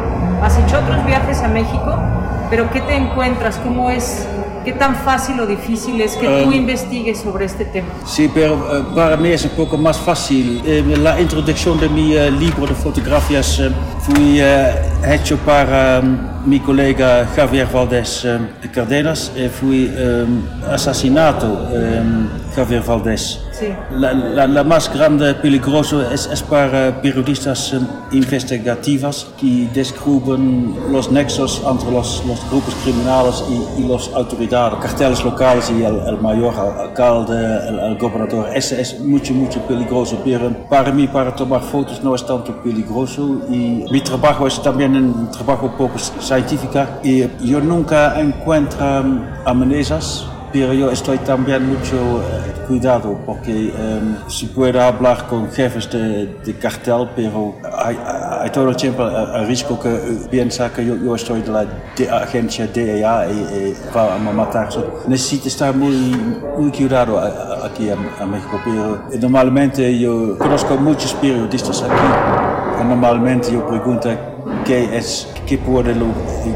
has 0.42 0.58
hecho 0.58 0.78
otros 0.78 1.04
viajes 1.06 1.38
a 1.38 1.48
México, 1.48 1.98
pero 2.50 2.70
¿qué 2.70 2.82
te 2.82 2.94
encuentras? 2.94 3.56
¿Cómo 3.58 3.90
es 3.90 4.26
¿Qué 4.64 4.72
tan 4.72 4.94
fácil 4.96 5.40
o 5.40 5.46
difícil 5.46 6.00
es 6.00 6.16
que 6.16 6.26
tú 6.26 6.48
um, 6.48 6.52
investigues 6.52 7.18
sobre 7.18 7.46
este 7.46 7.64
tema? 7.64 7.88
Sí, 8.06 8.30
pero 8.32 8.54
uh, 8.54 8.94
para 8.94 9.16
mí 9.16 9.30
es 9.30 9.44
un 9.44 9.50
poco 9.50 9.76
más 9.76 9.98
fácil. 9.98 10.62
Eh, 10.64 10.84
la 11.00 11.20
introducción 11.20 11.80
de 11.80 11.88
mi 11.88 12.16
uh, 12.16 12.30
libro 12.30 12.66
de 12.66 12.74
fotografías 12.74 13.58
uh, 13.58 13.70
fue 14.00 14.40
hecho 15.12 15.36
para 15.38 16.00
um, 16.00 16.48
mi 16.48 16.60
colega 16.60 17.28
Javier 17.34 17.66
Valdés 17.72 18.26
Cardenas. 18.72 19.32
fue 19.60 19.86
um, 19.86 20.42
asesinato 20.70 21.68
Javier 22.54 22.82
Valdés. 22.82 23.51
Sí. 23.62 23.68
La, 23.92 24.12
la, 24.12 24.48
la, 24.48 24.64
más 24.64 24.92
grande 24.92 25.34
peligroso 25.34 26.02
es, 26.10 26.26
es 26.26 26.42
para 26.42 27.00
periodistas 27.00 27.72
investigativas 28.10 29.28
que 29.38 29.68
descubren 29.72 30.74
los 30.90 31.12
nexos 31.12 31.62
entre 31.64 31.92
los, 31.92 32.24
los 32.26 32.40
grupos 32.50 32.74
criminales 32.82 33.44
y, 33.48 33.82
y 33.82 33.86
las 33.86 34.08
autoridades, 34.14 34.80
carteles 34.80 35.22
locales 35.22 35.70
y 35.70 35.84
el, 35.84 35.96
el 36.08 36.18
mayor 36.18 36.54
el 36.54 36.80
alcalde, 36.88 37.68
el, 37.68 37.78
el, 37.78 37.98
gobernador. 37.98 38.50
Ese 38.52 38.80
es 38.80 38.98
mucho, 38.98 39.32
mucho 39.32 39.60
peligroso. 39.60 40.18
Pero 40.24 40.50
para 40.68 40.90
mí, 40.90 41.06
para 41.06 41.32
tomar 41.32 41.62
fotos 41.62 42.02
no 42.02 42.16
es 42.16 42.26
tanto 42.26 42.60
peligroso 42.64 43.42
y 43.48 43.84
mi 43.92 44.00
trabajo 44.00 44.48
es 44.48 44.60
también 44.60 44.96
un 44.96 45.30
trabajo 45.30 45.72
poco 45.78 46.00
científico 46.00 46.84
y 47.04 47.28
yo 47.46 47.60
nunca 47.60 48.18
encuentro 48.18 48.84
amenazas 49.44 50.31
pero 50.52 50.72
yo 50.72 50.90
estoy 50.90 51.18
también 51.18 51.66
mucho 51.66 51.96
eh, 51.96 52.52
cuidado 52.68 53.18
porque 53.24 53.72
um, 53.72 54.28
se 54.28 54.46
puede 54.46 54.80
hablar 54.80 55.26
con 55.26 55.50
jefes 55.50 55.90
de, 55.90 56.26
de 56.44 56.54
cartel, 56.58 57.08
pero 57.16 57.54
hay, 57.78 57.98
hay 58.40 58.50
todo 58.50 58.68
el 58.68 58.76
tiempo 58.76 59.08
el 59.08 59.46
riesgo 59.46 59.80
que 59.80 59.90
piensa 60.30 60.72
que 60.72 60.84
yo, 60.84 60.96
yo 60.96 61.14
estoy 61.14 61.42
de 61.42 61.50
la 61.50 61.64
de 61.96 62.10
agencia 62.10 62.66
DEA 62.66 63.26
y, 63.30 63.32
y 63.32 63.76
va 63.94 64.14
a 64.14 64.18
matar. 64.18 64.70
So, 64.70 65.02
necesita 65.06 65.48
estar 65.48 65.74
muy, 65.74 66.14
muy 66.58 66.70
cuidado 66.70 67.18
aquí 67.64 67.88
en, 67.88 67.98
en 68.20 68.30
México. 68.30 68.60
Pero 68.64 69.04
normalmente 69.20 69.98
yo 69.98 70.36
conozco 70.38 70.76
muchos 70.76 71.14
periodistas 71.14 71.82
aquí 71.82 72.80
y 72.80 72.84
normalmente 72.84 73.52
yo 73.52 73.66
pregunto 73.66 74.10
qué 74.64 74.96
es, 74.96 75.28
qué 75.46 75.58
puede, 75.58 75.94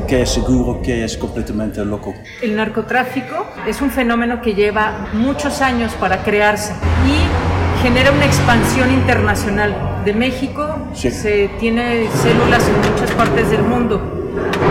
qué 0.07 0.23
es 0.23 0.31
seguro, 0.31 0.81
qué 0.83 1.05
es 1.05 1.17
completamente 1.17 1.85
loco. 1.85 2.15
El 2.43 2.57
narcotráfico 2.57 3.47
es 3.67 3.81
un 3.81 3.91
fenómeno 3.91 4.41
que 4.41 4.55
lleva 4.55 5.09
muchos 5.13 5.61
años 5.61 5.93
para 5.95 6.23
crearse 6.23 6.73
y 7.07 7.83
genera 7.83 8.11
una 8.13 8.25
expansión 8.27 8.93
internacional. 8.93 9.75
De 10.05 10.13
México 10.13 10.63
Sí. 10.95 11.11
se 11.11 11.49
tiene 11.59 12.09
células 12.23 12.63
en 12.69 12.93
muchas 12.93 13.11
partes 13.13 13.51
del 13.51 13.63
mundo. 13.63 14.01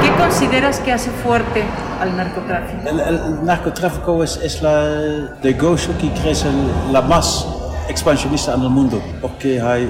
¿Qué 0.02 0.12
consideras 0.22 0.80
que 0.80 0.91
hace 0.94 1.10
fuerte 1.10 1.64
al 1.99 2.16
narcotráfico? 2.16 2.88
El, 2.90 2.99
el 2.99 3.45
narcotráfico 3.45 4.24
es, 4.24 4.38
es 4.38 4.62
la 4.62 5.36
negocio 5.44 5.94
que 5.98 6.10
crece 6.22 6.48
la 6.91 7.02
más 7.02 7.45
expansionista 7.88 8.53
en 8.56 8.62
el 8.62 8.70
mundo, 8.70 9.02
porque 9.22 9.60
hay 9.62 9.84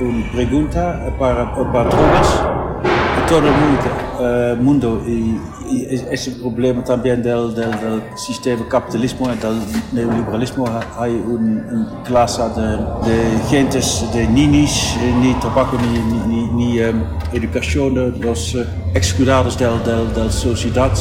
una 0.00 0.32
pregunta 0.32 1.14
para, 1.18 1.54
para 1.72 1.90
en 1.90 3.26
todo 3.28 3.38
el 3.38 3.44
mundo, 3.44 3.90
eh, 4.20 4.56
mundo 4.60 5.02
y, 5.06 5.38
y 5.70 5.84
es, 5.90 6.02
es 6.10 6.28
el 6.28 6.34
problema 6.36 6.82
también 6.82 7.22
del, 7.22 7.54
del, 7.54 7.70
del 7.72 8.02
sistema 8.16 8.66
capitalismo 8.68 9.30
y 9.32 9.36
del 9.36 9.60
neoliberalismo. 9.92 10.66
Hay 10.98 11.12
una 11.26 12.02
clase 12.04 12.42
de, 12.56 13.10
de 13.10 13.38
gentes, 13.50 14.04
de 14.14 14.26
ninis, 14.26 14.96
ni 15.20 15.34
tabaco 15.34 15.76
ni, 15.78 15.98
ni, 15.98 16.18
ni, 16.26 16.46
ni 16.52 16.78
em, 16.78 17.02
educación, 17.32 17.94
de 17.94 18.18
los 18.18 18.54
eh, 18.54 18.66
excluidos 18.94 19.58
del, 19.58 19.82
del 20.14 20.30
sociedad. 20.30 20.92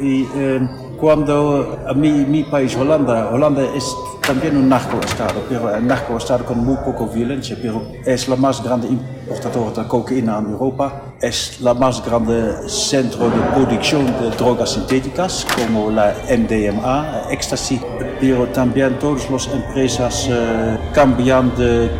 Y 0.00 0.26
em, 0.36 0.68
cuando 1.04 1.84
a 1.86 1.92
mi, 1.92 2.24
mi 2.24 2.44
país, 2.44 2.74
Holanda, 2.74 3.28
Holanda 3.28 3.62
es 3.76 3.94
también 4.26 4.56
un 4.56 4.70
narcoestado, 4.70 5.42
pero 5.50 5.70
un 5.76 5.86
narcoestado 5.86 6.46
con 6.46 6.64
muy 6.64 6.76
poca 6.76 7.04
violencia, 7.12 7.58
pero 7.60 7.82
es 8.06 8.26
la 8.26 8.36
más 8.36 8.64
grande 8.64 8.88
importadora 8.88 9.82
de 9.82 9.86
cocaína 9.86 10.38
en 10.38 10.46
Europa, 10.52 11.02
es 11.20 11.60
la 11.60 11.74
más 11.74 12.02
grande 12.02 12.66
centro 12.70 13.28
de 13.28 13.36
producción 13.54 14.06
de 14.06 14.30
drogas 14.30 14.70
sintéticas 14.70 15.46
como 15.54 15.90
la 15.90 16.14
MDMA, 16.26 17.24
ecstasy, 17.30 17.78
pero 18.18 18.46
también 18.46 18.98
todas 18.98 19.30
las 19.30 19.46
empresas 19.48 20.26
eh, 20.30 20.78
cambian 20.94 21.54
de 21.54 21.84
eh, 21.84 21.90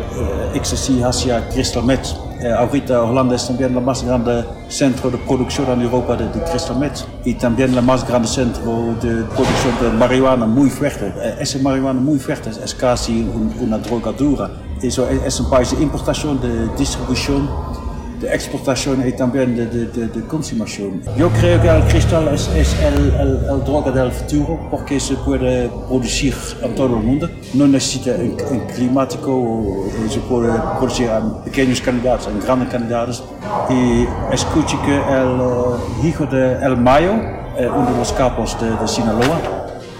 ecstasy 0.55 1.03
hacia 1.03 1.47
crystal 1.49 1.83
meth. 1.83 2.07
Eh, 2.45 2.51
ahorita 2.53 3.01
Holanda 3.01 3.35
es 3.35 3.47
también 3.47 3.73
la 3.73 3.81
más 3.81 4.03
grande 4.03 4.45
centro 4.67 5.09
de 5.09 5.17
producción 5.17 5.67
en 5.71 5.81
Europa 5.81 6.15
de, 6.15 6.25
de 6.29 6.43
crystal 6.43 6.77
meth 6.77 6.99
y 7.25 7.33
también 7.33 7.73
la 7.73 7.81
más 7.81 8.07
grande 8.07 8.27
centro 8.27 8.93
de 9.01 9.23
producción 9.35 9.73
de 9.81 9.89
marihuana 9.97 10.45
muy 10.45 10.69
fuerte. 10.69 11.11
Eh, 11.23 11.37
esa 11.39 11.57
marihuana 11.57 11.99
muy 11.99 12.19
fuerte 12.19 12.51
es, 12.51 12.75
casi 12.75 13.21
un- 13.23 13.51
una 13.61 13.79
droga 13.79 14.11
dura. 14.11 14.51
Eso 14.79 15.09
es, 15.09 15.23
es 15.25 15.39
un 15.39 15.49
país 15.49 15.75
de 15.75 15.81
importación, 15.81 16.39
de 16.39 16.67
distribución, 16.77 17.49
de 18.19 18.33
exportación 18.33 19.07
y 19.07 19.11
también 19.13 19.55
de, 19.55 19.65
de, 19.67 19.85
de, 19.87 20.07
de 20.07 20.27
consumación. 20.27 21.01
Yo 21.17 21.29
creo 21.29 21.61
que 21.61 21.69
el 21.69 21.83
cristal 21.83 22.27
es, 22.33 22.47
es 22.55 22.75
el, 22.81 23.13
el, 23.15 23.39
el 23.51 23.63
droga 23.63 23.91
del 23.91 24.11
futuro 24.11 24.67
porque 24.69 24.99
se 24.99 25.15
puede 25.15 25.69
producir 25.87 26.35
en 26.61 26.75
todo 26.75 26.87
el 26.97 27.03
mundo. 27.03 27.29
No 27.53 27.67
necesita 27.67 28.11
un, 28.11 28.37
un 28.51 28.59
climático, 28.73 29.85
se 30.09 30.19
puede 30.21 30.53
producir 30.77 31.09
en 31.09 31.43
pequeños 31.43 31.81
candidatos, 31.81 32.27
en 32.27 32.39
grandes 32.39 32.69
candidatos. 32.69 33.23
Y 33.69 34.05
escuché 34.33 34.77
que 34.85 34.95
el 34.95 35.39
eh, 35.41 36.07
hijo 36.07 36.25
de 36.25 36.53
El 36.65 36.77
Mayo, 36.77 37.13
eh, 37.57 37.69
uno 37.73 37.91
de 37.91 37.97
los 37.97 38.11
capos 38.13 38.59
de, 38.59 38.69
de 38.69 38.87
Sinaloa, 38.87 39.39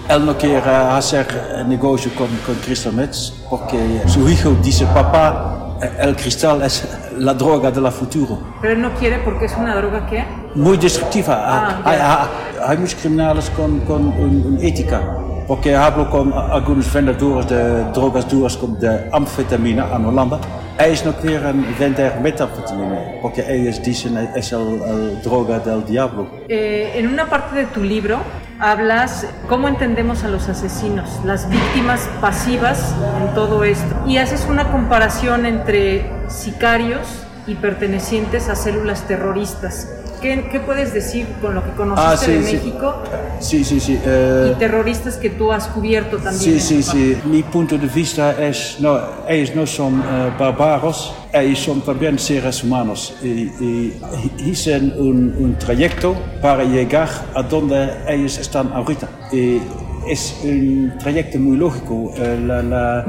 él 0.08 0.24
no 0.24 0.38
quiere 0.38 0.58
hacer 0.58 1.26
negocio 1.66 2.12
con, 2.14 2.28
con 2.46 2.54
crystal 2.64 2.92
meth 2.92 3.16
porque 3.50 4.02
su 4.06 4.28
hijo 4.28 4.50
dice, 4.62 4.86
papá, 4.86 5.65
el 6.00 6.16
cristal 6.16 6.62
es 6.62 6.86
la 7.18 7.34
droga 7.34 7.70
del 7.70 7.90
futuro. 7.90 8.38
Pero 8.60 8.72
él 8.74 8.80
no 8.82 8.92
quiere 8.94 9.18
porque 9.18 9.46
es 9.46 9.56
una 9.56 9.74
droga 9.76 10.06
que... 10.06 10.24
Muy 10.54 10.76
destructiva. 10.76 11.34
Ah, 11.38 11.80
hay, 11.84 11.98
ya. 11.98 12.22
hay- 12.22 12.28
hay 12.68 12.78
muchos 12.78 13.00
criminales 13.00 13.50
con, 13.50 13.80
con 13.80 14.06
un- 14.06 14.44
una 14.56 14.60
ética. 14.66 15.00
Porque 15.46 15.76
hablo 15.76 16.10
con 16.10 16.32
algunos 16.32 16.92
vendedores 16.92 17.48
de 17.48 17.84
drogas 17.92 18.28
duras 18.28 18.56
como 18.56 18.76
de 18.76 19.08
anfetamina 19.12 19.86
en 19.94 20.04
Holanda. 20.06 20.40
Ellos 20.78 21.04
no 21.04 21.12
quieren 21.14 21.64
vender 21.78 22.18
metanfetamina 22.20 22.98
porque 23.22 23.44
ellos 23.48 23.80
dicen 23.82 24.16
es 24.34 24.52
el, 24.52 24.80
el 24.82 25.22
droga 25.22 25.60
del 25.60 25.84
diablo. 25.86 26.26
Eh, 26.48 26.94
en 26.96 27.06
una 27.06 27.26
parte 27.26 27.54
de 27.56 27.66
tu 27.66 27.82
libro 27.82 28.18
hablas 28.58 29.26
cómo 29.48 29.68
entendemos 29.68 30.24
a 30.24 30.28
los 30.28 30.48
asesinos, 30.48 31.20
las 31.24 31.48
víctimas 31.48 32.08
pasivas 32.20 32.94
en 33.20 33.34
todo 33.34 33.64
esto. 33.64 33.94
Y 34.06 34.18
haces 34.18 34.46
una 34.48 34.70
comparación 34.70 35.46
entre 35.46 36.10
sicarios 36.28 37.06
y 37.46 37.54
pertenecientes 37.54 38.48
a 38.48 38.56
células 38.56 39.02
terroristas. 39.06 39.88
¿Qué, 40.20 40.48
qué 40.50 40.60
puedes 40.60 40.92
decir 40.94 41.26
con 41.40 41.54
lo 41.54 41.62
que 41.64 41.70
conociste 41.72 42.10
Ah, 42.12 42.16
sí, 42.16 42.32
de. 42.32 42.38
México 42.40 42.94
Sí, 43.38 43.64
sí, 43.64 43.80
sí. 43.80 44.00
eh, 44.04 44.52
y 44.54 44.58
terroristas 44.58 45.16
que 45.16 45.30
tú 45.30 45.52
has 45.52 45.66
cubierto 45.68 46.16
también? 46.16 46.58
Sí, 46.58 46.60
sí, 46.60 46.82
sí. 46.82 47.16
Mi 47.24 47.42
punto 47.42 47.76
de 47.76 47.86
vista 47.86 48.32
es, 48.42 48.76
no, 48.80 48.98
ellos 49.28 49.54
no 49.54 49.66
son 49.66 50.00
eh, 50.00 50.30
barbaros, 50.38 51.14
ellos 51.32 51.58
son 51.58 51.80
también 51.82 52.18
seres 52.18 52.64
humanos 52.64 53.14
y, 53.22 53.28
y 53.60 54.00
hicieron 54.44 54.92
un, 54.98 55.34
un 55.38 55.56
trayecto 55.58 56.14
para 56.40 56.64
llegar 56.64 57.08
a 57.34 57.42
donde 57.42 57.90
ellos 58.08 58.38
están 58.38 58.72
ahorita. 58.72 59.08
Y 59.32 59.60
es 60.08 60.36
un 60.44 60.92
trayecto 60.98 61.38
muy 61.38 61.56
lógico. 61.56 62.12
Eh, 62.16 62.38
la- 62.46 62.62
la- 62.62 63.04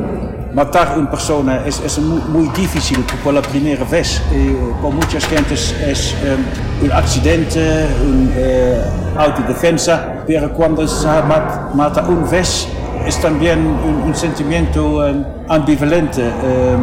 matar 0.54 0.98
una 0.98 1.10
persona 1.12 1.62
es, 1.66 1.80
es 1.86 2.00
muy, 2.00 2.22
muy 2.30 2.48
difícil 2.56 3.04
por 3.24 3.34
la 3.34 3.42
primera 3.42 3.84
vez. 3.86 4.22
Por 4.82 4.94
muchas 4.94 5.26
gentes 5.26 5.76
es 5.86 6.14
eh, 6.24 6.36
un 6.84 6.92
accidente, 6.92 7.60
una 8.06 8.32
eh, 8.36 8.82
autodefensa, 9.18 10.24
pero 10.26 10.52
cuando 10.54 10.88
se 10.88 11.08
mat- 11.08 11.74
mata 11.74 12.04
una 12.08 12.26
vez 12.30 12.68
es 13.06 13.22
también 13.22 13.60
un, 13.60 14.04
un 14.08 14.16
sentimiento 14.16 15.08
eh, 15.08 15.16
ambivalente. 15.48 16.24
Eh, 16.24 16.78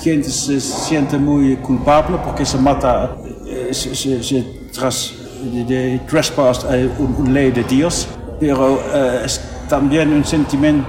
gente 0.00 0.28
se 0.30 0.60
siente 0.60 1.16
muy 1.18 1.56
culpable 1.56 2.18
porque 2.24 2.44
se 2.44 2.58
mata, 2.58 3.16
eh, 3.46 3.70
se, 3.72 3.94
se, 3.94 4.22
se 4.22 4.44
tras, 4.72 5.12
de, 5.42 5.64
de 5.64 6.00
trespass 6.08 6.64
un, 6.98 7.14
un 7.18 7.32
ley 7.34 7.50
de 7.50 7.64
Dios, 7.64 8.06
pero 8.38 8.78
eh, 8.94 9.22
es 9.24 9.40
también 9.68 10.12
un 10.12 10.24
sentimiento, 10.24 10.88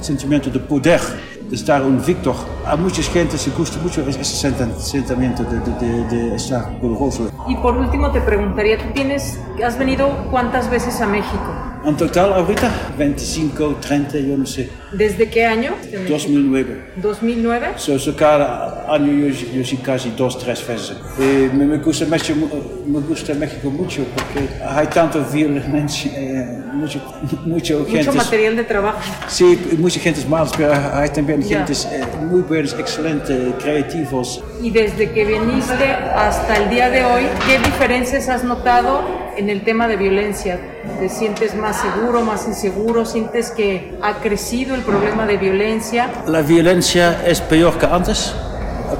sentimiento 0.00 0.50
de 0.50 0.58
poder, 0.58 1.00
de 1.48 1.54
estar 1.56 1.82
un 1.82 2.04
victor. 2.04 2.34
A 2.66 2.76
mucha 2.76 3.02
gente 3.02 3.38
se 3.38 3.50
gusta 3.50 3.80
mucho 3.82 4.02
ese 4.08 4.24
sentimiento 4.24 5.44
de, 5.44 5.60
de, 5.60 6.04
de, 6.04 6.04
de 6.04 6.36
estar 6.36 6.78
poderoso. 6.80 7.30
Y 7.48 7.56
por 7.56 7.76
último 7.76 8.10
te 8.10 8.20
preguntaría, 8.20 8.78
¿tú 8.78 8.84
tienes, 8.94 9.40
has 9.64 9.78
venido 9.78 10.08
cuántas 10.30 10.70
veces 10.70 11.00
a 11.00 11.06
México? 11.06 11.67
En 11.84 11.96
total 11.96 12.32
ahorita 12.32 12.70
25, 12.98 13.76
30, 13.80 14.18
yo 14.18 14.36
no 14.36 14.44
sé, 14.44 14.68
¿Desde 14.92 15.28
qué 15.30 15.46
año? 15.46 15.72
2009. 16.08 16.92
2009. 16.96 17.66
So, 17.76 17.98
so 17.98 18.16
cada 18.16 18.92
año 18.92 19.12
yo, 19.12 19.28
yo 19.52 19.64
sí 19.64 19.76
casi 19.76 20.10
dos, 20.16 20.38
tres 20.38 20.66
veces. 20.66 20.96
Eh, 21.20 21.50
me, 21.54 21.66
me, 21.66 21.78
gusta 21.78 22.04
México, 22.06 22.38
me 22.86 23.00
gusta 23.00 23.32
México 23.34 23.70
mucho 23.70 24.02
porque 24.14 24.48
hay 24.64 24.86
tanto 24.88 25.22
violencia, 25.32 26.10
eh, 26.16 26.58
mucho, 26.72 27.00
mucho 27.44 27.78
Mucho 27.80 27.90
gente. 27.92 28.12
material 28.12 28.56
de 28.56 28.64
trabajo. 28.64 28.98
Sí, 29.28 29.58
mucha 29.78 30.00
gente 30.00 30.24
malas, 30.26 30.50
pero 30.56 30.72
hay 30.94 31.10
también 31.10 31.42
Ya. 31.42 31.58
gentes 31.58 31.86
eh, 31.92 32.02
muy 32.22 32.40
buenos, 32.42 32.74
excelentes, 32.78 33.54
creativos. 33.62 34.42
Y 34.62 34.70
desde 34.70 35.10
que 35.12 35.24
viniste 35.24 35.84
hasta 35.84 36.56
el 36.56 36.70
día 36.70 36.90
de 36.90 37.04
hoy, 37.04 37.22
¿qué 37.46 37.58
diferencias 37.58 38.28
has 38.28 38.42
notado 38.42 39.17
en 39.38 39.48
el 39.48 39.62
tema 39.62 39.86
de 39.86 39.96
violencia? 39.96 40.58
¿Te 40.98 41.08
sientes 41.08 41.54
más 41.54 41.80
seguro, 41.80 42.22
más 42.22 42.46
inseguro? 42.46 43.04
¿Sientes 43.04 43.50
que 43.52 43.96
ha 44.02 44.14
crecido 44.14 44.74
el 44.74 44.82
problema 44.82 45.26
de 45.26 45.36
violencia? 45.36 46.10
La 46.26 46.42
violencia 46.42 47.24
es 47.24 47.40
peor 47.40 47.78
que 47.78 47.86
antes 47.86 48.34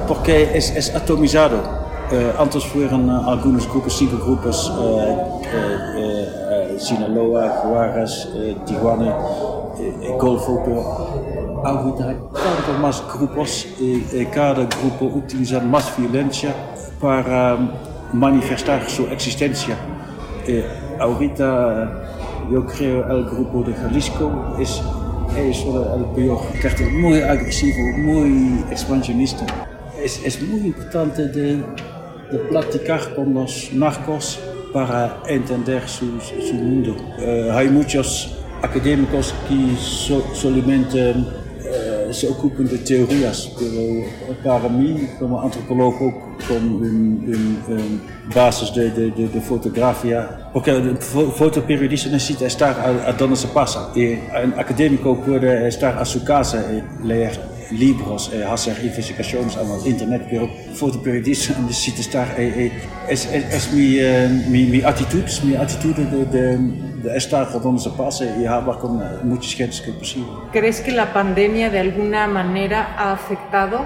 porque 0.07 0.57
es, 0.57 0.75
es 0.75 0.95
atomizado. 0.95 1.57
Eh, 2.11 2.33
antes 2.39 2.63
fueron 2.65 3.09
eh, 3.09 3.21
algunos 3.27 3.69
grupos, 3.69 3.95
cinco 3.97 4.17
grupos, 4.25 4.71
eh, 4.81 5.17
eh, 5.53 6.27
eh, 6.73 6.79
Sinaloa, 6.79 7.49
Juárez, 7.49 8.29
Tijuana, 8.65 9.15
Golfo, 10.17 10.63
pero 10.65 11.63
ahorita 11.63 12.09
hay 12.09 12.15
tantos 12.15 12.79
más 12.81 13.03
grupos 13.13 13.67
y 13.79 14.25
cada 14.25 14.65
grupo 14.65 15.05
utiliza 15.05 15.59
más 15.59 15.95
violencia 15.97 16.55
para 16.99 17.57
manifestar 18.13 18.89
su 18.89 19.03
existencia. 19.07 19.77
Eh, 20.49 20.65
ahorita 20.99 21.41
yo 22.51 22.65
creo 22.65 23.05
el 23.11 23.25
grupo 23.25 23.63
de 23.63 23.73
Jalisco 23.73 24.55
es, 24.59 24.81
es 25.37 25.63
el 25.65 26.05
peor, 26.15 26.39
cartel 26.61 26.91
muy 26.93 27.21
agresivo, 27.21 27.97
muy 27.97 28.63
expansionista. 28.71 29.45
Es, 30.03 30.25
es 30.25 30.41
muy 30.41 30.61
importante 30.67 31.27
de 31.27 31.63
de 32.31 32.37
platicar 32.37 33.15
con 33.15 33.33
los 33.33 33.71
narcos 33.73 34.39
para 34.71 35.21
entender 35.27 35.87
su, 35.87 36.19
su 36.21 36.53
mundo. 36.53 36.95
Uh, 37.17 37.51
hay 37.51 37.69
muchos 37.69 38.37
académicos 38.61 39.33
que 39.47 39.75
so, 39.77 40.23
solamente 40.33 41.15
uh, 42.09 42.13
se 42.13 42.27
ocupan 42.27 42.67
de 42.67 42.77
teorías, 42.79 43.51
pero 43.57 44.05
para 44.43 44.69
mí 44.69 45.07
como 45.19 45.41
antropólogo 45.41 46.35
con 46.47 46.75
una 46.75 47.81
basis 48.33 48.73
de, 48.73 48.91
de, 48.91 49.11
de, 49.11 49.27
de, 49.27 49.41
fotografía, 49.41 50.49
porque 50.53 50.71
el 50.71 50.97
fotoperiodista 50.97 52.09
necesita 52.09 52.45
estar 52.45 52.79
a, 52.79 53.09
a 53.09 53.13
donde 53.13 53.35
se 53.35 53.47
pasa 53.47 53.91
y 53.95 54.13
un 54.13 54.53
académico 54.57 55.15
puede 55.17 55.67
estar 55.67 55.97
a 55.97 56.05
su 56.05 56.23
casa 56.23 56.63
y 56.71 57.07
leer 57.07 57.58
libros, 57.71 58.31
eh, 58.33 58.43
hacer 58.43 58.77
investigaciones 58.83 59.55
en 59.57 59.69
el 59.71 59.87
internet, 59.87 60.27
pero 60.29 60.49
fotoperiodista 60.73 61.53
necesita 61.61 62.01
estar, 62.01 62.27
eh, 62.37 62.53
eh, 62.65 62.71
es, 63.09 63.25
es, 63.25 63.53
es 63.53 63.73
mi, 63.73 63.97
eh, 63.97 64.27
mi, 64.49 64.65
mi 64.65 64.81
actitud, 64.81 65.23
mi 65.43 65.55
actitud 65.55 65.95
de, 65.95 66.25
de, 66.25 66.57
de 67.03 67.17
estar 67.17 67.47
donde 67.61 67.81
se 67.81 67.89
pasa 67.91 68.25
y 68.25 68.45
hablar 68.45 68.77
con 68.79 69.01
muchas 69.23 69.53
gentes 69.53 69.81
que 69.81 69.91
posible. 69.91 70.27
¿Crees 70.51 70.81
que 70.81 70.91
la 70.91 71.13
pandemia 71.13 71.69
de 71.69 71.79
alguna 71.79 72.27
manera 72.27 72.95
ha 72.97 73.13
afectado? 73.13 73.85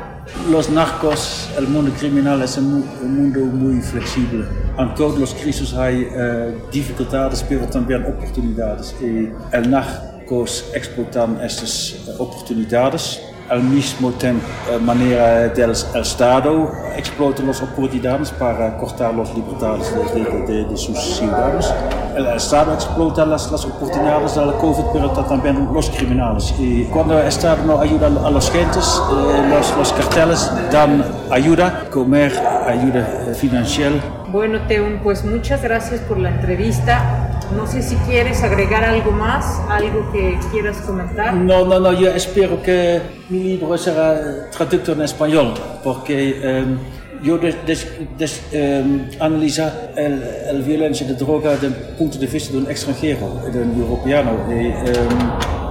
Los 0.50 0.70
narcos, 0.70 1.50
el 1.58 1.68
mundo 1.68 1.92
criminal 2.00 2.42
es 2.42 2.58
un, 2.58 2.86
un 3.02 3.16
mundo 3.16 3.40
muy 3.42 3.82
flexible. 3.82 4.46
En 4.78 4.96
todas 4.96 5.20
las 5.20 5.34
crisis 5.34 5.74
hay 5.74 6.06
uh, 6.06 6.72
dificultades, 6.72 7.46
pero 7.48 7.68
también 7.68 8.04
oportunidades. 8.06 8.96
Y 9.02 9.30
el 9.52 9.70
narcos 9.70 10.72
explotan 10.74 11.40
estas 11.44 12.10
oportunidades 12.18 13.22
al 13.50 13.64
mismo 13.64 14.12
tiempo 14.12 14.46
uh, 14.74 14.80
manera 14.80 15.50
del 15.50 15.72
Estado 15.72 16.72
explota 16.96 17.44
las 17.44 17.62
oportunidades 17.62 18.32
para 18.32 18.78
cortar 18.78 19.14
las 19.14 19.34
libertades 19.36 19.94
de, 20.14 20.54
de, 20.54 20.66
de, 20.66 20.78
sus 20.78 20.98
ciudadanos. 20.98 21.74
El 22.16 22.28
Estado 22.28 22.74
explota 22.74 23.26
las, 23.26 23.52
las 23.52 23.66
oportunidades 23.66 24.36
del 24.36 24.54
COVID, 24.54 24.84
pero 24.94 25.10
también 25.10 25.70
los 25.74 25.90
criminales. 25.90 26.54
Y 26.58 26.86
cuando 26.86 27.20
el 27.20 27.28
Estado 27.28 27.64
no 27.66 27.80
ayuda 27.80 28.08
a 28.08 28.30
los 28.30 28.52
gentes, 28.52 29.02
eh, 29.12 29.50
los, 29.50 29.78
los 29.78 29.94
carteles 29.94 30.52
dan 30.72 31.04
ayuda, 31.32 31.86
comer, 31.92 32.32
ayuda 32.68 33.34
financiera. 33.36 33.96
Bueno, 34.28 34.60
Teun, 34.68 35.00
pues 35.04 35.24
muchas 35.24 35.62
gracias 35.62 36.02
por 36.02 36.18
la 36.18 36.30
entrevista. 36.30 37.23
No 37.56 37.68
sé 37.68 37.82
si 37.82 37.96
quieres 38.08 38.42
agregar 38.44 38.84
algo 38.84 39.12
más, 39.12 39.62
algo 39.70 40.12
que 40.12 40.38
quieras 40.52 40.78
comentar. 40.82 41.34
No, 41.34 41.66
no, 41.66 41.80
no, 41.80 41.94
yo 41.94 42.10
espero 42.10 42.62
que 42.62 43.02
mi 43.30 43.40
libro 43.44 43.78
será 43.78 44.50
traducido 44.50 44.94
en 44.94 45.02
español, 45.02 45.54
porque 45.84 46.64
um, 46.66 46.78
yo 47.24 47.38
des, 47.38 47.56
des, 47.66 47.88
des, 48.18 48.42
um, 48.54 49.02
analizo 49.20 49.64
la 49.96 50.66
violencia 50.66 51.06
de 51.06 51.14
droga 51.14 51.52
desde 51.52 51.68
el 51.68 51.74
punto 51.98 52.18
de 52.18 52.28
vista 52.28 52.52
de 52.54 52.58
un 52.60 52.70
extranjero, 52.70 53.42
de 53.52 53.62
un 53.62 53.82
europeo. 53.82 54.24
Y, 54.50 54.68
um, 54.90 55.64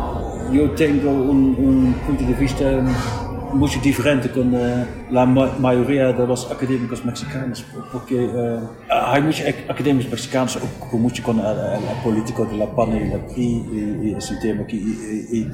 yo 0.52 0.70
tengo 0.72 1.10
un, 1.10 1.56
un, 1.58 1.94
punto 2.06 2.24
de 2.24 2.34
vista 2.34 2.64
mucho 3.52 3.80
diferente 3.80 4.30
con 4.30 4.54
uh, 4.54 4.86
la 5.10 5.26
ma 5.26 5.52
mayoría 5.58 6.12
de 6.12 6.26
los 6.26 6.50
académicos 6.50 7.04
mexicanos, 7.04 7.64
porque 7.92 8.14
uh, 8.14 8.68
hay 8.90 9.22
muchos 9.22 9.46
académicos 9.68 10.10
mexicanos 10.10 10.56
que 10.56 10.64
ocupan 10.64 11.00
mucho 11.02 11.22
con 11.22 11.36
la, 11.38 11.52
la 11.52 12.02
política 12.02 12.44
de 12.44 12.56
la 12.56 12.66
PAN 12.66 12.96
y 12.96 13.08
la 13.10 13.18
PRI 13.26 13.42
y, 13.42 14.08
y 14.08 14.14
ese 14.16 14.36
tema. 14.36 14.64
Y, 14.68 14.76
y, 14.76 15.38
y, 15.38 15.50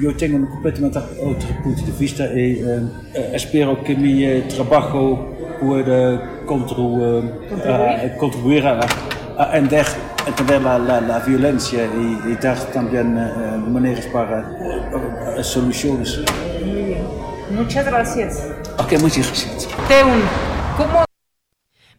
yo 0.00 0.14
tengo 0.16 0.36
un 0.38 0.46
completamente 0.46 0.98
otro 0.98 1.48
punto 1.62 1.82
de 1.84 1.92
vista 1.92 2.24
y 2.32 2.62
uh, 2.62 2.90
espero 3.32 3.82
que 3.84 3.94
mi 3.94 4.40
trabajo 4.48 5.28
pueda 5.60 6.44
contribu 6.46 7.22
contribuir 8.18 8.66
a, 8.66 8.80
a 9.38 9.56
entender, 9.56 9.86
entender 10.26 10.60
la, 10.60 10.78
la, 10.78 11.00
la, 11.00 11.18
violencia 11.20 11.84
y, 11.84 12.34
dar 12.42 12.58
también 12.72 13.14
maneras 13.72 14.06
para 14.06 15.42
soluciones. 15.42 16.20
Muchas 17.50 17.86
gracias. 17.86 18.48
Ok, 18.78 18.92
muchas 19.00 19.26
gracias. 19.26 19.68
Teun, 19.88 20.22
¿cómo? 20.76 21.04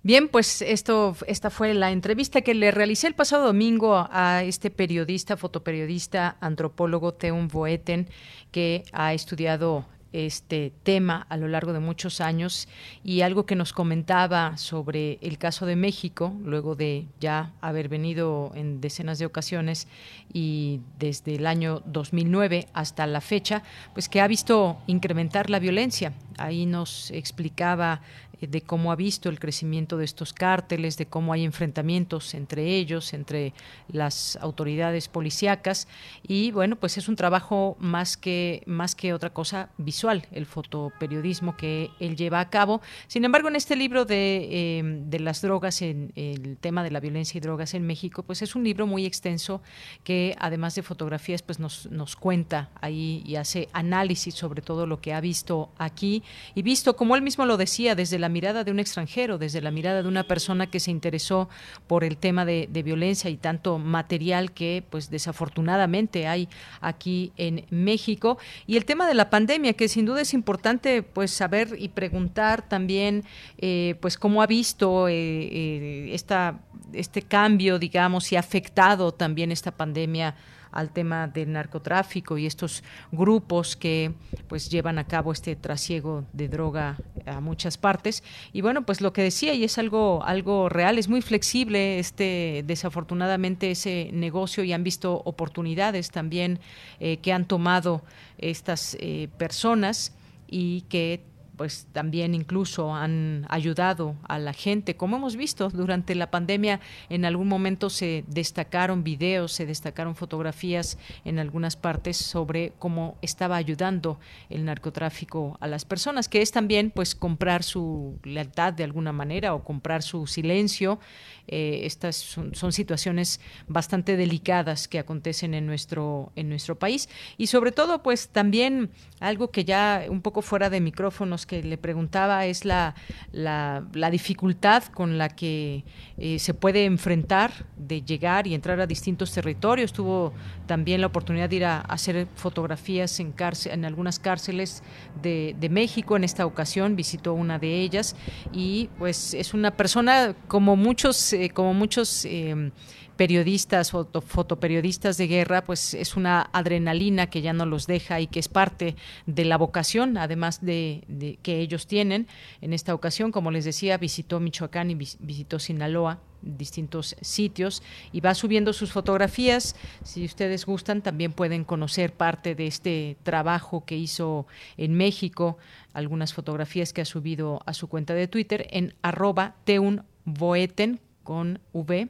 Bien, 0.05 0.27
pues 0.27 0.61
esto, 0.61 1.15
esta 1.27 1.49
fue 1.49 1.73
la 1.73 1.91
entrevista 1.91 2.41
que 2.41 2.53
le 2.53 2.71
realicé 2.71 3.07
el 3.07 3.15
pasado 3.15 3.45
domingo 3.45 4.05
a 4.11 4.43
este 4.43 4.69
periodista, 4.69 5.37
fotoperiodista, 5.37 6.35
antropólogo 6.41 7.13
Teun 7.13 7.47
Boeten, 7.47 8.09
que 8.51 8.83
ha 8.91 9.13
estudiado 9.13 9.85
este 10.13 10.71
tema 10.83 11.25
a 11.29 11.37
lo 11.37 11.47
largo 11.47 11.73
de 11.73 11.79
muchos 11.79 12.21
años 12.21 12.67
y 13.03 13.21
algo 13.21 13.45
que 13.45 13.55
nos 13.55 13.73
comentaba 13.73 14.57
sobre 14.57 15.17
el 15.21 15.37
caso 15.37 15.65
de 15.65 15.75
México, 15.75 16.33
luego 16.43 16.75
de 16.75 17.07
ya 17.19 17.51
haber 17.59 17.89
venido 17.89 18.51
en 18.55 18.79
decenas 18.79 19.19
de 19.19 19.25
ocasiones 19.25 19.87
y 20.31 20.79
desde 20.99 21.35
el 21.35 21.47
año 21.47 21.81
2009 21.85 22.67
hasta 22.73 23.05
la 23.07 23.21
fecha, 23.21 23.63
pues 23.93 24.07
que 24.07 24.21
ha 24.21 24.27
visto 24.27 24.77
incrementar 24.87 25.49
la 25.49 25.59
violencia. 25.59 26.13
Ahí 26.37 26.65
nos 26.65 27.11
explicaba 27.11 28.01
de 28.41 28.61
cómo 28.61 28.91
ha 28.91 28.95
visto 28.95 29.29
el 29.29 29.39
crecimiento 29.39 29.97
de 29.97 30.05
estos 30.05 30.33
cárteles, 30.33 30.97
de 30.97 31.05
cómo 31.05 31.33
hay 31.33 31.43
enfrentamientos 31.43 32.33
entre 32.33 32.75
ellos, 32.75 33.13
entre 33.13 33.53
las 33.87 34.37
autoridades 34.41 35.07
policíacas 35.07 35.87
y 36.27 36.51
bueno, 36.51 36.75
pues 36.75 36.97
es 36.97 37.07
un 37.07 37.15
trabajo 37.15 37.77
más 37.79 38.17
que 38.17 38.63
más 38.65 38.95
que 38.95 39.13
otra 39.13 39.31
cosa 39.31 39.69
visual, 39.77 40.27
el 40.31 40.45
fotoperiodismo 40.45 41.55
que 41.57 41.89
él 41.99 42.15
lleva 42.15 42.39
a 42.39 42.49
cabo. 42.49 42.81
Sin 43.07 43.25
embargo, 43.25 43.47
en 43.47 43.55
este 43.55 43.75
libro 43.75 44.05
de, 44.05 44.47
eh, 44.51 44.83
de 44.83 45.19
las 45.19 45.41
drogas, 45.41 45.81
en 45.81 46.11
el 46.15 46.57
tema 46.57 46.83
de 46.83 46.91
la 46.91 46.99
violencia 46.99 47.37
y 47.37 47.41
drogas 47.41 47.73
en 47.73 47.85
México, 47.85 48.23
pues 48.23 48.41
es 48.41 48.55
un 48.55 48.63
libro 48.63 48.87
muy 48.87 49.05
extenso 49.05 49.61
que 50.03 50.35
además 50.39 50.75
de 50.75 50.83
fotografías, 50.83 51.41
pues 51.41 51.59
nos, 51.59 51.89
nos 51.91 52.15
cuenta 52.15 52.69
ahí 52.81 53.23
y 53.25 53.35
hace 53.35 53.69
análisis 53.73 54.35
sobre 54.35 54.61
todo 54.61 54.85
lo 54.85 55.01
que 55.01 55.13
ha 55.13 55.21
visto 55.21 55.71
aquí 55.77 56.23
y 56.55 56.61
visto, 56.61 56.95
como 56.95 57.15
él 57.15 57.21
mismo 57.21 57.45
lo 57.45 57.57
decía, 57.57 57.95
desde 57.95 58.19
la 58.23 58.29
mirada 58.29 58.63
de 58.63 58.71
un 58.71 58.79
extranjero, 58.79 59.37
desde 59.37 59.59
la 59.59 59.69
mirada 59.69 60.01
de 60.01 60.07
una 60.07 60.23
persona 60.23 60.67
que 60.67 60.79
se 60.79 60.91
interesó 60.91 61.49
por 61.87 62.05
el 62.05 62.15
tema 62.15 62.45
de, 62.45 62.69
violencia 62.83 63.29
y 63.29 63.35
tanto 63.35 63.79
material 63.79 64.53
que 64.53 64.81
pues 64.89 65.09
desafortunadamente 65.09 66.25
hay 66.25 66.47
aquí 66.79 67.33
en 67.35 67.65
México. 67.69 68.37
Y 68.65 68.77
el 68.77 68.85
tema 68.85 69.07
de 69.07 69.13
la 69.13 69.29
pandemia 69.29 69.73
que 69.73 69.89
sin 69.89 70.05
duda 70.05 70.21
es 70.21 70.33
importante 70.33 71.03
pues 71.03 71.31
saber 71.31 71.75
y 71.77 71.89
preguntar 71.89 72.61
también 72.69 73.25
eh, 73.57 73.95
pues 73.99 74.17
cómo 74.17 74.41
ha 74.41 74.47
visto 74.47 75.09
eh, 75.09 75.13
eh, 75.13 76.09
esta 76.13 76.61
este 76.93 77.23
cambio 77.23 77.77
digamos 77.77 78.31
y 78.31 78.37
ha 78.37 78.39
afectado 78.39 79.11
también 79.11 79.51
esta 79.51 79.71
pandemia 79.71 80.35
al 80.73 80.91
tema 80.91 81.27
del 81.27 81.51
narcotráfico 81.51 82.37
y 82.37 82.45
estos 82.45 82.83
grupos 83.11 83.75
que 83.75 84.13
pues 84.47 84.69
llevan 84.69 84.97
a 84.99 85.07
cabo 85.07 85.31
este 85.31 85.55
trasiego 85.55 86.25
de 86.33 86.47
droga 86.49 86.97
a 87.25 87.39
muchas 87.39 87.77
partes. 87.77 88.23
Y 88.51 88.61
bueno 88.61 88.85
pues 88.85 89.01
lo 89.01 89.13
que 89.13 89.21
decía 89.21 89.53
y 89.53 89.63
es 89.63 89.77
algo 89.77 90.23
algo 90.23 90.69
real 90.69 90.97
es 90.97 91.07
muy 91.07 91.21
flexible 91.21 91.99
este 91.99 92.63
desafortunadamente 92.65 93.71
ese 93.71 94.09
negocio 94.11 94.63
y 94.63 94.73
han 94.73 94.83
visto 94.83 95.21
oportunidades 95.25 96.11
también 96.11 96.59
eh, 96.99 97.17
que 97.17 97.31
han 97.33 97.45
tomado 97.45 98.03
estas 98.37 98.97
eh, 98.99 99.29
personas 99.37 100.13
y 100.47 100.81
que 100.81 101.21
pues 101.55 101.87
también 101.91 102.33
incluso 102.33 102.93
han 102.93 103.45
ayudado 103.49 104.15
a 104.27 104.39
la 104.39 104.53
gente. 104.53 104.95
Como 104.95 105.17
hemos 105.17 105.35
visto 105.35 105.69
durante 105.69 106.15
la 106.15 106.31
pandemia, 106.31 106.79
en 107.09 107.25
algún 107.25 107.47
momento 107.47 107.89
se 107.89 108.23
destacaron 108.27 109.03
videos, 109.03 109.51
se 109.51 109.65
destacaron 109.65 110.15
fotografías 110.15 110.97
en 111.25 111.39
algunas 111.39 111.75
partes 111.75 112.17
sobre 112.17 112.73
cómo 112.79 113.17
estaba 113.21 113.55
ayudando 113.55 114.19
el 114.49 114.65
narcotráfico 114.65 115.57
a 115.59 115.67
las 115.67 115.85
personas, 115.85 116.27
que 116.27 116.41
es 116.41 116.51
también 116.51 116.91
pues 116.91 117.15
comprar 117.15 117.63
su 117.63 118.19
lealtad 118.23 118.73
de 118.73 118.83
alguna 118.83 119.11
manera 119.11 119.53
o 119.53 119.63
comprar 119.63 120.01
su 120.01 120.25
silencio. 120.27 120.99
Eh, 121.47 121.81
estas 121.83 122.15
son, 122.15 122.55
son, 122.55 122.71
situaciones 122.71 123.41
bastante 123.67 124.15
delicadas 124.15 124.87
que 124.87 124.97
acontecen 124.97 125.53
en 125.53 125.65
nuestro 125.67 126.31
en 126.37 126.47
nuestro 126.47 126.79
país 126.79 127.09
y 127.37 127.47
sobre 127.47 127.73
todo 127.73 128.01
pues 128.01 128.29
también 128.29 128.91
algo 129.19 129.51
que 129.51 129.65
ya 129.65 130.05
un 130.07 130.21
poco 130.21 130.41
fuera 130.41 130.69
de 130.69 130.79
micrófonos 130.79 131.42
que 131.45 131.63
le 131.63 131.77
preguntaba 131.77 132.45
es 132.45 132.65
la, 132.65 132.95
la, 133.31 133.83
la 133.93 134.09
dificultad 134.09 134.83
con 134.85 135.17
la 135.17 135.29
que 135.29 135.83
eh, 136.17 136.39
se 136.39 136.53
puede 136.53 136.85
enfrentar 136.85 137.51
de 137.77 138.01
llegar 138.01 138.47
y 138.47 138.53
entrar 138.53 138.79
a 138.79 138.87
distintos 138.87 139.31
territorios. 139.33 139.93
Tuvo 139.93 140.33
también 140.67 141.01
la 141.01 141.07
oportunidad 141.07 141.49
de 141.49 141.55
ir 141.55 141.65
a, 141.65 141.81
hacer 141.81 142.27
fotografías 142.35 143.19
en, 143.19 143.31
cárcel, 143.31 143.73
en 143.73 143.85
algunas 143.85 144.19
cárceles 144.19 144.83
de, 145.21 145.55
México. 145.71 146.15
En 146.15 146.23
esta 146.23 146.45
ocasión 146.45 146.95
visitó 146.95 147.33
una 147.33 147.57
de 147.57 147.81
ellas 147.81 148.15
y 148.51 148.89
pues 148.99 149.33
es 149.33 149.53
una 149.53 149.71
persona 149.71 150.35
como 150.47 150.75
muchos, 150.75 151.33
eh, 151.33 151.49
como 151.53 151.73
muchos 151.73 152.25
eh, 152.25 152.71
periodistas, 153.15 153.91
fotoperiodistas 153.91 155.17
de 155.17 155.27
guerra, 155.27 155.63
pues 155.63 155.93
es 155.93 156.15
una 156.15 156.49
adrenalina 156.53 157.27
que 157.27 157.41
ya 157.41 157.53
no 157.53 157.65
los 157.65 157.87
deja 157.87 158.19
y 158.19 158.27
que 158.27 158.39
es 158.39 158.47
parte 158.47 158.95
de 159.25 159.45
la 159.45 159.57
vocación, 159.57 160.17
además 160.17 160.61
de, 160.61 161.37
que 161.41 161.59
ellos 161.59 161.87
tienen. 161.87 162.27
En 162.61 162.73
esta 162.73 162.93
ocasión, 162.93 163.31
como 163.31 163.51
les 163.51 163.65
decía, 163.65 163.97
visitó 163.97 164.39
Michoacán 164.39 164.91
y 164.91 164.95
visitó 164.95 165.59
Sinaloa 165.59 166.19
distintos 166.41 167.15
sitios 167.21 167.81
y 168.11 168.19
va 168.19 168.35
subiendo 168.35 168.73
sus 168.73 168.91
fotografías. 168.91 169.75
Si 170.03 170.25
ustedes 170.25 170.65
gustan, 170.65 171.01
también 171.01 171.31
pueden 171.31 171.63
conocer 171.63 172.13
parte 172.13 172.53
de 172.55 172.67
este 172.67 173.17
trabajo 173.23 173.85
que 173.85 173.95
hizo 173.95 174.45
en 174.77 174.93
México, 174.93 175.57
algunas 175.93 176.33
fotografías 176.33 176.91
que 176.91 177.01
ha 177.01 177.05
subido 177.05 177.61
a 177.65 177.73
su 177.73 177.87
cuenta 177.87 178.13
de 178.13 178.27
Twitter 178.27 178.67
en 178.71 178.93
arroba 179.01 179.55
teunboeten 179.63 180.99
con 181.23 181.59
V 181.73 182.07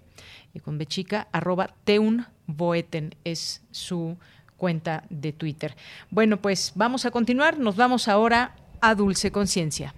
y 0.53 0.59
con 0.59 0.77
B 0.77 0.85
chica, 0.85 1.27
arroba 1.31 1.69
teunboeten 1.83 3.15
es 3.23 3.61
su 3.71 4.17
cuenta 4.57 5.03
de 5.09 5.33
Twitter. 5.33 5.75
Bueno, 6.09 6.37
pues 6.37 6.71
vamos 6.75 7.05
a 7.05 7.11
continuar, 7.11 7.59
nos 7.59 7.75
vamos 7.75 8.07
ahora 8.07 8.55
a 8.81 8.95
Dulce 8.95 9.31
Conciencia. 9.31 9.93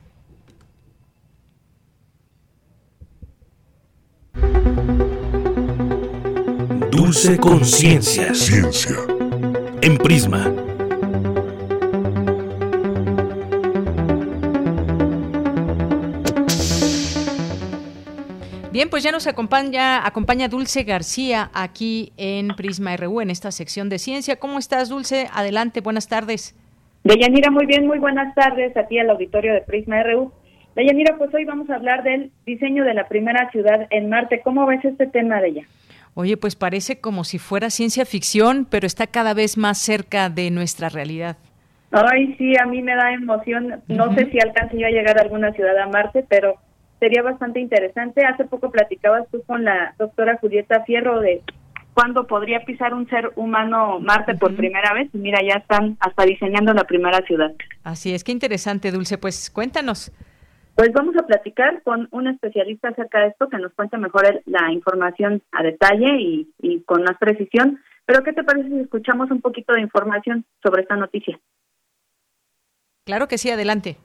Dulce 6.91 7.37
Conciencia. 7.37 8.33
Ciencia. 8.33 8.95
En 9.81 9.97
Prisma. 9.97 10.64
Bien, 18.75 18.89
pues 18.89 19.03
ya 19.03 19.13
nos 19.13 19.25
acompaña, 19.25 20.05
acompaña 20.05 20.49
Dulce 20.49 20.83
García 20.83 21.49
aquí 21.53 22.11
en 22.17 22.49
Prisma 22.57 22.97
RU, 22.97 23.21
en 23.21 23.29
esta 23.29 23.49
sección 23.51 23.87
de 23.87 23.99
ciencia. 23.99 24.35
¿Cómo 24.35 24.59
estás, 24.59 24.89
Dulce? 24.89 25.29
Adelante, 25.33 25.79
buenas 25.79 26.09
tardes. 26.09 26.53
Deyanira, 27.05 27.51
muy 27.51 27.67
bien, 27.67 27.87
muy 27.87 27.99
buenas 27.99 28.35
tardes 28.35 28.75
a 28.75 28.85
ti 28.85 28.99
al 28.99 29.09
auditorio 29.09 29.53
de 29.53 29.61
Prisma 29.61 30.03
RU. 30.03 30.29
Deyanira, 30.75 31.17
pues 31.17 31.33
hoy 31.33 31.45
vamos 31.45 31.69
a 31.69 31.75
hablar 31.75 32.03
del 32.03 32.33
diseño 32.45 32.83
de 32.83 32.93
la 32.93 33.07
primera 33.07 33.49
ciudad 33.51 33.87
en 33.91 34.09
Marte. 34.09 34.41
¿Cómo 34.43 34.65
ves 34.65 34.83
este 34.83 35.07
tema 35.07 35.39
de 35.39 35.47
ella? 35.47 35.63
Oye, 36.13 36.35
pues 36.35 36.57
parece 36.57 36.99
como 36.99 37.23
si 37.23 37.39
fuera 37.39 37.69
ciencia 37.69 38.03
ficción, 38.03 38.67
pero 38.69 38.87
está 38.87 39.07
cada 39.07 39.33
vez 39.33 39.57
más 39.57 39.77
cerca 39.77 40.29
de 40.29 40.51
nuestra 40.51 40.89
realidad. 40.89 41.37
Ay, 41.91 42.35
sí, 42.37 42.57
a 42.61 42.65
mí 42.65 42.81
me 42.81 42.93
da 42.93 43.13
emoción. 43.13 43.81
No 43.87 44.13
sé 44.15 44.29
si 44.31 44.37
alcance 44.41 44.77
yo 44.77 44.85
a 44.85 44.89
llegar 44.89 45.17
a 45.17 45.21
alguna 45.21 45.53
ciudad 45.53 45.77
a 45.77 45.87
Marte, 45.87 46.25
pero 46.27 46.57
sería 46.99 47.21
bastante 47.21 47.59
interesante. 47.59 48.25
Hace 48.25 48.45
poco 48.45 48.71
platicabas 48.71 49.27
tú 49.31 49.43
con 49.43 49.63
la 49.63 49.95
doctora 49.97 50.37
Julieta 50.37 50.83
Fierro 50.83 51.19
de 51.19 51.41
cuándo 51.93 52.27
podría 52.27 52.59
pisar 52.65 52.93
un 52.93 53.07
ser 53.09 53.31
humano 53.35 53.99
Marte 53.99 54.35
por 54.35 54.55
primera 54.55 54.93
vez. 54.93 55.09
Y 55.13 55.17
mira, 55.17 55.39
ya 55.41 55.55
están 55.55 55.97
hasta 55.99 56.23
diseñando 56.23 56.73
la 56.73 56.83
primera 56.83 57.21
ciudad. 57.25 57.53
Así 57.83 58.13
es, 58.13 58.23
qué 58.23 58.31
interesante, 58.31 58.91
Dulce. 58.91 59.17
Pues 59.17 59.49
cuéntanos. 59.49 60.11
Pues 60.75 60.91
vamos 60.91 61.15
a 61.15 61.25
platicar 61.25 61.81
con 61.83 62.09
un 62.11 62.27
especialista 62.27 62.89
acerca 62.89 63.21
de 63.21 63.27
esto 63.27 63.47
que 63.47 63.57
nos 63.57 63.73
cuente 63.73 63.97
mejor 63.97 64.41
la 64.45 64.73
información 64.73 65.41
a 65.53 65.63
detalle 65.63 66.17
y, 66.19 66.83
con 66.85 67.03
más 67.03 67.17
precisión. 67.17 67.79
Pero 68.05 68.23
¿qué 68.23 68.33
te 68.33 68.43
parece 68.43 68.69
si 68.69 68.79
escuchamos 68.79 69.31
un 69.31 69.39
poquito 69.39 69.73
de 69.73 69.81
información 69.81 70.45
sobre 70.61 70.81
esta 70.81 70.97
noticia? 70.97 71.39
Claro 73.05 73.29
que 73.29 73.37
sí, 73.37 73.49
adelante. 73.49 73.97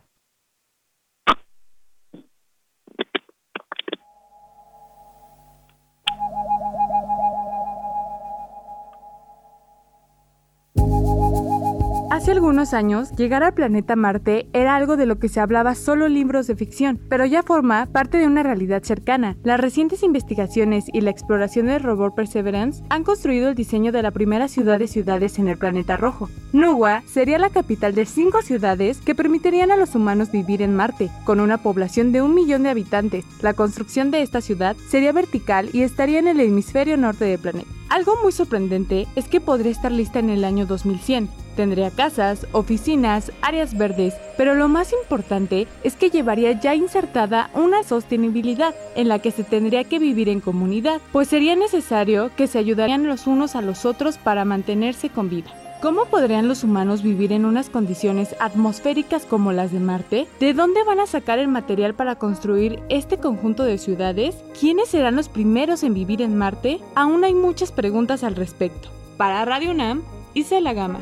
Hace 12.21 12.33
algunos 12.33 12.75
años, 12.75 13.13
llegar 13.13 13.43
al 13.43 13.55
planeta 13.55 13.97
Marte 13.97 14.47
era 14.53 14.77
algo 14.77 14.99
de 14.99 15.07
lo 15.07 15.19
que 15.19 15.31
se 15.31 15.41
hablaba 15.41 15.75
solo 15.75 16.05
en 16.05 16.13
libros 16.13 16.47
de 16.47 16.55
ficción, 16.55 17.01
pero 17.09 17.25
ya 17.25 17.43
forma 17.43 17.87
parte 17.87 18.19
de 18.19 18.27
una 18.27 18.43
realidad 18.43 18.83
cercana. 18.83 19.39
Las 19.43 19.59
recientes 19.59 20.03
investigaciones 20.03 20.85
y 20.93 21.01
la 21.01 21.09
exploración 21.09 21.65
del 21.65 21.83
robot 21.83 22.15
Perseverance 22.15 22.85
han 22.91 23.05
construido 23.05 23.49
el 23.49 23.55
diseño 23.55 23.91
de 23.91 24.03
la 24.03 24.11
primera 24.11 24.49
ciudad 24.49 24.79
de 24.79 24.87
ciudades 24.87 25.39
en 25.39 25.49
el 25.49 25.57
planeta 25.57 25.97
rojo. 25.97 26.29
Nuwa 26.53 27.03
sería 27.07 27.39
la 27.39 27.49
capital 27.49 27.95
de 27.95 28.05
cinco 28.05 28.43
ciudades 28.43 28.99
que 28.99 29.15
permitirían 29.15 29.71
a 29.71 29.77
los 29.77 29.95
humanos 29.95 30.31
vivir 30.31 30.61
en 30.61 30.77
Marte, 30.77 31.09
con 31.25 31.41
una 31.41 31.57
población 31.57 32.13
de 32.13 32.21
un 32.21 32.35
millón 32.35 32.65
de 32.65 32.69
habitantes. 32.69 33.25
La 33.41 33.55
construcción 33.55 34.11
de 34.11 34.21
esta 34.21 34.43
ciudad 34.43 34.77
sería 34.91 35.13
vertical 35.13 35.71
y 35.73 35.85
estaría 35.85 36.19
en 36.19 36.29
el 36.29 36.41
hemisferio 36.41 36.99
norte 36.99 37.25
del 37.25 37.39
planeta. 37.39 37.80
Algo 37.91 38.17
muy 38.23 38.33
sorprendente 38.33 39.07
es 39.17 39.29
que 39.29 39.41
podría 39.41 39.73
estar 39.73 39.93
lista 39.93 40.21
en 40.21 40.31
el 40.31 40.45
año 40.45 40.65
2100, 40.65 41.29
Tendría 41.57 41.91
casas, 41.91 42.47
oficinas, 42.53 43.33
áreas 43.43 43.77
verdes, 43.77 44.15
pero 44.37 44.55
lo 44.55 44.69
más 44.69 44.93
importante 44.93 45.67
es 45.85 45.95
que 45.97 46.09
llevaría 46.09 46.53
ya 46.53 46.75
insertada 46.75 47.51
una 47.55 47.83
sostenibilidad 47.83 48.75
en 48.95 49.09
la 49.09 49.19
que 49.19 49.31
se 49.31 49.45
tendría 49.45 49.85
que 49.85 49.99
vivir 49.99 50.29
en 50.29 50.41
comunidad, 50.41 51.01
pues 51.13 51.29
sería 51.29 51.57
necesario 51.57 52.31
que 52.37 52.47
se 52.47 52.59
ayudarían 52.59 53.07
los 53.07 53.27
unos 53.27 53.57
a 53.57 53.63
los 53.63 53.85
otros 53.85 54.17
para 54.17 54.45
mantenerse 54.45 55.11
con 55.11 55.29
vida. 55.29 55.51
¿Cómo 55.81 56.05
podrían 56.05 56.47
los 56.47 56.63
humanos 56.63 57.03
vivir 57.03 57.33
en 57.33 57.47
unas 57.47 57.71
condiciones 57.71 58.37
atmosféricas 58.39 59.25
como 59.25 59.51
las 59.51 59.73
de 59.73 59.81
Marte? 59.81 60.27
¿De 60.39 60.53
dónde 60.53 60.85
van 60.85 61.01
a 61.01 61.07
sacar 61.07 61.39
el 61.39 61.49
material 61.49 61.95
para 61.95 62.17
construir 62.17 62.81
este 62.91 63.17
conjunto 63.17 63.65
de 63.65 63.79
ciudades? 63.79 64.45
¿Quiénes 64.61 64.91
serán 64.91 65.17
los 65.17 65.31
primeros 65.31 65.83
en 65.83 65.95
vivir 65.95 66.21
en 66.21 66.37
Marte? 66.37 66.81
Aún 66.95 67.25
hay 67.25 67.33
muchas 67.33 67.73
preguntas 67.73 68.25
al 68.25 68.37
respecto. 68.37 68.91
Para 69.17 69.43
Radio 69.47 69.71
UNAM, 69.71 70.03
hice 70.35 70.61
la 70.61 70.75
gama. 70.75 71.01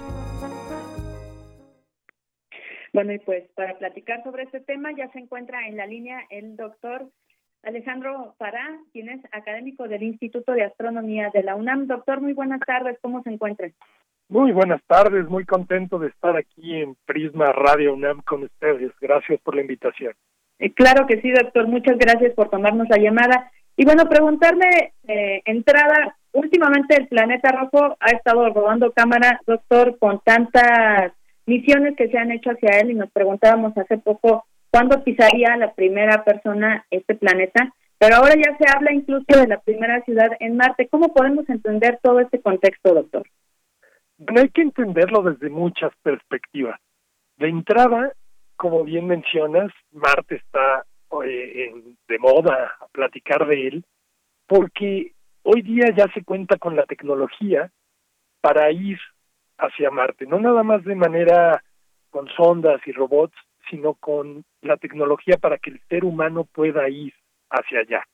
Bueno, 2.92 3.12
y 3.12 3.18
pues 3.18 3.48
para 3.56 3.76
platicar 3.78 4.22
sobre 4.22 4.44
este 4.44 4.60
tema 4.60 4.92
ya 4.96 5.10
se 5.10 5.18
encuentra 5.18 5.66
en 5.66 5.76
la 5.76 5.86
línea 5.86 6.20
el 6.30 6.56
doctor 6.56 7.10
Alejandro 7.64 8.36
Pará, 8.38 8.78
quien 8.92 9.08
es 9.08 9.24
académico 9.32 9.88
del 9.88 10.04
Instituto 10.04 10.52
de 10.52 10.62
Astronomía 10.62 11.30
de 11.34 11.42
la 11.42 11.56
UNAM. 11.56 11.88
Doctor, 11.88 12.20
muy 12.20 12.32
buenas 12.32 12.60
tardes, 12.60 12.96
¿cómo 13.02 13.24
se 13.24 13.30
encuentra? 13.30 13.72
Muy 14.30 14.52
buenas 14.52 14.82
tardes, 14.86 15.26
muy 15.26 15.46
contento 15.46 15.98
de 15.98 16.08
estar 16.08 16.36
aquí 16.36 16.82
en 16.82 16.96
Prisma 17.06 17.46
Radio 17.46 17.94
UNAM 17.94 18.20
con 18.20 18.42
ustedes. 18.42 18.92
Gracias 19.00 19.40
por 19.40 19.54
la 19.54 19.62
invitación. 19.62 20.12
Eh, 20.58 20.74
claro 20.74 21.06
que 21.06 21.22
sí, 21.22 21.30
doctor, 21.30 21.66
muchas 21.66 21.96
gracias 21.96 22.34
por 22.34 22.50
tomarnos 22.50 22.88
la 22.90 22.98
llamada. 22.98 23.50
Y 23.74 23.86
bueno, 23.86 24.06
preguntarle, 24.06 24.92
eh, 25.06 25.40
entrada, 25.46 26.16
últimamente 26.32 26.96
el 26.96 27.08
planeta 27.08 27.52
rojo 27.52 27.96
ha 27.98 28.10
estado 28.10 28.52
robando 28.52 28.92
cámara, 28.92 29.40
doctor, 29.46 29.96
con 29.98 30.20
tantas 30.20 31.12
misiones 31.46 31.96
que 31.96 32.08
se 32.08 32.18
han 32.18 32.30
hecho 32.30 32.50
hacia 32.50 32.80
él 32.80 32.90
y 32.90 32.94
nos 32.94 33.10
preguntábamos 33.10 33.78
hace 33.78 33.96
poco 33.96 34.44
cuándo 34.70 35.02
pisaría 35.04 35.56
la 35.56 35.72
primera 35.72 36.22
persona 36.24 36.84
este 36.90 37.14
planeta, 37.14 37.72
pero 37.96 38.16
ahora 38.16 38.34
ya 38.34 38.54
se 38.58 38.76
habla 38.76 38.92
incluso 38.92 39.40
de 39.40 39.46
la 39.46 39.58
primera 39.60 40.02
ciudad 40.02 40.32
en 40.40 40.58
Marte. 40.58 40.86
¿Cómo 40.88 41.14
podemos 41.14 41.48
entender 41.48 41.98
todo 42.02 42.20
este 42.20 42.42
contexto, 42.42 42.92
doctor? 42.92 43.22
Hay 44.26 44.48
que 44.50 44.62
entenderlo 44.62 45.22
desde 45.22 45.48
muchas 45.48 45.92
perspectivas. 46.02 46.80
De 47.36 47.48
entrada, 47.48 48.12
como 48.56 48.82
bien 48.84 49.06
mencionas, 49.06 49.72
Marte 49.92 50.36
está 50.36 50.84
eh, 51.24 51.72
de 52.08 52.18
moda 52.18 52.72
a 52.80 52.86
platicar 52.88 53.46
de 53.46 53.68
él, 53.68 53.84
porque 54.46 55.12
hoy 55.42 55.62
día 55.62 55.86
ya 55.96 56.06
se 56.12 56.24
cuenta 56.24 56.58
con 56.58 56.74
la 56.74 56.84
tecnología 56.84 57.70
para 58.40 58.70
ir 58.72 58.98
hacia 59.58 59.90
Marte, 59.90 60.26
no 60.26 60.38
nada 60.40 60.62
más 60.62 60.84
de 60.84 60.94
manera 60.94 61.62
con 62.10 62.28
sondas 62.28 62.80
y 62.86 62.92
robots, 62.92 63.36
sino 63.70 63.94
con 63.94 64.44
la 64.62 64.76
tecnología 64.76 65.36
para 65.36 65.58
que 65.58 65.70
el 65.70 65.80
ser 65.88 66.04
humano 66.04 66.44
pueda 66.44 66.88
ir 66.88 67.12
hacia 67.50 67.80
allá. 67.80 68.04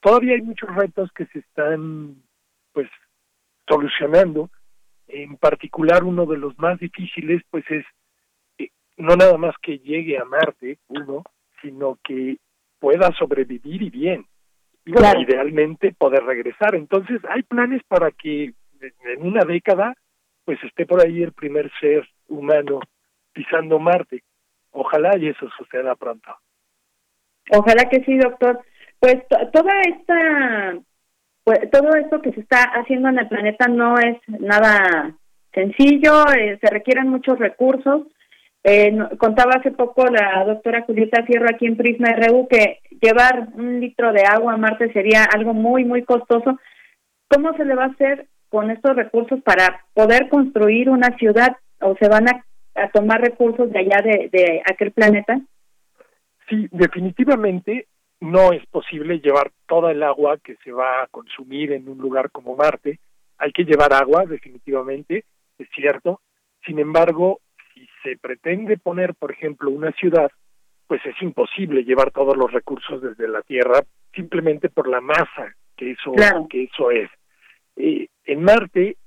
Todavía 0.00 0.34
hay 0.34 0.42
muchos 0.42 0.74
retos 0.74 1.10
que 1.12 1.26
se 1.26 1.40
están 1.40 2.22
pues 2.72 2.88
solucionando, 3.68 4.50
en 5.08 5.36
particular 5.36 6.04
uno 6.04 6.26
de 6.26 6.38
los 6.38 6.58
más 6.58 6.78
difíciles 6.78 7.42
pues 7.50 7.64
es 7.70 7.84
eh, 8.58 8.70
no 8.96 9.16
nada 9.16 9.36
más 9.36 9.54
que 9.62 9.78
llegue 9.78 10.18
a 10.18 10.24
Marte 10.24 10.78
uno, 10.88 11.24
sino 11.60 11.98
que 12.04 12.36
pueda 12.78 13.12
sobrevivir 13.12 13.82
y 13.82 13.90
bien. 13.90 14.26
Y 14.84 14.90
bueno, 14.90 15.20
idealmente 15.20 15.94
poder 15.96 16.24
regresar. 16.24 16.74
Entonces, 16.74 17.20
hay 17.28 17.44
planes 17.44 17.80
para 17.86 18.10
que 18.10 18.52
en 18.80 19.22
una 19.22 19.44
década 19.44 19.94
pues 20.44 20.58
esté 20.64 20.86
por 20.86 21.00
ahí 21.00 21.22
el 21.22 21.32
primer 21.32 21.70
ser 21.78 22.08
humano 22.28 22.80
pisando 23.32 23.78
Marte. 23.78 24.24
Ojalá 24.72 25.16
y 25.18 25.28
eso 25.28 25.48
suceda 25.56 25.94
pronto. 25.94 26.34
Ojalá 27.50 27.88
que 27.88 28.02
sí, 28.04 28.16
doctor. 28.18 28.60
Pues 28.98 29.16
toda 29.52 29.72
esta, 29.88 30.78
pues, 31.44 31.70
todo 31.70 31.94
esto 31.94 32.20
que 32.20 32.32
se 32.32 32.40
está 32.40 32.62
haciendo 32.74 33.08
en 33.08 33.18
el 33.18 33.28
planeta 33.28 33.68
no 33.68 33.98
es 33.98 34.16
nada 34.26 35.14
sencillo, 35.52 36.24
eh, 36.32 36.58
se 36.60 36.70
requieren 36.70 37.08
muchos 37.08 37.38
recursos. 37.38 38.06
Eh, 38.64 38.96
contaba 39.18 39.54
hace 39.58 39.72
poco 39.72 40.06
la 40.06 40.44
doctora 40.44 40.82
Julieta 40.82 41.24
Fierro 41.24 41.46
aquí 41.50 41.66
en 41.66 41.76
Prisma 41.76 42.12
RU 42.12 42.46
que 42.48 42.78
llevar 43.00 43.48
un 43.54 43.80
litro 43.80 44.12
de 44.12 44.22
agua 44.22 44.52
a 44.52 44.56
Marte 44.56 44.92
sería 44.92 45.24
algo 45.24 45.52
muy, 45.52 45.84
muy 45.84 46.04
costoso 46.04 46.60
¿cómo 47.32 47.56
se 47.56 47.64
le 47.64 47.74
va 47.74 47.84
a 47.84 47.88
hacer 47.88 48.26
con 48.48 48.70
estos 48.70 48.94
recursos 48.94 49.40
para 49.42 49.84
poder 49.94 50.28
construir 50.28 50.90
una 50.90 51.16
ciudad 51.16 51.56
o 51.80 51.96
se 51.96 52.08
van 52.08 52.26
a, 52.28 52.44
tomar 52.92 53.20
recursos 53.20 53.70
de 53.70 53.78
allá 53.78 54.02
de, 54.02 54.28
de 54.30 54.62
aquel 54.70 54.92
planeta? 54.92 55.40
Sí, 56.48 56.68
definitivamente 56.70 57.86
no 58.22 58.52
es 58.52 58.64
posible 58.66 59.18
llevar 59.18 59.50
toda 59.66 59.90
el 59.90 60.02
agua 60.04 60.38
que 60.38 60.54
se 60.62 60.70
va 60.70 61.02
a 61.02 61.08
consumir 61.08 61.72
en 61.72 61.88
un 61.88 61.98
lugar 61.98 62.30
como 62.30 62.54
Marte. 62.54 63.00
Hay 63.36 63.50
que 63.50 63.64
llevar 63.64 63.92
agua, 63.92 64.24
definitivamente, 64.26 65.24
es 65.58 65.68
cierto. 65.74 66.20
Sin 66.64 66.78
embargo, 66.78 67.40
si 67.74 67.88
se 68.04 68.16
pretende 68.16 68.78
poner, 68.78 69.16
por 69.16 69.32
ejemplo, 69.32 69.70
una 69.70 69.90
ciudad, 69.92 70.30
pues 70.86 71.04
es 71.04 71.20
imposible 71.20 71.82
llevar 71.82 72.12
todos 72.12 72.36
los 72.36 72.52
recursos 72.52 73.02
desde 73.02 73.26
la 73.26 73.42
Tierra 73.42 73.82
simplemente 74.14 74.68
por 74.68 74.86
la 74.86 75.00
masa 75.00 75.56
que 75.76 75.90
eso 75.90 76.12
que 76.48 76.64
eso 76.64 76.92
es. 76.92 77.10
Eh, 77.74 78.06
en 78.24 78.44
Marte 78.44 78.98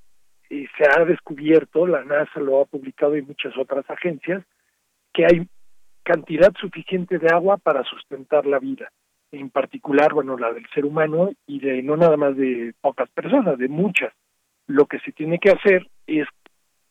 eh, 0.49 0.67
se 0.77 0.83
ha 0.89 1.05
descubierto, 1.05 1.87
la 1.87 2.03
NASA 2.03 2.41
lo 2.41 2.59
ha 2.59 2.65
publicado 2.65 3.15
y 3.15 3.21
muchas 3.21 3.57
otras 3.57 3.89
agencias, 3.89 4.43
que 5.13 5.25
hay 5.25 5.47
cantidad 6.03 6.51
suficiente 6.59 7.17
de 7.17 7.29
agua 7.29 7.55
para 7.55 7.81
sustentar 7.83 8.45
la 8.45 8.59
vida 8.59 8.91
en 9.39 9.49
particular, 9.49 10.13
bueno, 10.13 10.37
la 10.37 10.51
del 10.53 10.65
ser 10.73 10.85
humano 10.85 11.31
y 11.45 11.59
de 11.59 11.81
no 11.83 11.97
nada 11.97 12.17
más 12.17 12.35
de 12.35 12.73
pocas 12.81 13.09
personas, 13.09 13.57
de 13.57 13.67
muchas. 13.67 14.13
Lo 14.67 14.85
que 14.85 14.99
se 14.99 15.11
tiene 15.11 15.39
que 15.39 15.51
hacer 15.51 15.87
es 16.07 16.27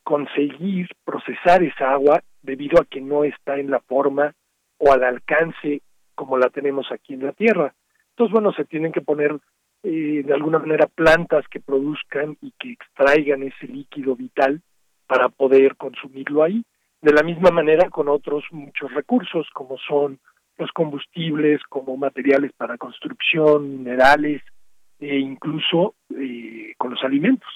conseguir 0.03 0.89
procesar 1.03 1.63
esa 1.63 1.91
agua 1.91 2.21
debido 2.41 2.79
a 2.79 2.85
que 2.85 3.01
no 3.01 3.23
está 3.23 3.57
en 3.57 3.71
la 3.71 3.79
forma 3.79 4.33
o 4.77 4.91
al 4.91 5.03
alcance 5.03 5.81
como 6.13 6.37
la 6.37 6.49
tenemos 6.49 6.91
aquí 6.91 7.13
en 7.13 7.25
la 7.25 7.33
Tierra. 7.33 7.73
Entonces, 8.11 8.31
bueno, 8.31 8.53
se 8.53 8.65
tienen 8.65 8.91
que 8.91 9.01
poner 9.01 9.37
eh, 9.83 10.23
de 10.25 10.33
alguna 10.33 10.59
manera 10.59 10.87
plantas 10.87 11.45
que 11.49 11.59
produzcan 11.59 12.37
y 12.41 12.53
que 12.57 12.71
extraigan 12.71 13.43
ese 13.43 13.67
líquido 13.67 14.15
vital 14.15 14.61
para 15.07 15.29
poder 15.29 15.75
consumirlo 15.75 16.43
ahí. 16.43 16.63
De 17.01 17.13
la 17.13 17.23
misma 17.23 17.51
manera 17.51 17.89
con 17.89 18.07
otros 18.07 18.43
muchos 18.51 18.93
recursos 18.93 19.47
como 19.53 19.77
son 19.77 20.19
los 20.57 20.71
combustibles 20.71 21.61
como 21.69 21.97
materiales 21.97 22.51
para 22.53 22.77
construcción, 22.77 23.77
minerales 23.77 24.41
e 24.99 25.17
incluso 25.17 25.95
eh, 26.17 26.73
con 26.77 26.91
los 26.91 27.03
alimentos. 27.03 27.49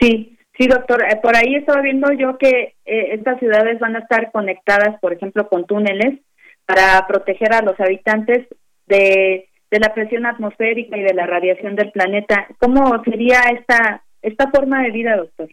Sí, 0.00 0.38
sí, 0.56 0.66
doctor. 0.66 1.02
Eh, 1.02 1.18
por 1.22 1.36
ahí 1.36 1.56
estaba 1.56 1.82
viendo 1.82 2.12
yo 2.12 2.38
que 2.38 2.74
eh, 2.84 3.14
estas 3.14 3.38
ciudades 3.38 3.78
van 3.80 3.96
a 3.96 4.00
estar 4.00 4.30
conectadas, 4.32 4.98
por 5.00 5.12
ejemplo, 5.12 5.48
con 5.48 5.66
túneles 5.66 6.20
para 6.66 7.06
proteger 7.06 7.52
a 7.52 7.62
los 7.62 7.78
habitantes 7.78 8.46
de, 8.86 9.48
de 9.70 9.80
la 9.80 9.92
presión 9.92 10.26
atmosférica 10.26 10.96
y 10.96 11.02
de 11.02 11.14
la 11.14 11.26
radiación 11.26 11.74
del 11.74 11.90
planeta. 11.90 12.46
¿Cómo 12.58 13.02
sería 13.04 13.40
esta, 13.58 14.04
esta 14.22 14.50
forma 14.50 14.82
de 14.82 14.90
vida, 14.90 15.16
doctor? 15.16 15.48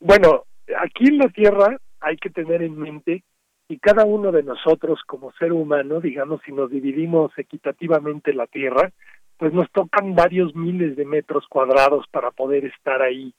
Bueno, 0.00 0.44
aquí 0.78 1.08
en 1.08 1.18
la 1.18 1.28
Tierra 1.28 1.76
hay 2.00 2.16
que 2.16 2.30
tener 2.30 2.62
en 2.62 2.78
mente 2.78 3.22
y 3.68 3.78
cada 3.78 4.04
uno 4.04 4.32
de 4.32 4.42
nosotros 4.42 5.00
como 5.06 5.32
ser 5.32 5.52
humano, 5.52 6.00
digamos, 6.00 6.40
si 6.44 6.52
nos 6.52 6.70
dividimos 6.70 7.36
equitativamente 7.38 8.32
la 8.32 8.46
Tierra, 8.46 8.92
pues 9.36 9.52
nos 9.52 9.70
tocan 9.70 10.14
varios 10.14 10.54
miles 10.54 10.96
de 10.96 11.04
metros 11.04 11.46
cuadrados 11.48 12.06
para 12.10 12.30
poder 12.30 12.64
estar 12.64 13.02
ahí, 13.02 13.34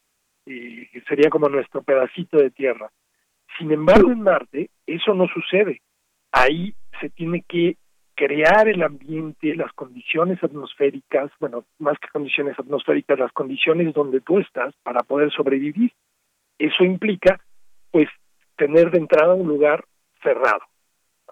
y 0.45 0.85
sería 1.07 1.29
como 1.29 1.49
nuestro 1.49 1.81
pedacito 1.81 2.37
de 2.37 2.51
tierra. 2.51 2.89
Sin 3.57 3.71
embargo, 3.71 4.11
en 4.11 4.21
Marte 4.21 4.69
eso 4.85 5.13
no 5.13 5.27
sucede. 5.27 5.81
Ahí 6.31 6.73
se 7.01 7.09
tiene 7.09 7.43
que 7.47 7.77
crear 8.15 8.67
el 8.67 8.81
ambiente, 8.83 9.55
las 9.55 9.71
condiciones 9.73 10.43
atmosféricas, 10.43 11.31
bueno, 11.39 11.65
más 11.79 11.97
que 11.99 12.07
condiciones 12.07 12.57
atmosféricas, 12.57 13.19
las 13.19 13.31
condiciones 13.31 13.93
donde 13.93 14.21
tú 14.21 14.39
estás 14.39 14.73
para 14.83 15.01
poder 15.01 15.31
sobrevivir. 15.31 15.91
Eso 16.57 16.83
implica, 16.83 17.39
pues, 17.91 18.07
tener 18.55 18.91
de 18.91 18.99
entrada 18.99 19.33
un 19.35 19.47
lugar 19.47 19.85
cerrado, 20.21 20.61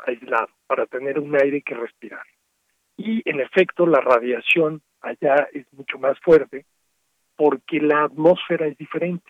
aislado, 0.06 0.50
para 0.68 0.86
tener 0.86 1.20
un 1.20 1.36
aire 1.36 1.62
que 1.62 1.76
respirar. 1.76 2.26
Y 2.98 3.22
en 3.30 3.40
efecto, 3.42 3.86
la 3.86 4.00
radiación 4.00 4.82
allá 5.02 5.48
es 5.54 5.66
mucho 5.74 6.00
más 6.00 6.20
fuerte 6.20 6.66
porque 7.36 7.80
la 7.80 8.06
atmósfera 8.06 8.68
es 8.68 8.78
diferente. 8.78 9.30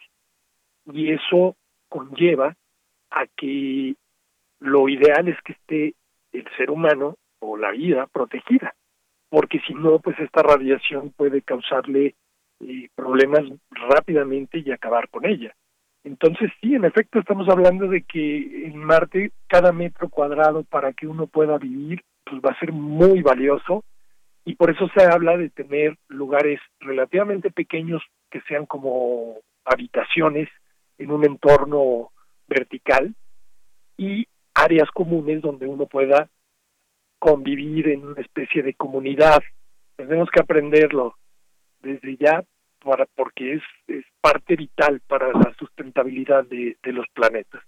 Y 0.85 1.11
eso 1.11 1.55
conlleva 1.89 2.55
a 3.09 3.25
que 3.27 3.95
lo 4.59 4.89
ideal 4.89 5.27
es 5.27 5.41
que 5.41 5.53
esté 5.53 5.95
el 6.31 6.45
ser 6.57 6.69
humano 6.69 7.17
o 7.39 7.57
la 7.57 7.71
vida 7.71 8.07
protegida, 8.07 8.75
porque 9.29 9.59
si 9.61 9.73
no, 9.73 9.99
pues 9.99 10.19
esta 10.19 10.41
radiación 10.41 11.11
puede 11.11 11.41
causarle 11.41 12.15
eh, 12.59 12.89
problemas 12.95 13.43
rápidamente 13.71 14.59
y 14.59 14.71
acabar 14.71 15.09
con 15.09 15.25
ella. 15.25 15.55
Entonces, 16.05 16.51
sí, 16.61 16.75
en 16.75 16.85
efecto, 16.85 17.17
estamos 17.17 17.49
hablando 17.49 17.87
de 17.87 18.03
que 18.03 18.67
en 18.67 18.77
Marte 18.77 19.31
cada 19.47 19.71
metro 19.71 20.07
cuadrado 20.07 20.63
para 20.63 20.93
que 20.93 21.07
uno 21.07 21.25
pueda 21.25 21.57
vivir 21.57 22.03
pues 22.23 22.39
va 22.43 22.51
a 22.51 22.59
ser 22.59 22.71
muy 22.71 23.23
valioso 23.23 23.83
y 24.45 24.53
por 24.53 24.69
eso 24.69 24.87
se 24.95 25.03
habla 25.03 25.35
de 25.35 25.49
tener 25.49 25.97
lugares 26.07 26.59
relativamente 26.79 27.49
pequeños 27.49 28.03
que 28.29 28.41
sean 28.41 28.67
como 28.67 29.37
habitaciones 29.65 30.47
en 30.99 31.09
un 31.09 31.25
entorno 31.25 32.11
vertical 32.47 33.15
y 33.97 34.27
áreas 34.53 34.89
comunes 34.91 35.41
donde 35.41 35.65
uno 35.65 35.87
pueda 35.87 36.29
convivir 37.17 37.87
en 37.87 38.05
una 38.05 38.21
especie 38.21 38.61
de 38.61 38.75
comunidad. 38.75 39.41
Tenemos 39.95 40.29
que 40.29 40.41
aprenderlo 40.41 41.15
desde 41.81 42.15
ya 42.17 42.43
para, 42.85 43.05
porque 43.15 43.55
es, 43.55 43.63
es 43.87 44.05
parte 44.21 44.55
vital 44.55 45.01
para 45.07 45.27
la 45.33 45.53
sustentabilidad 45.57 46.45
de, 46.45 46.77
de 46.81 46.93
los 46.93 47.05
planetas. 47.13 47.61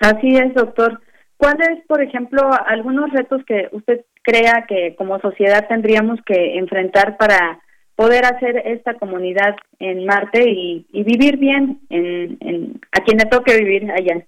Así 0.00 0.36
es, 0.36 0.54
doctor. 0.54 1.00
¿Cuáles, 1.36 1.84
por 1.86 2.00
ejemplo, 2.00 2.50
algunos 2.66 3.10
retos 3.12 3.42
que 3.44 3.68
usted 3.72 4.04
crea 4.22 4.66
que 4.68 4.94
como 4.96 5.18
sociedad 5.20 5.66
tendríamos 5.68 6.20
que 6.24 6.58
enfrentar 6.58 7.16
para 7.16 7.60
poder 7.96 8.24
hacer 8.24 8.62
esta 8.64 8.94
comunidad 8.94 9.56
en 9.78 10.06
Marte 10.06 10.44
y, 10.48 10.86
vivir 10.92 11.36
bien 11.38 11.80
en, 11.90 12.38
en, 12.40 12.80
a 12.92 13.02
quien 13.04 13.18
le 13.18 13.26
toque 13.26 13.58
vivir 13.58 13.90
allá? 13.90 14.24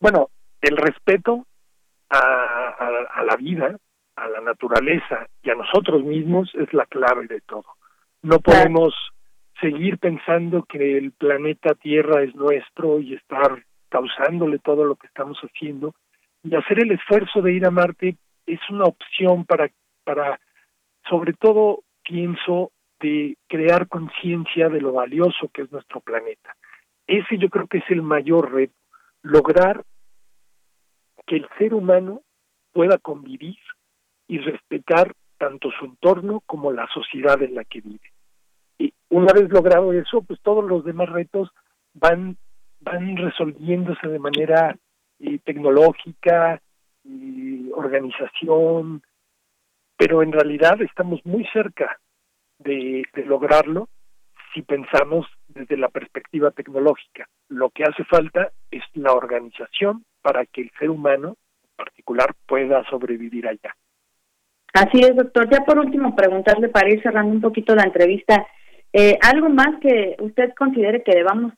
Bueno, 0.00 0.30
el 0.60 0.76
respeto 0.76 1.46
a, 2.08 2.74
a 3.14 3.24
la 3.24 3.36
vida, 3.36 3.76
a 4.16 4.28
la 4.28 4.40
naturaleza 4.40 5.26
y 5.42 5.50
a 5.50 5.54
nosotros 5.54 6.02
mismos 6.04 6.50
es 6.54 6.72
la 6.72 6.86
clave 6.86 7.26
de 7.26 7.40
todo. 7.42 7.66
No 8.22 8.38
podemos 8.40 8.94
seguir 9.60 9.98
pensando 9.98 10.64
que 10.64 10.98
el 10.98 11.12
planeta 11.12 11.74
Tierra 11.74 12.22
es 12.22 12.34
nuestro 12.34 13.00
y 13.00 13.14
estar 13.14 13.64
causándole 13.88 14.58
todo 14.58 14.84
lo 14.84 14.96
que 14.96 15.06
estamos 15.06 15.38
haciendo 15.40 15.94
y 16.42 16.54
hacer 16.54 16.80
el 16.82 16.92
esfuerzo 16.92 17.42
de 17.42 17.52
ir 17.52 17.66
a 17.66 17.70
Marte 17.70 18.16
es 18.46 18.60
una 18.70 18.84
opción 18.84 19.44
para 19.44 19.70
para 20.04 20.40
sobre 21.08 21.32
todo 21.34 21.82
pienso 22.02 22.72
de 23.00 23.36
crear 23.48 23.88
conciencia 23.88 24.68
de 24.68 24.80
lo 24.80 24.92
valioso 24.92 25.48
que 25.52 25.62
es 25.62 25.72
nuestro 25.72 26.00
planeta. 26.00 26.54
Ese 27.06 27.38
yo 27.38 27.48
creo 27.48 27.66
que 27.66 27.78
es 27.78 27.90
el 27.90 28.02
mayor 28.02 28.52
reto, 28.52 28.74
lograr 29.22 29.84
que 31.26 31.36
el 31.36 31.48
ser 31.58 31.74
humano 31.74 32.22
pueda 32.72 32.98
convivir 32.98 33.58
y 34.28 34.38
respetar 34.38 35.14
tanto 35.40 35.70
su 35.72 35.86
entorno 35.86 36.42
como 36.44 36.70
la 36.70 36.86
sociedad 36.92 37.42
en 37.42 37.54
la 37.54 37.64
que 37.64 37.80
vive. 37.80 38.12
Y 38.78 38.92
una 39.08 39.32
vez 39.32 39.48
logrado 39.48 39.92
eso, 39.94 40.20
pues 40.22 40.38
todos 40.42 40.64
los 40.64 40.84
demás 40.84 41.08
retos 41.08 41.50
van 41.94 42.36
van 42.82 43.16
resolviéndose 43.16 44.06
de 44.06 44.18
manera 44.18 44.76
tecnológica, 45.44 46.60
y 47.04 47.70
organización, 47.74 49.02
pero 49.96 50.22
en 50.22 50.32
realidad 50.32 50.80
estamos 50.82 51.24
muy 51.24 51.46
cerca 51.52 51.98
de 52.58 53.06
lograrlo 53.26 53.88
si 54.52 54.62
pensamos 54.62 55.26
desde 55.48 55.76
la 55.76 55.88
perspectiva 55.88 56.50
tecnológica. 56.50 57.26
Lo 57.48 57.70
que 57.70 57.84
hace 57.84 58.04
falta 58.04 58.50
es 58.70 58.82
la 58.94 59.12
organización 59.12 60.04
para 60.22 60.44
que 60.46 60.62
el 60.62 60.70
ser 60.78 60.90
humano 60.90 61.36
en 61.62 61.70
particular 61.76 62.34
pueda 62.46 62.84
sobrevivir 62.90 63.48
allá. 63.48 63.74
Así 64.72 65.00
es, 65.00 65.16
doctor. 65.16 65.48
Ya 65.50 65.64
por 65.64 65.78
último, 65.78 66.14
preguntarle 66.14 66.68
para 66.68 66.90
ir 66.90 67.02
cerrando 67.02 67.32
un 67.32 67.40
poquito 67.40 67.74
la 67.74 67.84
entrevista, 67.84 68.46
eh, 68.92 69.18
¿algo 69.22 69.48
más 69.48 69.78
que 69.80 70.16
usted 70.20 70.52
considere 70.56 71.02
que 71.02 71.14
debamos 71.14 71.52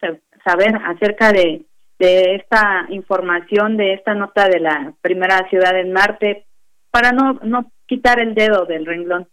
saber 0.44 0.74
acerca 0.84 1.32
de, 1.32 1.64
esta 1.98 2.86
información, 2.88 3.76
de 3.76 3.94
esta 3.94 4.12
nota 4.14 4.48
de 4.48 4.58
la 4.58 4.92
primera 5.02 5.48
ciudad 5.48 5.78
en 5.78 5.92
Marte, 5.92 6.46
para 6.90 7.12
no, 7.12 7.34
no 7.44 7.70
quitar 7.86 8.18
el 8.18 8.34
dedo 8.34 8.66
del 8.66 8.86
renglón? 8.86 9.28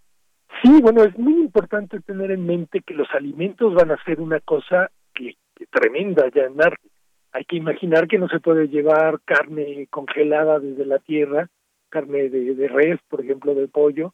Sí, 0.62 0.80
bueno, 0.82 1.04
es 1.04 1.18
muy 1.18 1.34
importante 1.34 2.00
tener 2.02 2.32
en 2.32 2.46
mente 2.46 2.82
que 2.82 2.94
los 2.94 3.08
alimentos 3.12 3.74
van 3.74 3.92
a 3.92 4.04
ser 4.04 4.20
una 4.20 4.40
cosa 4.40 4.92
que, 5.14 5.36
tremenda 5.72 6.30
ya 6.34 6.44
en 6.44 6.56
Marte. 6.56 6.88
Hay 7.32 7.46
que 7.46 7.56
imaginar 7.56 8.08
que 8.08 8.18
no 8.18 8.28
se 8.28 8.40
puede 8.40 8.68
llevar 8.68 9.20
carne 9.26 9.88
congelada 9.90 10.60
desde 10.60 10.86
la 10.86 11.00
Tierra, 11.00 11.50
carne 11.90 12.30
de, 12.30 12.56
de 12.56 12.68
res, 12.68 13.00
por 13.10 13.22
ejemplo, 13.22 13.54
de 13.56 13.68
pollo, 13.68 14.14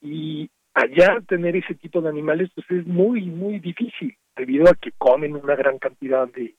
y 0.00 0.50
allá 0.74 1.20
tener 1.26 1.56
ese 1.56 1.74
tipo 1.74 2.00
de 2.00 2.08
animales 2.08 2.50
pues 2.54 2.66
es 2.70 2.86
muy 2.86 3.26
muy 3.26 3.58
difícil 3.58 4.16
debido 4.36 4.68
a 4.68 4.74
que 4.74 4.92
comen 4.92 5.34
una 5.34 5.56
gran 5.56 5.78
cantidad 5.78 6.28
de 6.28 6.54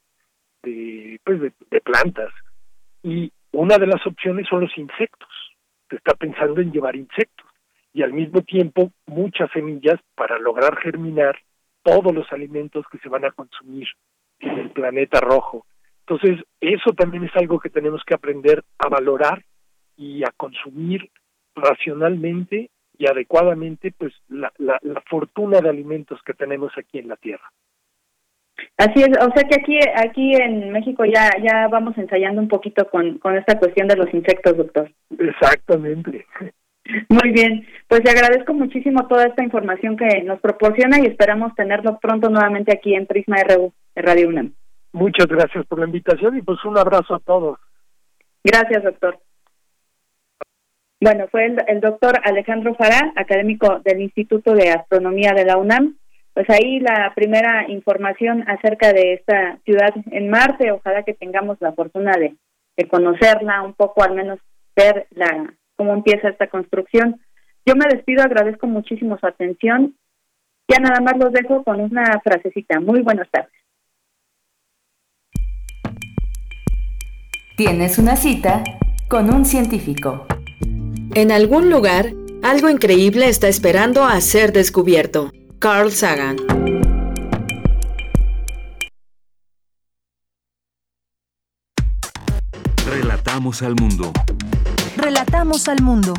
de 0.64 1.20
pues 1.24 1.42
de, 1.42 1.82
plantas. 1.82 2.32
Y 3.04 3.32
una 3.52 3.78
de 3.78 3.88
las 3.88 4.06
opciones 4.06 4.48
son 4.48 4.62
los 4.62 4.78
insectos. 4.78 5.30
Se 5.90 5.96
está 5.96 6.14
pensando 6.14 6.62
en 6.62 6.72
llevar 6.72 6.96
insectos. 6.96 7.48
Y 7.94 8.04
al 8.04 8.14
mismo 8.14 8.42
tiempo 8.42 8.92
muchas 9.08 9.52
semillas 9.52 10.00
para 10.16 10.38
lograr 10.38 10.78
germinar 10.78 11.38
todos 11.84 12.14
los 12.14 12.32
alimentos 12.32 12.86
que 12.92 13.00
se 13.00 13.10
van 13.10 13.26
a 13.26 13.32
consumir 13.32 13.88
en 14.40 14.60
el 14.60 14.70
planeta 14.70 15.20
rojo. 15.20 15.66
Entonces, 16.06 16.44
eso 16.60 16.92
también 16.94 17.24
es 17.26 17.36
algo 17.36 17.60
que 17.60 17.70
tenemos 17.70 18.02
que 18.06 18.14
aprender 18.14 18.64
a 18.78 18.88
valorar 18.88 19.44
y 20.02 20.24
a 20.24 20.32
consumir 20.36 21.10
racionalmente 21.56 22.72
y 22.98 23.08
adecuadamente 23.08 23.94
pues 23.96 24.14
la, 24.30 24.52
la, 24.58 24.80
fortuna 25.10 25.60
de 25.62 25.70
alimentos 25.70 26.20
que 26.26 26.34
tenemos 26.34 26.72
aquí 26.76 26.98
en 26.98 27.08
la 27.08 27.16
tierra. 27.18 27.52
Así 28.78 29.02
es, 29.02 29.10
o 29.10 29.32
sea 29.34 29.48
que 29.48 29.60
aquí 29.60 29.80
aquí 29.96 30.36
en 30.36 30.72
México 30.72 31.04
ya 31.06 31.30
ya 31.42 31.68
vamos 31.68 31.98
ensayando 31.98 32.42
un 32.42 32.48
poquito 32.48 32.90
con, 32.90 33.20
con 33.20 33.38
esta 33.38 33.60
cuestión 33.60 33.88
de 33.88 33.96
los 33.96 34.14
insectos, 34.14 34.58
doctor. 34.58 34.92
Exactamente. 35.18 36.26
Muy 37.10 37.32
bien, 37.32 37.66
pues 37.88 38.04
le 38.04 38.12
agradezco 38.12 38.54
muchísimo 38.54 39.08
toda 39.08 39.26
esta 39.26 39.44
información 39.44 39.98
que 39.98 40.24
nos 40.24 40.40
proporciona 40.40 41.00
y 41.00 41.06
esperamos 41.06 41.54
tenerlo 41.56 42.00
pronto 42.00 42.30
nuevamente 42.30 42.72
aquí 42.74 42.96
en 42.96 43.06
Prisma 43.06 43.38
RU 43.44 43.72
de 43.96 44.02
Radio 44.02 44.30
UNAM. 44.30 44.54
Muchas 44.94 45.28
gracias 45.28 45.66
por 45.68 45.80
la 45.80 45.86
invitación 45.86 46.38
y 46.38 46.42
pues 46.42 46.64
un 46.66 46.78
abrazo 46.78 47.16
a 47.16 47.20
todos. 47.20 47.60
Gracias, 48.44 48.84
doctor. 48.84 49.20
Bueno, 51.02 51.28
fue 51.32 51.48
el, 51.48 51.82
doctor 51.82 52.22
Alejandro 52.24 52.76
Fará, 52.76 53.12
académico 53.16 53.80
del 53.80 54.02
Instituto 54.02 54.54
de 54.54 54.70
Astronomía 54.70 55.34
de 55.34 55.46
la 55.46 55.58
UNAM. 55.58 55.98
Pues 56.36 56.48
ahí 56.52 56.80
la 56.80 57.12
primera 57.16 57.68
información 57.70 58.48
acerca 58.48 58.94
de 58.94 59.14
esta 59.14 59.58
ciudad 59.66 59.96
en 60.12 60.30
Marte. 60.30 60.72
Ojalá 60.72 61.02
que 61.02 61.16
tengamos 61.16 61.58
la 61.60 61.74
fortuna 61.74 62.12
de, 62.12 62.36
de 62.78 62.88
conocerla 62.88 63.64
un 63.64 63.74
poco, 63.74 64.04
al 64.04 64.14
menos 64.14 64.40
ver 64.76 65.08
la 65.10 65.52
cómo 65.76 65.96
empieza 65.96 66.30
esta 66.30 66.48
construcción. 66.48 67.20
Yo 67.66 67.74
me 67.76 67.88
despido, 67.90 68.22
agradezco 68.24 68.68
muchísimo 68.68 69.18
su 69.18 69.26
atención. 69.26 69.96
Ya 70.68 70.78
nada 70.78 71.02
más 71.02 71.18
los 71.18 71.34
dejo 71.34 71.64
con 71.64 71.82
una 71.82 72.22
frasecita. 72.24 72.80
Muy 72.80 73.02
buenas 73.02 73.28
tardes. 73.32 73.52
Tienes 77.58 77.98
una 77.98 78.16
cita 78.16 78.64
con 79.10 79.34
un 79.34 79.46
científico. 79.46 80.28
En 81.14 81.30
algún 81.30 81.70
lugar, 81.70 82.14
algo 82.42 82.70
increíble 82.70 83.28
está 83.28 83.50
esperando 83.50 84.06
a 84.06 84.22
ser 84.22 84.54
descubierto. 84.54 85.34
Carl 85.60 85.92
Sagan. 85.92 86.38
Relatamos 92.86 93.62
al 93.62 93.76
mundo. 93.76 94.14
Relatamos 94.96 95.68
al 95.68 95.82
mundo. 95.82 96.14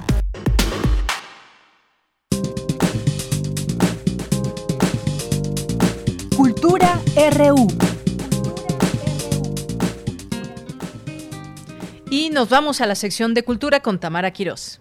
Cultura 6.36 7.00
RU. 7.34 7.81
Nos 12.32 12.48
vamos 12.48 12.80
a 12.80 12.86
la 12.86 12.94
sección 12.94 13.34
de 13.34 13.44
cultura 13.44 13.80
con 13.80 14.00
Tamara 14.00 14.30
Quirós. 14.30 14.80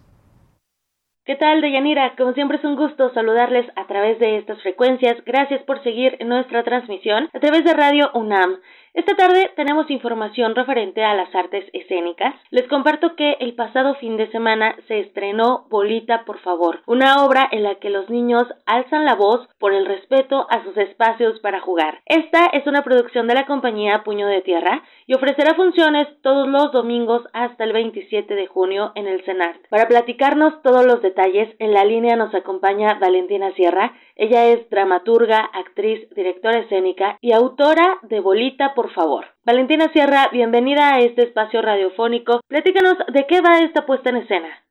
¿Qué 1.24 1.36
tal, 1.36 1.62
Deyanira? 1.62 2.16
Como 2.18 2.34
siempre 2.34 2.58
es 2.58 2.64
un 2.64 2.76
gusto 2.76 3.14
saludarles 3.14 3.68
a 3.76 3.86
través 3.86 4.18
de 4.20 4.38
estas 4.38 4.60
frecuencias. 4.64 5.24
Gracias 5.24 5.62
por 5.64 5.84
seguir 5.84 6.18
nuestra 6.26 6.64
transmisión 6.64 7.30
a 7.32 7.40
través 7.40 7.64
de 7.64 7.74
Radio 7.74 8.10
UNAM. 8.16 8.58
Esta 8.94 9.16
tarde 9.16 9.50
tenemos 9.56 9.90
información 9.90 10.54
referente 10.54 11.02
a 11.02 11.16
las 11.16 11.34
artes 11.34 11.64
escénicas. 11.72 12.36
Les 12.50 12.68
comparto 12.68 13.16
que 13.16 13.38
el 13.40 13.54
pasado 13.54 13.96
fin 13.96 14.18
de 14.18 14.30
semana 14.32 14.76
se 14.90 15.00
estrenó 15.00 15.66
Bolita 15.70 16.26
por 16.26 16.40
favor, 16.40 16.82
una 16.88 17.24
obra 17.24 17.48
en 17.52 17.64
la 17.64 17.76
que 17.76 17.90
los 17.90 18.10
niños 18.10 18.48
alzan 18.66 19.06
la 19.06 19.16
voz 19.16 19.48
por 19.60 19.74
el 19.74 19.86
respeto 19.86 20.46
a 20.50 20.62
sus 20.66 20.76
espacios 20.76 21.40
para 21.40 21.62
jugar. 21.62 22.02
Esta 22.06 22.48
es 22.48 22.68
una 22.68 22.84
producción 22.84 23.28
de 23.28 23.36
la 23.36 23.46
compañía 23.46 24.04
Puño 24.04 24.28
de 24.28 24.42
Tierra 24.42 24.84
y 25.12 25.14
ofrecerá 25.14 25.56
funciones 25.56 26.08
todos 26.22 26.48
los 26.48 26.72
domingos 26.72 27.28
hasta 27.34 27.66
el 27.66 27.74
27 27.74 28.34
de 28.34 28.48
junio 28.48 28.94
en 28.96 29.08
el 29.08 29.22
CENART. 29.26 29.68
Para 29.68 29.90
platicarnos 29.90 30.62
todos 30.62 30.86
los 30.86 31.02
detalles, 31.02 31.54
en 31.60 31.74
la 31.74 31.84
línea 31.84 32.16
nos 32.16 32.34
acompaña 32.34 32.94
Valentina 32.94 33.52
Sierra. 33.56 33.92
Ella 34.16 34.46
es 34.46 34.70
dramaturga, 34.70 35.40
actriz, 35.54 36.08
directora 36.16 36.60
escénica 36.60 37.18
y 37.20 37.34
autora 37.34 37.98
de 38.04 38.22
Bolita 38.22 38.74
por 38.74 38.94
favor. 38.94 39.26
Valentina 39.44 39.92
Sierra, 39.92 40.30
bienvenida 40.32 40.96
a 40.96 41.00
este 41.02 41.24
espacio 41.24 41.62
radiofónico. 41.62 42.40
Platícanos 42.48 42.96
de 43.12 43.28
qué 43.28 43.42
va 43.42 43.60
esta 43.60 43.86
puesta 43.86 44.12
en 44.12 44.16
escena. 44.16 44.64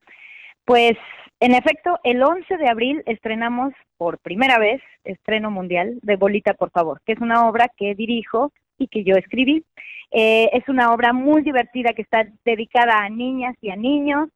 Pues, 0.65 0.97
en 1.41 1.53
efecto, 1.53 1.99
el 2.03 2.23
11 2.23 2.57
de 2.57 2.69
abril 2.71 3.03
estrenamos 3.05 3.75
por 3.99 4.17
primera 4.21 4.59
vez, 4.59 4.81
estreno 5.05 5.51
mundial, 5.51 5.99
de 6.01 6.17
Bolita, 6.17 6.55
por 6.55 6.71
favor, 6.71 7.03
que 7.05 7.13
es 7.13 7.21
una 7.21 7.47
obra 7.47 7.69
que 7.77 7.95
dirijo 7.95 8.53
y 8.81 8.89
que 8.89 9.05
yo 9.05 9.15
escribí. 9.15 9.65
Eh, 10.11 10.51
es 10.53 10.69
una 10.69 10.93
obra 10.93 11.13
muy 11.13 11.43
divertida 11.43 11.93
que 11.93 12.03
está 12.03 12.27
dedicada 12.45 13.05
a 13.05 13.09
niñas 13.09 13.55
y 13.61 13.71
a 13.71 13.77
niños. 13.77 14.29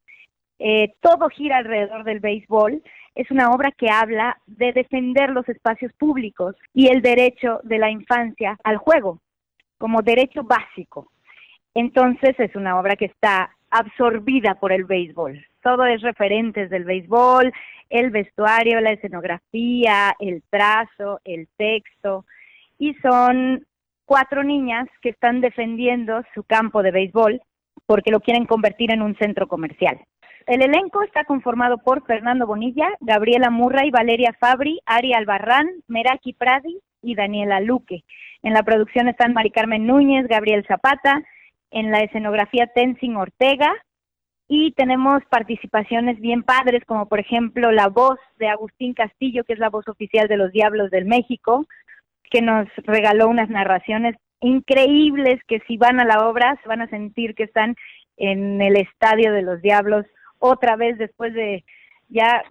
Eh, 0.58 0.94
todo 1.00 1.28
gira 1.30 1.56
alrededor 1.56 2.04
del 2.04 2.20
béisbol. 2.20 2.82
Es 3.14 3.30
una 3.30 3.50
obra 3.50 3.72
que 3.72 3.90
habla 3.90 4.38
de 4.46 4.72
defender 4.72 5.30
los 5.30 5.48
espacios 5.48 5.92
públicos 5.94 6.54
y 6.72 6.88
el 6.88 7.02
derecho 7.02 7.60
de 7.64 7.78
la 7.78 7.90
infancia 7.90 8.58
al 8.62 8.76
juego 8.76 9.20
como 9.78 10.02
derecho 10.02 10.42
básico. 10.44 11.10
Entonces 11.74 12.38
es 12.38 12.54
una 12.54 12.78
obra 12.78 12.96
que 12.96 13.06
está 13.06 13.50
absorbida 13.70 14.54
por 14.54 14.72
el 14.72 14.84
béisbol. 14.84 15.44
Todo 15.62 15.84
es 15.86 16.02
referentes 16.02 16.70
del 16.70 16.84
béisbol, 16.84 17.52
el 17.90 18.10
vestuario, 18.10 18.80
la 18.80 18.92
escenografía, 18.92 20.14
el 20.20 20.42
trazo, 20.50 21.20
el 21.24 21.48
texto. 21.56 22.24
Y 22.78 22.94
son 22.94 23.66
cuatro 24.04 24.42
niñas 24.42 24.88
que 25.02 25.10
están 25.10 25.40
defendiendo 25.40 26.22
su 26.34 26.42
campo 26.44 26.82
de 26.82 26.90
béisbol 26.90 27.40
porque 27.86 28.10
lo 28.10 28.20
quieren 28.20 28.46
convertir 28.46 28.92
en 28.92 29.02
un 29.02 29.16
centro 29.16 29.48
comercial. 29.48 30.00
El 30.46 30.62
elenco 30.62 31.02
está 31.02 31.24
conformado 31.24 31.78
por 31.78 32.04
Fernando 32.06 32.46
Bonilla, 32.46 32.88
Gabriela 33.00 33.50
Murray, 33.50 33.90
Valeria 33.90 34.34
Fabri, 34.38 34.80
Ari 34.84 35.14
Albarrán, 35.14 35.66
Meraki 35.88 36.34
Pradi 36.34 36.78
y 37.02 37.14
Daniela 37.14 37.60
Luque. 37.60 38.04
En 38.42 38.52
la 38.52 38.62
producción 38.62 39.08
están 39.08 39.32
Mari 39.32 39.50
Carmen 39.50 39.86
Núñez, 39.86 40.26
Gabriel 40.28 40.64
Zapata, 40.66 41.22
en 41.70 41.90
la 41.90 42.00
escenografía 42.00 42.66
Tenzin 42.66 43.16
Ortega, 43.16 43.72
y 44.46 44.72
tenemos 44.72 45.24
participaciones 45.30 46.20
bien 46.20 46.42
padres, 46.42 46.84
como 46.84 47.08
por 47.08 47.18
ejemplo 47.18 47.72
la 47.72 47.88
voz 47.88 48.18
de 48.38 48.48
Agustín 48.48 48.92
Castillo, 48.92 49.44
que 49.44 49.54
es 49.54 49.58
la 49.58 49.70
voz 49.70 49.88
oficial 49.88 50.28
de 50.28 50.36
los 50.36 50.52
Diablos 50.52 50.90
del 50.90 51.06
México, 51.06 51.66
que 52.34 52.42
nos 52.42 52.66
regaló 52.78 53.28
unas 53.28 53.48
narraciones 53.48 54.16
increíbles 54.40 55.40
que 55.46 55.60
si 55.68 55.76
van 55.76 56.00
a 56.00 56.04
la 56.04 56.26
obra 56.28 56.58
se 56.60 56.68
van 56.68 56.82
a 56.82 56.88
sentir 56.88 57.36
que 57.36 57.44
están 57.44 57.76
en 58.16 58.60
el 58.60 58.74
estadio 58.74 59.32
de 59.32 59.42
los 59.42 59.62
Diablos 59.62 60.04
otra 60.40 60.74
vez 60.74 60.98
después 60.98 61.32
de 61.32 61.64
ya 62.08 62.42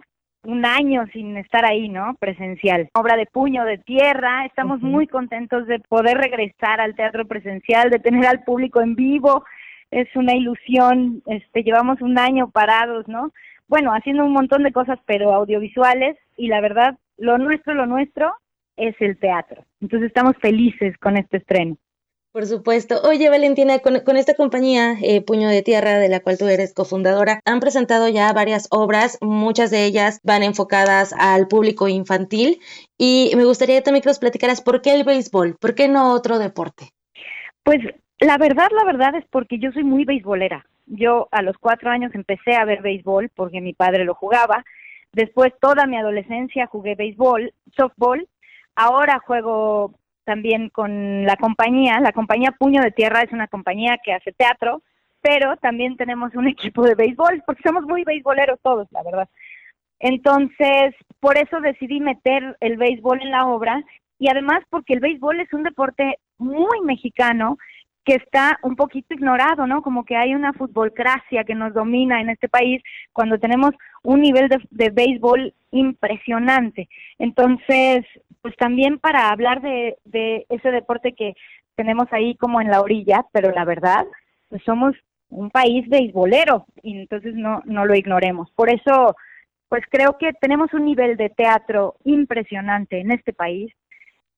un 0.44 0.64
año 0.64 1.04
sin 1.12 1.36
estar 1.36 1.66
ahí, 1.66 1.90
¿no? 1.90 2.16
Presencial. 2.18 2.88
Obra 2.94 3.16
de 3.16 3.26
puño 3.26 3.66
de 3.66 3.76
tierra. 3.76 4.46
Estamos 4.46 4.80
muy 4.80 5.06
contentos 5.06 5.66
de 5.66 5.80
poder 5.80 6.16
regresar 6.16 6.80
al 6.80 6.94
teatro 6.94 7.26
presencial, 7.26 7.90
de 7.90 7.98
tener 7.98 8.24
al 8.26 8.42
público 8.42 8.80
en 8.80 8.94
vivo. 8.94 9.44
Es 9.90 10.08
una 10.16 10.34
ilusión. 10.34 11.22
Este, 11.26 11.62
llevamos 11.62 12.00
un 12.00 12.18
año 12.18 12.50
parados, 12.50 13.06
¿no? 13.06 13.32
Bueno, 13.68 13.92
haciendo 13.92 14.24
un 14.24 14.32
montón 14.32 14.62
de 14.62 14.72
cosas, 14.72 14.98
pero 15.04 15.34
audiovisuales. 15.34 16.16
Y 16.38 16.48
la 16.48 16.62
verdad, 16.62 16.96
lo 17.18 17.36
nuestro, 17.36 17.74
lo 17.74 17.84
nuestro 17.84 18.34
es 18.76 18.94
el 19.00 19.18
teatro. 19.18 19.64
Entonces 19.80 20.08
estamos 20.08 20.36
felices 20.40 20.96
con 20.98 21.16
este 21.16 21.38
estreno. 21.38 21.76
Por 22.34 22.46
supuesto. 22.46 22.96
Oye, 23.08 23.28
Valentina, 23.28 23.78
con, 23.78 24.16
esta 24.16 24.34
compañía 24.34 24.96
eh, 25.00 25.22
Puño 25.22 25.48
de 25.48 25.62
Tierra, 25.62 26.00
de 26.00 26.08
la 26.08 26.18
cual 26.18 26.36
tú 26.36 26.48
eres 26.48 26.74
cofundadora, 26.74 27.38
han 27.44 27.60
presentado 27.60 28.08
ya 28.08 28.32
varias 28.32 28.66
obras, 28.72 29.18
muchas 29.20 29.70
de 29.70 29.84
ellas 29.84 30.18
van 30.24 30.42
enfocadas 30.42 31.14
al 31.16 31.46
público 31.46 31.86
infantil 31.86 32.58
y 32.98 33.30
me 33.36 33.44
gustaría 33.44 33.84
también 33.84 34.02
que 34.02 34.08
nos 34.08 34.18
platicaras 34.18 34.62
por 34.62 34.82
qué 34.82 34.94
el 34.94 35.04
béisbol, 35.04 35.54
por 35.60 35.76
qué 35.76 35.86
no 35.86 36.12
otro 36.12 36.40
deporte. 36.40 36.88
Pues 37.62 37.78
la 38.18 38.36
verdad, 38.36 38.68
la 38.76 38.84
verdad 38.84 39.14
es 39.14 39.24
porque 39.30 39.60
yo 39.60 39.70
soy 39.70 39.84
muy 39.84 40.04
beisbolera. 40.04 40.66
Yo 40.86 41.28
a 41.30 41.40
los 41.40 41.56
cuatro 41.58 41.90
años 41.90 42.12
empecé 42.16 42.56
a 42.56 42.64
ver 42.64 42.82
béisbol 42.82 43.30
porque 43.36 43.60
mi 43.60 43.74
padre 43.74 44.04
lo 44.04 44.14
jugaba. 44.14 44.64
Después 45.12 45.52
toda 45.60 45.86
mi 45.86 45.96
adolescencia 45.96 46.66
jugué 46.66 46.96
béisbol, 46.96 47.54
softball. 47.76 48.26
Ahora 48.76 49.20
juego 49.20 49.94
también 50.24 50.70
con 50.70 51.24
la 51.24 51.36
compañía. 51.36 52.00
La 52.00 52.12
compañía 52.12 52.52
Puño 52.52 52.82
de 52.82 52.90
Tierra 52.90 53.22
es 53.22 53.32
una 53.32 53.46
compañía 53.46 53.98
que 54.02 54.12
hace 54.12 54.32
teatro, 54.32 54.82
pero 55.20 55.56
también 55.58 55.96
tenemos 55.96 56.34
un 56.34 56.48
equipo 56.48 56.82
de 56.82 56.94
béisbol, 56.94 57.42
porque 57.46 57.62
somos 57.64 57.84
muy 57.84 58.04
beisboleros 58.04 58.58
todos, 58.62 58.88
la 58.90 59.02
verdad. 59.02 59.28
Entonces, 60.00 60.94
por 61.20 61.38
eso 61.38 61.60
decidí 61.60 62.00
meter 62.00 62.56
el 62.60 62.76
béisbol 62.76 63.22
en 63.22 63.30
la 63.30 63.46
obra 63.46 63.82
y 64.18 64.28
además 64.28 64.60
porque 64.68 64.94
el 64.94 65.00
béisbol 65.00 65.40
es 65.40 65.52
un 65.52 65.62
deporte 65.62 66.18
muy 66.38 66.80
mexicano 66.82 67.56
que 68.04 68.14
está 68.16 68.58
un 68.62 68.76
poquito 68.76 69.14
ignorado, 69.14 69.66
¿no? 69.66 69.82
Como 69.82 70.04
que 70.04 70.16
hay 70.16 70.34
una 70.34 70.52
futbolcracia 70.52 71.44
que 71.44 71.54
nos 71.54 71.72
domina 71.72 72.20
en 72.20 72.30
este 72.30 72.48
país 72.48 72.82
cuando 73.12 73.38
tenemos 73.38 73.72
un 74.02 74.20
nivel 74.20 74.48
de, 74.70 74.90
béisbol 74.90 75.54
impresionante. 75.70 76.88
Entonces, 77.18 78.04
pues 78.42 78.54
también 78.56 78.98
para 78.98 79.30
hablar 79.30 79.62
de, 79.62 79.96
de 80.04 80.46
ese 80.50 80.70
deporte 80.70 81.14
que 81.14 81.34
tenemos 81.76 82.06
ahí 82.12 82.36
como 82.36 82.60
en 82.60 82.70
la 82.70 82.80
orilla, 82.80 83.24
pero 83.32 83.50
la 83.50 83.64
verdad, 83.64 84.04
pues 84.48 84.62
somos 84.64 84.94
un 85.30 85.50
país 85.50 85.88
beisbolero 85.88 86.66
y 86.82 86.98
entonces 87.00 87.34
no, 87.34 87.62
no 87.64 87.86
lo 87.86 87.94
ignoremos. 87.94 88.50
Por 88.52 88.70
eso, 88.70 89.16
pues 89.68 89.82
creo 89.90 90.16
que 90.18 90.32
tenemos 90.34 90.72
un 90.72 90.84
nivel 90.84 91.16
de 91.16 91.30
teatro 91.30 91.96
impresionante 92.04 93.00
en 93.00 93.10
este 93.10 93.32
país, 93.32 93.72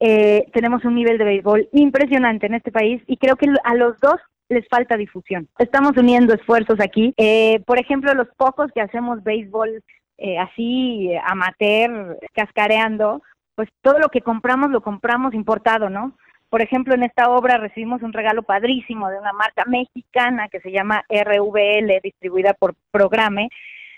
eh, 0.00 0.46
tenemos 0.52 0.84
un 0.84 0.94
nivel 0.94 1.18
de 1.18 1.24
béisbol 1.24 1.68
impresionante 1.72 2.46
en 2.46 2.54
este 2.54 2.72
país 2.72 3.02
y 3.06 3.16
creo 3.16 3.36
que 3.36 3.46
a 3.64 3.74
los 3.74 3.98
dos 4.00 4.20
les 4.48 4.66
falta 4.68 4.96
difusión. 4.96 5.48
Estamos 5.58 5.96
uniendo 5.96 6.34
esfuerzos 6.34 6.78
aquí. 6.80 7.14
Eh, 7.16 7.60
por 7.66 7.78
ejemplo, 7.78 8.14
los 8.14 8.28
pocos 8.36 8.70
que 8.72 8.80
hacemos 8.80 9.22
béisbol 9.24 9.82
eh, 10.18 10.38
así, 10.38 11.10
amateur, 11.26 12.18
cascareando, 12.32 13.22
pues 13.54 13.68
todo 13.82 13.98
lo 13.98 14.08
que 14.08 14.20
compramos 14.20 14.70
lo 14.70 14.82
compramos 14.82 15.34
importado, 15.34 15.90
¿no? 15.90 16.16
Por 16.48 16.62
ejemplo, 16.62 16.94
en 16.94 17.02
esta 17.02 17.28
obra 17.28 17.58
recibimos 17.58 18.02
un 18.02 18.12
regalo 18.12 18.42
padrísimo 18.42 19.08
de 19.10 19.18
una 19.18 19.32
marca 19.32 19.64
mexicana 19.66 20.48
que 20.48 20.60
se 20.60 20.70
llama 20.70 21.04
RVL, 21.08 22.00
distribuida 22.02 22.54
por 22.54 22.74
Programe, 22.92 23.48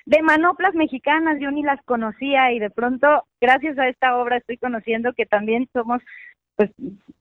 de 0.08 0.22
manoplas 0.22 0.74
mexicanas, 0.74 1.38
yo 1.38 1.50
ni 1.50 1.62
las 1.62 1.82
conocía 1.84 2.50
y 2.52 2.58
de 2.58 2.70
pronto, 2.70 3.24
gracias 3.42 3.78
a 3.78 3.88
esta 3.88 4.16
obra, 4.16 4.38
estoy 4.38 4.56
conociendo 4.56 5.12
que 5.12 5.26
también 5.26 5.68
somos 5.74 6.00
pues 6.56 6.70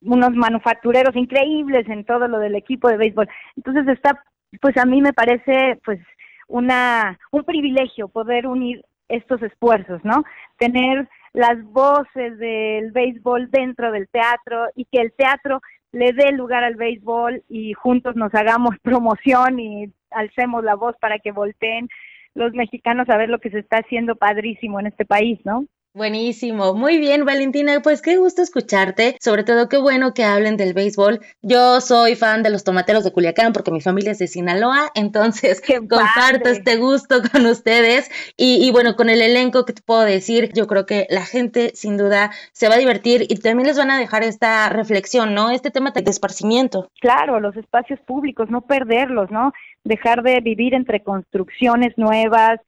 unos 0.01 0.31
manufactureros 0.31 1.13
increíbles 1.17 1.85
en 1.89 2.05
todo 2.05 2.29
lo 2.29 2.39
del 2.39 2.55
equipo 2.55 2.87
de 2.87 2.95
béisbol. 2.95 3.27
Entonces 3.57 3.89
está, 3.89 4.23
pues 4.61 4.77
a 4.77 4.85
mí 4.85 5.01
me 5.01 5.11
parece 5.11 5.81
pues 5.83 5.99
una 6.47 7.19
un 7.29 7.43
privilegio 7.43 8.07
poder 8.07 8.47
unir 8.47 8.85
estos 9.09 9.41
esfuerzos, 9.41 9.99
¿no? 10.05 10.23
Tener 10.57 11.09
las 11.33 11.61
voces 11.65 12.39
del 12.39 12.93
béisbol 12.93 13.51
dentro 13.51 13.91
del 13.91 14.07
teatro 14.07 14.67
y 14.75 14.85
que 14.85 15.01
el 15.01 15.11
teatro 15.11 15.61
le 15.91 16.13
dé 16.13 16.31
lugar 16.31 16.63
al 16.63 16.75
béisbol 16.75 17.43
y 17.49 17.73
juntos 17.73 18.15
nos 18.15 18.33
hagamos 18.33 18.79
promoción 18.81 19.59
y 19.59 19.91
alcemos 20.09 20.63
la 20.63 20.75
voz 20.75 20.95
para 21.01 21.19
que 21.19 21.33
volteen 21.33 21.89
los 22.37 22.53
mexicanos 22.53 23.09
a 23.09 23.17
ver 23.17 23.29
lo 23.29 23.39
que 23.39 23.49
se 23.49 23.59
está 23.59 23.77
haciendo 23.77 24.15
padrísimo 24.15 24.79
en 24.79 24.87
este 24.87 25.05
país, 25.05 25.39
¿no? 25.43 25.65
Buenísimo, 25.97 26.75
muy 26.75 26.99
bien 26.99 27.25
Valentina, 27.25 27.79
pues 27.81 28.03
qué 28.03 28.17
gusto 28.17 28.43
escucharte, 28.43 29.17
sobre 29.19 29.43
todo 29.43 29.67
qué 29.67 29.77
bueno 29.77 30.13
que 30.13 30.23
hablen 30.23 30.55
del 30.55 30.75
béisbol. 30.75 31.21
Yo 31.41 31.81
soy 31.81 32.15
fan 32.15 32.43
de 32.43 32.51
los 32.51 32.63
tomateros 32.63 33.03
de 33.03 33.11
Culiacán 33.11 33.51
porque 33.51 33.71
mi 33.71 33.81
familia 33.81 34.11
es 34.11 34.19
de 34.19 34.27
Sinaloa, 34.27 34.91
entonces 34.95 35.59
comparto 35.89 36.49
este 36.49 36.75
gusto 36.75 37.23
con 37.31 37.47
ustedes 37.47 38.11
y, 38.37 38.63
y, 38.63 38.71
bueno, 38.71 38.95
con 38.95 39.09
el 39.09 39.23
elenco 39.23 39.65
que 39.65 39.73
te 39.73 39.81
puedo 39.81 40.01
decir, 40.01 40.51
yo 40.53 40.67
creo 40.67 40.85
que 40.85 41.07
la 41.09 41.25
gente 41.25 41.71
sin 41.73 41.97
duda 41.97 42.29
se 42.51 42.67
va 42.67 42.75
a 42.75 42.79
divertir 42.79 43.25
y 43.27 43.35
también 43.37 43.65
les 43.65 43.79
van 43.79 43.89
a 43.89 43.97
dejar 43.97 44.21
esta 44.21 44.69
reflexión, 44.69 45.33
¿no? 45.33 45.49
Este 45.49 45.71
tema 45.71 45.89
de 45.89 46.11
esparcimiento. 46.11 46.91
Claro, 47.01 47.39
los 47.39 47.57
espacios 47.57 47.99
públicos, 48.01 48.51
no 48.51 48.61
perderlos, 48.61 49.31
¿no? 49.31 49.51
Dejar 49.87 50.21
de 50.23 50.39
vivir 50.41 50.73
entre 50.73 51.01
construcciones 51.01 51.97
nuevas, 51.97 52.59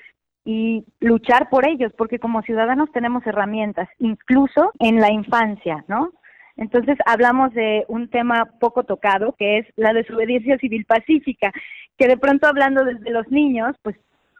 y 0.45 0.83
luchar 0.99 1.49
por 1.49 1.67
ellos, 1.67 1.91
porque 1.95 2.17
como 2.17 2.41
ciudadanos 2.41 2.91
tenemos 2.91 3.23
herramientas, 3.27 3.87
incluso 3.99 4.71
en 4.79 4.99
la 4.99 5.11
infancia, 5.11 5.83
¿no? 5.87 6.11
Entonces 6.57 6.97
hablamos 7.05 7.53
de 7.53 7.85
un 7.87 8.09
tema 8.09 8.45
poco 8.59 8.83
tocado, 8.83 9.35
que 9.37 9.59
es 9.59 9.67
la 9.75 9.93
desobediencia 9.93 10.57
civil 10.57 10.85
pacífica, 10.85 11.51
que 11.97 12.07
de 12.07 12.17
pronto 12.17 12.47
hablando 12.47 12.83
desde 12.83 13.11
los 13.11 13.29
niños, 13.29 13.75
pues 13.83 13.95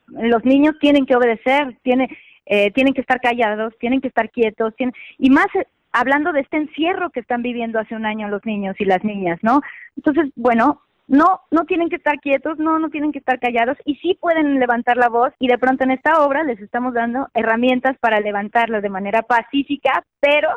los 0.07 0.43
niños 0.43 0.75
tienen 0.81 1.05
que 1.05 1.15
obedecer, 1.15 1.77
tiene, 1.83 2.09
eh, 2.47 2.71
tienen 2.71 2.95
que 2.95 3.01
estar 3.01 3.21
callados, 3.21 3.73
tienen 3.79 4.01
que 4.01 4.07
estar 4.07 4.31
quietos, 4.31 4.75
tienen, 4.75 4.95
y 5.19 5.29
más 5.29 5.47
eh, 5.53 5.67
hablando 5.91 6.31
de 6.31 6.41
este 6.41 6.57
encierro 6.57 7.11
que 7.11 7.19
están 7.19 7.43
viviendo 7.43 7.77
hace 7.79 7.95
un 7.95 8.07
año 8.07 8.29
los 8.29 8.43
niños 8.45 8.75
y 8.79 8.85
las 8.85 9.03
niñas, 9.03 9.37
¿no? 9.43 9.61
Entonces, 9.95 10.31
bueno, 10.35 10.81
no, 11.09 11.41
no 11.49 11.65
tienen 11.65 11.89
que 11.89 11.95
estar 11.95 12.19
quietos, 12.19 12.59
no, 12.59 12.77
no 12.77 12.89
tienen 12.89 13.11
que 13.11 13.17
estar 13.17 13.39
callados 13.39 13.77
y 13.83 13.95
sí 13.95 14.17
pueden 14.21 14.59
levantar 14.59 14.95
la 14.95 15.09
voz 15.09 15.33
y 15.39 15.47
de 15.47 15.57
pronto 15.57 15.83
en 15.83 15.91
esta 15.91 16.23
obra 16.23 16.43
les 16.43 16.59
estamos 16.61 16.93
dando 16.93 17.27
herramientas 17.33 17.97
para 17.99 18.19
levantarla 18.19 18.79
de 18.79 18.89
manera 18.89 19.23
pacífica, 19.23 20.03
pero, 20.19 20.49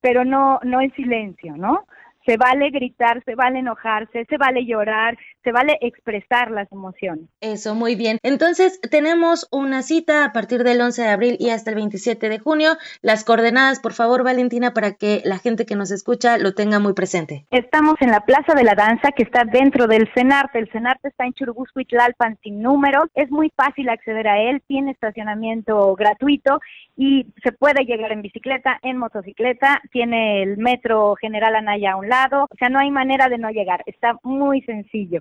pero 0.00 0.24
no, 0.24 0.58
no 0.64 0.80
en 0.80 0.92
silencio, 0.94 1.56
¿no? 1.56 1.86
Se 2.26 2.36
vale 2.36 2.70
gritar, 2.70 3.22
se 3.24 3.34
vale 3.34 3.60
enojarse, 3.60 4.26
se 4.28 4.36
vale 4.36 4.64
llorar, 4.66 5.16
se 5.42 5.52
vale 5.52 5.78
expresar 5.80 6.50
las 6.50 6.70
emociones. 6.70 7.26
Eso, 7.40 7.74
muy 7.74 7.94
bien. 7.94 8.18
Entonces, 8.22 8.80
tenemos 8.90 9.48
una 9.50 9.82
cita 9.82 10.24
a 10.24 10.32
partir 10.32 10.64
del 10.64 10.80
11 10.80 11.02
de 11.02 11.08
abril 11.08 11.36
y 11.38 11.50
hasta 11.50 11.70
el 11.70 11.76
27 11.76 12.28
de 12.28 12.38
junio. 12.38 12.72
Las 13.00 13.24
coordenadas, 13.24 13.80
por 13.80 13.94
favor, 13.94 14.22
Valentina, 14.22 14.74
para 14.74 14.92
que 14.92 15.22
la 15.24 15.38
gente 15.38 15.64
que 15.64 15.76
nos 15.76 15.90
escucha 15.90 16.36
lo 16.36 16.54
tenga 16.54 16.78
muy 16.78 16.92
presente. 16.92 17.46
Estamos 17.50 17.94
en 18.00 18.10
la 18.10 18.20
Plaza 18.20 18.54
de 18.54 18.64
la 18.64 18.74
Danza, 18.74 19.12
que 19.12 19.22
está 19.22 19.44
dentro 19.44 19.86
del 19.86 20.08
CENARTE. 20.14 20.58
El 20.58 20.70
CENARTE 20.70 21.08
está 21.08 21.24
en 21.24 21.32
Churubusco, 21.32 21.80
Itlalpan, 21.80 22.38
sin 22.42 22.60
número. 22.60 23.04
Es 23.14 23.30
muy 23.30 23.50
fácil 23.56 23.88
acceder 23.88 24.28
a 24.28 24.40
él, 24.40 24.62
tiene 24.66 24.90
estacionamiento 24.90 25.94
gratuito 25.94 26.60
y 26.96 27.26
se 27.42 27.52
puede 27.52 27.84
llegar 27.84 28.12
en 28.12 28.20
bicicleta, 28.20 28.78
en 28.82 28.98
motocicleta, 28.98 29.80
tiene 29.90 30.42
el 30.42 30.58
metro 30.58 31.14
General 31.18 31.54
Anaya 31.54 31.92
a 31.92 31.96
un 31.96 32.09
lado, 32.10 32.44
o 32.44 32.56
sea, 32.58 32.68
no 32.68 32.78
hay 32.78 32.90
manera 32.90 33.28
de 33.28 33.38
no 33.38 33.48
llegar, 33.50 33.82
está 33.86 34.18
muy 34.22 34.60
sencillo. 34.62 35.20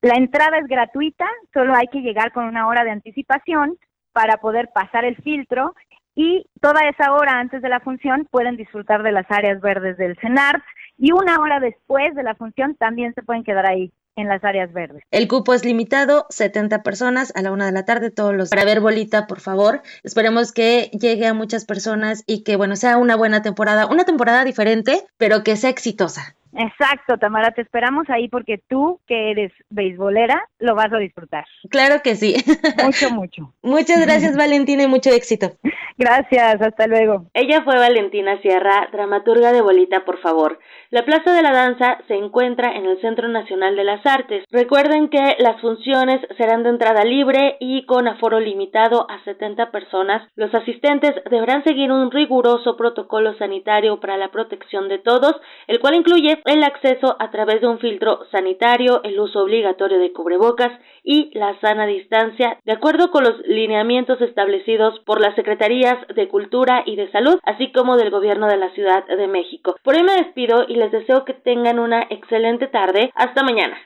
La 0.00 0.14
entrada 0.14 0.58
es 0.58 0.66
gratuita, 0.66 1.26
solo 1.52 1.74
hay 1.76 1.86
que 1.86 2.00
llegar 2.00 2.32
con 2.32 2.44
una 2.46 2.66
hora 2.66 2.82
de 2.82 2.90
anticipación 2.90 3.78
para 4.12 4.38
poder 4.38 4.70
pasar 4.74 5.04
el 5.04 5.16
filtro 5.18 5.74
y 6.16 6.44
toda 6.60 6.88
esa 6.88 7.12
hora 7.12 7.38
antes 7.38 7.62
de 7.62 7.68
la 7.68 7.78
función 7.78 8.26
pueden 8.30 8.56
disfrutar 8.56 9.04
de 9.04 9.12
las 9.12 9.30
áreas 9.30 9.60
verdes 9.60 9.96
del 9.96 10.18
CENART 10.18 10.62
y 10.98 11.12
una 11.12 11.36
hora 11.36 11.60
después 11.60 12.14
de 12.14 12.22
la 12.24 12.34
función 12.34 12.74
también 12.74 13.14
se 13.14 13.22
pueden 13.22 13.44
quedar 13.44 13.66
ahí 13.66 13.92
en 14.16 14.28
las 14.28 14.44
áreas 14.44 14.72
verdes. 14.72 15.02
El 15.10 15.28
cupo 15.28 15.54
es 15.54 15.64
limitado, 15.64 16.26
70 16.30 16.82
personas 16.82 17.32
a 17.34 17.42
la 17.42 17.52
una 17.52 17.66
de 17.66 17.72
la 17.72 17.84
tarde, 17.84 18.10
todos 18.10 18.34
los 18.34 18.50
para 18.50 18.64
ver 18.64 18.80
bolita, 18.80 19.26
por 19.26 19.40
favor. 19.40 19.82
Esperemos 20.02 20.52
que 20.52 20.90
llegue 20.92 21.26
a 21.26 21.34
muchas 21.34 21.64
personas 21.64 22.22
y 22.26 22.42
que, 22.42 22.56
bueno, 22.56 22.76
sea 22.76 22.96
una 22.98 23.16
buena 23.16 23.42
temporada, 23.42 23.86
una 23.86 24.04
temporada 24.04 24.44
diferente, 24.44 25.04
pero 25.16 25.42
que 25.42 25.56
sea 25.56 25.70
exitosa. 25.70 26.36
Exacto, 26.54 27.16
Tamara, 27.18 27.52
te 27.52 27.62
esperamos 27.62 28.08
ahí 28.10 28.28
porque 28.28 28.58
tú, 28.68 29.00
que 29.06 29.30
eres 29.30 29.52
beisbolera, 29.70 30.48
lo 30.58 30.74
vas 30.74 30.92
a 30.92 30.98
disfrutar. 30.98 31.44
Claro 31.70 32.02
que 32.02 32.14
sí. 32.14 32.36
Mucho, 32.84 33.10
mucho. 33.10 33.54
Muchas 33.62 34.04
gracias, 34.04 34.36
Valentina, 34.36 34.82
y 34.82 34.86
mucho 34.86 35.10
éxito. 35.10 35.52
Gracias, 35.98 36.60
hasta 36.60 36.86
luego. 36.86 37.26
Ella 37.34 37.62
fue 37.62 37.76
Valentina 37.76 38.40
Sierra, 38.40 38.88
dramaturga 38.90 39.52
de 39.52 39.60
Bolita, 39.60 40.04
por 40.04 40.20
favor. 40.20 40.58
La 40.90 41.04
Plaza 41.04 41.32
de 41.32 41.42
la 41.42 41.52
Danza 41.52 41.98
se 42.08 42.14
encuentra 42.14 42.72
en 42.72 42.86
el 42.86 43.00
Centro 43.00 43.28
Nacional 43.28 43.76
de 43.76 43.84
las 43.84 44.04
Artes. 44.04 44.44
Recuerden 44.50 45.08
que 45.08 45.36
las 45.38 45.60
funciones 45.60 46.20
serán 46.36 46.62
de 46.62 46.70
entrada 46.70 47.04
libre 47.04 47.56
y 47.60 47.84
con 47.86 48.08
aforo 48.08 48.40
limitado 48.40 49.06
a 49.10 49.22
70 49.24 49.70
personas. 49.70 50.28
Los 50.34 50.54
asistentes 50.54 51.12
deberán 51.30 51.62
seguir 51.64 51.92
un 51.92 52.10
riguroso 52.10 52.76
protocolo 52.76 53.36
sanitario 53.38 54.00
para 54.00 54.16
la 54.16 54.30
protección 54.30 54.88
de 54.88 54.98
todos, 54.98 55.34
el 55.66 55.78
cual 55.80 55.94
incluye 55.94 56.41
el 56.44 56.62
acceso 56.62 57.16
a 57.18 57.30
través 57.30 57.60
de 57.60 57.68
un 57.68 57.78
filtro 57.78 58.20
sanitario, 58.30 59.02
el 59.04 59.18
uso 59.18 59.42
obligatorio 59.42 59.98
de 59.98 60.12
cubrebocas 60.12 60.72
y 61.02 61.30
la 61.36 61.58
sana 61.60 61.86
distancia, 61.86 62.58
de 62.64 62.72
acuerdo 62.72 63.10
con 63.10 63.24
los 63.24 63.38
lineamientos 63.46 64.20
establecidos 64.20 65.00
por 65.00 65.20
las 65.20 65.34
Secretarías 65.34 65.98
de 66.14 66.28
Cultura 66.28 66.82
y 66.86 66.96
de 66.96 67.10
Salud, 67.10 67.38
así 67.44 67.72
como 67.72 67.96
del 67.96 68.10
Gobierno 68.10 68.46
de 68.46 68.56
la 68.56 68.70
Ciudad 68.74 69.04
de 69.06 69.28
México. 69.28 69.76
Por 69.82 69.96
hoy 69.96 70.02
me 70.02 70.14
despido 70.14 70.64
y 70.68 70.76
les 70.76 70.92
deseo 70.92 71.24
que 71.24 71.34
tengan 71.34 71.78
una 71.78 72.02
excelente 72.10 72.66
tarde. 72.66 73.10
Hasta 73.14 73.42
mañana. 73.42 73.76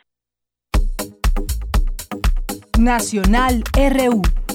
Nacional 2.78 3.62
RU 3.74 4.45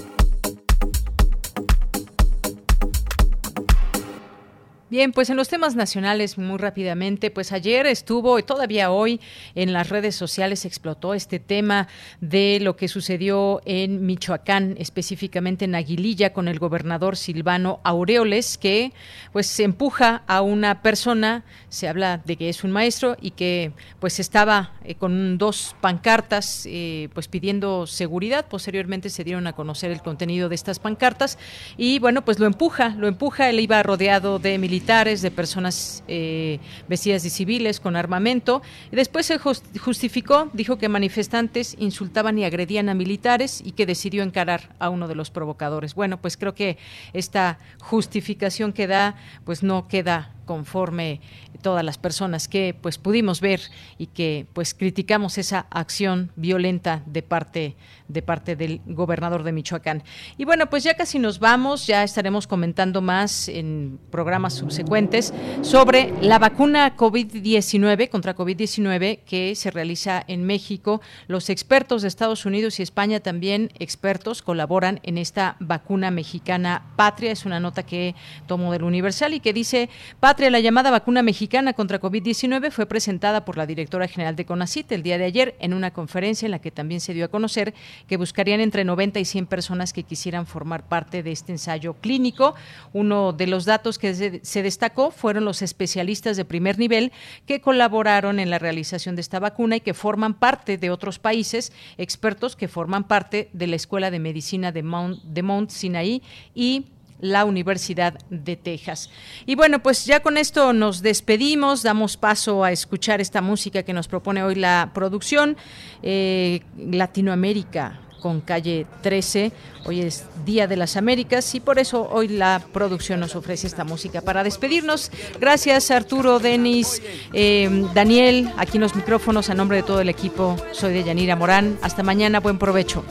Bien, 4.91 5.13
pues 5.13 5.29
en 5.29 5.37
los 5.37 5.47
temas 5.47 5.77
nacionales 5.77 6.37
muy 6.37 6.57
rápidamente, 6.57 7.31
pues 7.31 7.53
ayer 7.53 7.85
estuvo 7.85 8.37
y 8.37 8.43
todavía 8.43 8.91
hoy 8.91 9.21
en 9.55 9.71
las 9.71 9.87
redes 9.87 10.17
sociales 10.17 10.65
explotó 10.65 11.13
este 11.13 11.39
tema 11.39 11.87
de 12.19 12.59
lo 12.61 12.75
que 12.75 12.89
sucedió 12.89 13.61
en 13.63 14.05
Michoacán, 14.05 14.75
específicamente 14.77 15.63
en 15.63 15.75
Aguililla 15.75 16.33
con 16.33 16.49
el 16.49 16.59
gobernador 16.59 17.15
Silvano 17.15 17.79
Aureoles 17.85 18.57
que 18.57 18.91
pues 19.31 19.47
se 19.47 19.63
empuja 19.63 20.23
a 20.27 20.41
una 20.41 20.81
persona, 20.81 21.45
se 21.69 21.87
habla 21.87 22.17
de 22.25 22.35
que 22.35 22.49
es 22.49 22.65
un 22.65 22.71
maestro 22.71 23.15
y 23.21 23.31
que 23.31 23.71
pues 24.01 24.19
estaba 24.19 24.73
eh, 24.83 24.95
con 24.95 25.37
dos 25.37 25.73
pancartas 25.79 26.65
eh, 26.65 27.07
pues 27.13 27.29
pidiendo 27.29 27.87
seguridad, 27.87 28.45
posteriormente 28.49 29.09
se 29.09 29.23
dieron 29.23 29.47
a 29.47 29.53
conocer 29.53 29.89
el 29.89 30.01
contenido 30.01 30.49
de 30.49 30.55
estas 30.55 30.79
pancartas 30.79 31.37
y 31.77 31.99
bueno, 31.99 32.25
pues 32.25 32.39
lo 32.39 32.45
empuja, 32.45 32.89
lo 32.89 33.07
empuja, 33.07 33.49
él 33.49 33.61
iba 33.61 33.81
rodeado 33.83 34.37
de 34.37 34.57
militares 34.57 34.80
de 34.81 35.31
personas 35.31 36.03
eh, 36.07 36.59
vestidas 36.89 37.23
de 37.23 37.29
civiles 37.29 37.79
con 37.79 37.95
armamento. 37.95 38.61
Después 38.91 39.25
se 39.25 39.37
justificó, 39.37 40.49
dijo 40.53 40.77
que 40.77 40.89
manifestantes 40.89 41.75
insultaban 41.79 42.37
y 42.37 42.45
agredían 42.45 42.89
a 42.89 42.93
militares 42.93 43.61
y 43.63 43.71
que 43.71 43.85
decidió 43.85 44.23
encarar 44.23 44.75
a 44.79 44.89
uno 44.89 45.07
de 45.07 45.15
los 45.15 45.29
provocadores. 45.29 45.95
Bueno, 45.95 46.19
pues 46.19 46.35
creo 46.35 46.55
que 46.55 46.77
esta 47.13 47.59
justificación 47.79 48.73
que 48.73 48.87
da, 48.87 49.15
pues 49.45 49.63
no 49.63 49.87
queda 49.87 50.33
conforme 50.45 51.21
todas 51.61 51.85
las 51.85 51.97
personas 51.97 52.47
que 52.47 52.75
pues 52.79 52.97
pudimos 52.97 53.39
ver 53.39 53.61
y 53.97 54.07
que 54.07 54.47
pues 54.51 54.73
criticamos 54.73 55.37
esa 55.37 55.67
acción 55.69 56.31
violenta 56.35 57.03
de 57.05 57.21
parte 57.21 57.75
de 58.11 58.21
parte 58.21 58.55
del 58.55 58.81
gobernador 58.85 59.43
de 59.43 59.51
Michoacán. 59.51 60.03
Y 60.37 60.45
bueno, 60.45 60.69
pues 60.69 60.83
ya 60.83 60.95
casi 60.95 61.19
nos 61.19 61.39
vamos, 61.39 61.87
ya 61.87 62.03
estaremos 62.03 62.47
comentando 62.47 63.01
más 63.01 63.47
en 63.47 63.99
programas 64.09 64.53
subsecuentes 64.71 65.33
sobre 65.63 66.13
la 66.21 66.39
vacuna 66.39 66.95
COVID-19 66.95 68.07
contra 68.07 68.35
COVID-19 68.35 69.19
que 69.25 69.53
se 69.55 69.69
realiza 69.69 70.23
en 70.29 70.45
México. 70.45 71.01
Los 71.27 71.49
expertos 71.49 72.01
de 72.01 72.07
Estados 72.07 72.45
Unidos 72.45 72.79
y 72.79 72.83
España 72.83 73.19
también 73.19 73.69
expertos 73.79 74.41
colaboran 74.41 75.01
en 75.03 75.17
esta 75.17 75.57
vacuna 75.59 76.09
mexicana 76.09 76.83
Patria, 76.95 77.33
es 77.33 77.45
una 77.45 77.59
nota 77.59 77.83
que 77.83 78.15
tomo 78.47 78.71
del 78.71 78.83
Universal 78.83 79.33
y 79.33 79.41
que 79.41 79.51
dice 79.51 79.89
Patria 80.21 80.49
la 80.49 80.61
llamada 80.61 80.89
vacuna 80.89 81.21
mexicana 81.21 81.73
contra 81.73 81.99
COVID-19 81.99 82.71
fue 82.71 82.85
presentada 82.85 83.43
por 83.43 83.57
la 83.57 83.65
directora 83.65 84.07
general 84.07 84.37
de 84.37 84.45
CONACIT 84.45 84.89
el 84.93 85.03
día 85.03 85.17
de 85.17 85.25
ayer 85.25 85.55
en 85.59 85.73
una 85.73 85.91
conferencia 85.91 86.45
en 86.45 86.51
la 86.51 86.59
que 86.59 86.71
también 86.71 87.01
se 87.01 87.13
dio 87.13 87.25
a 87.25 87.27
conocer 87.27 87.73
que 88.07 88.15
buscarían 88.15 88.61
entre 88.61 88.85
90 88.85 89.19
y 89.19 89.25
100 89.25 89.47
personas 89.47 89.91
que 89.91 90.03
quisieran 90.03 90.47
formar 90.47 90.87
parte 90.87 91.23
de 91.23 91.33
este 91.33 91.51
ensayo 91.51 91.95
clínico. 91.95 92.55
Uno 92.93 93.33
de 93.33 93.47
los 93.47 93.65
datos 93.65 93.97
que 93.97 94.39
se 94.41 94.60
destacó 94.63 95.11
fueron 95.11 95.45
los 95.45 95.61
especialistas 95.61 96.37
de 96.37 96.45
primer 96.45 96.77
nivel 96.77 97.11
que 97.45 97.61
colaboraron 97.61 98.39
en 98.39 98.49
la 98.49 98.59
realización 98.59 99.15
de 99.15 99.21
esta 99.21 99.39
vacuna 99.39 99.77
y 99.77 99.81
que 99.81 99.93
forman 99.93 100.33
parte 100.33 100.77
de 100.77 100.89
otros 100.89 101.19
países, 101.19 101.71
expertos 101.97 102.55
que 102.55 102.67
forman 102.67 103.03
parte 103.05 103.49
de 103.53 103.67
la 103.67 103.75
Escuela 103.75 104.11
de 104.11 104.19
Medicina 104.19 104.71
de 104.71 104.83
Mount, 104.83 105.21
de 105.23 105.43
Mount 105.43 105.69
Sinai 105.69 106.21
y 106.53 106.85
la 107.21 107.45
Universidad 107.45 108.17
de 108.29 108.55
Texas. 108.55 109.09
Y 109.45 109.55
bueno, 109.55 109.81
pues 109.81 110.05
ya 110.05 110.21
con 110.21 110.37
esto 110.37 110.73
nos 110.73 111.01
despedimos, 111.01 111.83
damos 111.83 112.17
paso 112.17 112.63
a 112.63 112.71
escuchar 112.71 113.21
esta 113.21 113.41
música 113.41 113.83
que 113.83 113.93
nos 113.93 114.07
propone 114.07 114.43
hoy 114.43 114.55
la 114.55 114.91
producción 114.93 115.55
eh, 116.01 116.61
Latinoamérica 116.77 118.01
con 118.21 118.39
calle 118.39 118.85
13. 119.01 119.51
Hoy 119.85 120.01
es 120.01 120.25
Día 120.45 120.67
de 120.67 120.77
las 120.77 120.95
Américas 120.95 121.53
y 121.55 121.59
por 121.59 121.79
eso 121.79 122.07
hoy 122.09 122.27
la 122.27 122.61
producción 122.71 123.19
nos 123.19 123.35
ofrece 123.35 123.67
esta 123.67 123.83
música. 123.83 124.21
Para 124.21 124.43
despedirnos, 124.43 125.11
gracias 125.39 125.91
Arturo, 125.91 126.39
Denis, 126.39 127.01
eh, 127.33 127.87
Daniel, 127.93 128.51
aquí 128.57 128.77
en 128.77 128.81
los 128.81 128.95
micrófonos 128.95 129.49
a 129.49 129.55
nombre 129.55 129.77
de 129.77 129.83
todo 129.83 129.99
el 129.99 130.09
equipo. 130.09 130.55
Soy 130.71 130.93
de 130.93 131.03
Yanira 131.03 131.35
Morán. 131.35 131.77
Hasta 131.81 132.03
mañana, 132.03 132.39
buen 132.39 132.57
provecho. 132.57 133.03